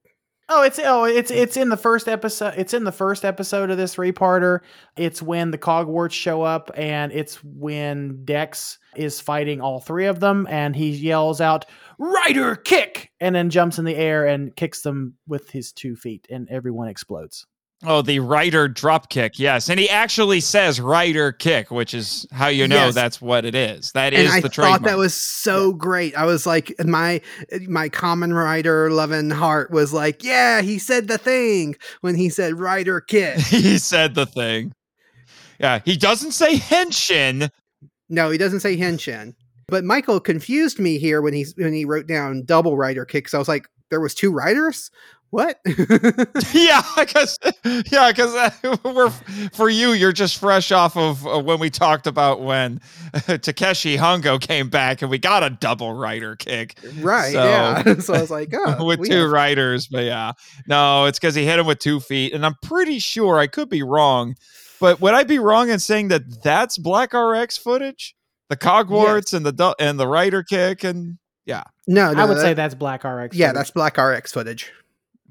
Oh, 0.49 0.63
it's 0.63 0.79
oh, 0.83 1.05
it's 1.05 1.33
it's 1.33 1.57
in 1.57 1.71
the 1.71 1.77
first 1.77 2.07
episode. 2.07 2.55
It's 2.57 2.73
in 2.73 2.85
the 2.85 2.93
first 2.93 3.25
episode 3.25 3.69
of 3.71 3.79
this 3.79 3.95
three-parter. 3.95 4.61
It's 4.97 5.21
when 5.21 5.51
the 5.51 5.59
Cogwarts 5.59 6.13
show 6.13 6.43
up, 6.43 6.71
and 6.77 7.11
it's 7.11 7.43
when 7.43 8.25
Dex 8.25 8.79
is 8.95 9.21
fighting 9.21 9.61
all 9.61 9.81
three 9.81 10.07
of 10.07 10.21
them, 10.21 10.47
and 10.49 10.77
he 10.77 10.91
yells 10.91 11.41
out 11.41 11.67
"Rider 11.99 12.55
kick!" 12.55 13.11
and 13.19 13.35
then 13.35 13.51
jumps 13.51 13.81
in 13.81 13.85
the 13.85 13.97
air 13.97 14.25
and 14.25 14.55
kicks 14.55 14.83
them 14.83 15.15
with 15.27 15.51
his 15.51 15.73
two 15.73 15.97
feet, 15.97 16.29
and 16.31 16.49
everyone 16.49 16.87
explodes. 16.87 17.45
Oh, 17.85 18.01
the 18.01 18.21
rider 18.21 18.69
drop 18.69 19.11
kick. 19.11 19.39
Yes. 19.39 19.69
And 19.69 19.79
he 19.79 19.89
actually 19.91 20.41
says 20.41 20.81
rider 20.81 21.31
kick, 21.31 21.71
which 21.71 21.93
is 21.93 22.27
how 22.33 22.49
you 22.49 22.67
know 22.67 22.87
Yes. 22.87 22.95
that's 22.95 23.21
what 23.21 23.45
it 23.45 23.55
is. 23.55 23.93
That 23.93 24.15
and 24.15 24.23
is 24.23 24.31
i 24.33 24.41
the 24.41 24.49
thought 24.49 24.53
trademark. 24.55 24.83
that 24.85 24.97
was 24.97 25.13
so 25.15 25.73
great 25.75 26.17
i 26.17 26.25
was 26.25 26.47
like 26.47 26.73
my 26.85 27.21
my 27.69 27.91
Kamen 27.91 28.35
Rider 28.35 28.91
loving 28.91 29.29
heart 29.31 29.71
was 29.71 29.93
like 29.93 30.25
yeah 30.25 30.63
he 30.63 30.79
said 30.79 31.07
the 31.09 31.19
thing 31.19 31.77
when 32.01 32.15
he 32.15 32.31
said 32.31 32.59
rider 32.59 33.01
kick 33.01 33.39
he 33.41 33.77
said 33.79 34.15
the 34.15 34.27
thing. 34.27 34.73
Yeah. 35.61 35.81
He 35.85 35.97
doesn't 35.97 36.33
say 36.33 36.57
henshin, 36.57 37.51
No, 38.09 38.31
he 38.31 38.39
doesn't 38.39 38.61
say 38.61 38.77
Henshin. 38.77 39.35
But 39.69 39.85
Michael 39.85 40.21
confused 40.21 40.79
me 40.79 40.99
here 40.99 41.21
when 41.21 41.35
he 41.35 41.45
when 41.57 41.73
he 41.75 41.85
wrote 41.85 42.07
down 42.07 42.45
double 42.45 42.77
rider 42.77 43.05
kick. 43.05 43.29
So 43.29 43.37
I 43.37 43.41
was 43.41 43.49
like, 43.49 43.67
there 43.91 44.01
was 44.01 44.15
two 44.15 44.31
riders. 44.33 44.91
What? 45.31 45.59
yeah, 46.55 46.83
because 46.97 47.39
yeah, 47.91 48.13
because 48.13 48.79
we're 48.85 49.11
for 49.53 49.69
you. 49.69 49.93
You're 49.93 50.13
just 50.13 50.39
fresh 50.39 50.71
off 50.73 50.97
of 50.97 51.27
uh, 51.27 51.41
when 51.41 51.59
we 51.59 51.69
talked 51.69 52.07
about 52.07 52.41
when 52.43 52.81
Takeshi 53.43 53.97
Hongo 53.97 54.41
came 54.41 54.69
back 54.69 55.03
and 55.03 55.11
we 55.11 55.19
got 55.19 55.43
a 55.43 55.51
double 55.51 55.93
rider 55.93 56.37
kick. 56.37 56.79
right? 57.01 57.33
So- 57.33 57.45
yeah. 57.45 57.99
so 57.99 58.15
I 58.15 58.21
was 58.21 58.31
like, 58.31 58.53
oh, 58.55 58.85
with 58.85 59.05
two 59.09 59.23
have- 59.23 59.31
riders, 59.31 59.89
but 59.89 60.05
yeah, 60.05 60.33
no, 60.69 61.07
it's 61.07 61.19
because 61.19 61.35
he 61.35 61.45
hit 61.45 61.59
him 61.59 61.67
with 61.67 61.81
two 61.81 62.01
feet, 62.01 62.33
and 62.33 62.47
I'm 62.47 62.55
pretty 62.63 62.99
sure 62.99 63.39
I 63.39 63.47
could 63.49 63.69
be 63.69 63.83
wrong, 63.83 64.37
but 64.81 65.01
would 65.01 65.15
I 65.15 65.25
be 65.25 65.39
wrong 65.39 65.71
in 65.71 65.79
saying 65.81 66.09
that 66.09 66.43
that's 66.43 66.79
Black 66.79 67.13
RX 67.13 67.57
footage, 67.59 68.15
the 68.49 68.57
cogwarts 68.57 69.35
and 69.35 69.45
the 69.45 69.75
and 69.81 69.99
the 69.99 70.07
rider 70.07 70.43
kick, 70.45 70.85
and 70.85 71.19
No, 71.47 71.63
no, 71.89 72.13
I 72.13 72.25
would 72.25 72.37
that- 72.37 72.43
say 72.43 72.55
that's 72.55 72.75
Black 72.75 73.03
RX. 73.05 73.37
yeah, 73.37 73.49
footage. 73.49 73.57
that's 73.59 73.71
Black 73.73 73.99
RX 73.99 74.33
footage. 74.33 74.73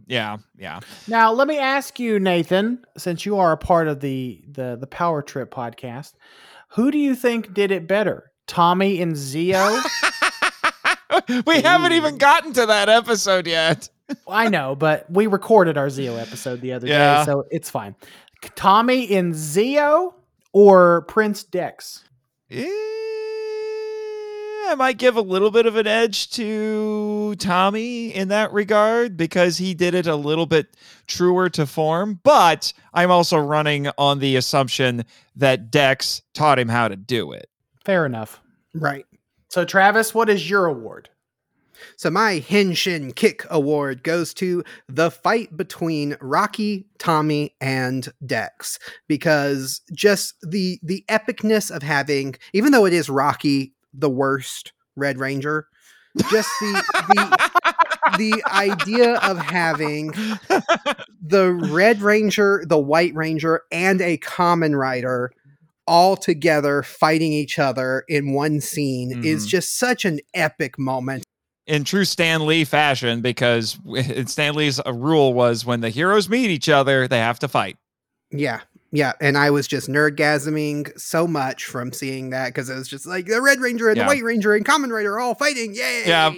Yeah, 0.07 0.38
yeah. 0.57 0.80
Now, 1.07 1.32
let 1.32 1.48
me 1.48 1.57
ask 1.57 1.99
you, 1.99 2.19
Nathan, 2.19 2.86
since 2.98 3.26
you 3.26 3.38
are 3.38 3.52
a 3.52 3.57
part 3.57 3.88
of 3.88 3.99
the 3.99 4.41
the 4.48 4.77
the 4.80 4.88
Power 4.88 5.22
Trip 5.22 5.53
podcast, 5.53 6.14
who 6.69 6.91
do 6.91 6.98
you 6.98 7.15
think 7.15 7.53
did 7.53 7.72
it 7.72 7.88
better, 7.88 8.32
Tommy 8.48 9.02
and 9.02 9.15
Zio? 9.15 9.80
we 11.48 11.61
haven't 11.61 11.94
even 11.94 12.18
gotten 12.18 12.53
to 12.53 12.65
that 12.65 12.90
episode 12.90 13.48
yet. 13.48 13.90
I 14.27 14.49
know, 14.49 14.76
but 14.76 15.10
we 15.10 15.27
recorded 15.27 15.77
our 15.77 15.90
Zio 15.90 16.15
episode 16.18 16.61
the 16.61 16.73
other 16.73 16.88
Yeah. 16.88 17.19
day, 17.19 17.26
so 17.26 17.45
it's 17.49 17.69
fine. 17.69 17.95
Tommy 18.56 19.15
and 19.15 19.34
Zio 19.34 20.14
or 20.53 21.02
Prince 21.03 21.44
Dex? 21.44 22.03
Eh, 22.52 22.68
I 24.67 24.75
might 24.75 24.97
give 24.97 25.15
a 25.15 25.21
little 25.21 25.51
bit 25.51 25.65
of 25.65 25.75
an 25.75 25.87
edge 25.87 26.29
to 26.31 27.35
Tommy 27.35 28.13
in 28.13 28.29
that 28.29 28.51
regard 28.51 29.15
because 29.15 29.57
he 29.57 29.73
did 29.73 29.93
it 29.93 30.07
a 30.07 30.15
little 30.15 30.45
bit 30.45 30.75
truer 31.07 31.49
to 31.51 31.65
form. 31.65 32.19
But 32.23 32.73
I'm 32.93 33.11
also 33.11 33.37
running 33.37 33.87
on 33.97 34.19
the 34.19 34.35
assumption 34.35 35.05
that 35.35 35.71
Dex 35.71 36.21
taught 36.33 36.59
him 36.59 36.69
how 36.69 36.87
to 36.87 36.95
do 36.95 37.31
it. 37.31 37.49
Fair 37.83 38.05
enough. 38.05 38.41
Right. 38.73 39.05
So, 39.49 39.65
Travis, 39.65 40.13
what 40.13 40.29
is 40.29 40.49
your 40.49 40.65
award? 40.65 41.09
So 41.97 42.09
my 42.09 42.39
Henshin 42.39 43.15
Kick 43.15 43.45
Award 43.49 44.03
goes 44.03 44.33
to 44.35 44.63
the 44.87 45.11
fight 45.11 45.55
between 45.55 46.17
Rocky, 46.21 46.87
Tommy, 46.97 47.55
and 47.61 48.07
Dex 48.25 48.79
because 49.07 49.81
just 49.93 50.35
the 50.41 50.79
the 50.83 51.03
epicness 51.09 51.73
of 51.73 51.83
having, 51.83 52.35
even 52.53 52.71
though 52.71 52.85
it 52.85 52.93
is 52.93 53.09
Rocky 53.09 53.74
the 53.97 54.09
worst 54.09 54.73
Red 54.95 55.17
Ranger, 55.19 55.67
just 56.31 56.49
the 56.61 56.84
the 57.09 57.51
the 58.17 58.43
idea 58.51 59.15
of 59.19 59.38
having 59.39 60.11
the 61.22 61.51
Red 61.72 62.01
Ranger, 62.01 62.63
the 62.67 62.80
White 62.80 63.13
Ranger, 63.15 63.61
and 63.72 64.01
a 64.01 64.17
Kamen 64.17 64.77
Rider 64.77 65.31
all 65.88 66.15
together 66.17 66.81
fighting 66.81 67.31
each 67.31 67.59
other 67.59 68.03
in 68.07 68.34
one 68.34 68.59
scene 68.59 69.23
is 69.23 69.45
Mhm. 69.45 69.49
just 69.49 69.77
such 69.77 70.03
an 70.05 70.19
epic 70.34 70.80
moment. 70.80 71.23
in 71.67 71.84
true 71.84 72.05
Stan 72.05 72.45
Lee 72.45 72.63
fashion 72.63 73.22
because 73.22 73.77
Stan 74.27 74.53
Lee's 74.55 74.80
uh, 74.80 74.93
rule 74.93 75.34
was 75.34 75.65
when 75.65 75.81
the 75.81 75.89
heroes 75.89 76.30
meet 76.30 76.51
each 76.51 76.69
other, 76.69 77.07
they 77.07 77.17
have 77.17 77.39
to 77.39 77.47
fight. 77.47 77.76
Yeah. 78.31 78.61
Yeah. 78.91 79.14
And 79.20 79.38
I 79.38 79.49
was 79.49 79.68
just 79.68 79.90
nerdgasming 79.90 80.98
so 80.99 81.28
much 81.28 81.66
from 81.66 81.91
seeing 81.91 82.30
that 82.30 82.48
because 82.49 82.70
it 82.70 82.76
was 82.76 82.88
just 82.88 83.06
like 83.06 83.26
the 83.26 83.41
Red 83.41 83.60
Ranger 83.60 83.90
and 83.90 83.98
Yeah. 83.98 84.03
the 84.03 84.07
White 84.07 84.24
Ranger 84.24 84.53
and 84.56 84.66
Kamen 84.66 84.90
Rider 84.91 85.14
are 85.16 85.20
all 85.20 85.36
fighting. 85.36 85.74
Yay. 85.74 86.03
Yeah. 86.06 86.34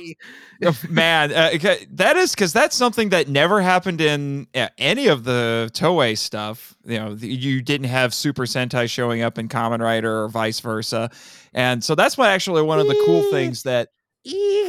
Man, 0.90 1.32
uh, 1.32 1.52
that 1.92 2.18
is 2.18 2.32
because 2.34 2.52
that's 2.52 2.76
something 2.76 3.10
that 3.10 3.28
never 3.28 3.62
happened 3.62 4.02
in 4.02 4.48
uh, 4.56 4.70
any 4.80 5.06
of 5.08 5.24
the 5.24 5.70
Toei 5.74 6.18
stuff. 6.18 6.76
You 6.84 6.98
know, 6.98 7.14
the- 7.14 7.28
you 7.28 7.62
didn't 7.62 7.88
have 7.88 8.12
Super 8.12 8.46
Sentai 8.46 8.90
showing 8.90 9.22
up 9.22 9.38
in 9.38 9.50
Kamen 9.50 9.82
Rider 9.82 10.24
or 10.24 10.30
vice 10.30 10.60
versa, 10.60 11.12
and 11.54 11.84
so 11.84 11.94
that's 11.94 12.18
why 12.18 12.32
actually 12.32 12.64
one 12.64 12.80
of 12.80 12.88
the 12.88 13.00
cool 13.06 13.30
things 13.30 13.62
that 13.64 13.90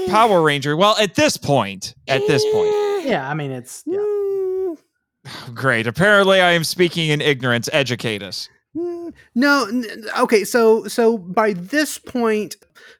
Power 0.09 0.43
Ranger. 0.43 0.77
Well, 0.77 0.95
at 1.01 1.15
this 1.15 1.39
point, 1.39 1.95
at 2.07 2.27
this 2.27 2.45
point, 2.53 2.71
Yeah, 3.07 3.27
I 3.29 3.33
mean, 3.33 3.51
it's 3.51 3.83
yeah. 3.87 3.97
great. 5.55 5.87
Apparently, 5.87 6.41
I 6.41 6.53
am 6.53 6.65
speaking 6.65 7.11
in 7.11 7.21
ignorance. 7.21 7.69
Educate 7.73 8.23
us. 8.23 8.49
Mm, 8.77 9.13
No, 9.35 9.83
okay. 10.21 10.45
So, 10.45 10.87
so 10.89 11.19
by 11.19 11.53
this 11.55 11.99
point, 11.99 12.57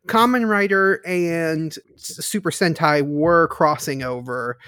Kamen 0.07 0.49
Rider 0.49 1.03
and 1.07 1.77
Super 1.97 2.51
Sentai 2.51 3.03
were 3.03 3.49
crossing 3.49 4.03
over, 4.03 4.59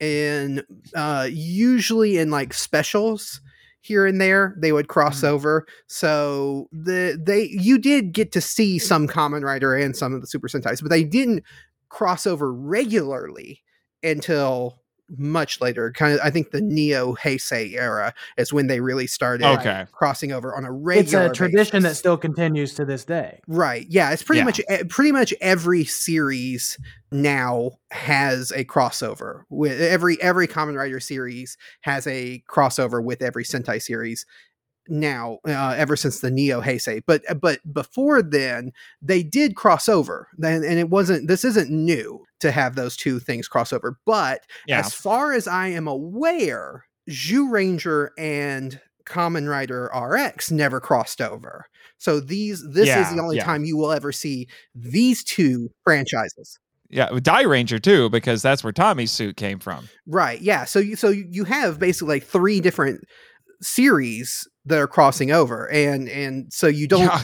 and 0.00 0.64
uh, 0.94 1.28
usually 1.30 2.18
in 2.18 2.30
like 2.30 2.52
specials 2.54 3.40
here 3.80 4.04
and 4.04 4.20
there 4.20 4.56
they 4.58 4.72
would 4.72 4.88
cross 4.88 5.20
Mhm. 5.20 5.28
over. 5.28 5.66
So 5.86 6.68
the 6.72 7.20
they 7.24 7.44
you 7.52 7.78
did 7.78 8.12
get 8.12 8.32
to 8.32 8.40
see 8.40 8.78
some 8.80 9.06
Kamen 9.06 9.44
Rider 9.44 9.76
and 9.76 9.94
some 9.96 10.12
of 10.12 10.20
the 10.20 10.26
Super 10.26 10.48
Sentais, 10.48 10.80
but 10.82 10.90
they 10.90 11.04
didn't 11.04 11.44
cross 11.88 12.26
over 12.26 12.52
regularly 12.52 13.62
until 14.02 14.80
much 15.16 15.60
later. 15.60 15.92
Kind 15.92 16.14
of, 16.14 16.20
I 16.22 16.30
think 16.30 16.50
the 16.50 16.60
Neo 16.60 17.14
Heisei 17.14 17.74
era 17.74 18.12
is 18.36 18.52
when 18.52 18.66
they 18.66 18.80
really 18.80 19.06
started 19.06 19.46
Okay. 19.60 19.86
crossing 19.92 20.32
over 20.32 20.54
on 20.56 20.64
a 20.64 20.72
regular. 20.72 21.26
It's 21.26 21.32
a 21.32 21.34
tradition 21.34 21.82
that 21.84 21.96
still 21.96 22.16
continues 22.16 22.74
to 22.74 22.84
this 22.84 23.04
day. 23.04 23.40
Right. 23.46 23.86
Yeah, 23.88 24.10
it's 24.10 24.22
pretty 24.22 24.40
Yeah. 24.40 24.44
much 24.44 24.60
pretty 24.88 25.12
much 25.12 25.32
every 25.40 25.84
series 25.84 26.78
now 27.12 27.72
has 27.90 28.50
a 28.52 28.64
crossover. 28.64 29.42
With 29.48 29.80
every 29.80 30.20
every 30.20 30.48
Kamen 30.48 30.76
Rider 30.76 31.00
series 31.00 31.56
has 31.82 32.06
a 32.06 32.42
crossover 32.50 33.02
with 33.02 33.22
every 33.22 33.44
Sentai 33.44 33.80
series 33.80 34.26
now 34.88 35.38
uh, 35.46 35.74
ever 35.76 35.96
since 35.96 36.20
the 36.20 36.30
Neo 36.30 36.60
Heisei. 36.60 37.02
But 37.06 37.22
but 37.40 37.60
before 37.72 38.22
then 38.22 38.72
they 39.02 39.22
did 39.22 39.56
cross 39.56 39.88
over. 39.88 40.28
Then 40.38 40.64
and 40.64 40.78
it 40.78 40.90
wasn't 40.90 41.28
this 41.28 41.44
isn't 41.44 41.70
new 41.70 42.24
to 42.40 42.50
have 42.50 42.74
those 42.74 42.96
two 42.96 43.18
things 43.18 43.48
cross 43.48 43.72
over. 43.72 43.98
But 44.04 44.42
Yeah. 44.66 44.80
as 44.80 44.94
far 44.94 45.32
as 45.32 45.48
I 45.48 45.68
am 45.68 45.86
aware, 45.88 46.86
Zyuranger 47.08 48.10
and 48.18 48.80
Kamen 49.04 49.48
Rider 49.48 49.90
RX 49.94 50.50
never 50.50 50.80
crossed 50.80 51.20
over. 51.20 51.66
So 51.98 52.20
these 52.20 52.62
this 52.72 52.88
is 52.88 53.14
the 53.14 53.20
only 53.22 53.36
yeah. 53.36 53.44
time 53.44 53.64
you 53.64 53.76
will 53.76 53.92
ever 53.92 54.12
see 54.12 54.48
these 54.74 55.24
two 55.24 55.70
franchises. 55.84 56.58
Yeah, 56.88 57.08
Dairanger 57.08 57.82
too, 57.82 58.08
because 58.10 58.42
that's 58.42 58.62
where 58.62 58.72
Tommy's 58.72 59.10
suit 59.10 59.36
came 59.36 59.58
from. 59.58 59.88
Right. 60.06 60.40
Yeah. 60.40 60.64
So 60.64 60.78
you 60.78 60.96
so 60.96 61.08
you 61.08 61.26
you 61.28 61.44
have 61.44 61.78
basically 61.78 62.16
like 62.16 62.24
three 62.24 62.60
different 62.60 63.04
series 63.62 64.46
that 64.64 64.78
are 64.78 64.86
crossing 64.88 65.30
over 65.30 65.70
and 65.70 66.08
and 66.08 66.52
so 66.52 66.66
you 66.66 66.86
don't 66.88 67.02
Yeah. 67.02 67.22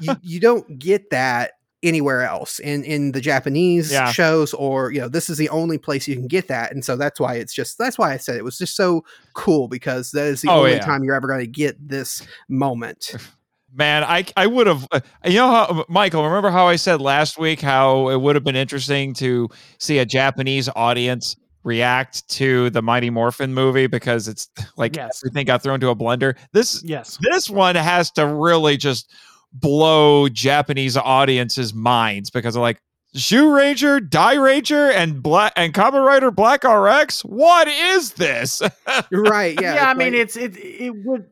you, 0.00 0.14
you 0.22 0.40
don't 0.40 0.78
get 0.78 1.10
that 1.10 1.52
anywhere 1.82 2.22
else 2.22 2.58
in 2.60 2.84
in 2.84 3.12
the 3.12 3.20
Japanese 3.20 3.90
Yeah. 3.90 4.12
shows 4.12 4.54
or 4.54 4.92
you 4.92 5.00
know 5.00 5.08
this 5.08 5.28
is 5.28 5.36
the 5.38 5.48
only 5.48 5.78
place 5.78 6.06
you 6.06 6.14
can 6.14 6.28
get 6.28 6.48
that 6.48 6.70
and 6.72 6.84
so 6.84 6.96
that's 6.96 7.18
why 7.18 7.34
it's 7.34 7.52
just 7.54 7.76
that's 7.78 7.98
why 7.98 8.12
I 8.12 8.18
said 8.18 8.36
it 8.36 8.44
was 8.44 8.56
just 8.58 8.76
so 8.76 9.04
cool 9.34 9.66
because 9.68 10.12
that 10.12 10.26
is 10.26 10.42
the 10.42 10.48
Oh, 10.48 10.58
only 10.60 10.72
yeah. 10.74 10.80
time 10.80 11.02
you're 11.02 11.14
ever 11.16 11.26
going 11.26 11.40
to 11.40 11.46
get 11.46 11.76
this 11.88 12.22
moment. 12.48 13.12
Man, 13.74 14.04
I 14.04 14.26
I 14.36 14.46
would 14.48 14.66
have. 14.66 14.86
Uh, 14.92 15.00
you 15.24 15.36
know 15.36 15.48
how 15.48 15.86
Michael? 15.88 16.22
Remember 16.26 16.50
how 16.50 16.66
I 16.68 16.76
said 16.76 17.00
last 17.00 17.38
week 17.38 17.62
how 17.62 18.10
it 18.10 18.20
would 18.20 18.34
have 18.36 18.44
been 18.44 18.54
interesting 18.54 19.14
to 19.14 19.48
see 19.78 19.96
a 19.96 20.04
Japanese 20.04 20.68
audience 20.76 21.36
react 21.64 22.28
to 22.30 22.70
the 22.70 22.82
Mighty 22.82 23.10
Morphin 23.10 23.54
movie 23.54 23.86
because 23.86 24.28
it's 24.28 24.48
like 24.76 24.96
Yes. 24.96 25.22
everything 25.24 25.46
got 25.46 25.62
thrown 25.62 25.80
to 25.80 25.88
a 25.90 25.96
blender. 25.96 26.36
This 26.52 26.82
Yes. 26.84 27.18
this 27.30 27.48
one 27.50 27.74
has 27.74 28.10
to 28.12 28.26
really 28.26 28.76
just 28.76 29.12
blow 29.52 30.28
Japanese 30.28 30.96
audiences' 30.96 31.74
minds 31.74 32.30
because 32.30 32.54
they're 32.54 32.62
like. 32.62 32.80
Zyuranger, 33.14 34.08
Die 34.08 34.34
Ranger, 34.36 34.90
and 34.90 35.22
Black 35.22 35.52
and 35.54 35.74
Kamen 35.74 36.02
Rider 36.02 36.30
Black 36.30 36.64
RX. 36.64 37.20
What 37.26 37.68
is 37.68 38.12
this? 38.12 38.62
right. 39.12 39.60
Yeah. 39.60 39.74
Yeah, 39.74 39.84
I 39.88 39.90
it's 39.90 39.98
mean, 39.98 40.14
it's 40.14 40.36
it 40.38 40.56
it 40.56 40.94
would. 41.04 41.26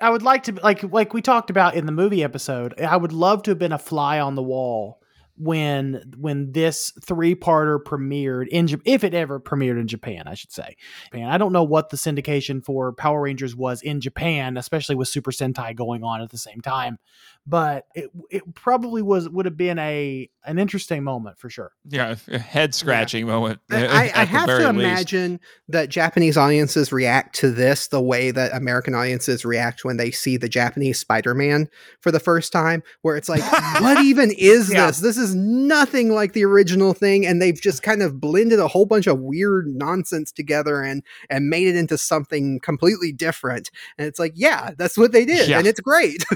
I 0.00 0.08
would 0.08 0.22
like 0.22 0.44
to 0.44 0.52
like 0.62 0.82
like 0.82 1.12
we 1.12 1.20
talked 1.20 1.50
about 1.50 1.74
in 1.74 1.84
the 1.84 1.92
movie 1.92 2.24
episode. 2.24 2.80
I 2.80 2.96
would 2.96 3.12
love 3.12 3.42
to 3.42 3.50
have 3.50 3.58
been 3.58 3.72
a 3.72 3.78
fly 3.78 4.18
on 4.18 4.34
the 4.34 4.42
wall 4.42 4.98
when 5.36 6.12
when 6.16 6.52
this 6.52 6.92
three 7.02 7.34
parter 7.34 7.78
premiered 7.82 8.46
in 8.48 8.68
Ja- 8.68 8.76
if 8.84 9.02
it 9.04 9.14
ever 9.14 9.40
premiered 9.40 9.80
in 9.80 9.88
Japan, 9.88 10.24
I 10.26 10.34
should 10.34 10.52
say. 10.52 10.76
Man, 11.12 11.28
I 11.28 11.38
don't 11.38 11.52
know 11.52 11.64
what 11.64 11.90
the 11.90 11.96
syndication 11.96 12.64
for 12.64 12.92
Power 12.92 13.22
Rangers 13.22 13.56
was 13.56 13.82
in 13.82 14.00
Japan, 14.00 14.56
especially 14.56 14.94
with 14.94 15.08
Super 15.08 15.30
Sentai 15.32 15.74
going 15.74 16.04
on 16.04 16.20
at 16.22 16.30
the 16.30 16.38
same 16.38 16.60
time. 16.60 16.98
But 17.46 17.86
it 17.94 18.10
it 18.30 18.54
probably 18.54 19.02
was 19.02 19.28
would 19.28 19.44
have 19.44 19.56
been 19.56 19.78
a 19.78 20.30
an 20.46 20.58
interesting 20.58 21.02
moment 21.04 21.38
for 21.38 21.50
sure. 21.50 21.72
Yeah, 21.88 22.16
a 22.28 22.38
head 22.38 22.74
scratching 22.74 23.26
moment. 23.26 23.60
I, 23.70 23.84
eh, 23.84 24.12
I 24.14 24.24
have 24.24 24.46
very 24.46 24.62
to 24.64 24.68
least. 24.72 24.80
imagine 24.80 25.40
that 25.68 25.88
Japanese 25.88 26.36
audiences 26.36 26.92
react 26.92 27.34
to 27.36 27.50
this 27.50 27.88
the 27.88 28.00
way 28.00 28.30
that 28.30 28.54
American 28.54 28.94
audiences 28.94 29.44
react 29.44 29.84
when 29.84 29.96
they 29.96 30.10
see 30.10 30.36
the 30.36 30.48
Japanese 30.48 30.98
Spider-Man 30.98 31.68
for 32.00 32.10
the 32.10 32.20
first 32.20 32.52
time, 32.52 32.82
where 33.02 33.16
it's 33.16 33.28
like, 33.28 33.42
what 33.80 34.02
even 34.02 34.30
is 34.30 34.70
Yeah. 34.72 34.86
this? 34.86 35.00
This 35.00 35.16
is 35.16 35.23
nothing 35.32 36.10
like 36.10 36.32
the 36.32 36.44
original 36.44 36.92
thing, 36.92 37.24
and 37.24 37.40
they've 37.40 37.60
just 37.60 37.84
kind 37.84 38.02
of 38.02 38.20
blended 38.20 38.58
a 38.58 38.66
whole 38.66 38.84
bunch 38.84 39.06
of 39.06 39.20
weird 39.20 39.68
nonsense 39.68 40.32
together 40.32 40.82
and 40.82 41.04
and 41.30 41.48
made 41.48 41.68
it 41.68 41.76
into 41.76 41.96
something 41.96 42.58
completely 42.58 43.12
different. 43.12 43.70
And 43.96 44.08
it's 44.08 44.18
like, 44.18 44.32
yeah, 44.34 44.72
that's 44.76 44.98
what 44.98 45.12
they 45.12 45.24
did, 45.24 45.48
Yeah. 45.48 45.58
and 45.58 45.66
it's 45.68 45.80
great. 45.80 46.24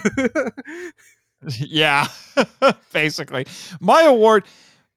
Yeah, 1.61 2.09
basically. 2.93 3.47
My 3.81 4.03
award, 4.03 4.45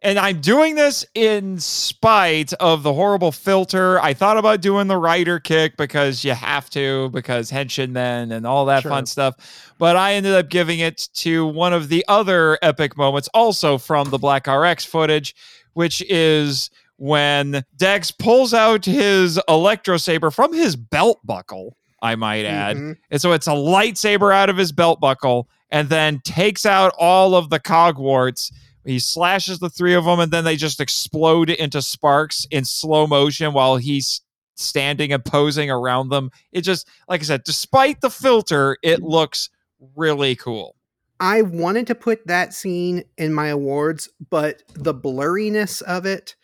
and 0.01 0.17
I'm 0.17 0.41
doing 0.41 0.75
this 0.75 1.05
in 1.13 1.59
spite 1.59 2.53
of 2.53 2.83
the 2.83 2.93
horrible 2.93 3.31
filter. 3.31 3.99
I 3.99 4.13
thought 4.13 4.37
about 4.37 4.61
doing 4.61 4.87
the 4.87 4.97
writer 4.97 5.39
kick 5.39 5.77
because 5.77 6.23
you 6.23 6.33
have 6.33 6.69
to, 6.71 7.09
because 7.09 7.51
Henshin 7.51 7.91
Men 7.91 8.31
and 8.31 8.47
all 8.47 8.65
that 8.65 8.81
Sure. 8.81 8.91
fun 8.91 9.05
stuff. 9.05 9.35
But 9.77 9.95
I 9.95 10.13
ended 10.13 10.33
up 10.33 10.49
giving 10.49 10.79
it 10.79 11.07
to 11.15 11.45
one 11.45 11.73
of 11.73 11.89
the 11.89 12.03
other 12.07 12.57
epic 12.61 12.97
moments, 12.97 13.29
also 13.33 13.77
from 13.77 14.09
the 14.09 14.17
Black 14.17 14.47
RX 14.47 14.85
footage, 14.85 15.35
which 15.73 16.01
is 16.09 16.69
when 16.97 17.63
Dex 17.77 18.11
pulls 18.11 18.53
out 18.53 18.85
his 18.85 19.39
electro 19.47 19.97
saber 19.97 20.29
from 20.31 20.53
his 20.53 20.75
belt 20.75 21.19
buckle, 21.23 21.75
I 22.01 22.15
might 22.15 22.45
add. 22.45 22.77
Mhm. 22.77 22.95
And 23.11 23.21
so 23.21 23.31
it's 23.33 23.47
a 23.47 23.51
lightsaber 23.51 24.33
out 24.33 24.49
of 24.49 24.57
his 24.57 24.71
belt 24.71 24.99
buckle 24.99 25.47
and 25.71 25.89
then 25.89 26.21
takes 26.23 26.65
out 26.65 26.93
all 26.99 27.33
of 27.35 27.49
the 27.49 27.59
cogwarts. 27.59 28.51
He 28.85 28.99
slashes 28.99 29.59
the 29.59 29.69
three 29.69 29.93
of 29.93 30.05
them 30.05 30.19
and 30.19 30.31
then 30.31 30.43
they 30.43 30.55
just 30.55 30.79
explode 30.79 31.49
into 31.49 31.81
sparks 31.81 32.47
in 32.49 32.65
slow 32.65 33.07
motion 33.07 33.53
while 33.53 33.77
he's 33.77 34.21
standing 34.55 35.11
and 35.13 35.23
posing 35.23 35.69
around 35.69 36.09
them. 36.09 36.31
It 36.51 36.61
just, 36.61 36.87
like 37.07 37.21
I 37.21 37.23
said, 37.23 37.43
despite 37.43 38.01
the 38.01 38.09
filter, 38.09 38.77
it 38.81 39.01
looks 39.01 39.49
really 39.95 40.35
cool. 40.35 40.75
I 41.19 41.43
wanted 41.43 41.85
to 41.87 41.95
put 41.95 42.25
that 42.27 42.53
scene 42.53 43.03
in 43.17 43.33
my 43.33 43.47
awards, 43.47 44.09
but 44.29 44.63
the 44.73 44.93
blurriness 44.93 45.81
of 45.83 46.05
it 46.05 46.35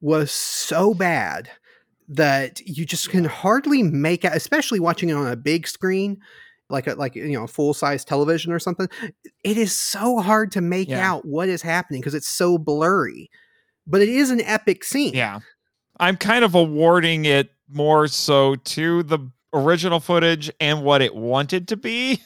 was 0.00 0.30
so 0.30 0.92
bad 0.92 1.48
that 2.08 2.60
you 2.66 2.84
just 2.84 3.10
can 3.10 3.24
hardly 3.24 3.82
make 3.82 4.24
out, 4.24 4.36
especially 4.36 4.78
watching 4.78 5.08
it 5.08 5.14
on 5.14 5.26
a 5.26 5.36
big 5.36 5.66
screen, 5.66 6.20
like 6.68 6.86
a 6.86 6.94
like 6.94 7.14
you 7.14 7.28
know 7.32 7.46
full 7.46 7.74
size 7.74 8.04
television 8.04 8.52
or 8.52 8.58
something. 8.58 8.88
It 9.44 9.56
is 9.58 9.74
so 9.78 10.18
hard 10.20 10.52
to 10.52 10.60
make 10.60 10.88
Yeah. 10.88 11.08
out 11.10 11.24
what 11.24 11.48
is 11.48 11.62
happening 11.62 12.00
because 12.00 12.14
it's 12.14 12.28
so 12.28 12.58
blurry. 12.58 13.30
But 13.86 14.02
it 14.02 14.08
is 14.08 14.30
an 14.30 14.40
epic 14.40 14.82
scene. 14.84 15.14
Yeah. 15.14 15.40
I'm 15.98 16.16
kind 16.16 16.44
of 16.44 16.54
awarding 16.54 17.24
it 17.24 17.50
more 17.68 18.08
so 18.08 18.56
to 18.56 19.02
the 19.04 19.18
original 19.54 20.00
footage 20.00 20.50
and 20.60 20.82
what 20.82 21.02
it 21.02 21.14
wanted 21.14 21.68
to 21.68 21.76
be. 21.76 22.20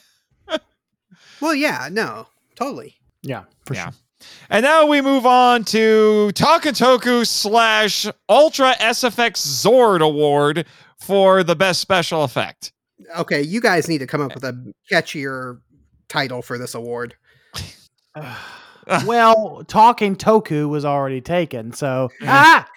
Well, 1.40 1.54
yeah, 1.54 1.88
no, 1.90 2.26
totally. 2.54 2.96
Yeah, 3.22 3.44
for 3.64 3.74
Yeah. 3.74 3.84
sure. 3.90 3.92
And 4.50 4.62
now 4.62 4.84
we 4.86 5.00
move 5.00 5.24
on 5.24 5.64
to 5.66 6.30
Takatoku 6.34 7.26
slash 7.26 8.06
Ultra 8.28 8.74
SFX 8.78 9.40
Zord 9.40 10.00
Award 10.02 10.66
for 10.98 11.42
the 11.42 11.56
best 11.56 11.80
special 11.80 12.24
effect. 12.24 12.72
Okay, 13.18 13.42
you 13.42 13.60
guys 13.60 13.88
need 13.88 13.98
to 13.98 14.06
come 14.06 14.20
up 14.20 14.34
with 14.34 14.44
a 14.44 14.72
catchier 14.90 15.60
title 16.08 16.42
for 16.42 16.58
this 16.58 16.74
award. 16.74 17.14
well, 19.06 19.62
talking 19.66 20.16
Toku 20.16 20.68
was 20.68 20.84
already 20.84 21.20
taken, 21.20 21.72
so 21.72 22.10
ah. 22.22 22.68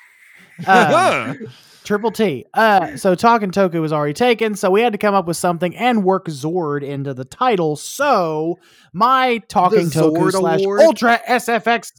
Um, 0.67 1.47
Triple 1.83 2.11
T. 2.11 2.45
Uh, 2.53 2.95
so 2.95 3.15
Talking 3.15 3.51
Toku 3.51 3.81
was 3.81 3.91
already 3.91 4.13
taken, 4.13 4.55
so 4.55 4.71
we 4.71 4.81
had 4.81 4.93
to 4.93 4.97
come 4.97 5.13
up 5.13 5.25
with 5.25 5.37
something 5.37 5.75
and 5.75 6.03
work 6.03 6.27
Zord 6.27 6.83
into 6.83 7.13
the 7.13 7.25
title. 7.25 7.75
So 7.75 8.59
my 8.93 9.39
Talking 9.49 9.87
Toku 9.87 10.17
Zord 10.17 10.31
slash 10.31 10.61
Award? 10.61 10.81
Ultra 10.81 11.19
SFX. 11.27 11.91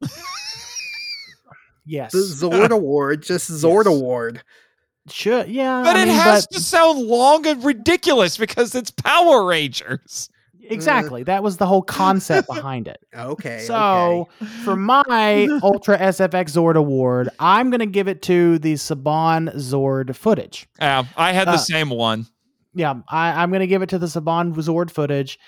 yes, 1.86 2.12
The 2.12 2.18
Zord 2.18 2.70
Award, 2.70 3.22
just 3.22 3.50
Zord 3.50 3.84
Yes. 3.84 3.94
Award. 3.94 4.42
Should 5.12 5.48
yeah, 5.48 5.82
but 5.84 5.96
I 5.96 6.02
it 6.02 6.06
mean, 6.06 6.14
has 6.16 6.46
but- 6.46 6.56
to 6.56 6.62
sound 6.62 7.00
long 7.06 7.46
and 7.46 7.62
ridiculous 7.64 8.36
because 8.36 8.74
it's 8.74 8.90
Power 8.90 9.44
Rangers. 9.44 10.28
exactly. 10.62 11.22
That 11.24 11.42
was 11.42 11.56
the 11.56 11.66
whole 11.66 11.82
concept 11.82 12.46
behind 12.48 12.86
it. 12.88 12.98
Okay. 13.16 13.58
So 13.66 14.28
for 14.64 14.76
my 14.76 15.48
Ultra 15.62 15.98
SFX 15.98 16.52
Zord 16.52 16.76
Award, 16.76 17.28
I'm 17.40 17.70
gonna 17.70 17.86
give 17.86 18.06
it 18.08 18.22
to 18.22 18.58
the 18.60 18.74
Saban 18.74 19.54
Zord 19.56 20.14
footage. 20.14 20.68
Yeah, 20.80 21.04
I 21.16 21.32
had 21.32 21.48
the 21.48 21.52
Uh, 21.52 21.56
same 21.58 21.90
one. 21.90 22.26
yeah, 22.74 22.94
I, 23.08 23.42
I'm 23.42 23.50
going 23.50 23.60
to 23.60 23.66
give 23.66 23.82
it 23.82 23.88
to 23.88 23.98
the 23.98 24.06
Saban 24.06 24.54
Zord 24.54 24.90
footage. 24.92 25.38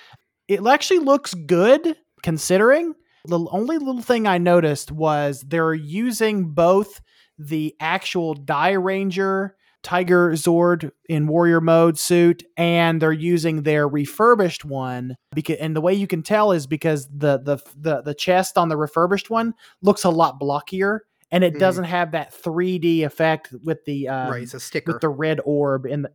It 0.49 0.67
actually 0.67 0.99
looks 0.99 1.35
good 1.35 1.97
considering. 2.25 2.95
The 3.27 3.39
only 3.53 3.79
little 3.79 4.03
thing 4.03 4.27
I 4.27 4.39
noticed 4.39 4.91
was 4.91 5.45
they're 5.47 5.73
using 5.75 6.49
both 6.51 7.01
the 7.49 7.75
actual 7.81 8.35
Dairanger 8.35 9.51
Tiger 9.83 10.31
Zord 10.33 10.93
in 11.09 11.27
warrior 11.27 11.61
mode 11.61 11.99
suit 11.99 12.45
and 12.57 13.03
they're 13.03 13.11
using 13.13 13.65
their 13.65 13.89
refurbished 13.89 14.65
one 14.65 15.17
because 15.35 15.57
and 15.57 15.75
the 15.75 15.81
way 15.81 15.93
you 15.93 16.07
can 16.07 16.23
tell 16.23 16.53
is 16.53 16.69
because 16.69 17.09
the 17.09 17.39
the 17.39 17.59
the, 17.77 18.01
the 18.03 18.15
chest 18.15 18.57
on 18.57 18.69
the 18.69 18.77
refurbished 18.77 19.29
one 19.29 19.55
looks 19.83 20.05
a 20.05 20.11
lot 20.11 20.39
blockier 20.41 21.01
and 21.33 21.43
it 21.43 21.55
Mhm. 21.55 21.59
doesn't 21.59 21.85
have 21.85 22.13
that 22.13 22.33
3D 22.33 23.03
effect 23.05 23.53
with 23.65 23.85
the 23.85 24.09
um, 24.09 24.31
right, 24.31 24.43
it's 24.45 24.55
a 24.55 24.61
sticker. 24.61 24.93
with 24.93 25.01
the 25.01 25.09
red 25.09 25.41
orb 25.45 25.85
in 25.87 26.03
the 26.03 26.13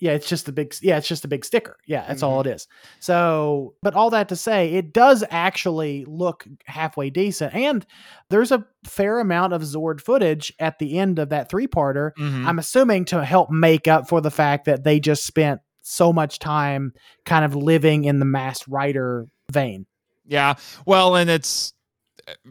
yeah 0.00 0.12
it's 0.12 0.28
just 0.28 0.48
a 0.48 0.52
big 0.52 0.74
yeah 0.82 0.96
it's 0.96 1.06
just 1.08 1.24
a 1.24 1.28
big 1.28 1.44
sticker 1.44 1.76
yeah 1.86 2.04
that's 2.08 2.22
all 2.22 2.40
it 2.40 2.46
is 2.46 2.66
so 2.98 3.74
but 3.82 3.94
all 3.94 4.10
that 4.10 4.28
to 4.28 4.36
say 4.36 4.72
it 4.74 4.92
does 4.92 5.22
actually 5.30 6.04
look 6.06 6.46
halfway 6.64 7.10
decent 7.10 7.54
and 7.54 7.86
there's 8.28 8.50
a 8.52 8.64
fair 8.84 9.20
amount 9.20 9.52
of 9.52 9.62
zord 9.62 10.00
footage 10.00 10.52
at 10.58 10.78
the 10.78 10.98
end 10.98 11.18
of 11.18 11.28
that 11.28 11.48
three-parter 11.48 12.10
Mhm. 12.18 12.46
i'm 12.46 12.58
assuming 12.58 13.04
to 13.06 13.24
help 13.24 13.50
make 13.50 13.86
up 13.88 14.08
for 14.08 14.20
the 14.20 14.30
fact 14.30 14.64
that 14.64 14.84
they 14.84 14.98
just 15.00 15.24
spent 15.24 15.60
so 15.82 16.12
much 16.12 16.38
time 16.38 16.92
kind 17.24 17.44
of 17.44 17.54
living 17.54 18.04
in 18.04 18.18
the 18.18 18.24
Masked 18.26 18.68
Rider 18.68 19.26
vein 19.50 19.86
Yeah. 20.26 20.54
Well, 20.86 21.16
and 21.16 21.28
it's 21.30 21.72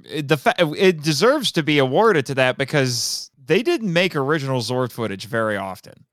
it, 0.03 0.27
the 0.27 0.35
fa- 0.35 0.55
it 0.77 1.01
deserves 1.03 1.51
to 1.53 1.63
be 1.63 1.77
awarded 1.77 2.25
to 2.25 2.35
that 2.35 2.57
because 2.57 3.31
they 3.45 3.63
didn't 3.63 3.93
make 3.93 4.15
original 4.15 4.59
Zord 4.61 4.91
footage 4.91 5.25
very 5.27 5.55
often. 5.55 6.05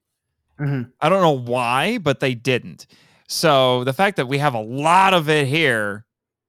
Mhm. 0.60 0.92
I 1.00 1.08
don't 1.08 1.22
know 1.22 1.36
why, 1.36 1.98
but 1.98 2.20
they 2.20 2.34
didn't. 2.34 2.86
So 3.28 3.84
the 3.84 3.92
fact 3.92 4.16
that 4.16 4.28
we 4.28 4.38
have 4.38 4.54
a 4.54 4.60
lot 4.60 5.12
of 5.14 5.28
it 5.28 5.46
here 5.46 6.04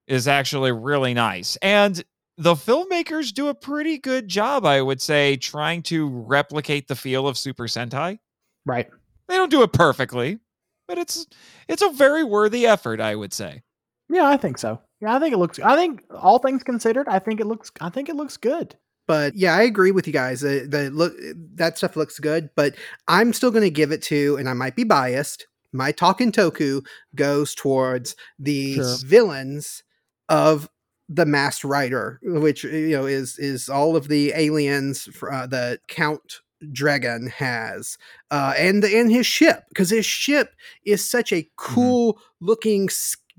is 0.07 0.27
actually 0.27 0.71
really 0.71 1.13
nice. 1.13 1.57
And 1.61 2.03
the 2.37 2.53
filmmakers 2.53 3.33
do 3.33 3.47
a 3.47 3.53
pretty 3.55 3.97
good 3.97 4.27
job, 4.27 4.65
I 4.65 4.81
would 4.81 5.01
say, 5.01 5.35
trying 5.37 5.81
to 5.83 6.07
replicate 6.07 6.87
the 6.87 6.95
feel 6.95 7.27
of 7.27 7.37
Super 7.37 7.65
Sentai. 7.65 8.19
right 8.65 8.89
They 9.27 9.35
don't 9.35 9.49
do 9.51 9.63
it 9.63 9.73
perfectly, 9.73 10.39
but 10.87 10.97
it's 10.97 11.25
it's 11.67 11.81
a 11.81 11.89
very 11.89 12.23
worthy 12.23 12.65
effort, 12.67 13.01
I 13.01 13.15
would 13.15 13.33
say. 13.33 13.63
yeah 14.09 14.27
i 14.29 14.37
think 14.37 14.57
so 14.57 14.79
yeah 15.01 15.13
i 15.15 15.19
think 15.19 15.33
it 15.33 15.37
looks 15.37 15.59
i 15.59 15.75
think 15.75 16.01
all 16.11 16.39
things 16.39 16.63
considered 16.63 17.07
i 17.09 17.19
think 17.19 17.41
it 17.41 17.45
looks 17.47 17.71
i 17.81 17.89
think 17.89 18.07
it 18.07 18.15
looks 18.15 18.37
good 18.37 18.75
but 19.07 19.35
yeah, 19.35 19.55
I 19.55 19.63
agree 19.63 19.91
with 19.91 20.05
you 20.05 20.13
guys. 20.13 20.41
The, 20.41 20.67
the 20.69 20.89
look 20.91 21.13
that 21.55 21.77
stuff 21.77 21.95
looks 21.95 22.19
good, 22.19 22.49
but 22.55 22.75
I'm 23.07 23.33
still 23.33 23.51
going 23.51 23.63
to 23.63 23.69
give 23.71 23.91
it 23.91 24.01
to, 24.03 24.35
and 24.37 24.47
I 24.49 24.53
might 24.53 24.75
be 24.75 24.83
biased. 24.83 25.47
My 25.73 25.91
Talking 25.91 26.31
Toku 26.31 26.85
goes 27.15 27.55
towards 27.55 28.15
the 28.39 28.75
Sure. 28.75 28.95
villains 29.05 29.83
of 30.29 30.69
the 31.09 31.25
Masked 31.25 31.63
Rider, 31.63 32.19
which 32.21 32.63
you 32.63 32.89
know 32.89 33.05
is 33.05 33.37
is 33.39 33.69
all 33.69 33.95
of 33.95 34.07
the 34.09 34.33
aliens 34.35 35.07
uh, 35.31 35.47
that 35.47 35.79
Count 35.87 36.41
Dregon 36.63 37.29
has, 37.31 37.97
uh, 38.31 38.53
and 38.57 38.83
and 38.83 39.11
his 39.11 39.25
ship 39.25 39.63
because 39.69 39.89
his 39.89 40.05
ship 40.05 40.53
is 40.85 41.09
such 41.09 41.31
a 41.31 41.49
cool 41.55 42.19
looking. 42.41 42.89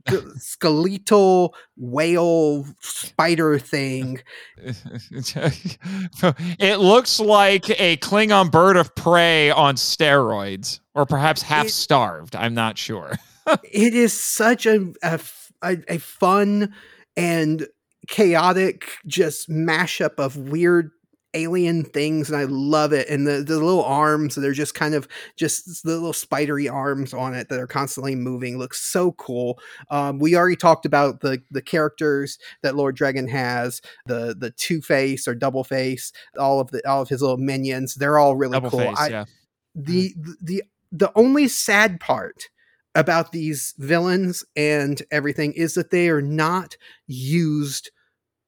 Sk- 0.08 0.24
skeletal 0.36 1.54
whale 1.76 2.66
spider 2.80 3.58
thing 3.58 4.20
it 6.58 6.78
looks 6.80 7.20
like 7.20 7.68
a 7.80 7.96
Klingon 7.98 8.50
bird 8.50 8.76
of 8.76 8.94
prey 8.94 9.50
on 9.50 9.76
steroids, 9.76 10.80
or 10.94 11.06
perhaps 11.06 11.42
half 11.42 11.66
It- 11.66 11.72
starved. 11.72 12.34
I'm 12.36 12.54
not 12.54 12.78
sure. 12.78 13.12
it 13.64 13.94
is 13.94 14.12
such 14.12 14.66
a 14.66 14.92
a 15.62 15.98
fun 15.98 16.74
and 17.16 17.66
chaotic 18.08 18.90
just 19.06 19.48
mashup 19.50 20.14
of 20.18 20.36
weird 20.36 20.90
alien 21.34 21.84
things 21.84 22.30
and 22.30 22.38
I 22.38 22.44
love 22.44 22.92
it. 22.92 23.08
And 23.08 23.26
the, 23.26 23.42
the 23.42 23.58
little 23.58 23.84
arms, 23.84 24.34
they're 24.34 24.52
just 24.52 24.74
kind 24.74 24.94
of 24.94 25.06
just 25.36 25.82
the 25.84 25.92
little 25.94 26.12
spidery 26.12 26.68
arms 26.68 27.12
on 27.12 27.34
it 27.34 27.48
that 27.48 27.60
are 27.60 27.66
constantly 27.66 28.14
moving. 28.14 28.58
Looks 28.58 28.80
so 28.80 29.12
cool. 29.12 29.58
Um, 29.90 30.18
we 30.18 30.36
already 30.36 30.56
talked 30.56 30.86
about 30.86 31.20
the 31.20 31.42
the 31.50 31.62
characters 31.62 32.38
that 32.62 32.74
Lord 32.76 32.96
Dregon 32.96 33.28
has, 33.28 33.80
the 34.06 34.34
the 34.38 34.50
two 34.50 34.80
face 34.80 35.28
or 35.28 35.34
double 35.34 35.64
face, 35.64 36.12
all 36.38 36.60
of 36.60 36.70
the 36.70 36.86
all 36.88 37.02
of 37.02 37.08
his 37.08 37.20
little 37.22 37.36
minions. 37.36 37.94
They're 37.94 38.18
all 38.18 38.36
really 38.36 38.52
Double 38.52 38.70
cool. 38.70 38.80
face, 38.80 38.98
I- 38.98 39.08
yeah. 39.08 39.24
the 39.74 40.14
the 40.40 40.62
the 40.90 41.12
only 41.14 41.48
sad 41.48 42.00
part 42.00 42.48
about 42.94 43.30
these 43.32 43.74
villains 43.78 44.42
and 44.56 45.02
everything 45.10 45.52
is 45.52 45.74
that 45.74 45.90
they 45.90 46.08
are 46.08 46.22
not 46.22 46.76
used 47.06 47.90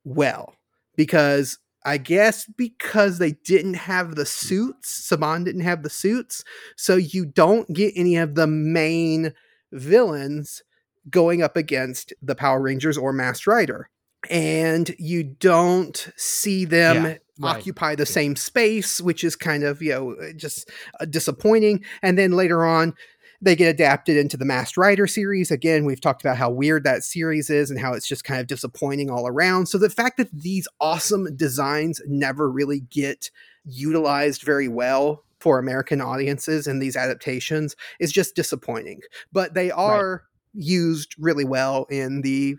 well 0.04 0.54
because 0.96 1.58
I 1.84 1.96
guess 1.96 2.46
because 2.46 3.18
they 3.18 3.32
didn't 3.32 3.74
have 3.74 4.14
the 4.14 4.26
suits, 4.26 5.08
Saban 5.10 5.44
didn't 5.44 5.62
have 5.62 5.82
the 5.82 5.90
suits, 5.90 6.44
so 6.76 6.96
you 6.96 7.24
don't 7.24 7.72
get 7.72 7.92
any 7.96 8.16
of 8.16 8.34
the 8.34 8.46
main 8.46 9.32
villains 9.72 10.62
going 11.08 11.42
up 11.42 11.56
against 11.56 12.12
the 12.20 12.34
Power 12.34 12.60
Rangers 12.60 12.98
or 12.98 13.12
Masked 13.12 13.46
Rider. 13.46 13.88
And 14.28 14.94
you 14.98 15.24
don't 15.24 16.10
see 16.16 16.66
them 16.66 16.96
Yeah, 16.96 17.02
right. 17.38 17.56
occupy 17.56 17.94
the 17.94 18.04
same 18.04 18.36
space, 18.36 19.00
which 19.00 19.24
is 19.24 19.34
kind 19.34 19.64
of, 19.64 19.80
you 19.80 19.92
know, 19.92 20.32
just 20.36 20.70
uh, 21.00 21.06
disappointing. 21.06 21.84
And 22.02 22.18
then 22.18 22.32
later 22.32 22.66
on, 22.66 22.94
they 23.42 23.56
get 23.56 23.68
adapted 23.68 24.16
into 24.16 24.36
the 24.36 24.44
Masked 24.44 24.76
Rider 24.76 25.06
series. 25.06 25.50
Again, 25.50 25.84
we've 25.84 26.00
talked 26.00 26.22
about 26.22 26.36
how 26.36 26.50
weird 26.50 26.84
that 26.84 27.02
series 27.02 27.48
is 27.48 27.70
and 27.70 27.80
how 27.80 27.94
it's 27.94 28.06
just 28.06 28.24
kind 28.24 28.40
of 28.40 28.46
disappointing 28.46 29.10
all 29.10 29.26
around. 29.26 29.66
So 29.66 29.78
the 29.78 29.88
fact 29.88 30.18
that 30.18 30.30
these 30.32 30.68
awesome 30.80 31.34
designs 31.36 32.00
never 32.06 32.50
really 32.50 32.80
get 32.80 33.30
utilized 33.64 34.42
very 34.42 34.68
well 34.68 35.24
for 35.38 35.58
American 35.58 36.02
audiences 36.02 36.66
in 36.66 36.80
these 36.80 36.96
adaptations 36.96 37.76
is 37.98 38.12
just 38.12 38.36
disappointing. 38.36 39.00
But 39.32 39.54
they 39.54 39.70
are 39.70 40.24
used 40.52 41.14
really 41.18 41.44
well 41.44 41.86
in 41.90 42.20
the 42.20 42.56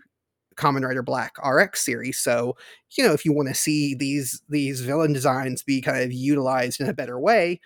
Kamen 0.56 0.84
Rider 0.84 1.02
Black 1.02 1.34
RX 1.44 1.84
series. 1.84 2.18
So, 2.18 2.56
you 2.96 3.04
know, 3.04 3.12
if 3.12 3.24
you 3.24 3.32
want 3.32 3.48
to 3.48 3.54
see 3.54 3.94
these 3.94 4.42
these 4.48 4.80
villain 4.80 5.12
designs 5.12 5.62
be 5.62 5.80
kind 5.80 6.02
of 6.02 6.12
utilized 6.12 6.80
in 6.80 6.88
a 6.88 6.94
better 6.94 7.18
way, 7.18 7.60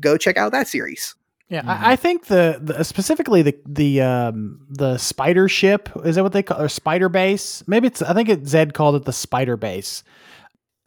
go 0.00 0.16
check 0.16 0.36
out 0.36 0.52
that 0.52 0.68
series. 0.68 1.14
Yeah, 1.48 1.62
Mhm. 1.62 1.68
I, 1.68 1.92
I 1.92 1.96
think 1.96 2.26
the, 2.26 2.58
the 2.60 2.82
specifically 2.82 3.42
the 3.42 3.56
the 3.66 4.00
um 4.02 4.66
the 4.68 4.98
spider 4.98 5.48
ship 5.48 5.88
is 6.04 6.16
that 6.16 6.22
what 6.24 6.32
they 6.32 6.42
call 6.42 6.60
or 6.60 6.68
spider 6.68 7.08
base? 7.08 7.62
Maybe 7.68 7.86
it's 7.86 8.02
I 8.02 8.12
think 8.14 8.28
it 8.28 8.42
Zedd 8.42 8.72
called 8.72 8.96
it 8.96 9.04
the 9.04 9.12
spider 9.12 9.56
base. 9.56 10.02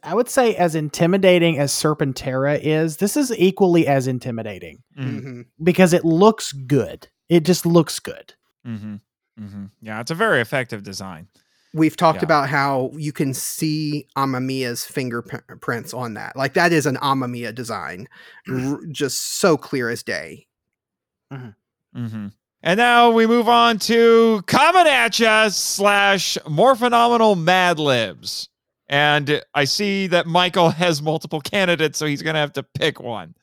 I 0.02 0.14
would 0.14 0.28
say 0.28 0.54
as 0.56 0.74
intimidating 0.74 1.58
as 1.58 1.72
Serpentera 1.72 2.58
is, 2.62 2.98
this 2.98 3.16
is 3.16 3.32
equally 3.38 3.86
as 3.86 4.06
intimidating 4.06 4.82
Mm, 4.98 5.22
Mhm. 5.22 5.44
because 5.62 5.92
it 5.92 6.04
looks 6.04 6.52
good. 6.52 7.08
It 7.28 7.44
just 7.44 7.64
looks 7.66 7.98
good. 7.98 8.34
hmm 8.64 8.96
hmm 9.38 9.64
Yeah, 9.80 10.00
it's 10.00 10.10
a 10.10 10.14
very 10.14 10.40
effective 10.42 10.82
design. 10.82 11.28
We've 11.72 11.96
talked 11.96 12.18
Yeah. 12.20 12.24
about 12.24 12.48
how 12.50 12.90
you 12.96 13.12
can 13.12 13.32
see 13.32 14.08
Amemiya's 14.16 14.84
fingerprints 14.84 15.94
on 15.94 16.14
that. 16.14 16.34
Like 16.36 16.54
that 16.54 16.72
is 16.72 16.84
an 16.84 16.96
Amemiya 16.96 17.54
design, 17.54 18.08
R- 18.50 18.80
just 18.90 19.38
so 19.40 19.56
clear 19.56 19.88
as 19.88 20.02
day. 20.02 20.46
Hmm 21.30 22.26
And 22.62 22.78
now 22.78 23.10
we 23.10 23.26
move 23.26 23.48
on 23.48 23.78
to 23.80 24.42
Coming 24.46 24.86
At 24.86 25.18
Ya 25.18 25.48
slash 25.48 26.36
More 26.48 26.74
Phenomenal 26.74 27.36
Mad 27.36 27.78
Libs. 27.78 28.48
And 28.88 29.42
I 29.54 29.64
see 29.64 30.08
that 30.08 30.26
Michael 30.26 30.70
has 30.82 31.00
multiple 31.00 31.40
candidates, 31.40 31.98
so 31.98 32.06
he's 32.06 32.22
going 32.22 32.34
to 32.34 32.40
have 32.40 32.52
to 32.54 32.62
pick 32.62 33.00
one. 33.00 33.34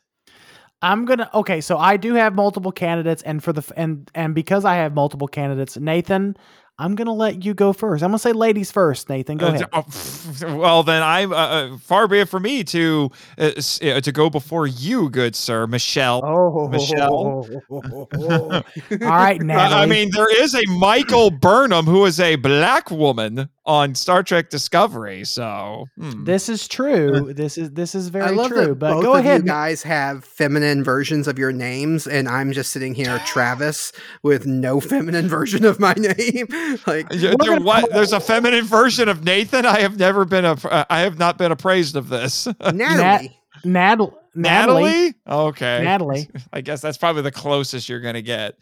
I'm 0.81 1.05
gonna 1.05 1.27
okay, 1.33 1.59
so 1.59 1.79
I 1.79 1.97
do 1.97 2.13
have 2.13 2.35
multiple 2.35 2.71
candidates, 2.71 3.23
and 3.23 3.43
for 3.43 3.51
the 3.51 3.63
and 3.75 4.11
and 4.13 4.35
because 4.35 4.63
I 4.63 4.75
have 4.75 4.93
multiple 4.93 5.27
candidates, 5.27 5.75
Nathan, 5.75 6.37
I'm 6.79 6.93
gonna 6.93 7.13
let 7.13 7.43
you 7.43 7.53
go 7.55 7.73
first. 7.73 8.03
I'm 8.03 8.09
gonna 8.09 8.19
say 8.19 8.33
ladies 8.33 8.71
first, 8.71 9.09
Nathan. 9.09 9.37
Go 9.37 9.47
Uh, 9.47 9.49
ahead. 9.53 9.71
pff, 9.71 10.57
well, 10.59 10.83
then 10.83 11.01
I 11.01 11.25
uh, 11.25 11.29
uh, 11.29 11.77
far 11.79 12.07
be 12.07 12.19
it 12.19 12.29
for 12.29 12.39
me 12.39 12.63
to 12.65 13.09
uh, 13.39 13.51
uh, 13.81 14.01
to 14.01 14.11
go 14.11 14.29
before 14.29 14.67
you, 14.67 15.09
good 15.09 15.35
sir, 15.35 15.65
Michelle. 15.65 16.21
Oh, 16.23 16.67
Michelle? 16.67 17.47
All 17.71 18.63
right, 18.91 19.39
Uh, 19.41 19.43
Natalie. 19.43 19.81
I 19.81 19.85
mean, 19.87 20.11
there 20.11 20.43
is 20.43 20.53
a 20.53 20.61
Michael 20.69 21.31
Burnham 21.31 21.85
who 21.85 22.05
is 22.05 22.19
a 22.19 22.35
black 22.35 22.91
woman 22.91 23.49
on 23.67 23.93
Star 23.93 24.23
Trek 24.23 24.49
Discovery. 24.49 25.23
So 25.25 25.85
hmm. 25.97 26.23
this 26.23 26.49
is 26.49 26.67
true. 26.67 27.33
This 27.33 27.57
is 27.57 27.71
this 27.71 27.93
is 27.93 28.07
very 28.07 28.25
I 28.25 28.29
love 28.31 28.47
true. 28.47 28.67
that 28.67 28.75
But 28.75 28.93
both 28.93 29.03
go 29.03 29.13
of 29.13 29.19
ahead. 29.19 29.41
you 29.41 29.47
guys 29.47 29.83
have 29.83 30.23
feminine 30.25 30.83
versions 30.83 31.27
of 31.27 31.37
your 31.37 31.51
names, 31.51 32.07
and 32.07 32.27
I'm 32.27 32.53
just 32.53 32.71
sitting 32.71 32.95
here, 32.95 33.19
Travis, 33.25 33.91
with 34.23 34.47
no 34.47 34.79
feminine 34.93 35.27
version 35.27 35.65
of 35.65 35.79
my 35.79 35.93
name. 35.93 36.47
like, 36.87 37.07
Yeah, 37.11 37.31
We're 37.31 37.35
there- 37.37 37.37
gonna 37.37 37.61
what? 37.61 37.81
call- 37.81 37.89
There's 37.93 38.13
a 38.13 38.19
feminine 38.19 38.65
version 38.65 39.09
of 39.09 39.23
Nathan. 39.23 39.65
I 39.65 39.81
have 39.81 39.99
never 39.99 40.25
been 40.25 40.45
a. 40.45 40.53
uh, 40.53 40.85
I 40.89 41.01
have 41.01 41.19
not 41.19 41.37
been 41.37 41.51
appraised 41.51 41.95
of 41.95 42.09
this. 42.09 42.47
Natalie. 42.73 42.77
Nat- 42.77 43.27
Natalie. 43.65 44.13
Natalie. 44.33 45.13
Okay. 45.27 45.83
Natalie. 45.83 46.29
I 46.53 46.61
guess 46.61 46.79
that's 46.79 46.97
probably 46.97 47.23
the 47.23 47.31
closest 47.31 47.89
you're 47.89 47.99
gonna 48.01 48.21
get. 48.21 48.55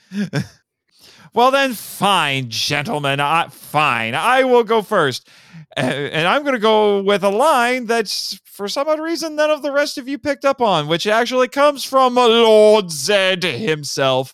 Well 1.36 1.52
then, 1.52 1.74
fine, 1.74 2.50
gentlemen. 2.50 3.20
I, 3.20 3.50
fine. 3.50 4.16
I 4.16 4.46
will 4.46 4.64
go 4.64 4.82
first, 4.82 5.28
and 5.76 6.26
I'm 6.26 6.46
gonna 6.46 6.60
go 6.60 7.02
with 7.02 7.26
a 7.26 7.30
line 7.30 7.88
that's 7.88 8.40
for 8.46 8.70
some 8.70 8.88
odd 8.88 9.02
reason 9.02 9.36
none 9.36 9.52
of 9.52 9.62
the 9.62 9.74
rest 9.74 9.98
of 9.98 10.08
you 10.08 10.18
picked 10.18 10.46
up 10.46 10.62
on, 10.62 10.88
which 10.88 11.06
actually 11.06 11.50
comes 11.50 11.84
from 11.84 12.16
Lord 12.16 12.86
Zedd 12.86 13.44
himself. 13.44 14.34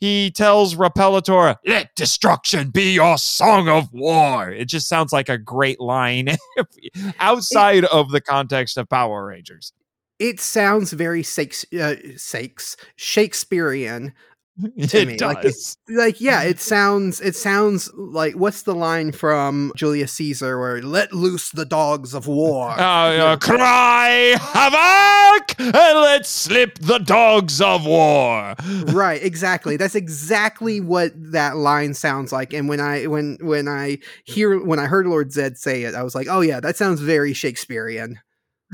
He 0.00 0.30
tells 0.30 0.74
Repellator, 0.74 1.56
"Let 1.66 1.94
destruction 1.96 2.70
be 2.70 2.94
your 2.94 3.18
song 3.18 3.68
of 3.68 3.92
war." 3.92 4.48
It 4.50 4.64
just 4.64 4.88
sounds 4.88 5.12
like 5.12 5.28
a 5.28 5.36
great 5.36 5.80
line 5.80 6.34
outside 7.20 7.84
of 7.84 8.10
the 8.10 8.22
context 8.22 8.78
of 8.78 8.88
Power 8.88 9.26
Rangers. 9.26 9.74
It 10.18 10.40
sounds 10.40 10.92
very 10.92 11.22
Shakes- 11.22 11.66
uh, 11.78 11.96
Shakes- 12.16 12.76
Shakespearean. 12.96 14.14
To 14.60 15.00
it 15.00 15.08
me, 15.08 15.16
does. 15.16 15.76
like, 15.88 15.96
Like, 15.96 16.20
yeah, 16.20 16.42
it 16.42 16.60
sounds. 16.60 17.20
It 17.22 17.34
sounds 17.34 17.90
like 17.94 18.34
what's 18.34 18.62
the 18.62 18.74
line 18.74 19.10
from 19.12 19.72
Julius 19.76 20.12
Caesar 20.12 20.58
where 20.58 20.82
"Let 20.82 21.12
loose 21.14 21.50
the 21.50 21.64
dogs 21.64 22.12
of 22.14 22.26
war." 22.26 22.70
Uh, 22.82 22.82
uh, 22.84 23.36
cry 23.36 24.36
havoc 24.38 25.58
and 25.58 25.72
let 26.00 26.26
slip 26.26 26.78
the 26.78 26.98
dogs 26.98 27.60
of 27.60 27.86
war. 27.86 28.54
right 28.88 29.22
exactly 29.22 29.76
that's 29.76 29.94
exactly 29.94 30.80
what 30.80 31.12
that 31.16 31.56
line 31.56 31.94
sounds 31.94 32.32
like 32.32 32.52
and 32.52 32.68
when 32.68 32.80
i 32.80 33.06
when 33.06 33.38
when 33.40 33.68
i 33.68 33.98
hear 34.24 34.62
when 34.62 34.78
i 34.78 34.86
heard 34.86 35.06
lord 35.06 35.30
zedd 35.30 35.56
say 35.56 35.84
it 35.84 35.94
i 35.94 36.02
was 36.02 36.14
like 36.14 36.26
oh 36.28 36.40
yeah 36.40 36.60
that 36.60 36.76
sounds 36.76 37.00
very 37.00 37.32
shakespearean 37.32 38.18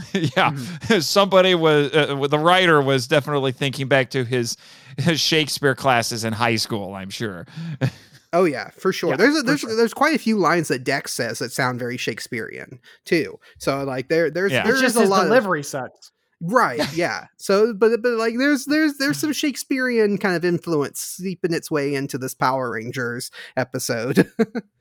yeah, 0.36 0.54
somebody 1.00 1.54
was 1.54 1.92
uh, 1.94 2.26
the 2.28 2.38
writer 2.38 2.80
was 2.80 3.06
definitely 3.06 3.52
thinking 3.52 3.88
back 3.88 4.10
to 4.10 4.24
his, 4.24 4.56
his 4.96 5.20
Shakespeare 5.20 5.74
classes 5.74 6.24
in 6.24 6.32
high 6.32 6.56
school. 6.56 6.94
I'm 6.94 7.10
sure. 7.10 7.46
oh 8.34 8.44
yeah 8.44 8.68
for 8.70 8.92
sure 8.92 9.10
Yeah, 9.10 9.16
there's 9.16 9.38
a, 9.38 9.42
there's 9.42 9.60
sure. 9.60 9.74
there's 9.74 9.94
quite 9.94 10.14
a 10.14 10.18
few 10.18 10.36
lines 10.36 10.68
that 10.68 10.84
dex 10.84 11.12
says 11.12 11.38
that 11.38 11.50
sound 11.50 11.78
very 11.78 11.96
shakespearean 11.96 12.78
too 13.06 13.38
so 13.58 13.82
like 13.84 14.08
there 14.10 14.30
there's 14.30 14.52
Yeah. 14.52 14.64
there's 14.64 14.82
just 14.82 14.96
a 14.96 15.00
his 15.00 15.08
lot 15.08 15.22
of, 15.22 15.28
delivery 15.28 15.62
sucks. 15.62 16.12
right 16.42 16.78
yeah 16.94 17.24
so 17.38 17.72
but 17.72 18.02
but 18.02 18.12
like 18.12 18.34
there's 18.36 18.66
there's 18.66 18.98
there's 18.98 19.16
some 19.16 19.32
shakespearean 19.32 20.18
kind 20.18 20.36
of 20.36 20.44
influence 20.44 21.00
seeping 21.00 21.54
its 21.54 21.70
way 21.70 21.94
into 21.94 22.18
this 22.18 22.34
power 22.34 22.70
rangers 22.70 23.30
episode 23.56 24.30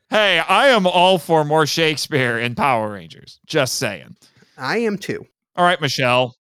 Hey, 0.10 0.40
I 0.40 0.68
am 0.68 0.88
all 0.88 1.18
for 1.18 1.44
more 1.44 1.66
Shakespeare 1.66 2.38
in 2.40 2.56
Power 2.56 2.94
Rangers. 2.94 3.42
Just 3.46 3.76
saying. 3.76 4.16
I 4.58 4.80
am 4.80 4.98
too 4.98 5.26
All 5.56 5.66
right, 5.66 5.80
Michelle. 5.80 6.36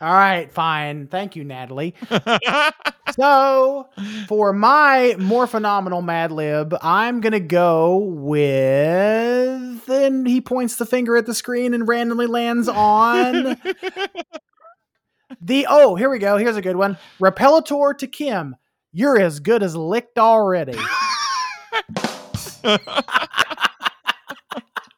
All 0.00 0.14
right, 0.14 0.52
fine. 0.52 1.06
Thank 1.06 1.36
you, 1.36 1.44
Natalie. 1.44 1.94
So, 3.14 3.88
for 4.28 4.52
my 4.52 5.16
more 5.18 5.46
phenomenal 5.46 6.02
Mad 6.02 6.32
Lib, 6.32 6.74
I'm 6.80 7.20
going 7.20 7.32
to 7.32 7.40
go 7.40 7.96
with. 7.98 9.88
And 9.88 10.26
he 10.26 10.40
points 10.40 10.76
the 10.76 10.86
finger 10.86 11.16
at 11.16 11.26
the 11.26 11.34
screen 11.34 11.74
and 11.74 11.88
randomly 11.88 12.26
lands 12.26 12.68
on 12.68 13.32
the. 15.40 15.66
Oh, 15.68 15.96
here 15.96 16.08
we 16.10 16.18
go. 16.18 16.36
Here's 16.36 16.56
a 16.56 16.62
good 16.62 16.76
one. 16.76 16.98
Repellator 17.20 17.98
to 17.98 18.06
Kim. 18.06 18.56
You're 18.92 19.20
as 19.20 19.40
good 19.40 19.62
as 19.62 19.76
licked 19.76 20.18
already. 20.18 20.78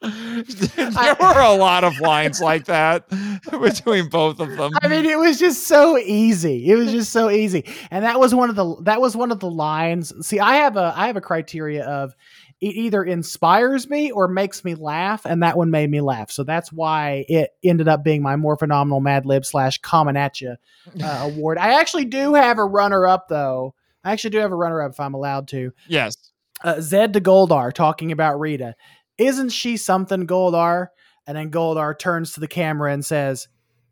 there 0.02 1.16
were 1.20 1.40
a 1.40 1.54
lot 1.54 1.84
of 1.84 1.98
lines 2.00 2.40
like 2.40 2.64
that 2.64 3.08
between 3.50 4.08
both 4.08 4.40
of 4.40 4.56
them. 4.56 4.72
I 4.82 4.88
mean, 4.88 5.04
it 5.06 5.18
was 5.18 5.38
just 5.38 5.66
so 5.66 5.96
easy. 5.98 6.68
It 6.68 6.74
was 6.74 6.90
just 6.90 7.12
so 7.12 7.30
easy, 7.30 7.64
and 7.90 8.04
that 8.04 8.18
was 8.18 8.34
one 8.34 8.50
of 8.50 8.56
the 8.56 8.76
that 8.82 9.00
was 9.00 9.16
one 9.16 9.30
of 9.30 9.40
the 9.40 9.50
lines. 9.50 10.12
See, 10.26 10.40
I 10.40 10.56
have 10.56 10.76
a 10.76 10.92
I 10.96 11.06
have 11.06 11.16
a 11.16 11.20
criteria 11.20 11.84
of 11.84 12.14
it 12.60 12.76
either 12.76 13.02
inspires 13.02 13.90
me 13.90 14.12
or 14.12 14.28
makes 14.28 14.64
me 14.64 14.74
laugh, 14.76 15.24
and 15.24 15.42
that 15.42 15.56
one 15.56 15.70
made 15.70 15.90
me 15.90 16.00
laugh. 16.00 16.30
So 16.30 16.44
that's 16.44 16.72
why 16.72 17.24
it 17.28 17.50
ended 17.64 17.88
up 17.88 18.04
being 18.04 18.22
my 18.22 18.36
more 18.36 18.56
phenomenal 18.56 19.00
Mad 19.00 19.26
Lib 19.26 19.44
slash 19.44 19.78
Common 19.78 20.16
at 20.16 20.40
You 20.40 20.56
uh, 21.02 21.06
award. 21.32 21.58
I 21.58 21.80
actually 21.80 22.04
do 22.04 22.34
have 22.34 22.58
a 22.58 22.64
runner 22.64 23.06
up 23.06 23.28
though. 23.28 23.74
I 24.04 24.12
actually 24.12 24.30
do 24.30 24.38
have 24.38 24.52
a 24.52 24.56
runner 24.56 24.80
up 24.80 24.92
if 24.92 25.00
I'm 25.00 25.14
allowed 25.14 25.48
to. 25.48 25.72
yes. 25.88 26.16
Uh, 26.64 26.74
Zedd 26.74 27.12
to 27.14 27.20
Goldar 27.20 27.72
talking 27.72 28.12
about 28.12 28.38
Rita. 28.38 28.76
Isn't 29.18 29.50
she 29.50 29.76
something, 29.76 30.26
Goldar? 30.26 30.88
And 31.26 31.36
then 31.36 31.50
Goldar 31.50 31.98
turns 31.98 32.32
to 32.32 32.40
the 32.40 32.48
camera 32.48 32.92
and 32.92 33.04
says, 33.04 33.48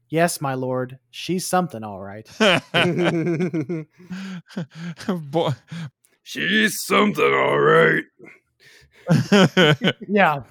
Yes, 0.09 0.41
my 0.41 0.55
lord, 0.55 0.99
she's 1.11 1.47
something, 1.47 1.85
all 1.85 2.01
right. 2.01 2.29
Boy. 5.31 5.53
She's 6.25 6.83
something, 6.83 7.33
all 7.33 7.61
right. 7.61 8.05
Yeah. 10.09 10.43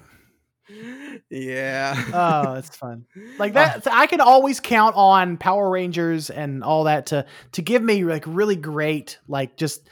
Yeah. 1.30 2.04
Oh, 2.12 2.54
it's 2.54 2.76
fun. 2.76 3.04
Like 3.38 3.54
that, 3.54 3.86
oh. 3.86 3.90
I 3.92 4.06
can 4.06 4.20
always 4.20 4.60
count 4.60 4.94
on 4.96 5.36
Power 5.36 5.68
Rangers 5.70 6.30
and 6.30 6.62
all 6.62 6.84
that 6.84 7.06
to 7.06 7.26
to 7.52 7.62
give 7.62 7.82
me 7.82 8.04
like 8.04 8.24
really 8.26 8.56
great, 8.56 9.18
like 9.28 9.56
just 9.56 9.88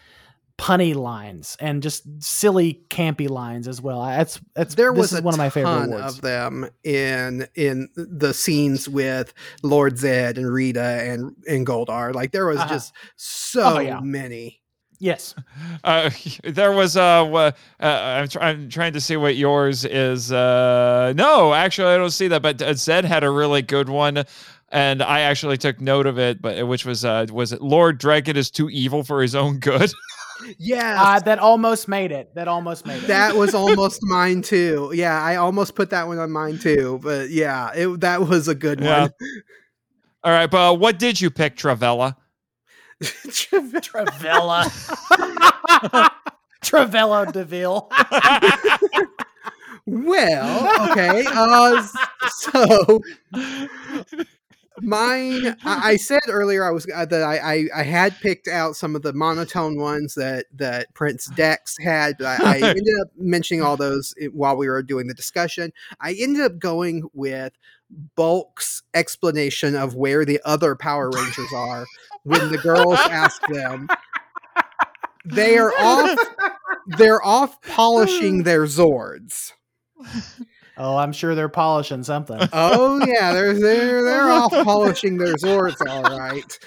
punny 0.58 0.92
lines 0.94 1.56
and 1.60 1.82
just 1.82 2.02
silly, 2.20 2.82
campy 2.90 3.28
lines 3.30 3.68
as 3.68 3.80
well. 3.80 4.02
That's 4.04 4.40
that's 4.54 4.74
there 4.74 4.90
this 4.92 4.98
was 4.98 5.12
is 5.12 5.22
one 5.22 5.32
of 5.32 5.38
my 5.38 5.50
favorite 5.50 5.70
ton 5.72 5.88
awards. 5.92 6.16
of 6.16 6.20
them 6.20 6.68
in 6.82 7.46
in 7.54 7.88
the 7.96 8.34
scenes 8.34 8.88
with 8.88 9.32
Lord 9.62 9.94
Zedd 9.94 10.36
and 10.36 10.52
Rita 10.52 10.82
and 10.82 11.34
and 11.48 11.66
Goldar. 11.66 12.12
Like 12.14 12.32
there 12.32 12.46
was 12.46 12.58
Uh-huh. 12.58 12.68
just 12.68 12.92
so 13.16 13.76
Oh, 13.76 13.78
yeah. 13.78 14.00
many. 14.00 14.60
yes. 14.98 15.34
Uh, 15.84 16.10
there 16.44 16.72
was 16.72 16.96
Uh, 16.96 17.24
uh, 17.24 17.52
I'm, 17.80 18.28
try- 18.28 18.48
I'm 18.48 18.68
trying 18.68 18.94
to 18.94 19.00
see 19.00 19.16
what 19.16 19.36
yours 19.36 19.84
is. 19.84 20.32
Uh, 20.32 21.12
no, 21.16 21.54
actually, 21.54 21.92
I 21.94 21.96
don't 21.98 22.10
see 22.10 22.26
that. 22.28 22.42
But 22.42 22.60
uh, 22.60 22.70
Zedd 22.72 23.04
had 23.04 23.22
a 23.22 23.30
really 23.30 23.62
good 23.62 23.88
one, 23.88 24.24
and 24.70 25.02
I 25.04 25.20
actually 25.20 25.56
took 25.56 25.80
note 25.80 26.06
of 26.06 26.18
it. 26.18 26.42
But 26.42 26.66
which 26.66 26.84
was 26.84 27.04
uh, 27.04 27.26
was 27.32 27.52
it 27.52 27.62
Lord 27.62 28.00
Dregon 28.00 28.34
is 28.36 28.50
too 28.50 28.68
evil 28.70 29.04
for 29.04 29.22
his 29.22 29.36
own 29.36 29.58
good? 29.60 29.92
Yeah. 30.58 30.96
Uh, 31.02 31.20
that 31.20 31.38
almost 31.38 31.88
made 31.88 32.12
it. 32.12 32.34
That 32.34 32.48
almost 32.48 32.86
made 32.86 33.02
it. 33.04 33.06
that 33.08 33.36
was 33.36 33.54
almost 33.62 34.00
mine 34.02 34.42
too. 34.42 34.90
Yeah, 34.94 35.20
I 35.22 35.36
almost 35.36 35.74
put 35.74 35.90
that 35.90 36.06
one 36.06 36.18
on 36.18 36.30
mine 36.30 36.58
too. 36.58 37.00
But 37.02 37.30
yeah, 37.30 37.72
it 37.74 38.00
that 38.00 38.22
was 38.22 38.48
a 38.48 38.54
good 38.54 38.80
Yeah. 38.80 39.00
one. 39.02 39.10
All 40.24 40.32
right, 40.32 40.50
but 40.50 40.78
what 40.80 40.98
did 40.98 41.20
you 41.20 41.30
pick, 41.30 41.56
Travella? 41.56 42.16
Travella. 43.02 44.64
Travello 46.64 47.32
Deville. 47.32 47.88
well, 49.86 50.90
okay. 50.90 51.24
Uh, 51.26 51.86
so 52.30 53.00
mine 54.82 55.56
I, 55.64 55.90
I 55.90 55.96
said 55.96 56.20
earlier 56.28 56.64
i 56.64 56.70
was 56.70 56.86
uh, 56.94 57.04
that 57.06 57.22
I, 57.22 57.36
I 57.38 57.64
i 57.76 57.82
had 57.82 58.18
picked 58.20 58.48
out 58.48 58.76
some 58.76 58.96
of 58.96 59.02
the 59.02 59.12
monotone 59.12 59.78
ones 59.78 60.14
that 60.14 60.46
that 60.54 60.92
prince 60.94 61.26
dex 61.34 61.76
had 61.80 62.16
but 62.18 62.40
i, 62.40 62.52
I 62.52 62.54
ended 62.62 62.94
up 63.02 63.08
mentioning 63.16 63.62
all 63.62 63.76
those 63.76 64.14
while 64.32 64.56
we 64.56 64.68
were 64.68 64.82
doing 64.82 65.06
the 65.06 65.14
discussion. 65.14 65.72
I 66.00 66.14
ended 66.18 66.42
up 66.42 66.58
going 66.58 67.08
with 67.12 67.52
bulk's 68.16 68.82
explanation 68.94 69.74
of 69.74 69.94
where 69.94 70.24
the 70.24 70.40
other 70.44 70.74
power 70.74 71.10
rangers 71.10 71.52
are 71.54 71.86
when 72.24 72.50
the 72.50 72.58
girls 72.58 72.98
ask 72.98 73.40
them. 73.48 73.88
They 75.24 75.58
are 75.58 75.72
off 75.72 76.18
they're 76.98 77.24
off 77.24 77.60
polishing 77.62 78.44
their 78.44 78.64
zords 78.64 79.52
Oh, 80.78 80.96
I'm 80.96 81.12
sure 81.12 81.34
they're 81.34 81.48
polishing 81.48 82.02
something. 82.04 82.38
Oh 82.52 83.04
yeah, 83.06 83.32
they're 83.32 83.54
they're 83.54 84.02
they're 84.02 84.30
off 84.30 84.50
polishing 84.64 85.16
their 85.18 85.34
zords, 85.34 85.76
all 85.88 86.02
right. 86.02 86.58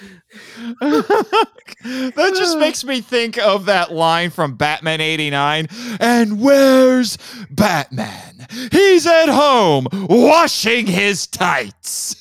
that 2.15 2.33
just 2.35 2.57
makes 2.59 2.83
me 2.83 3.01
think 3.01 3.37
of 3.37 3.65
that 3.65 3.91
line 3.91 4.29
from 4.29 4.55
Batman 4.55 5.01
89. 5.01 5.67
And 5.99 6.39
where's 6.41 7.17
Batman? 7.49 8.47
He's 8.71 9.05
at 9.07 9.29
home 9.29 9.87
washing 9.91 10.87
his 10.87 11.27
tights. 11.27 12.20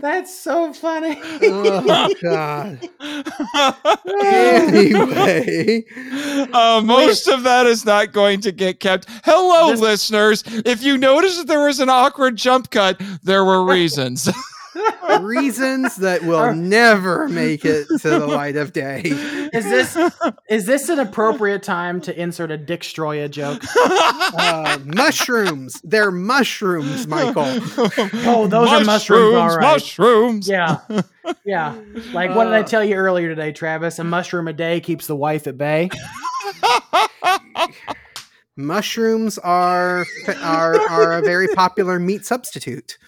That's 0.00 0.38
so 0.38 0.72
funny. 0.72 1.18
Oh 1.42 2.14
god. 2.22 2.88
Anyway, 4.24 5.84
Uh, 6.52 6.80
most 6.84 7.26
of 7.26 7.42
that 7.42 7.66
is 7.66 7.84
not 7.84 8.12
going 8.12 8.40
to 8.42 8.52
get 8.52 8.78
kept. 8.78 9.06
Hello, 9.24 9.70
This- 9.72 9.80
listeners. 9.80 10.44
If 10.46 10.82
you 10.84 10.98
noticed 10.98 11.38
that 11.38 11.46
there 11.48 11.64
was 11.66 11.80
an 11.80 11.88
awkward 11.88 12.36
jump 12.36 12.70
cut, 12.70 13.00
there 13.24 13.44
were 13.44 13.64
reasons. 13.64 14.28
reasons 15.20 15.96
that 15.96 16.22
will 16.22 16.54
never 16.54 17.28
make 17.28 17.64
it 17.64 17.86
to 18.00 18.08
the 18.10 18.26
light 18.26 18.56
of 18.56 18.72
day. 18.72 19.02
Is 19.52 19.64
this 19.64 19.96
is 20.48 20.66
this 20.66 20.88
an 20.88 20.98
appropriate 20.98 21.62
time 21.62 22.00
to 22.02 22.20
insert 22.20 22.50
a 22.50 22.56
Dick 22.56 22.82
Stroya 22.82 23.30
joke? 23.30 23.62
Uh, 23.76 24.78
mushrooms. 24.84 25.80
They're 25.82 26.10
mushrooms, 26.10 27.06
Michael. 27.06 27.46
Oh, 28.26 28.46
those 28.46 28.68
are 28.68 28.84
mushrooms, 28.84 29.36
all 29.36 29.56
right. 29.56 29.60
Mushrooms. 29.60 30.48
Yeah, 30.48 30.78
yeah. 31.44 31.76
Like 32.12 32.34
what 32.34 32.44
did 32.44 32.54
I 32.54 32.62
tell 32.62 32.84
you 32.84 32.94
earlier 32.96 33.28
today, 33.28 33.52
Travis? 33.52 33.98
A 33.98 34.04
mushroom 34.04 34.48
a 34.48 34.52
day 34.52 34.80
keeps 34.80 35.06
the 35.06 35.16
wife 35.16 35.46
at 35.46 35.56
bay. 35.56 35.90
Mushrooms 38.56 39.38
are 39.38 40.04
are 40.42 40.80
are 40.80 41.12
a 41.12 41.22
very 41.22 41.48
popular 41.48 41.98
meat 41.98 42.26
substitute. 42.26 42.98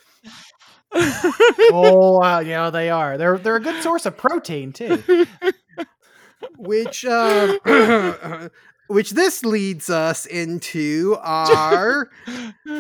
Oh, 0.93 2.19
wow, 2.19 2.41
yeah, 2.41 2.71
they 2.71 2.91
are. 2.91 3.17
They're 3.17 3.39
they're 3.39 3.57
a 3.57 3.61
good 3.61 3.83
source 3.83 4.07
of 4.07 4.17
protein 4.17 4.73
too. 4.73 5.27
which 6.59 7.05
uh, 7.05 8.49
which 8.89 9.11
this 9.11 9.45
leads 9.45 9.89
us 9.89 10.27
into 10.27 11.17
our 11.21 12.11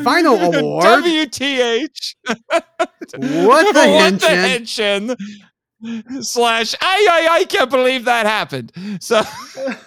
final 0.02 0.36
award. 0.54 1.04
WTH. 1.04 2.14
What 2.26 2.64
the 3.12 3.18
what 3.46 3.74
the 3.74 3.78
henshin? 3.78 5.16
henshin? 5.16 6.22
Slash, 6.22 6.74
I, 6.82 7.08
I, 7.10 7.34
I 7.38 7.44
can't 7.46 7.70
believe 7.70 8.04
that 8.04 8.26
happened. 8.26 8.70
So, 9.00 9.22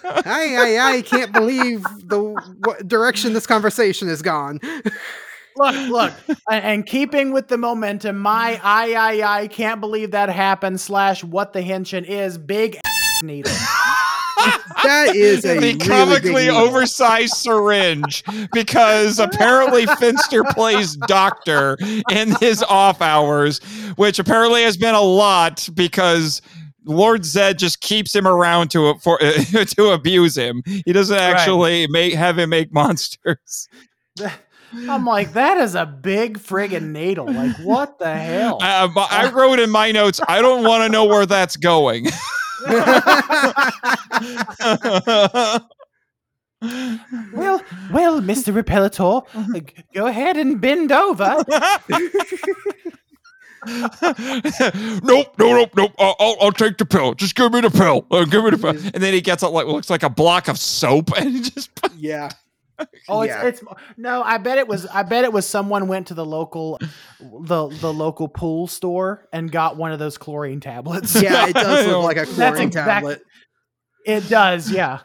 I, 0.02 0.56
I, 0.56 0.96
I 0.96 1.02
can't 1.02 1.32
believe 1.32 1.84
the 2.08 2.20
what 2.64 2.88
direction 2.88 3.32
this 3.32 3.46
conversation 3.46 4.08
has 4.08 4.20
gone. 4.20 4.58
Look, 5.56 5.88
look, 5.88 6.38
a- 6.50 6.54
and 6.54 6.84
keeping 6.86 7.32
with 7.32 7.48
the 7.48 7.58
momentum, 7.58 8.18
my 8.18 8.60
I 8.62 8.94
I 8.94 9.40
I 9.40 9.48
can't 9.48 9.80
believe 9.80 10.10
that 10.12 10.28
happened. 10.28 10.80
Slash, 10.80 11.22
what 11.24 11.52
the 11.52 11.60
henshin 11.60 12.04
is 12.04 12.38
big 12.38 12.78
needle. 13.22 13.52
That 14.82 15.16
is 15.16 15.44
a 15.44 15.54
the 15.54 15.60
really 15.60 15.78
comically 15.78 16.46
big 16.46 16.50
oversized 16.50 17.34
syringe 17.34 18.22
because 18.52 19.18
apparently 19.18 19.86
Finster 19.86 20.44
plays 20.50 20.96
doctor 20.96 21.78
in 22.10 22.34
his 22.40 22.62
off 22.64 23.00
hours, 23.00 23.60
which 23.96 24.18
apparently 24.18 24.62
has 24.62 24.76
been 24.76 24.94
a 24.94 25.00
lot 25.00 25.66
because 25.72 26.42
Lord 26.84 27.22
Zedd 27.22 27.56
just 27.56 27.80
keeps 27.80 28.14
him 28.14 28.26
around 28.26 28.68
to 28.72 28.94
for 28.98 29.18
to 29.18 29.90
abuse 29.92 30.36
him. 30.36 30.62
He 30.84 30.92
doesn't 30.92 31.16
actually 31.16 31.86
make 31.88 32.12
have 32.12 32.38
him 32.38 32.50
make 32.50 32.70
monsters. 32.70 33.68
I'm 34.88 35.04
like, 35.04 35.32
that 35.34 35.58
is 35.58 35.74
a 35.74 35.86
big 35.86 36.38
friggin' 36.38 36.92
needle. 36.92 37.32
Like, 37.32 37.56
what 37.58 37.98
the 37.98 38.14
hell? 38.14 38.58
Uh, 38.60 38.88
I 39.10 39.30
wrote 39.30 39.58
in 39.58 39.70
my 39.70 39.92
notes, 39.92 40.20
I 40.28 40.42
don't 40.42 40.64
want 40.64 40.82
to 40.82 40.88
know 40.88 41.04
where 41.04 41.26
that's 41.26 41.56
going. 41.56 42.06
Well, 47.34 47.60
well, 47.92 48.20
Mister 48.22 48.50
Repellator, 48.52 49.26
go 49.92 50.06
ahead 50.06 50.36
and 50.38 50.58
bend 50.60 50.92
over. 50.92 51.44
nope, 55.02 55.34
no, 55.38 55.38
nope, 55.38 55.70
nope. 55.76 55.92
I'll, 55.98 56.16
I'll, 56.18 56.36
I'll 56.40 56.52
take 56.52 56.78
the 56.78 56.86
pill. 56.86 57.14
Just 57.14 57.34
give 57.34 57.52
me 57.52 57.60
the 57.60 57.70
pill. 57.70 58.06
Uh, 58.10 58.24
give 58.24 58.44
me 58.44 58.50
the 58.50 58.58
pill. 58.58 58.70
And 58.70 59.02
then 59.02 59.12
he 59.12 59.20
gets 59.20 59.42
up 59.42 59.52
like 59.52 59.66
looks 59.66 59.90
like 59.90 60.02
a 60.02 60.10
block 60.10 60.48
of 60.48 60.58
soap, 60.58 61.10
and 61.18 61.30
he 61.30 61.40
just 61.42 61.70
yeah. 61.96 62.30
Oh, 63.08 63.22
it's, 63.22 63.30
Yeah. 63.30 63.46
it's 63.46 63.62
no. 63.96 64.22
I 64.22 64.38
bet 64.38 64.58
it 64.58 64.66
was. 64.66 64.86
I 64.86 65.02
bet 65.04 65.24
it 65.24 65.32
was 65.32 65.46
someone 65.46 65.86
went 65.88 66.08
to 66.08 66.14
the 66.14 66.24
local, 66.24 66.78
the 67.20 67.68
the 67.68 67.92
local 67.92 68.28
pool 68.28 68.66
store 68.66 69.28
and 69.32 69.50
got 69.50 69.76
one 69.76 69.92
of 69.92 69.98
those 69.98 70.18
chlorine 70.18 70.60
tablets. 70.60 71.20
Yeah, 71.20 71.48
it 71.48 71.54
does 71.54 71.86
look 71.86 72.04
like 72.04 72.16
a 72.16 72.26
chlorine 72.26 72.62
exact- 72.68 72.88
tablet. 72.88 73.22
It 74.06 74.28
does. 74.28 74.70
Yeah. 74.70 75.00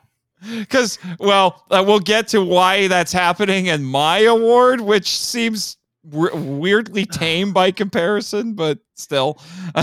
Because, 0.57 0.99
well, 1.19 1.65
uh, 1.69 1.83
we'll 1.85 1.99
get 1.99 2.29
to 2.29 2.41
why 2.43 2.87
that's 2.87 3.11
happening 3.11 3.65
in 3.65 3.83
my 3.83 4.19
award, 4.19 4.79
which 4.79 5.09
seems 5.19 5.75
w- 6.09 6.33
weirdly 6.35 7.05
tame 7.05 7.51
by 7.51 7.71
comparison, 7.71 8.53
but 8.53 8.79
still. 8.95 9.37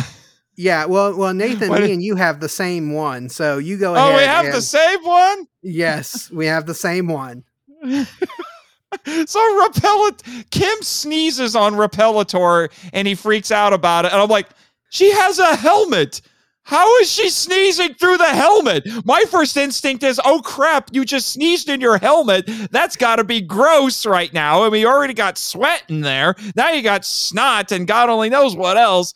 Yeah, 0.58 0.86
well, 0.86 1.14
well, 1.14 1.34
Nathan, 1.34 1.68
What 1.68 1.80
me 1.80 1.84
if- 1.88 1.92
and 1.92 2.02
you 2.02 2.16
have 2.16 2.40
the 2.40 2.48
same 2.48 2.94
one, 2.94 3.28
so 3.28 3.58
you 3.58 3.76
go 3.76 3.94
ahead. 3.94 4.10
oh, 4.10 4.16
we 4.16 4.22
have 4.22 4.46
and- 4.46 4.54
the 4.54 4.62
same 4.62 5.02
one? 5.04 5.46
Yes, 5.62 6.30
we 6.30 6.46
have 6.46 6.64
the 6.64 6.72
same 6.74 7.08
one. 7.08 7.44
so 9.26 9.64
repellent 9.64 10.22
Kim 10.50 10.82
sneezes 10.82 11.56
on 11.56 11.74
Repellator 11.74 12.70
and 12.92 13.06
he 13.06 13.14
freaks 13.14 13.50
out 13.50 13.72
about 13.72 14.04
it. 14.04 14.12
And 14.12 14.20
I'm 14.20 14.28
like, 14.28 14.48
she 14.90 15.10
has 15.12 15.38
a 15.38 15.56
helmet. 15.56 16.20
How 16.66 16.98
is 16.98 17.10
she 17.10 17.30
sneezing 17.30 17.94
through 17.94 18.18
the 18.18 18.24
helmet? 18.24 18.88
My 19.04 19.22
first 19.30 19.56
instinct 19.56 20.02
is, 20.02 20.20
oh 20.24 20.40
crap, 20.40 20.88
you 20.92 21.04
just 21.04 21.28
sneezed 21.28 21.68
in 21.68 21.80
your 21.80 21.96
helmet. 21.96 22.50
That's 22.72 22.96
got 22.96 23.16
to 23.16 23.24
be 23.24 23.40
gross 23.40 24.04
right 24.04 24.32
now. 24.32 24.64
And 24.64 24.72
we 24.72 24.84
already 24.84 25.14
got 25.14 25.38
sweat 25.38 25.84
in 25.88 26.00
there. 26.00 26.34
Now 26.56 26.70
you 26.70 26.82
got 26.82 27.04
snot 27.04 27.70
and 27.70 27.86
God 27.86 28.10
only 28.10 28.30
knows 28.30 28.56
what 28.56 28.76
else. 28.76 29.14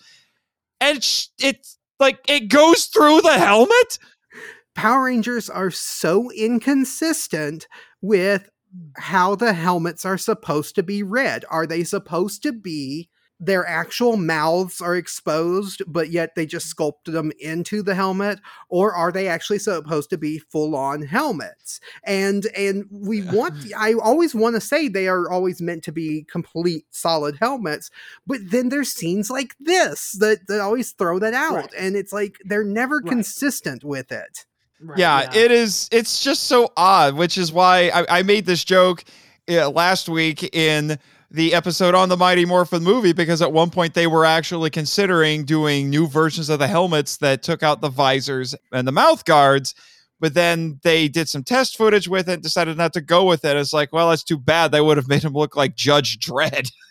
And 0.81 0.99
it's 0.99 1.79
like 1.99 2.21
it 2.29 2.49
goes 2.49 2.87
through 2.87 3.23
the 3.23 3.37
helmet. 3.39 3.99
Power 4.77 5.05
Rangers 5.05 5.51
are 5.51 5.73
so 5.73 6.31
inconsistent 6.31 7.67
with 8.01 8.49
how 8.97 9.35
the 9.35 9.53
helmets 9.53 10.05
are 10.05 10.19
supposed 10.19 10.75
to 10.77 10.83
be 10.83 11.03
read. 11.03 11.45
Are 11.51 11.67
they 11.67 11.85
supposed 11.85 12.43
to 12.45 12.53
be 12.53 13.09
their 13.43 13.67
actual 13.67 14.19
mouths 14.19 14.83
are 14.83 14.95
exposed, 14.97 15.81
but 15.87 16.11
yet 16.11 16.35
they 16.37 16.45
just 16.45 16.67
sculpted 16.67 17.15
them 17.15 17.33
into 17.41 17.83
the 17.83 17.95
helmet, 17.95 18.39
or 18.69 18.95
are 18.95 19.11
they 19.11 19.29
actually 19.29 19.59
supposed 19.59 20.11
to 20.11 20.19
be 20.19 20.39
full-on 20.39 21.01
helmets? 21.01 21.81
And 22.05 22.45
and 22.55 22.85
we 22.91 23.23
want 23.23 23.65
I 23.75 23.95
always 23.95 24.35
want 24.35 24.57
to 24.57 24.61
say 24.61 24.89
they 24.89 25.09
are 25.09 25.31
always 25.31 25.63
meant 25.63 25.85
to 25.85 25.93
be 25.93 26.27
complete 26.31 26.85
solid 26.91 27.37
helmets, 27.41 27.91
but 28.27 28.41
then 28.51 28.69
there's 28.69 28.93
scenes 28.93 29.31
like 29.31 29.55
this 29.59 30.13
that, 30.21 30.47
that 30.49 30.61
always 30.61 30.93
throw 30.93 31.19
that 31.21 31.33
out, 31.33 31.55
Right. 31.55 31.75
and 31.79 31.97
it's 31.97 32.13
like 32.13 32.37
they're 32.45 32.63
never 32.63 32.97
Right. 32.97 33.09
consistent 33.09 33.85
with 33.85 34.13
it. 34.13 34.45
Right, 34.83 34.99
yeah, 34.99 35.31
it 35.35 35.51
is. 35.51 35.89
It's 35.93 36.23
just 36.23 36.45
so 36.45 36.73
odd, 36.77 37.15
which 37.15 37.37
is 37.37 37.53
why 37.53 37.91
I, 37.91 38.21
I 38.21 38.23
made 38.23 38.47
this 38.47 38.65
joke 38.65 39.05
uh, 39.49 39.69
last 39.71 40.09
week 40.09 40.55
in 40.55 40.99
the 41.31 41.55
episode 41.55 41.95
on 41.95 42.09
the 42.09 42.17
Mighty 42.17 42.45
Morphin 42.45 42.83
movie 42.83 43.13
because 43.13 43.41
at 43.43 43.53
one 43.53 43.71
point 43.71 43.95
they 43.95 44.07
were 44.07 44.25
actually 44.25 44.71
considering 44.71 45.45
doing 45.45 45.89
new 45.89 46.07
versions 46.07 46.49
of 46.49 46.59
the 46.59 46.67
helmets 46.67 47.19
that 47.19 47.43
took 47.43 47.63
out 47.63 47.81
the 47.81 47.89
visors 47.89 48.55
and 48.73 48.87
the 48.87 48.93
mouth 48.93 49.25
guards. 49.25 49.75
But 50.19 50.35
then 50.35 50.81
they 50.83 51.09
did 51.09 51.29
some 51.29 51.45
test 51.45 51.77
footage 51.77 52.09
with 52.09 52.29
it, 52.29 52.43
decided 52.43 52.77
not 52.77 52.93
to 52.95 53.01
go 53.01 53.25
with 53.25 53.45
it. 53.45 53.57
It's 53.57 53.73
like, 53.73 53.93
well, 53.93 54.11
that's 54.11 54.25
too 54.25 54.39
bad. 54.39 54.73
They 54.73 54.81
would 54.81 54.97
have 54.97 55.09
made 55.09 55.23
him 55.23 55.33
look 55.33 55.57
like 55.57 55.77
Judge 55.77 56.19
Dredd. 56.19 56.71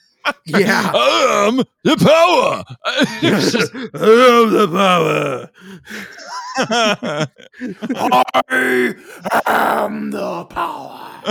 Yeah. 0.46 0.91
I 0.96 1.48
am 1.48 1.58
the 1.84 1.98
power. 1.98 2.64
It's 3.22 3.52
just- 3.52 3.72
the 3.74 4.68
power. 4.72 5.50
I 9.32 9.41
am 9.86 10.12
the 10.12 10.46
power. 10.46 11.06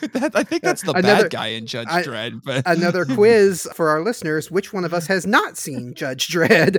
that, 0.12 0.32
I 0.34 0.42
think 0.44 0.62
that's 0.62 0.82
the 0.82 0.92
Another- 0.92 1.22
bad 1.24 1.30
guy 1.30 1.48
in 1.48 1.66
Judge 1.66 1.88
I- 1.90 2.02
Dredd. 2.02 2.42
But 2.44 2.62
Another 2.66 3.04
quiz 3.04 3.68
for 3.74 3.88
our 3.90 4.02
listeners. 4.02 4.50
Which 4.50 4.72
one 4.72 4.84
of 4.84 4.94
us 4.94 5.06
has 5.08 5.26
not 5.26 5.56
seen 5.58 5.94
Judge 5.94 6.28
Dredd? 6.28 6.78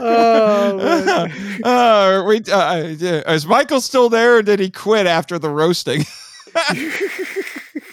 Oh, 0.00 1.28
uh, 1.64 2.22
wait, 2.26 2.48
uh, 2.48 2.82
is 2.84 3.46
Michael 3.46 3.80
still 3.80 4.08
there, 4.08 4.36
or 4.36 4.42
did 4.42 4.60
he 4.60 4.70
quit 4.70 5.06
after 5.06 5.38
the 5.38 5.50
roasting? 5.50 6.04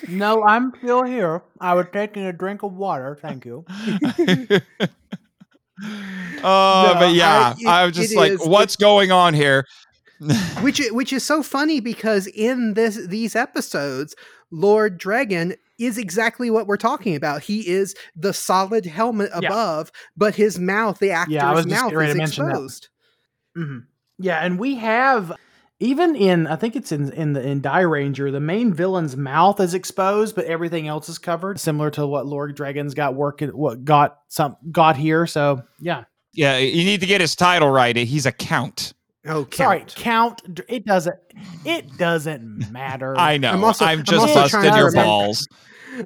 No, 0.07 0.43
I'm 0.43 0.72
still 0.77 1.03
here. 1.03 1.41
I 1.59 1.73
was 1.73 1.88
taking 1.91 2.26
a 2.26 2.34
drink 2.34 2.63
of 2.63 2.73
water. 2.73 3.17
Thank 3.22 3.45
you. 3.45 3.65
uh, 3.69 4.59
but 6.99 7.13
yeah, 7.13 7.53
I- 7.65 7.81
I, 7.81 7.85
was 7.85 7.95
just 7.95 8.15
like, 8.15 8.34
is- 8.34 8.47
what's 8.47 8.76
going 8.76 9.11
on 9.11 9.34
here? 9.34 9.65
which 10.61 10.81
which 10.91 11.11
is 11.11 11.26
so 11.26 11.43
funny 11.43 11.81
because 11.81 12.26
in 12.27 12.73
this 12.76 12.95
these 13.07 13.35
episodes, 13.35 14.15
Lord 14.49 14.97
Dregon 14.99 15.57
is 15.80 15.97
exactly 15.97 16.49
what 16.49 16.68
we're 16.68 16.77
talking 16.77 17.15
about. 17.15 17.43
He 17.43 17.68
is 17.68 17.95
the 18.15 18.34
solid 18.34 18.85
helmet 18.85 19.30
Yeah. 19.34 19.47
above, 19.49 19.91
but 20.15 20.35
his 20.35 20.57
mouth, 20.60 20.99
the 20.99 21.11
actor's 21.11 21.34
Yeah, 21.34 21.49
I 21.49 21.53
was 21.53 21.65
mouth, 21.68 21.91
getting 21.91 22.07
is 22.07 22.14
to 22.14 22.18
mention 22.18 22.45
that. 22.45 22.52
exposed. 22.52 22.89
hmm 23.56 23.77
Yeah, 24.19 24.39
and 24.39 24.57
we 24.60 24.76
have 24.76 25.34
even 25.81 26.15
in 26.15 26.47
I 26.47 26.56
think 26.56 26.76
it's 26.77 26.91
in 26.93 27.11
in 27.11 27.34
the 27.34 27.45
in 27.45 27.61
Dairanger, 27.61 28.31
the 28.31 28.39
main 28.39 28.73
villain's 28.73 29.18
mouth 29.18 29.60
is 29.60 29.73
exposed, 29.73 30.34
but 30.35 30.45
everything 30.45 30.88
else 30.88 31.10
is 31.10 31.18
covered, 31.18 31.60
similar 31.60 31.91
to 31.91 32.07
what 32.07 32.26
Lord 32.26 32.56
Dregon's 32.56 32.93
got 32.93 33.14
working 33.15 33.49
what 33.49 33.84
got 33.84 34.18
some 34.30 34.56
got 34.72 34.95
here. 34.95 35.27
So 35.27 35.64
yeah. 35.80 36.06
Yeah, 36.34 36.57
you 36.57 36.84
need 36.84 36.99
to 37.02 37.06
get 37.06 37.22
his 37.22 37.34
title 37.35 37.69
right. 37.69 37.95
He's 37.95 38.26
a 38.26 38.31
count. 38.31 38.93
Oh, 39.27 39.47
Sorry, 39.52 39.80
count. 39.80 39.95
count. 39.95 40.60
It 40.69 40.85
doesn't. 40.85 41.15
It 41.65 41.97
doesn't 41.97 42.72
matter. 42.72 43.18
I 43.18 43.38
know. 43.38 43.49
I'm, 43.49 43.56
I'm 43.57 43.64
also- 43.64 43.85
I'm 43.85 44.03
just 44.03 44.19
also 44.22 44.34
busting 44.34 44.61
trying 44.61 44.72
to 44.72 44.77
your 44.77 44.88
remember- 44.88 45.06
balls. 45.07 45.47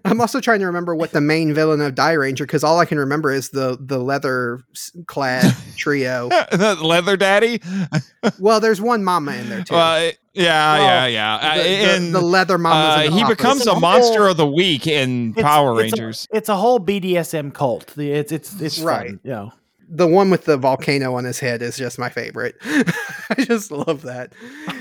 I'm 0.05 0.21
also 0.21 0.39
trying 0.39 0.59
to 0.59 0.67
remember 0.67 0.93
what 0.95 1.11
the 1.13 1.19
main 1.21 1.51
villain 1.51 1.81
of 1.81 1.95
Dairanger 1.95 2.39
because 2.41 2.63
all 2.63 2.77
I 2.79 2.85
can 2.85 2.99
remember 2.99 3.31
is 3.31 3.49
the 3.49 3.75
the 3.81 3.97
leather 3.97 4.59
clad 5.07 5.55
trio. 5.77 6.29
The 6.29 6.77
Leather 6.79 7.17
Daddy. 7.17 7.59
well, 8.39 8.59
there's 8.59 8.79
one 8.79 9.03
mama 9.03 9.31
in 9.33 9.49
there 9.49 9.63
too. 9.63 9.73
Uh, 9.73 10.11
yeah, 10.35 10.77
Well, 10.77 10.83
yeah, 10.83 11.07
yeah. 11.07 11.35
Uh, 11.37 11.57
the, 11.57 11.63
the- 11.63 11.95
in- 11.95 12.11
the 12.11 12.21
leather 12.21 12.59
mamas. 12.59 13.07
uh, 13.07 13.11
he 13.11 13.23
office. 13.23 13.35
becomes 13.35 13.61
It's 13.61 13.67
a 13.67 13.71
a 13.71 13.79
monster 13.79 14.19
whole- 14.19 14.27
of 14.31 14.37
the 14.37 14.45
week 14.47 14.85
in 14.85 15.31
It's- 15.31 15.43
Power 15.43 15.71
it's 15.81 15.93
a- 15.93 15.95
Rangers. 15.95 16.27
it's 16.31 16.49
a 16.49 16.55
whole 16.55 16.79
BDSM 16.79 17.51
cult. 17.51 17.87
The- 17.95 18.11
It's 18.11 18.31
it's 18.31 18.61
it's 18.61 18.79
Right. 18.79 19.07
Fun, 19.09 19.19
you 19.23 19.31
know. 19.31 19.51
The 19.89 20.07
one 20.07 20.29
with 20.29 20.45
the 20.45 20.55
volcano 20.57 21.15
on 21.15 21.23
his 21.25 21.39
head 21.39 21.61
is 21.61 21.75
just 21.77 21.97
my 21.99 22.09
favorite. 22.09 22.55
I 22.63 23.35
just 23.45 23.71
love 23.71 24.03
that. 24.03 24.33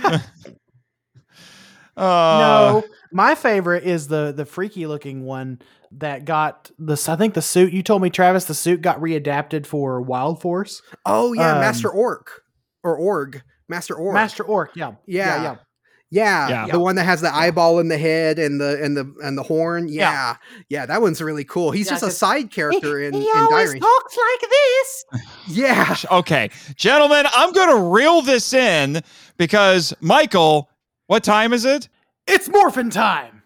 Uh, 1.97 2.39
no, 2.39 2.85
my 3.11 3.35
favorite 3.35 3.83
is 3.83 4.07
the 4.07 4.31
the 4.31 4.45
freaky 4.45 4.87
looking 4.87 5.25
one 5.25 5.61
that 5.91 6.25
got 6.25 6.71
this. 6.79 7.09
I 7.09 7.17
think 7.17 7.35
the 7.35 7.43
suit 7.43 7.73
you 7.73 7.83
told 7.83 8.03
me, 8.03 8.09
Travis. 8.09 8.45
The 8.45 8.55
suit 8.55 8.83
got 8.83 9.01
readapted 9.01 9.67
for 9.67 10.01
Wild 10.01 10.41
Force. 10.41 10.81
Oh 11.05 11.33
yeah, 11.33 11.55
Um, 11.55 11.61
Master 11.61 11.91
Orc 11.91 12.43
or 12.85 12.97
Org, 12.97 13.43
Master 13.69 13.97
Orc. 13.97 14.15
Master 14.15 14.45
Orc. 14.45 14.77
Yeah, 14.77 14.93
Yeah. 15.07 15.27
yeah. 15.27 15.43
yeah, 15.43 15.57
Yeah. 16.11 16.67
the 16.71 16.79
one 16.81 16.97
that 16.97 17.05
has 17.05 17.21
the 17.21 17.35
eyeball 17.35 17.79
in 17.81 17.89
the 17.89 17.99
head 17.99 18.39
and 18.39 18.61
the 18.61 18.83
and 18.83 18.97
the 18.97 19.13
and 19.23 19.37
the 19.37 19.43
horn. 19.43 19.89
Yeah, 19.89 20.11
Yeah. 20.11 20.37
yeah, 20.69 20.87
that 20.87 21.03
one's 21.03 21.21
really 21.21 21.45
cool. 21.45 21.71
He's 21.71 21.87
Yeah, 21.87 21.93
just 21.93 22.03
a 22.05 22.11
side 22.11 22.51
character 22.51 23.01
in, 23.01 23.13
he 23.15 23.29
in 23.29 23.37
always 23.37 23.69
Diary. 23.69 23.81
talks 23.81 24.17
like 24.17 24.51
this. 24.51 25.05
Yeah, 25.49 25.97
Okay, 26.11 26.51
gentlemen, 26.77 27.27
I'm 27.35 27.53
going 27.53 27.69
to 27.71 27.83
reel 27.91 28.23
this 28.23 28.53
in 28.53 29.03
because 29.37 29.93
Michael, 30.01 30.71
what 31.09 31.25
time 31.25 31.53
is 31.53 31.65
it? 31.65 31.89
It's 32.27 32.49
morphin 32.49 32.91
time. 32.91 33.43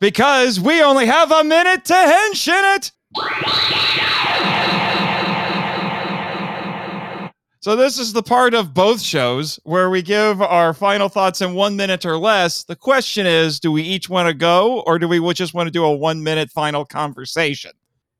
Because 0.00 0.58
we 0.58 0.82
only 0.82 1.06
have 1.06 1.30
a 1.30 1.44
minute 1.44 1.84
to 1.86 1.94
henshin 1.94 2.76
it. 2.76 2.90
So 7.62 7.76
this 7.76 7.96
is 7.96 8.12
the 8.12 8.24
part 8.24 8.54
of 8.54 8.74
both 8.74 9.00
shows 9.00 9.60
where 9.62 9.88
we 9.88 10.02
give 10.02 10.42
our 10.42 10.74
final 10.74 11.08
thoughts 11.08 11.40
in 11.40 11.54
one 11.54 11.76
minute 11.76 12.04
or 12.04 12.18
less. 12.18 12.64
The 12.64 12.74
question 12.74 13.24
is, 13.24 13.60
do 13.60 13.70
we 13.70 13.82
each 13.82 14.08
want 14.08 14.26
to 14.26 14.34
go, 14.34 14.80
or 14.80 14.98
do 14.98 15.06
we 15.06 15.32
just 15.32 15.54
want 15.54 15.68
to 15.68 15.70
do 15.70 15.84
a 15.84 15.96
one 15.96 16.24
minute 16.24 16.50
final 16.50 16.84
conversation? 16.84 17.70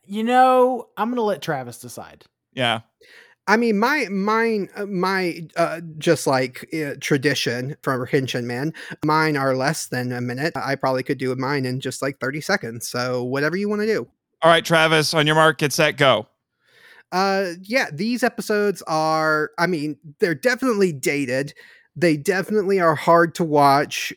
You 0.06 0.22
know, 0.22 0.90
I'm 0.96 1.10
gonna 1.10 1.22
let 1.22 1.42
Travis 1.42 1.80
decide. 1.80 2.24
Yeah. 2.52 2.82
I 3.48 3.56
mean, 3.56 3.80
my 3.80 4.06
mine, 4.12 4.68
uh, 4.76 4.86
my 4.86 5.44
uh, 5.56 5.80
just 5.98 6.28
like 6.28 6.72
uh, 6.72 6.94
tradition 7.00 7.76
from 7.82 8.06
Henshin 8.06 8.44
Men, 8.44 8.72
mine 9.04 9.36
are 9.36 9.56
less 9.56 9.88
than 9.88 10.12
a 10.12 10.20
minute. 10.20 10.52
I 10.56 10.76
probably 10.76 11.02
could 11.02 11.18
do 11.18 11.34
mine 11.34 11.66
in 11.66 11.80
just 11.80 12.00
like 12.00 12.20
thirty 12.20 12.40
seconds. 12.40 12.88
So 12.88 13.24
whatever 13.24 13.56
you 13.56 13.68
want 13.68 13.82
to 13.82 13.86
do. 13.86 14.08
All 14.42 14.50
right, 14.52 14.64
Travis, 14.64 15.14
on 15.14 15.26
your 15.26 15.34
mark, 15.34 15.58
get 15.58 15.72
set, 15.72 15.96
go. 15.96 16.28
Uh, 17.12 17.52
yeah, 17.62 17.88
these 17.92 18.22
episodes 18.22 18.82
are. 18.86 19.50
I 19.58 19.66
mean, 19.66 19.98
they're 20.18 20.34
definitely 20.34 20.92
dated. 20.92 21.52
They 21.94 22.16
definitely 22.16 22.80
are 22.80 22.94
hard 22.94 23.34
to 23.36 23.44
watch 23.44 24.12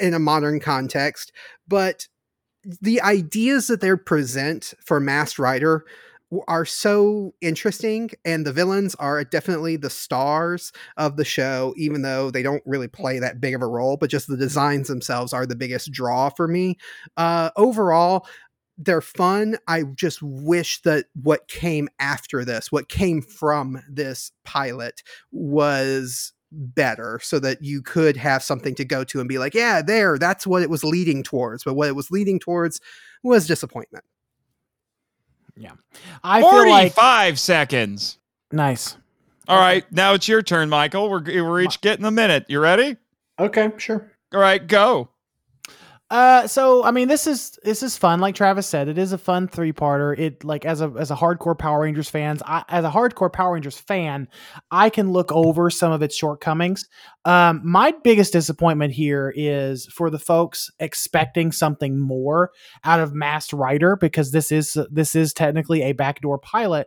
in 0.00 0.14
a 0.14 0.18
modern 0.18 0.60
context, 0.60 1.32
but 1.68 2.08
the 2.82 3.00
ideas 3.02 3.68
that 3.68 3.80
they 3.80 3.94
present 3.96 4.74
for 4.84 5.00
Masked 5.00 5.38
Rider 5.38 5.84
are 6.48 6.64
so 6.64 7.34
interesting 7.40 8.10
and 8.24 8.46
the 8.46 8.52
villains 8.52 8.94
are 8.96 9.24
definitely 9.24 9.76
the 9.76 9.90
stars 9.90 10.72
of 10.96 11.16
the 11.16 11.24
show 11.24 11.74
even 11.76 12.02
though 12.02 12.30
they 12.30 12.42
don't 12.42 12.62
really 12.66 12.88
play 12.88 13.18
that 13.20 13.40
big 13.40 13.54
of 13.54 13.62
a 13.62 13.66
role 13.66 13.96
but 13.96 14.10
just 14.10 14.28
the 14.28 14.36
designs 14.36 14.88
themselves 14.88 15.32
are 15.32 15.46
the 15.46 15.56
biggest 15.56 15.92
draw 15.92 16.30
for 16.30 16.48
me 16.48 16.76
uh 17.16 17.50
overall 17.56 18.26
they're 18.78 19.00
fun 19.00 19.56
i 19.68 19.82
just 19.94 20.20
wish 20.22 20.82
that 20.82 21.06
what 21.22 21.46
came 21.48 21.88
after 22.00 22.44
this 22.44 22.72
what 22.72 22.88
came 22.88 23.22
from 23.22 23.80
this 23.88 24.32
pilot 24.44 25.02
was 25.30 26.32
better 26.50 27.18
so 27.22 27.38
that 27.38 27.62
you 27.62 27.82
could 27.82 28.16
have 28.16 28.42
something 28.42 28.74
to 28.74 28.84
go 28.84 29.04
to 29.04 29.20
and 29.20 29.28
be 29.28 29.38
like 29.38 29.54
yeah 29.54 29.80
there 29.82 30.18
that's 30.18 30.46
what 30.46 30.62
it 30.62 30.70
was 30.70 30.84
leading 30.84 31.22
towards 31.22 31.62
but 31.64 31.74
what 31.74 31.88
it 31.88 31.96
was 31.96 32.10
leading 32.10 32.38
towards 32.38 32.80
was 33.22 33.46
disappointment 33.46 34.04
Yeah. 35.56 35.72
I 36.22 36.40
feel 36.40 36.68
like 36.68 36.92
45 36.94 37.38
seconds. 37.40 38.18
nice. 38.50 38.96
All 39.46 39.58
right, 39.58 39.84
now 39.92 40.14
it's 40.14 40.26
your 40.26 40.40
turn, 40.40 40.70
Michael. 40.70 41.10
We're, 41.10 41.22
we're 41.22 41.60
each 41.60 41.82
getting 41.82 42.06
a 42.06 42.10
minute. 42.10 42.46
You 42.48 42.60
ready? 42.60 42.96
Okay, 43.38 43.70
sure. 43.76 44.10
All 44.32 44.40
right, 44.40 44.66
go. 44.66 45.10
Uh, 46.10 46.46
so 46.46 46.84
I 46.84 46.90
mean, 46.90 47.08
this 47.08 47.26
is 47.26 47.58
this 47.64 47.82
is 47.82 47.96
fun. 47.96 48.20
Like 48.20 48.34
Travis 48.34 48.66
said, 48.66 48.88
it 48.88 48.98
is 48.98 49.12
a 49.12 49.18
fun 49.18 49.48
three 49.48 49.72
parter. 49.72 50.16
It 50.18 50.44
like 50.44 50.66
as 50.66 50.82
a 50.82 50.92
as 50.98 51.10
a 51.10 51.16
hardcore 51.16 51.58
Power 51.58 51.80
Rangers 51.80 52.10
fans, 52.10 52.42
I, 52.44 52.62
as 52.68 52.84
a 52.84 52.90
hardcore 52.90 53.32
Power 53.32 53.54
Rangers 53.54 53.78
fan, 53.78 54.28
I 54.70 54.90
can 54.90 55.12
look 55.12 55.32
over 55.32 55.70
some 55.70 55.92
of 55.92 56.02
its 56.02 56.14
shortcomings. 56.14 56.86
Um, 57.24 57.62
my 57.64 57.94
biggest 58.04 58.34
disappointment 58.34 58.92
here 58.92 59.32
is 59.34 59.86
for 59.86 60.10
the 60.10 60.18
folks 60.18 60.70
expecting 60.78 61.52
something 61.52 61.98
more 61.98 62.50
out 62.84 63.00
of 63.00 63.14
Masked 63.14 63.54
Rider 63.54 63.96
because 63.96 64.30
this 64.30 64.52
is 64.52 64.76
this 64.90 65.14
is 65.14 65.32
technically 65.32 65.82
a 65.82 65.92
backdoor 65.92 66.38
pilot. 66.38 66.86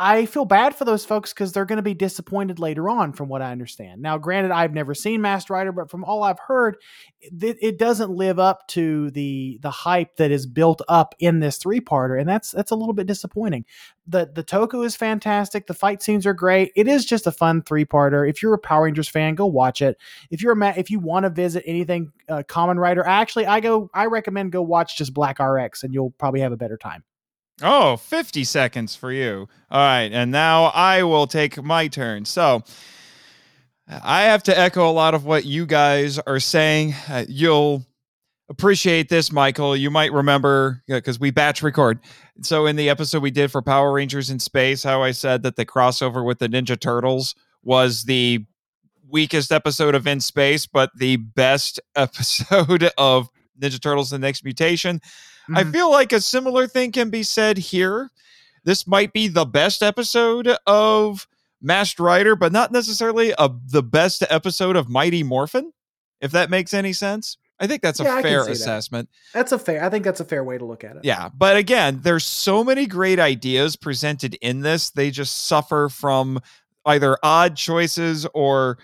I 0.00 0.26
feel 0.26 0.44
bad 0.44 0.76
for 0.76 0.84
those 0.84 1.04
folks 1.04 1.32
because 1.32 1.52
they're 1.52 1.64
going 1.64 1.78
to 1.78 1.82
be 1.82 1.92
disappointed 1.92 2.60
later 2.60 2.88
on, 2.88 3.12
from 3.12 3.28
what 3.28 3.42
I 3.42 3.50
understand. 3.50 4.00
Now, 4.00 4.16
granted, 4.16 4.52
I've 4.52 4.72
never 4.72 4.94
seen 4.94 5.20
Masked 5.20 5.50
Rider, 5.50 5.72
but 5.72 5.90
from 5.90 6.04
all 6.04 6.22
I've 6.22 6.38
heard, 6.38 6.76
it, 7.20 7.56
it 7.60 7.78
doesn't 7.80 8.10
live 8.10 8.38
up 8.38 8.68
to 8.68 9.10
the 9.10 9.58
the 9.60 9.72
hype 9.72 10.14
that 10.16 10.30
is 10.30 10.46
built 10.46 10.82
up 10.88 11.16
in 11.18 11.40
this 11.40 11.58
three 11.58 11.80
parter, 11.80 12.20
and 12.20 12.28
that's 12.28 12.52
that's 12.52 12.70
a 12.70 12.76
little 12.76 12.92
bit 12.94 13.08
disappointing. 13.08 13.64
the 14.06 14.30
The 14.32 14.44
Toku 14.44 14.86
is 14.86 14.94
fantastic. 14.94 15.66
The 15.66 15.74
fight 15.74 16.00
scenes 16.00 16.26
are 16.26 16.34
great. 16.34 16.70
It 16.76 16.86
is 16.86 17.04
just 17.04 17.26
a 17.26 17.32
fun 17.32 17.62
three 17.62 17.84
parter. 17.84 18.28
If 18.28 18.40
you're 18.40 18.54
a 18.54 18.58
Power 18.58 18.84
Rangers 18.84 19.08
fan, 19.08 19.34
go 19.34 19.46
watch 19.46 19.82
it. 19.82 19.96
If 20.30 20.42
you're 20.42 20.52
a 20.52 20.78
if 20.78 20.92
you 20.92 21.00
want 21.00 21.24
to 21.24 21.30
visit 21.30 21.64
anything 21.66 22.12
uh, 22.28 22.44
Kamen 22.46 22.76
Rider, 22.76 23.04
actually, 23.04 23.46
I 23.46 23.58
go 23.58 23.90
I 23.92 24.06
recommend 24.06 24.52
go 24.52 24.62
watch 24.62 24.96
just 24.96 25.12
Black 25.12 25.40
RX, 25.40 25.82
and 25.82 25.92
you'll 25.92 26.12
probably 26.18 26.38
have 26.40 26.52
a 26.52 26.56
better 26.56 26.76
time. 26.76 27.02
Oh, 27.62 27.96
50 27.96 28.44
seconds 28.44 28.94
for 28.94 29.12
you. 29.12 29.48
All 29.70 29.80
right, 29.80 30.10
and 30.12 30.30
now 30.30 30.66
I 30.66 31.02
will 31.02 31.26
take 31.26 31.62
my 31.62 31.88
turn. 31.88 32.24
So 32.24 32.62
I 33.88 34.22
have 34.22 34.42
to 34.44 34.58
echo 34.58 34.88
a 34.88 34.92
lot 34.92 35.14
of 35.14 35.24
what 35.24 35.44
you 35.44 35.66
guys 35.66 36.18
are 36.20 36.40
saying. 36.40 36.94
Uh, 37.08 37.24
you'll 37.28 37.84
appreciate 38.48 39.08
this, 39.08 39.32
Michael. 39.32 39.76
You 39.76 39.90
might 39.90 40.12
remember 40.12 40.82
because 40.86 41.18
we 41.18 41.30
batch 41.30 41.62
record. 41.62 41.98
So 42.42 42.66
in 42.66 42.76
the 42.76 42.88
episode 42.88 43.22
we 43.22 43.30
did 43.30 43.50
for 43.50 43.62
Power 43.62 43.92
Rangers 43.92 44.30
in 44.30 44.38
Space, 44.38 44.82
how 44.82 45.02
I 45.02 45.10
said 45.10 45.42
that 45.42 45.56
the 45.56 45.66
crossover 45.66 46.24
with 46.24 46.38
the 46.38 46.48
Ninja 46.48 46.78
Turtles 46.78 47.34
was 47.62 48.04
the 48.04 48.44
weakest 49.08 49.50
episode 49.52 49.94
of 49.94 50.06
In 50.06 50.20
Space, 50.20 50.66
but 50.66 50.90
the 50.96 51.16
best 51.16 51.80
episode 51.96 52.90
of 52.96 53.28
Ninja 53.60 53.80
Turtles: 53.80 54.10
The 54.10 54.18
Next 54.18 54.44
Mutation. 54.44 55.00
I 55.54 55.64
Mhm. 55.64 55.72
feel 55.72 55.90
like 55.90 56.12
a 56.12 56.20
similar 56.20 56.66
thing 56.66 56.92
can 56.92 57.10
be 57.10 57.22
said 57.22 57.58
here. 57.58 58.10
This 58.64 58.86
might 58.86 59.12
be 59.12 59.28
the 59.28 59.46
best 59.46 59.82
episode 59.82 60.48
of 60.66 61.26
Masked 61.62 61.98
Rider, 62.00 62.36
but 62.36 62.52
not 62.52 62.70
necessarily 62.72 63.32
a, 63.38 63.50
the 63.66 63.82
best 63.82 64.22
episode 64.28 64.76
of 64.76 64.88
Mighty 64.88 65.22
Morphin, 65.22 65.72
if 66.20 66.30
that 66.32 66.50
makes 66.50 66.74
any 66.74 66.92
sense. 66.92 67.36
I 67.60 67.66
think 67.66 67.82
that's 67.82 67.98
a 67.98 68.04
Yeah, 68.04 68.14
I 68.16 68.22
fair 68.22 68.42
see 68.42 68.46
that. 68.48 68.52
assessment. 68.52 69.08
That's 69.34 69.50
a 69.52 69.58
fair. 69.58 69.82
I 69.82 69.88
think 69.88 70.04
that's 70.04 70.20
a 70.20 70.24
fair 70.24 70.44
way 70.44 70.58
to 70.58 70.64
look 70.64 70.84
at 70.84 70.96
it. 70.96 71.04
Yeah, 71.04 71.28
but 71.36 71.56
again, 71.56 72.00
there's 72.04 72.24
so 72.24 72.62
many 72.62 72.86
great 72.86 73.18
ideas 73.18 73.74
presented 73.74 74.34
in 74.40 74.60
this. 74.60 74.90
They 74.90 75.10
just 75.10 75.46
suffer 75.46 75.88
from 75.88 76.40
either 76.86 77.16
odd 77.22 77.56
choices 77.56 78.26
or 78.32 78.78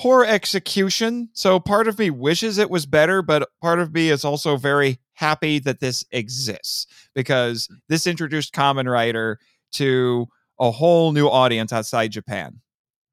poor 0.00 0.24
execution. 0.24 1.28
So 1.34 1.60
part 1.60 1.86
of 1.88 1.98
me 1.98 2.10
wishes 2.10 2.58
it 2.58 2.68
was 2.70 2.84
better, 2.86 3.22
but 3.22 3.48
part 3.62 3.78
of 3.78 3.92
me 3.94 4.10
is 4.10 4.24
also 4.24 4.56
very 4.56 4.98
happy 5.16 5.58
that 5.58 5.80
this 5.80 6.04
exists 6.12 6.86
because 7.14 7.68
this 7.88 8.06
introduced 8.06 8.54
Kamen 8.54 8.90
Rider 8.90 9.38
to 9.72 10.26
a 10.60 10.70
whole 10.70 11.12
new 11.12 11.26
audience 11.26 11.72
outside 11.72 12.12
Japan. 12.12 12.60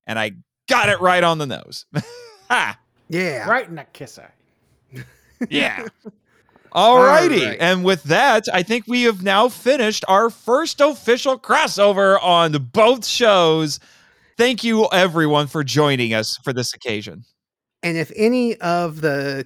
And 0.06 0.20
I 0.20 0.34
got 0.70 0.90
it 0.90 1.02
right 1.02 1.24
on 1.24 1.40
the 1.40 1.48
nose. 1.48 1.86
ha! 2.50 2.78
Yeah. 3.10 3.50
Right 3.50 3.68
in 3.68 3.76
the 3.76 3.86
kisser. 3.94 4.32
Yeah. 5.50 5.88
Alrighty. 6.74 7.50
right. 7.50 7.58
And 7.60 7.84
with 7.84 8.04
that, 8.04 8.46
I 8.52 8.64
think 8.64 8.86
we 8.88 9.04
have 9.04 9.22
now 9.22 9.48
finished 9.48 10.04
our 10.08 10.30
first 10.30 10.82
official 10.82 11.38
crossover 11.38 12.22
on 12.22 12.52
both 12.74 13.06
shows. 13.06 13.80
Thank 14.38 14.64
you, 14.64 14.88
everyone, 14.92 15.48
for 15.48 15.64
joining 15.64 16.14
us 16.16 16.36
for 16.44 16.52
this 16.52 16.74
occasion. 16.74 17.26
And 17.84 17.98
if 17.98 18.12
any 18.16 18.56
of 18.58 19.02
the 19.02 19.46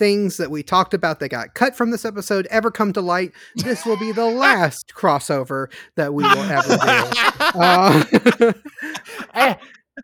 things 0.00 0.38
that 0.38 0.50
we 0.50 0.62
talked 0.64 0.94
about 0.94 1.20
that 1.20 1.28
got 1.28 1.54
cut 1.54 1.76
from 1.76 1.90
this 1.92 2.04
episode 2.04 2.46
ever 2.50 2.70
come 2.72 2.92
to 2.94 3.00
light, 3.02 3.30
this 3.56 3.84
will 3.86 3.98
be 3.98 4.10
the 4.10 4.24
last 4.46 4.92
crossover 4.96 5.70
that 5.94 6.12
we 6.14 6.24
will 6.24 6.30
ever 6.38 6.76
do. 6.76 6.80
Uh, 7.54 8.52
Eh, 9.34 9.54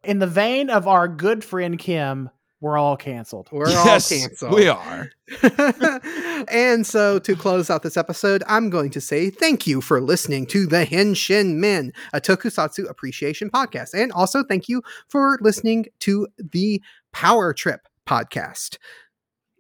in 0.05 0.19
the 0.19 0.27
vein 0.27 0.69
of 0.71 0.87
our 0.87 1.09
good 1.09 1.43
friend 1.43 1.79
Kim, 1.79 2.29
we're 2.61 2.77
all 2.79 2.97
canceled. 2.97 3.49
we're 3.53 3.69
yes, 3.69 4.11
all 4.13 4.19
canceled. 4.19 4.55
we 4.55 4.69
are. 4.69 5.11
and 6.49 6.87
so 6.87 7.19
to 7.21 7.37
close 7.37 7.71
out 7.71 7.83
this 7.83 7.97
episode, 7.97 8.43
I'm 8.49 8.71
going 8.71 8.91
to 8.91 9.01
say 9.01 9.31
thank 9.31 9.67
you 9.67 9.81
for 9.81 10.01
listening 10.01 10.47
to 10.47 10.67
the 10.67 10.85
Henshin 10.87 11.57
Men, 11.57 11.93
a 12.13 12.21
tokusatsu 12.21 12.89
appreciation 12.91 13.51
podcast. 13.51 13.91
And 13.95 14.11
also 14.13 14.43
thank 14.43 14.69
you 14.69 14.83
for 15.09 15.39
listening 15.41 15.87
to 16.01 16.27
the 16.39 16.83
Power 17.13 17.53
Trip 17.55 17.87
podcast. 18.07 18.79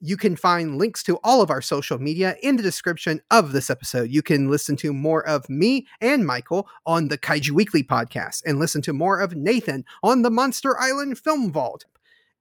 You 0.00 0.18
can 0.18 0.36
find 0.36 0.76
links 0.76 1.02
to 1.04 1.18
all 1.24 1.40
of 1.40 1.50
our 1.50 1.62
social 1.62 1.98
media 1.98 2.36
in 2.42 2.56
the 2.56 2.62
description 2.62 3.22
of 3.30 3.52
this 3.52 3.70
episode. 3.70 4.10
You 4.10 4.22
can 4.22 4.50
listen 4.50 4.76
to 4.76 4.92
more 4.92 5.26
of 5.26 5.48
me 5.48 5.86
and 6.02 6.26
Michael 6.26 6.68
on 6.84 7.08
the 7.08 7.16
Kaiju 7.16 7.52
Weekly 7.52 7.82
podcast 7.82 8.42
and 8.44 8.58
listen 8.58 8.82
to 8.82 8.92
more 8.92 9.20
of 9.20 9.34
Nathan 9.34 9.84
on 10.02 10.20
the 10.20 10.30
Monster 10.30 10.78
Island 10.78 11.18
Film 11.18 11.50
Vault. 11.50 11.86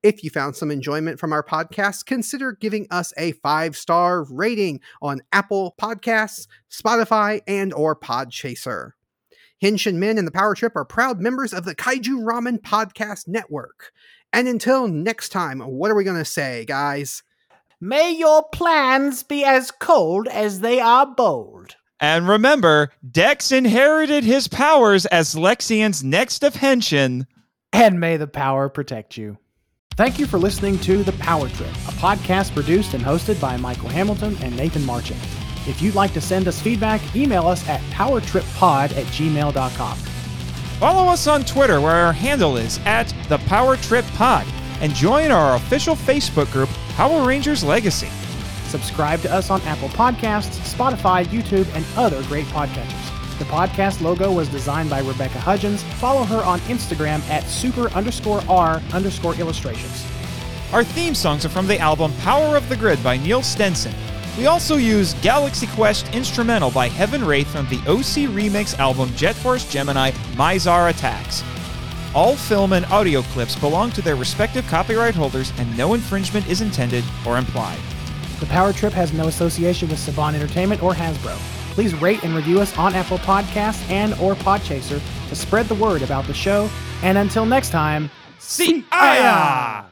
If 0.03 0.23
you 0.23 0.29
found 0.29 0.55
some 0.57 0.69
enjoyment 0.69 1.17
from 1.17 1.31
our 1.31 1.43
podcast, 1.43 2.05
consider 2.05 2.51
giving 2.51 2.87
us 2.91 3.13
a 3.17 3.31
five-star 3.31 4.25
rating 4.25 4.81
on 5.01 5.21
Apple 5.31 5.75
Podcasts, 5.81 6.47
Spotify, 6.69 7.41
and 7.47 7.73
or 7.73 7.95
Podchaser. 7.95 8.91
Henshin 9.63 9.95
Men 9.95 10.17
and 10.17 10.27
the 10.27 10.31
Power 10.31 10.53
Trip 10.55 10.75
are 10.75 10.85
proud 10.85 11.21
members 11.21 11.53
of 11.53 11.63
the 11.63 11.73
Kaiju 11.73 12.23
Ramen 12.23 12.59
Podcast 12.59 13.29
Network. 13.29 13.93
And 14.33 14.49
until 14.49 14.89
next 14.89 15.29
time, 15.29 15.61
what 15.61 15.89
are 15.89 15.95
we 15.95 16.03
going 16.03 16.17
to 16.17 16.25
say, 16.25 16.65
guys? 16.65 17.23
May 17.81 18.11
your 18.11 18.43
plans 18.49 19.23
be 19.23 19.43
as 19.43 19.71
cold 19.71 20.27
as 20.27 20.61
they 20.61 20.79
are 20.79 21.05
bold. 21.05 21.75
And 21.99 22.27
remember, 22.27 22.91
Dex 23.09 23.51
inherited 23.51 24.23
his 24.23 24.47
powers 24.47 25.05
as 25.07 25.35
Lexian's 25.35 26.03
next 26.03 26.43
of 26.43 26.55
henshin. 26.55 27.25
And 27.73 27.99
may 27.99 28.17
the 28.17 28.27
power 28.27 28.69
protect 28.69 29.17
you. 29.17 29.37
Thank 29.95 30.19
you 30.19 30.25
for 30.25 30.37
listening 30.37 30.77
to 30.79 31.03
The 31.03 31.13
Power 31.13 31.47
Trip, 31.47 31.69
a 31.69 31.93
podcast 31.93 32.53
produced 32.53 32.93
and 32.93 33.03
hosted 33.03 33.39
by 33.39 33.55
Michael 33.55 33.87
Hamilton 33.87 34.37
and 34.41 34.55
Nathan 34.57 34.85
Marchant. 34.85 35.19
If 35.67 35.81
you'd 35.81 35.95
like 35.95 36.13
to 36.13 36.21
send 36.21 36.47
us 36.47 36.59
feedback, 36.59 37.01
email 37.15 37.47
us 37.47 37.67
at 37.69 37.79
powertrippod 37.91 38.91
at 38.91 39.05
gmail.com. 39.05 39.97
Follow 40.79 41.09
us 41.09 41.27
on 41.27 41.45
Twitter, 41.45 41.79
where 41.79 41.95
our 41.95 42.11
handle 42.11 42.57
is 42.57 42.79
at 42.85 43.13
the 43.29 43.37
Power 43.39 43.77
Trip 43.77 44.05
Pod, 44.15 44.45
and 44.81 44.93
join 44.93 45.31
our 45.31 45.55
official 45.55 45.95
Facebook 45.95 46.51
group, 46.51 46.69
Power 46.95 47.27
Rangers 47.27 47.61
Legacy. 47.61 48.07
Subscribe 48.69 49.19
to 49.19 49.33
us 49.33 49.49
on 49.49 49.61
Apple 49.63 49.89
Podcasts, 49.89 50.57
Spotify, 50.73 51.25
YouTube, 51.25 51.67
and 51.75 51.85
other 51.97 52.23
great 52.23 52.45
podcatchers. 52.45 53.37
The 53.37 53.43
podcast 53.43 53.99
logo 53.99 54.31
was 54.31 54.47
designed 54.47 54.89
by 54.89 55.01
Rebecca 55.01 55.37
Hudgens. 55.37 55.83
Follow 55.99 56.23
her 56.23 56.41
on 56.45 56.59
Instagram 56.61 57.19
at 57.29 57.43
super 57.49 57.89
underscore 57.89 58.41
R 58.47 58.81
underscore 58.93 59.35
illustrations. 59.35 60.05
Our 60.71 60.85
theme 60.85 61.15
songs 61.15 61.45
are 61.45 61.49
from 61.49 61.67
the 61.67 61.77
album 61.79 62.13
Power 62.21 62.55
of 62.55 62.69
the 62.69 62.77
Grid 62.77 63.03
by 63.03 63.17
Neil 63.17 63.43
Stenson. 63.43 63.93
We 64.37 64.45
also 64.45 64.77
use 64.77 65.15
Galaxy 65.15 65.67
Quest 65.67 66.07
Instrumental 66.15 66.71
by 66.71 66.87
Heaven 66.87 67.25
Wraith 67.25 67.47
from 67.47 67.67
the 67.67 67.79
OC 67.79 68.31
Remix 68.31 68.79
album 68.79 69.13
Jet 69.17 69.35
Force 69.35 69.69
Gemini 69.69 70.11
Mizar 70.37 70.89
Attacks. 70.89 71.43
All 72.15 72.37
film 72.37 72.71
and 72.71 72.85
audio 72.85 73.21
clips 73.21 73.57
belong 73.57 73.91
to 73.91 74.01
their 74.01 74.15
respective 74.15 74.65
copyright 74.67 75.13
holders 75.13 75.51
and 75.57 75.77
no 75.77 75.93
infringement 75.95 76.47
is 76.47 76.61
intended 76.61 77.03
or 77.27 77.37
implied. 77.37 77.77
The 78.39 78.45
Power 78.45 78.71
Trip 78.71 78.93
has 78.93 79.11
no 79.11 79.27
association 79.27 79.89
with 79.89 79.99
Saban 79.99 80.33
Entertainment 80.33 80.81
or 80.81 80.93
Hasbro. 80.93 81.35
Please 81.73 81.93
rate 81.95 82.23
and 82.23 82.33
review 82.33 82.61
us 82.61 82.75
on 82.77 82.95
Apple 82.95 83.17
Podcasts 83.17 83.89
and 83.89 84.13
or 84.13 84.33
Podchaser 84.35 85.01
to 85.27 85.35
spread 85.35 85.67
the 85.67 85.75
word 85.75 86.03
about 86.03 86.25
the 86.25 86.33
show. 86.33 86.69
And 87.03 87.17
until 87.17 87.45
next 87.45 87.71
time, 87.71 88.09
See 88.39 88.85
ya! 88.93 89.85